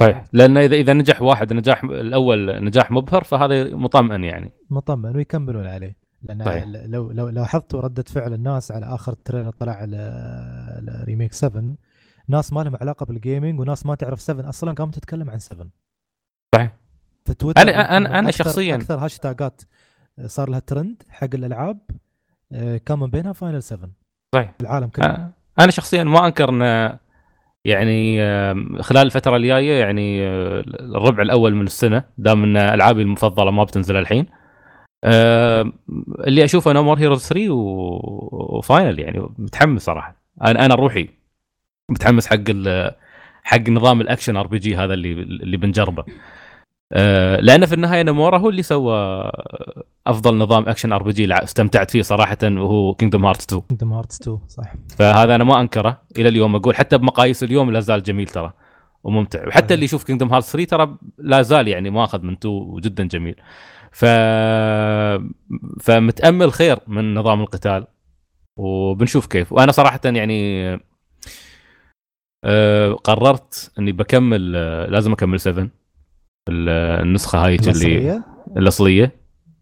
[0.00, 4.52] صحيح لأن اذا إذا نجح واحد نجاح الأول نجاح مبهر فهذا مطمئن يعني.
[4.70, 6.01] مطمن ويكملون عليه.
[6.22, 6.90] لأن.
[6.90, 11.64] لو لو لاحظتوا ردة فعل الناس على آخر trailer طلع على remake 7
[12.28, 15.66] ناس ما لهم علاقة بال gaming وناس ما تعرف 7 أصلا قامت تتكلم عن 7
[16.54, 16.70] صحيح.
[17.24, 18.74] في تويتر أنا- أنا- أنا أكثر- شخصياً.
[18.76, 19.62] أكثر هاشتاجات
[20.26, 21.78] صار لها ترند حق الألعاب
[22.52, 23.90] آه، كان من بينها Final 7
[24.34, 24.52] صحيح.
[24.60, 26.98] العالم كله أنا شخصيا ما أنكر إن
[27.64, 28.18] يعني
[28.82, 33.96] خلال الفترة الجاية يعني آه، الربع الأول من السنة دام إن ألعابي المفضلة ما بتنزل
[33.96, 34.26] الحين
[35.04, 35.72] آم،
[36.26, 40.16] اللي أشوفه No More Heroes 3 و- و Final يعني متحمس صراحة.
[40.42, 41.08] أنا أنا روحي
[41.88, 42.38] متحمس حق
[43.44, 46.04] حق نظام ال action RPG هذا اللي اللي بنجربه.
[46.92, 49.30] آه، لأن في النهاية نومورا هو اللي سوى
[50.06, 54.72] أفضل نظام action RPG استمتعت فيه صراحة وهو Kingdom Hearts 2 Kingdom Hearts 2 صح.
[54.98, 58.52] فهذا أنا ما أنكره إلى اليوم أقول حتى بمقاييس اليوم لا زال جميل ترى
[59.04, 59.48] وممتع.
[59.48, 59.74] وحتى.
[59.74, 63.34] اللي يشوف Kingdom Hearts 3 ترى لا زال يعني ماخذ من 2 وجدا جميل.
[63.92, 64.04] ف
[65.80, 67.86] فمتامل خير من نظام القتال.
[68.58, 69.52] وبنشوف كيف.
[69.52, 70.64] وأنا صراحة يعني
[72.44, 74.52] آه، قررت إني بكمل
[74.92, 75.68] لازم أكمل 7
[76.48, 76.68] ال-
[77.02, 78.24] النسخة هاي اللي الأصلية؟
[78.56, 79.12] الأصلية.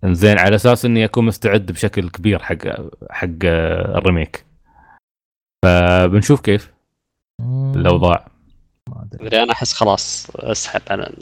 [0.05, 2.57] إنزين على أساس إني أكون مستعد بشكل كبير حق
[3.11, 4.45] حق آه، الريميك.
[5.65, 6.73] فبنشوف كيف.
[7.77, 8.29] الأوضاع.
[8.89, 9.43] ما أدري.
[9.43, 10.81] أنا أحس خلاص أسحب.
[10.91, 11.15] على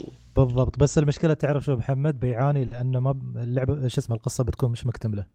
[0.45, 0.79] بالضبط.
[0.79, 5.25] بس المشكلة تعرف شو محمد؟ بيعاني لأنه ما اللعبه شو اسمه القصة بتكون مش مكتملة.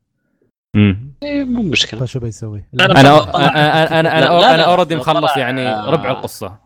[0.77, 2.01] امم إيه، مو مشكلة.
[2.01, 5.37] فشو بيسوي؟ لا، أنا لا، أنا أنا لا، أنا لا، أنا لا، أوريدي لا، مخلص
[5.37, 6.59] يعني ربع القصة.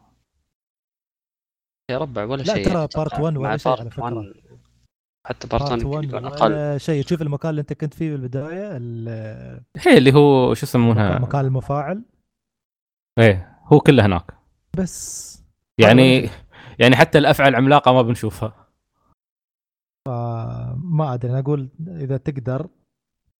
[1.91, 2.65] يا ربع ولا لا، شيء.
[2.65, 3.17] ترى يعني part أتوقع.
[3.18, 4.36] one ولا مع شيء على one.
[5.26, 6.81] حتى بارت 1 بارت 1 يمكن يكون أقل.
[6.81, 7.05] شيء.
[7.05, 12.02] تشوف المكان اللي انت كنت فيه بالبداية ال- هي اللي هو شو يسمونها؟ مكان المفاعل.
[13.18, 14.34] إيه هو كله هناك.
[14.78, 15.28] بس.
[15.81, 16.31] يعني
[16.78, 18.68] يعني حتى الافعى العملاقة ما بنشوفها.
[20.76, 22.68] ما أدري أنا أقول إذا تقدر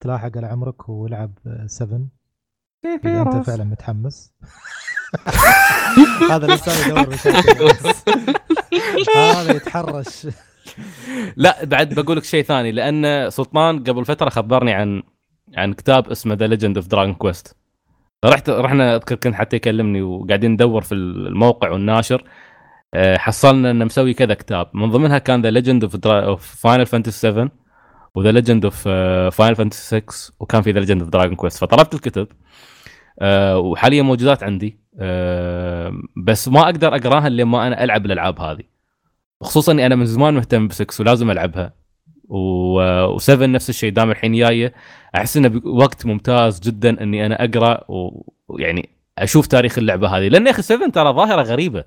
[0.00, 2.08] تلاحق على عمرك والعب 7
[3.05, 4.33] إذا أنت فعلا متحمس.
[6.31, 7.15] هذا الانسان يدور.
[9.17, 10.28] هذا يتحرش.
[11.36, 15.02] لا بعد بقول لك شيء ثاني لأن سلطان قبل فترة خبرني عن
[15.57, 17.57] عن كتاب اسمه The Legend of Dragon Quest
[18.25, 22.25] رحت رحنا أذكر كنت حتى يكلمني وقاعدين ندور في الموقع والناشر.
[22.25, 22.28] آه،
[22.97, 24.70] حصلنا إنه مسوي كذا كتاب.
[24.75, 27.50] من ضمنها كان The Legend of Final Fantasy 7
[28.15, 28.89] و The Legend of
[29.37, 32.28] Final Fantasy 6 وكان في The Legend of Dragon Quest فطلبت الكتب
[33.20, 38.62] آه، وحاليا موجودات عندي آه، بس ما أقدر أقراها الا لما أنا ألعب الألعاب هذه.
[39.42, 41.75] خصوصا إني أنا من زمان مهتم ب 6 ولازم ألعبها.
[42.28, 44.75] و7 نفس الشيء دام الحين جاية.
[45.17, 47.84] أحس إنه وقت ممتاز جدا إني أنا أقرأ
[48.49, 50.28] ويعني أشوف تاريخ اللعبة هذه.
[50.28, 51.84] لأن يا أخي 7 ترى ظاهرة غريبة.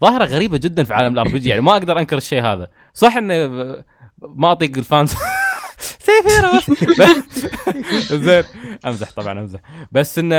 [0.00, 2.68] ظاهرة غريبة جدا في عالم ال RPG يعني ما أقدر أنكر الشيء هذا.
[2.94, 3.84] صح إنه ب-
[4.18, 5.14] ما أطيق ال fans.
[5.78, 6.60] سيفيرا
[8.24, 8.44] زين.
[8.86, 9.60] أمزح طبعا أمزح.
[9.92, 10.36] بس انه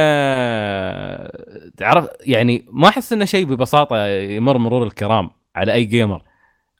[1.78, 6.22] تعرف يعني ما أحس إنه شيء ببساطة يمر مرور الكرام على أي gamer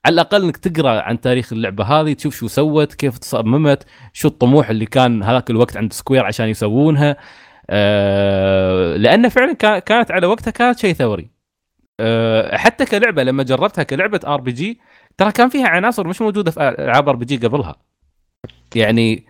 [0.04, 4.70] على الأقل إنك تقرأ عن تاريخ اللعبة هذه تشوف شو سوت كيف تصممت شو الطموح
[4.70, 7.16] اللي كان هذاك الوقت عند Square عشان يسوونها.
[7.70, 11.35] أه لأن فعلا كا- كانت على وقتها كانت شيء ثوري.
[12.00, 14.80] أه حتى كلعبة لما جربتها كلعبة RPG
[15.18, 17.76] ترى كان فيها عناصر مش موجودة في ألعاب RPG قبلها.
[18.74, 19.26] يعني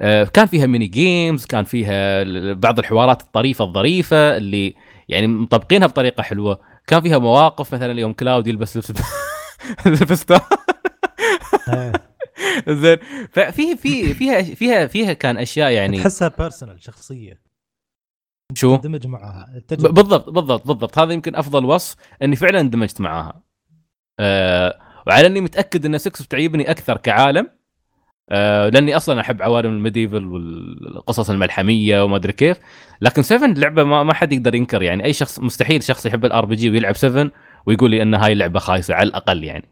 [0.00, 2.24] آه، كان فيها mini games كان فيها
[2.54, 4.74] بعض الحوارات الطريفة الظريفة اللي
[5.08, 6.60] يعني مطبقينها بطريقة حلوة.
[6.86, 8.92] كان فيها مواقف مثلا يوم كلاود يلبس لبس
[9.86, 10.40] الفستان
[11.68, 11.92] إيه.
[12.82, 12.98] زين
[13.32, 17.47] ففي في فيها فيها فيها كان أشياء يعني تحسها personal شخصية.
[18.54, 19.46] شو؟ تندمج معها.
[19.52, 19.92] ب- التجربة.
[20.02, 20.98] بالضبط بالضبط بالضبط.
[20.98, 23.42] هذا يمكن أفضل وصف إني فعلا اندمجت معاها
[24.20, 27.48] أه وعلى أني متأكد إن 6 بتعجبني أكثر كعالم.
[28.30, 32.58] أه لأني أصلا أحب عوالم ال medieval والقصص الملحمية وما أدري كيف.
[33.00, 35.04] لكن 7 لعبة ما, ما حد يقدر ينكر يعني.
[35.04, 37.30] أي شخص مستحيل شخص يحب ال RPG ويلعب 7
[37.66, 39.68] ويقول لي إن هاي اللعبه خايسة على الأقل يعني.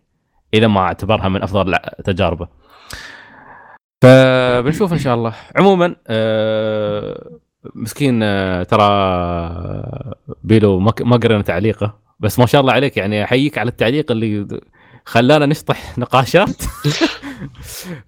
[0.54, 2.48] إذا ما أعتبرها من أفضل تجاربه.
[4.02, 5.34] فبنشوف إن شاء الله.
[5.56, 7.38] عموما أه
[7.74, 8.82] مسكين آه، ترى
[10.44, 14.46] بيلو ما قرينا تعليقه بس ما شاء الله عليك يعني أحييك على التعليق اللي
[15.04, 16.56] خلانا نشطح نقاشات.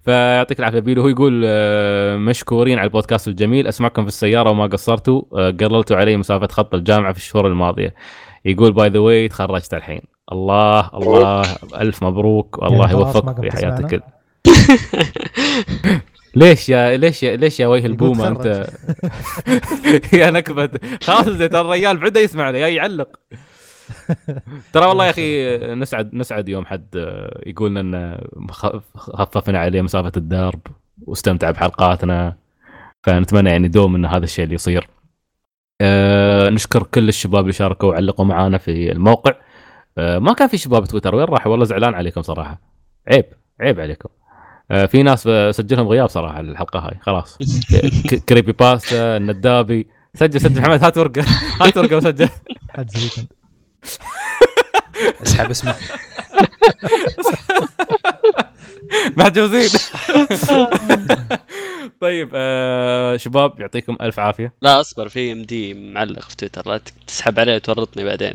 [0.04, 3.66] فيعطيك العافية بيلو هو يقول آه، مشكورين على البودكاست الجميل.
[3.66, 5.22] أسمعكم في السيارة وما قصرتوا.
[5.32, 7.94] آه، قللتوا علي مسافة خط الجامعة في الشهور الماضية.
[8.44, 10.00] يقول by the way تخرجت الحين.
[10.32, 11.42] الله الله.
[11.74, 12.58] ألف مبروك.
[12.62, 14.02] والله يعني يوفقك في حياتك؟
[16.36, 18.66] ليش يا ليش يا ليش يا وجه البومة أنت
[20.12, 20.70] يا نكبه
[21.02, 23.08] خلاص ترى الرجال بدا يسمعنا يا يعلق
[24.72, 26.88] ترى والله يا أخي نسعد نسعد يوم حد
[27.46, 28.24] يقول لنا
[28.96, 30.60] خففنا عليه مسافة الدرب
[31.06, 32.36] واستمتع بحلقاتنا
[33.02, 34.88] فنتمنى يعني دوم إن هذا الشيء اللي يصير.
[35.80, 39.34] أه نشكر كل الشباب اللي شاركوا وعلقوا معانا في الموقع.
[39.98, 42.60] أه ما كان في شباب تويتر وين راحوا والله زعلان عليكم صراحة.
[43.08, 43.24] عيب
[43.60, 44.08] عيب عليكم.
[44.70, 46.98] أه في ناس آه، سجلهم غياب صراحة الحلقة هاي.
[47.00, 47.38] خلاص.
[48.28, 49.86] كريبي باستا الندابي.
[50.14, 50.60] سجل سجل.
[50.60, 51.24] محمد هات ورقة.
[51.60, 52.28] هات ورقة وسجل.
[55.22, 55.74] اسحب اسمه
[59.16, 59.80] محجوزين.
[62.00, 64.52] طيب آه شباب يعطيكم ألف عافية.
[64.62, 65.08] لا اصبر.
[65.08, 66.62] في ام دي معلق في تويتر.
[66.70, 68.34] لا تسحب عليه وتورطني بعدين.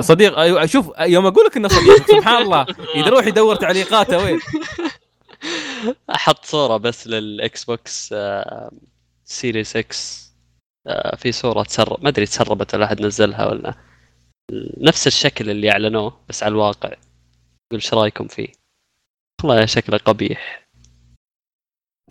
[0.00, 2.66] صديق أيوه شوف يوم أقول لك إنه صديق سبحان الله.
[2.96, 4.40] يروح يدور تعليقاته وين؟
[6.14, 8.70] أحط صورة بس لل Xbox آه،
[9.24, 10.32] Series X
[10.86, 13.74] آه، في صورة تسرب ما أدري تسربت ولا أحد نزلها ولا
[14.78, 16.88] نفس الشكل اللي أعلنوه بس على الواقع.
[16.88, 16.98] يقول
[17.72, 18.48] إيش رأيكم فيه؟
[19.44, 20.68] والله شكله قبيح.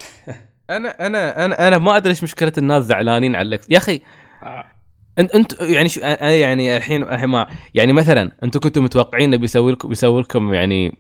[0.70, 4.02] أنا أنا أنا أنا ما أدري إيش مشكلة الناس زعلانين على الاكس يا أخي
[5.20, 9.72] انت انت يعني شو يعني الحين الحين ما يعني مثلا أنتم كنتم متوقعين إنه بيسوي
[9.72, 10.98] لكم بيسوي لكم يعني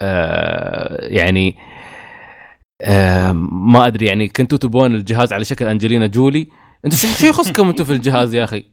[0.00, 1.56] آه يعني
[2.82, 6.48] آه ما أدري يعني كنتوا تبون الجهاز على شكل أنجلينا جولي؟
[6.84, 8.64] أنتوا شو يخصكم أنتم في الجهاز يا أخي؟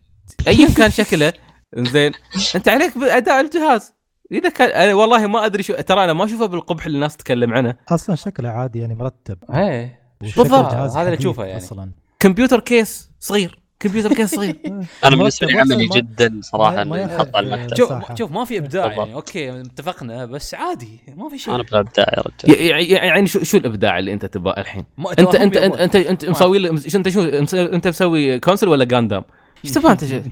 [0.48, 1.34] ايا كان شكله.
[1.78, 2.12] زين
[2.56, 3.94] أنت عليك باداء الجهاز.
[4.32, 7.54] إذا كان أنا والله ما أدري شو ترى أنا ما أشوفه بالقبح اللي الناس تتكلم
[7.54, 7.76] عنه.
[7.90, 9.38] أصلا شكله عادي يعني مرتب.
[9.54, 10.00] إيه.
[10.22, 11.58] بالضبط، هذا اللي تشوفه يعني.
[11.58, 11.92] أصلا.
[12.20, 13.65] كمبيوتر كيس صغير.
[13.80, 14.56] كمبيوتر كيس صغير
[15.06, 18.18] أنا بالنسبة لي عملي جدا صراحة ما- انه ينحط على المكتب شوف.
[18.18, 18.92] شوف ما في إبداع.
[18.92, 23.58] يعني أوكي اتفقنا بس عادي ما في شيء أنا بالابداع يا رجال يعني شو شو
[23.58, 24.86] الإبداع اللي أنت تبغاه الحين؟
[25.20, 25.76] انت انت انت.
[25.76, 27.22] أنت, انت مسوي أنت شو
[27.54, 29.24] أنت مسوي console ولا جاندام؟
[29.66, 30.04] إيش تبغى أنت؟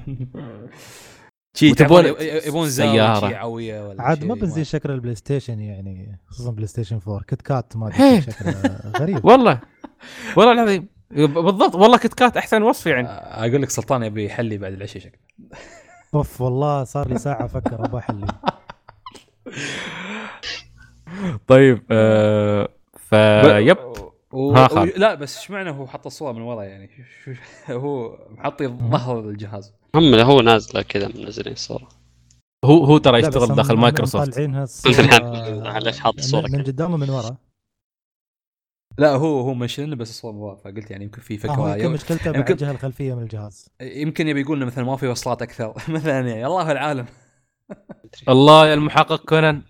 [1.56, 2.04] شي تعرفون
[2.46, 3.14] يبون سيارة.
[3.20, 4.24] زاويه شيعويه ولا عاد.
[4.24, 7.90] ما بنزين شكل البلاي ستيشن يعني خصوصا بلاي ستيشن 4 كت كات ما
[8.20, 9.60] شكله غريب والله
[10.36, 11.74] والله العظيم بالضبط.
[11.74, 13.08] والله كت كات أحسن وصف يعني.
[13.08, 15.20] أقول لك سلطان يبي يحلي بعد العشاء شكله
[16.14, 18.26] أوف والله صار لي ساعة أفكر أبغى أحلي.
[21.46, 22.68] طيب آه
[22.98, 23.76] فيب
[24.32, 24.52] و...
[24.54, 24.68] ها و...
[24.68, 24.98] خالد.
[24.98, 26.90] لا بس إيش معنى هو حط الصورة من ورا يعني؟
[27.24, 27.24] شو-
[27.66, 29.72] شو- هو محطين ظهر الجهاز.
[29.94, 31.88] هم هو نازلة كذا منزلين الصورة.
[32.64, 34.28] هو هو ترى يشتغل داخل مايكروسوفت.
[34.28, 34.66] مطلعينها
[35.80, 37.36] ليش حاط الصورة من, من؟ قدام ومن ورا.
[38.98, 42.36] لا هو هو mention بس ورا فقلت يعني يمكن في آه، فكرة يمكن مشكلته مع
[42.38, 43.68] يمكن- الجهه الخلفيه من الجهاز.
[43.82, 45.74] يمكن يبي يقول مثلا ما في وصلات أكثر.
[45.88, 47.06] مثلا يعني الله أعلم.
[48.28, 49.62] الله يا المحقق كونان.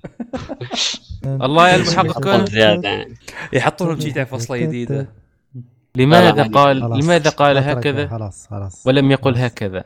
[1.46, 2.46] الله يا المحقق كونان.
[2.52, 3.14] يعني
[3.52, 5.08] يحطون لهم شي تعرف فصلة جديدة.
[5.96, 6.76] لماذا قال.
[6.80, 8.86] لماذا قال هكذا؟ خلاص خلاص.
[8.86, 9.36] ولم يقل.
[9.36, 9.84] هكذا.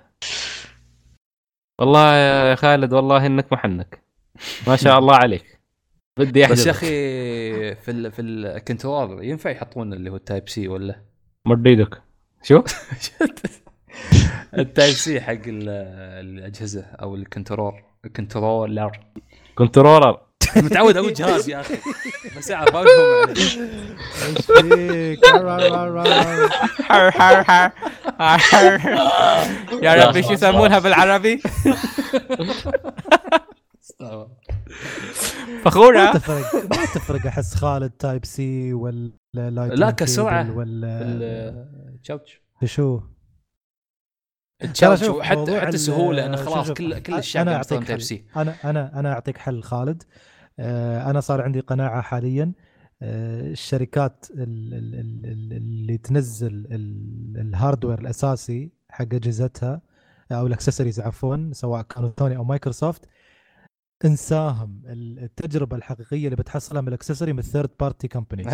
[1.78, 4.02] والله يا خالد والله إنك محنك.
[4.67, 5.58] ما شاء الله عليك.
[6.19, 6.87] بدي احجز بس يا أخي
[7.75, 11.01] في ال في ال control ينفع يحطون اللي هو ال Type-C ولا؟
[11.47, 12.03] مد إيدك
[12.43, 12.63] شو؟
[14.59, 15.69] ال Type-C حق ال-
[16.27, 17.73] الأجهزة أو الكنترول
[18.05, 18.91] الكنترولر
[19.55, 20.21] كنترولر
[20.57, 21.75] متعود أقول جهاز يا أخي
[22.39, 22.77] بس اعرف.
[22.77, 23.59] إيش
[24.47, 27.71] فيك؟ حر حر حر
[28.39, 28.81] حر
[29.83, 31.43] يا ربي شو يسمونها بالعربي؟
[34.00, 34.28] ما
[35.65, 40.57] فخورة تفرق ما تفرق أحس خالد تايب سي ولا لا، كسرعة.
[40.57, 41.02] ولا
[41.94, 43.00] التشاوتش شو؟
[45.12, 48.01] موضوع حتى السهوله لأن شوف، خلاص كل كل الشعب أعطيك يستخدم Type.
[48.01, 50.02] C أنا أنا أنا أعطيك حل خالد.
[50.58, 52.52] آه، أنا صار عندي قناعة حاليا.
[53.02, 54.41] آه، الشركات ال-
[54.75, 59.81] ال- ال- ال- اللي تنزل ال- hardware الأساسي حق أجهزتها
[60.33, 63.05] أو الاكسسوارز عفوا سواء كانوا سوني أو مايكروسوفت
[64.05, 68.47] انساهم ال- التجربة الحقيقية اللي بتحصلها من ال accessory من ال third party companies.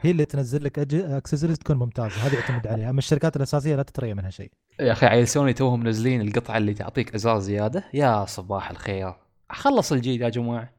[0.00, 2.16] هي اللي تنزل لك اكسسوارز تكون ممتازة.
[2.26, 2.90] هذه يعتمد عليها.
[2.90, 4.50] أما الشركات الأساسية لا تتريا منها شيء.
[4.80, 7.84] يا أخي عيل سوني توهم منزلين القطعة اللي تعطيك أزرار زيادة.
[7.94, 9.14] يا صباح الخير.
[9.50, 10.74] خلص الجيل يا جماعة.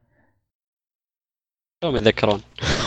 [1.84, 2.40] يوم يتذكرون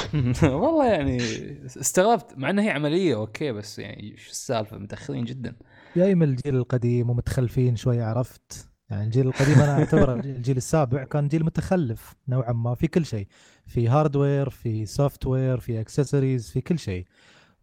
[0.44, 1.18] والله يعني
[1.66, 2.38] استغربت.
[2.38, 5.56] مع إنها هي عملية أوكي بس يعني شو السالفة؟ متأخرين جدا.
[5.98, 11.28] جاي من الجيل القديم ومتخلفين شوي عرفت؟ يعني الجيل القديم أنا أعتبره الجيل السابع كان
[11.28, 13.28] جيل متخلف نوعا ما في كل شيء.
[13.66, 17.06] في hardware في software في اكسسوارز في كل شيء.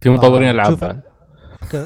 [0.01, 1.03] في مطورين آه، ألعاب.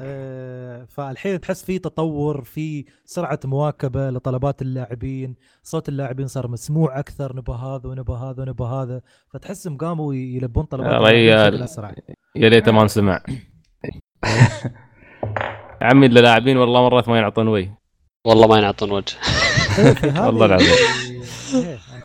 [0.00, 5.34] آه، فالحين تحس في تطور في سرعة مواكبة لطلبات اللاعبين.
[5.62, 9.00] صوت اللاعبين صار مسموع أكثر نبى هذا ونبى هذا ونبى هذا.
[9.28, 11.66] فتحسهم قاموا يلبون طلبات ريال.
[12.36, 13.22] يا ليته ما انسمع
[15.82, 17.70] عمي اللاعبين والله مرات ما ينعطون ويه
[18.24, 19.14] والله ما ينعطون وجه.
[20.26, 20.68] والله العظيم.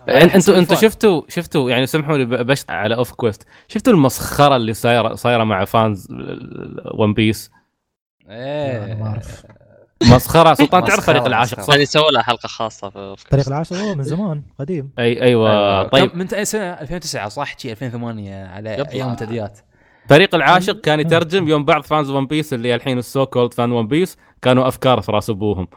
[0.09, 0.75] إيه، أنتوا أنتوا.
[0.75, 3.43] شفتوا شفتوا يعني سمحوا لي بش على off quest.
[3.67, 6.07] شفتوا المسخرة اللي صايره صايرة مع فانز
[6.93, 7.51] ون بيس
[8.29, 8.83] إيه.
[8.85, 9.43] أنا ما أعرف.
[10.03, 10.53] مسخرة.
[10.63, 11.61] سلطان تعرف فريق العاشق.
[11.61, 14.89] صح؟ هذه سووا لها حلقة خاصة في فريق العاشق؟ أوه من زمان قديم.
[14.99, 15.83] اي أيوه.
[15.83, 16.09] طيب.
[16.09, 18.69] كم- من اي سنة 2009 صح؟ شي 2008 على.
[18.93, 19.59] أيام منتديات
[20.09, 23.71] فريق العاشق كان يترجم يوم بعض fans One Piece اللي الحين ال so called fan
[23.71, 25.67] One Piece كانوا أفكار في راس ابوهم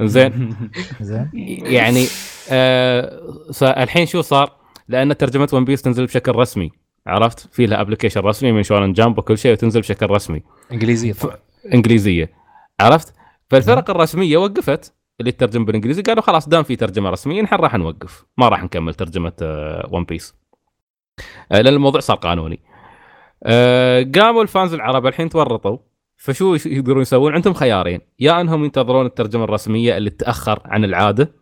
[0.00, 0.56] زين.
[1.00, 1.30] زين.
[1.64, 2.06] يعني
[2.50, 3.20] آه
[3.62, 4.52] الحين شو صار؟
[4.88, 6.70] لأن ترجمة One Piece تنزل بشكل رسمي
[7.06, 10.42] عرفت؟ في لها application رسمي من Shonen Jump وكل شيء وتنزل بشكل رسمي.
[10.72, 11.26] إنجليزية ف...
[11.74, 12.30] إنجليزية.
[12.80, 13.14] عرفت؟
[13.50, 18.24] فالفرق الرسمية وقفت اللي تترجم بالإنجليزي قالوا خلاص دام في ترجمة رسمية نحن راح نوقف.
[18.38, 19.32] ما راح نكمل ترجمة
[19.90, 20.34] One Piece
[21.50, 22.60] لأن الموضوع صار قانوني.
[23.46, 25.78] آه، قاموا ال fans العرب الحين تورطوا
[26.16, 28.00] فشو يقدرون يسوون؟ عندهم خيارين.
[28.20, 31.34] يا انهم ينتظرون الترجمة الرسمية اللي تاخر عن العادة.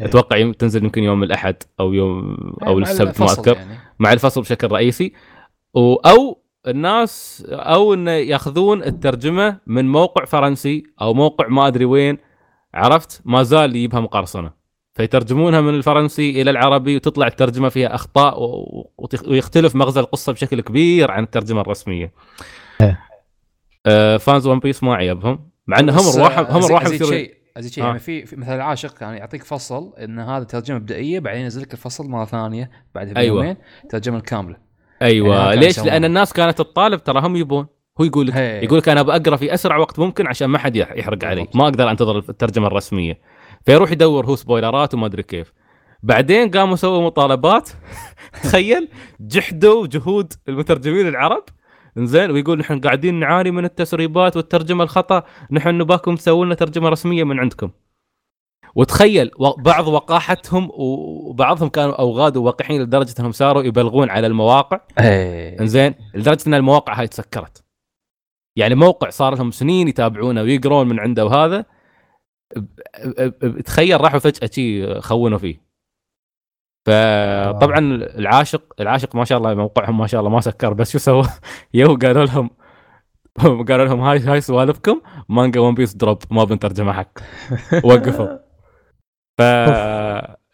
[0.00, 0.06] إيه.
[0.06, 3.56] أتوقع تنزل يمكن يوم الأحد أو يوم أو مع السبت ما أذكر.
[3.56, 3.78] يعني.
[3.98, 5.12] مع الفصل بشكل رئيسي.
[5.76, 12.18] أو الناس أو انه يأخذون الترجمة من موقع فرنسي أو موقع ما أدري وين.
[12.74, 14.57] عرفت؟ ما زال يجيبها مقرصنة.
[14.98, 18.38] فيترجمونها من الفرنسي إلى العربي وتطلع الترجمة فيها أخطاء
[19.28, 22.12] ويختلف مغزى القصة بشكل كبير عن الترجمة الرسمية.
[22.80, 22.98] إيه.
[23.86, 27.72] آه fans One Piece ما عيبهم مع إن هم رواحهم آه، هم رواحهم شيء أزيد
[27.72, 27.86] شيء آه.
[27.86, 31.72] يعني في في مثلا العاشق كان يعطيك فصل إن هذا ترجمة مبدئيه بعدين ينزل لك
[31.72, 33.36] الفصل مرة ثانية بعدها أيوة.
[33.40, 34.56] بيومين الترجمه الكاملة
[35.02, 37.66] أيوه يعني ليش؟ لأن الناس كانت تطالب ترى هم يبون
[38.00, 38.36] هو يقول لك.
[38.36, 41.46] يقول لك أنا بقرا في أسرع وقت ممكن عشان ما حد يح- يحرق علي.
[41.54, 43.18] ما أقدر أنتظر الترجمة الرسمية
[43.64, 45.52] فيروح يدور هو spoilerات وما أدري كيف.
[46.02, 47.70] بعدين قاموا سووا مطالبات.
[48.42, 48.88] تخيل
[49.20, 51.44] جحدوا جهود المترجمين العرب.
[51.96, 55.22] زين ويقول نحن قاعدين نعاني من التسريبات والترجمة الخطأ.
[55.50, 57.70] نحن نباكم تسووا لنا ترجمة رسمية من عندكم.
[58.74, 64.80] وتخيل بعض وقاحتهم وبعضهم كانوا أوغاد ووقحين لدرجة أنهم صاروا يبلغون على المواقع.
[65.00, 65.60] إيه.
[65.60, 67.64] إنزين لدرجة أن المواقع هاي تسكرت.
[68.56, 71.64] يعني موقع صار لهم سنين يتابعونه ويقرون من عنده وهذا.
[73.64, 75.68] تخيل راحوا فجأة شي خونوا فيه.
[76.86, 77.78] فطبعا
[78.18, 81.24] العاشق العاشق ما شاء الله موقعهم ما شاء الله ما سكر بس شو سوى
[81.74, 82.50] يو قالوا لهم
[83.38, 87.18] قالوا لهم هاي هاي سوالفكم مانجا One Piece drop ما بنترجمها حق.
[87.84, 88.38] وقفوا.
[89.38, 89.42] ف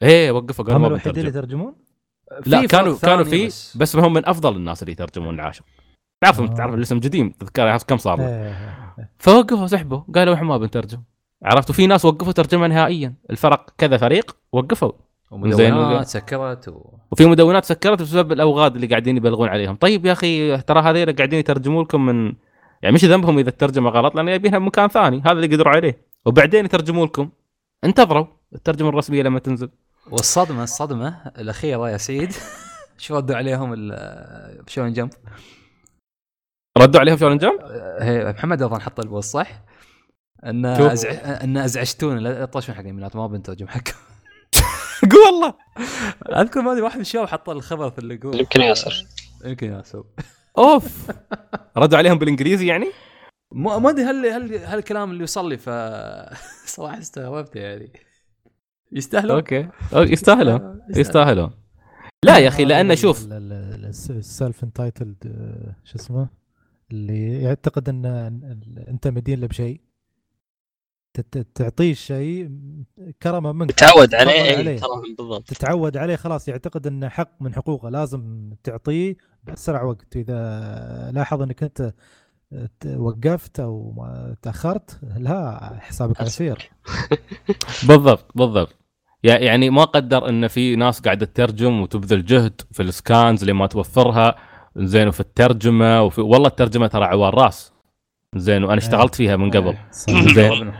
[0.02, 1.74] إيه وقفوا قالوا هم ما الوحيدين اللي بنترجم يترجمون؟
[2.46, 3.76] لا كانوا كانوا في بس.
[3.76, 5.64] بس هم من أفضل الناس اللي يترجمون العاشق.
[6.22, 6.46] تعرف آه.
[6.46, 8.18] تعرف الاسم قديم تذكر كم صار.
[8.18, 9.04] له إيه.
[9.18, 11.02] فوقفوا سحبوا قالوا إحنا ما بنترجم.
[11.42, 13.14] عرفت؟ وفي ناس وقفوا ترجمة نهائيا.
[13.30, 14.92] الفرق كذا فريق وقفوا.
[15.30, 16.98] ومدونات سكرت و...
[17.10, 19.76] وفي مدونات سكرت بسبب الأوغاد اللي قاعدين يبلغون عليهم.
[19.76, 22.32] طيب يا أخي ترى هذول قاعدين يترجموا لكم من
[22.82, 25.20] يعني مش ذنبهم إذا الترجمة غلط لأن يبينها من مكان ثاني.
[25.20, 25.98] هذا اللي قدروا عليه.
[26.26, 27.30] وبعدين يترجموا لكم.
[27.84, 28.26] انتظروا.
[28.54, 29.68] الترجمة الرسمية لما تنزل.
[30.10, 32.32] والصدمة الصدمة الأخيرة يا سعيد
[32.98, 33.90] شو ردوا عليهم
[34.66, 35.10] بشون جمب؟
[36.78, 37.58] ردوا عليهم شلون جنب؟
[37.98, 39.48] هي محمد أظن حط ال post صح؟
[40.44, 40.66] أن.
[40.66, 41.10] أزع...
[41.44, 43.96] أن ازعجتونا لا تطشون حق الايميلات ما بنترجم حقكم
[45.12, 45.54] قول والله.
[46.42, 48.40] أذكر ما أدري واحد من الشباب حط الخبر في اللي يقول.
[48.40, 49.06] يمكن ياسر.
[49.44, 50.04] يمكن ياسر.
[50.58, 51.10] أوف.
[51.78, 52.86] ردوا عليهم بالإنجليزي يعني؟
[53.52, 55.68] ما ما أدري هل هل هل الكلام اللي وصل لي ف
[56.76, 57.92] صراحة استغربت يعني.
[58.92, 59.36] يستاهلون.
[59.36, 59.68] okay.
[59.94, 60.80] أو يستاهلون.
[60.96, 61.50] يستاهلون.
[62.24, 63.26] لا يا أخي لأن شوف.
[64.10, 65.16] السيلف انتايتلد
[65.84, 66.28] شو اسمه؟
[66.90, 68.06] اللي يعتقد إن
[68.88, 69.80] انت مدين له بشيء
[71.54, 72.50] تعطيه الشيء
[73.22, 74.80] كرما منك تعود عليه اي عليه.
[75.18, 75.48] بالضبط.
[75.48, 80.16] تتعود عليه خلاص يعتقد إنه حق من حقوقه لازم تعطيه بأسرع وقت.
[80.16, 81.92] واذا لاحظ إنك أنت
[82.96, 86.70] وقفت أو ما تأخرت لا حسابك عسير
[87.88, 88.74] بالضبط بالضبط.
[89.24, 94.34] يع- يعني ما قدر إن في ناس قاعدة تترجم وتبذل جهد في السكانز لما توفرها.
[94.76, 97.72] زين وفي الترجمة وفي والله الترجمة ترى عوار راس.
[98.36, 99.76] زين وأنا اشتغلت فيها من قبل.
[100.34, 100.72] زين.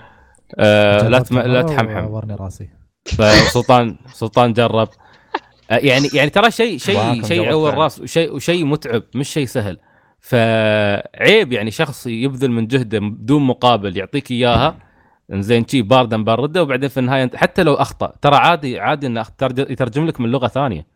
[0.59, 1.39] آه لا تم...
[1.39, 2.07] لا تحمحم.
[2.11, 2.69] ورني راسي.
[3.05, 4.89] فسلطان سلطان جرب.
[5.71, 7.83] آه، يعني يعني ترى شيء شيء شيء جربت عور فعلا.
[7.83, 9.79] راس وشيء وشيء متعب مش شيء سهل.
[10.21, 14.77] فعيب يعني شخص يبذل من جهده بدون مقابل يعطيك إياها.
[15.31, 18.13] زين شي باردة مبرده وبعدين في النهاية حتى لو أخطأ.
[18.23, 19.25] ترى عادي عادي إنه
[19.59, 20.87] يترجم لك من لغة ثانية.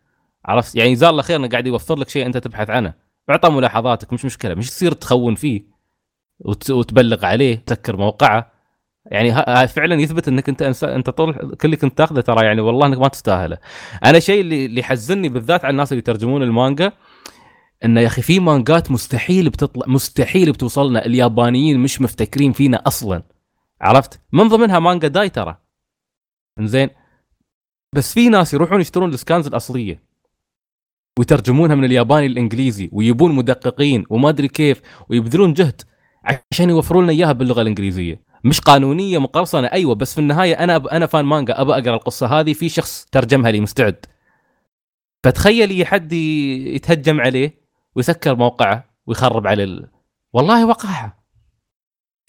[0.44, 2.94] عرفت؟ يعني جزاه الله خير إنه قاعد يوفر لك شيء أنت تبحث عنه.
[3.30, 5.62] اعطى ملاحظاتك مش مشكلة مش تصير تخون فيه.
[6.40, 8.57] وت- وتبلغ عليه تسكر موقعه.
[9.10, 12.86] يعني فعلا يثبت إنك أنت انسان أنت طول كل اللي كنت تاخذه ترى يعني والله
[12.86, 13.58] إنك ما تستاهله.
[14.04, 16.92] أنا شيء اللي اللي يحزنني بالذات على الناس اللي يترجمون المانجا
[17.84, 23.22] انه يا أخي في مانجات مستحيل بتطلع مستحيل بتوصلنا اليابانيين مش مفتكرين فينا أصلا.
[23.80, 25.56] عرفت؟ من ضمنها مانجا داي ترى.
[26.60, 26.90] زين
[27.94, 30.02] بس في ناس يروحون يشترون ال scans الأصلية
[31.18, 35.82] ويترجمونها من الياباني للإنجليزي ويبون مدققين وما أدري كيف ويبذلون جهد
[36.52, 39.66] عشان يوفرون لنا إياها باللغة الإنجليزية مش قانونية مقرصنة.
[39.66, 40.86] أيوه بس في النهاية أنا أب...
[40.86, 44.06] أنا fan مانجا ابى أقرأ القصة هذه في شخص ترجمها لي مستعد.
[45.24, 47.60] فتخيلي حد يتهجم عليه
[47.96, 49.88] ويسكر موقعه ويخرب على ال...
[50.32, 51.18] والله وقعها.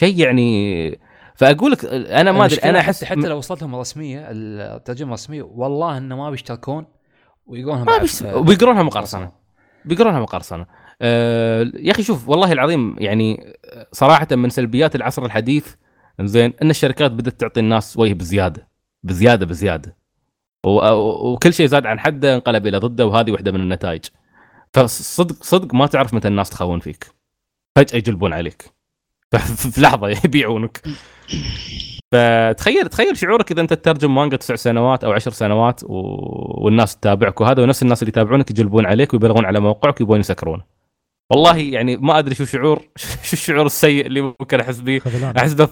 [0.00, 1.00] شيء يعني
[1.34, 5.42] فأقول لك أنا ما أدري أنا حتى أحس حتى لو وصلت لهم رسميه الترجمة الرسمية
[5.42, 6.86] والله إنه ما بيشتركون
[7.46, 8.22] ويقولونها ما بيش...
[8.22, 9.32] وبيقرونها مقرصنة.
[9.84, 10.66] بيقرونها مقرصنة.
[11.02, 13.54] أه يا أخي شوف والله العظيم يعني
[13.92, 15.74] صراحة من سلبيات العصر الحديث
[16.26, 18.68] زين إن الشركات بدأت تعطي الناس وجه بزيادة
[19.02, 19.96] بزيادة بزيادة.
[20.64, 24.04] وكل شيء زاد عن حده انقلب إلى ضده وهذه واحدة من النتائج.
[24.72, 27.06] فصدق صدق ما تعرف متى الناس تخون فيك.
[27.76, 28.62] فجأة يجلبون عليك.
[29.72, 30.82] في لحظة يبيعونك.
[32.12, 35.94] فتخيل تخيل شعورك إذا أنت تترجم مانجا تسع سنوات أو عشر سنوات و...
[36.64, 40.64] والناس تتابعك وهذا ونفس الناس اللي يتابعونك يجلبون عليك ويبلغون على موقعك ويبون يسكرونه
[41.30, 42.78] والله يعني ما أدري شو شعور
[43.22, 45.00] شو الشعور السيء اللي ممكن أحس به
[45.36, 45.68] أحس به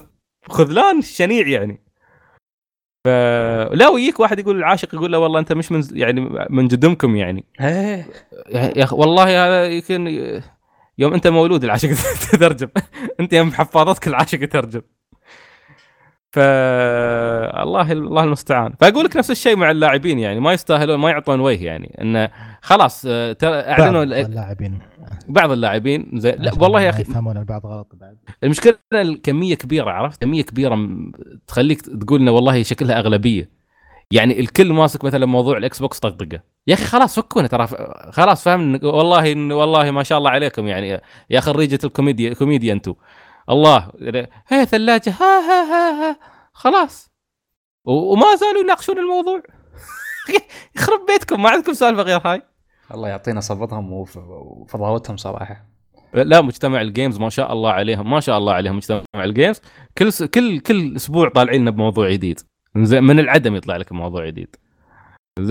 [0.49, 1.81] خذلان شنيع يعني.
[3.05, 3.07] ف
[3.73, 7.45] لا ويجيك واحد يقول العاشق يقول له والله أنت مش من يعني من جدمكم يعني.
[7.61, 8.07] إيه.
[8.49, 10.07] يا أخي والله هذا يمكن
[10.97, 11.89] يوم أنت مولود العاشق
[12.31, 12.69] تترجم.
[13.19, 14.81] أنت يوم حفاظتك العاشق يترجم.
[16.31, 18.73] ف الله الله المستعان.
[18.79, 21.97] فأقول لك نفس الشيء مع اللاعبين يعني ما يستاهلون ما يعطون وجه يعني.
[22.01, 22.29] انه
[22.61, 24.79] خلاص آه، ترى بعض أعلنوا اللاعبين.
[25.27, 28.17] بعض اللاعبين زي لا والله يا أخي يفهمون البعض غلط بعد.
[28.43, 30.87] المشكلة الكمية كبيرة عرفت؟ كمية كبيرة
[31.47, 33.59] تخليك تقول إنه والله شكلها أغلبية.
[34.11, 36.39] يعني الكل ماسك مثلا موضوع الاكس بوكس طقطقة.
[36.67, 37.67] يا أخي خلاص فكونا ترى
[38.11, 41.01] خلاص فهم إن- والله والله ما شاء الله عليكم يعني.
[41.29, 42.93] يا خريجه الكوميديا كوميديا أنتم
[43.49, 43.91] الله
[44.47, 46.19] هي ثلاجة ها ها ها, ها.
[46.53, 47.09] خلاص.
[47.85, 49.41] وما زالوا يناقشون الموضوع.
[50.75, 52.41] يخرب بيتكم ما عندكم سالفة غير هاي.
[52.93, 55.65] الله يعطينا صبرهم وف- وفضاوتهم صراحة.
[56.13, 59.61] لا مجتمع ال games ما شاء الله عليهم ما شاء الله عليهم مجتمع ال games.
[59.97, 60.23] كل س...
[60.23, 62.39] كل كل أسبوع طالعين لنا بموضوع جديد.
[62.75, 64.55] من العدم يطلع لك موضوع جديد.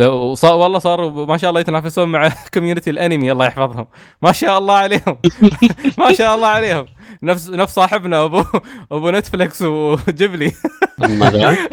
[0.09, 3.87] وصار والله صاروا ما شاء الله يتنافسون مع community الانمي الله يحفظهم.
[4.23, 5.17] ما شاء الله عليهم.
[5.99, 6.87] ما شاء الله عليهم.
[7.23, 8.45] نفس نفس صاحبنا ابو
[8.93, 10.53] أبو نتفلكس وجبلي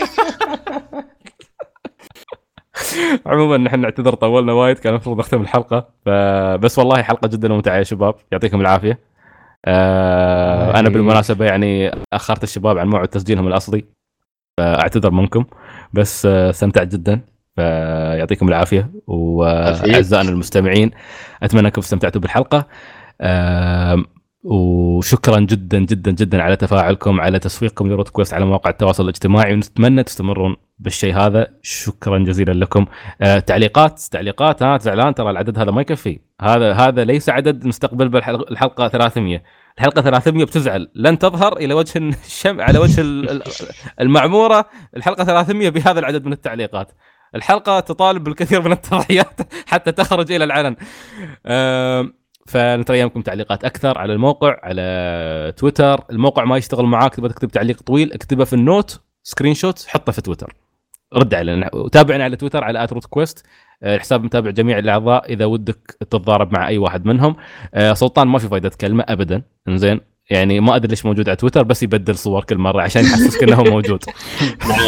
[3.26, 5.88] عموما نحن نعتذر طولنا وايد كان المفروض نختم الحلقة.
[6.06, 8.16] فبس والله حلقة جدا ممتعة يا شباب.
[8.32, 9.00] يعطيكم العافية.
[9.66, 13.86] آه أنا بالمناسبة يعني أخرت الشباب عن موعد تسجيلهم الأصلي
[14.58, 15.46] فأعتذر منكم.
[15.94, 17.22] بس آه، استمتعت جدا.
[17.56, 20.92] فيعطيكم العافية وأعزائنا المستمعين
[21.44, 22.68] أتمنى أنكم استمتعتوا بالحلقة.
[24.44, 30.04] وشكرا جدا جدا جدا على تفاعلكم على تسويقكم لروت كويست على مواقع التواصل الاجتماعي ونتمنى
[30.04, 31.48] تستمرون بالشيء هذا.
[31.62, 32.86] شكرا جزيلا لكم.
[33.22, 36.20] آه تعليقات تعليقات ها زعلان ترى العدد هذا ما يكفي.
[36.42, 39.44] هذا هذا ليس عدد مستقبل بالحلقة 300
[39.78, 40.92] الحلقة 300 بتزعل.
[40.96, 43.04] لن تظهر إلى وجه الشم على وجه
[44.02, 44.66] المعمورة.
[44.98, 46.92] الحلقة 300 بهذا العدد من التعليقات.
[47.36, 49.40] الحلقة تطالب بالكثير من التضحيات
[49.72, 50.76] حتى تخرج إلى العلن.
[51.46, 52.10] آه
[52.48, 56.04] فنتريا منكم تعليقات أكثر على الموقع على تويتر.
[56.12, 60.22] الموقع ما يشتغل معاك تبغى تكتب تعليق طويل اكتبه في ال note screenshot حطه في
[60.22, 60.56] تويتر.
[61.14, 63.46] رد علينا وتابعنا على تويتر على at روت كويست.
[63.84, 65.34] الحساب متابع جميع الأعضاء.
[65.34, 67.36] إذا ودك تتضارب مع أي واحد منهم.
[67.74, 69.42] آه، سلطان ما في فائده تكلمة ابدا.
[69.68, 70.15] إنزين.
[70.30, 73.64] يعني ما أدري ليش موجود على تويتر بس يبدل صور كل مرة عشان يحسسك إنه
[73.64, 74.04] موجود.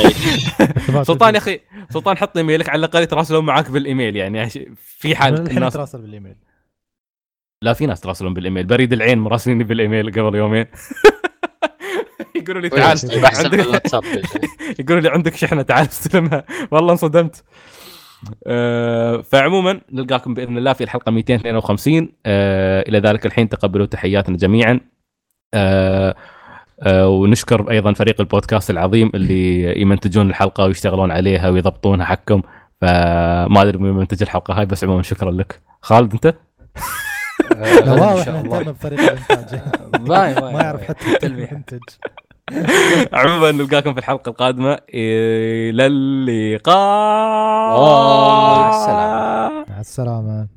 [1.08, 1.60] سلطان يا أخي
[1.90, 4.16] سلطان حط إيميلك على الأقل يتراسلون معاك بالإيميل.
[4.16, 6.36] يعني في حال الحين تراسل بالإيميل.
[7.62, 8.66] لا في ناس تراسلون بالإيميل.
[8.66, 10.66] بريد العين مراسليني بالإيميل قبل يومين.
[12.36, 12.98] يقولوا لي تعال
[13.36, 13.94] عندك
[14.80, 16.44] يقولوا لي عندك شحنة تعال استلمها.
[16.72, 17.44] والله انصدمت.
[18.48, 24.80] أه فعموما نلقاكم بإذن الله في الحلقة 252 أه إلى ذلك الحين تقبلوا تحياتنا جميعا.
[25.54, 26.16] أه
[26.84, 32.42] أه ونشكر أيضا فريق البودكاست العظيم اللي يمنتجون الحلقة ويشتغلون عليها ويضبطونها حقكم.
[32.82, 35.62] فما أدري من منتج الحلقة هاي بس عموما شكرا لك.
[35.82, 36.36] خالد أنت؟
[37.86, 39.62] لا واضح إنه بفريق الإنتاج.
[40.10, 41.80] ما يعرف حتى المنتج
[43.14, 44.80] عموما نلقاكم في الحلقة القادمة.
[44.94, 46.78] إلى اللقاء.
[47.80, 49.66] مع السلامة.
[49.70, 50.57] مع السلامة.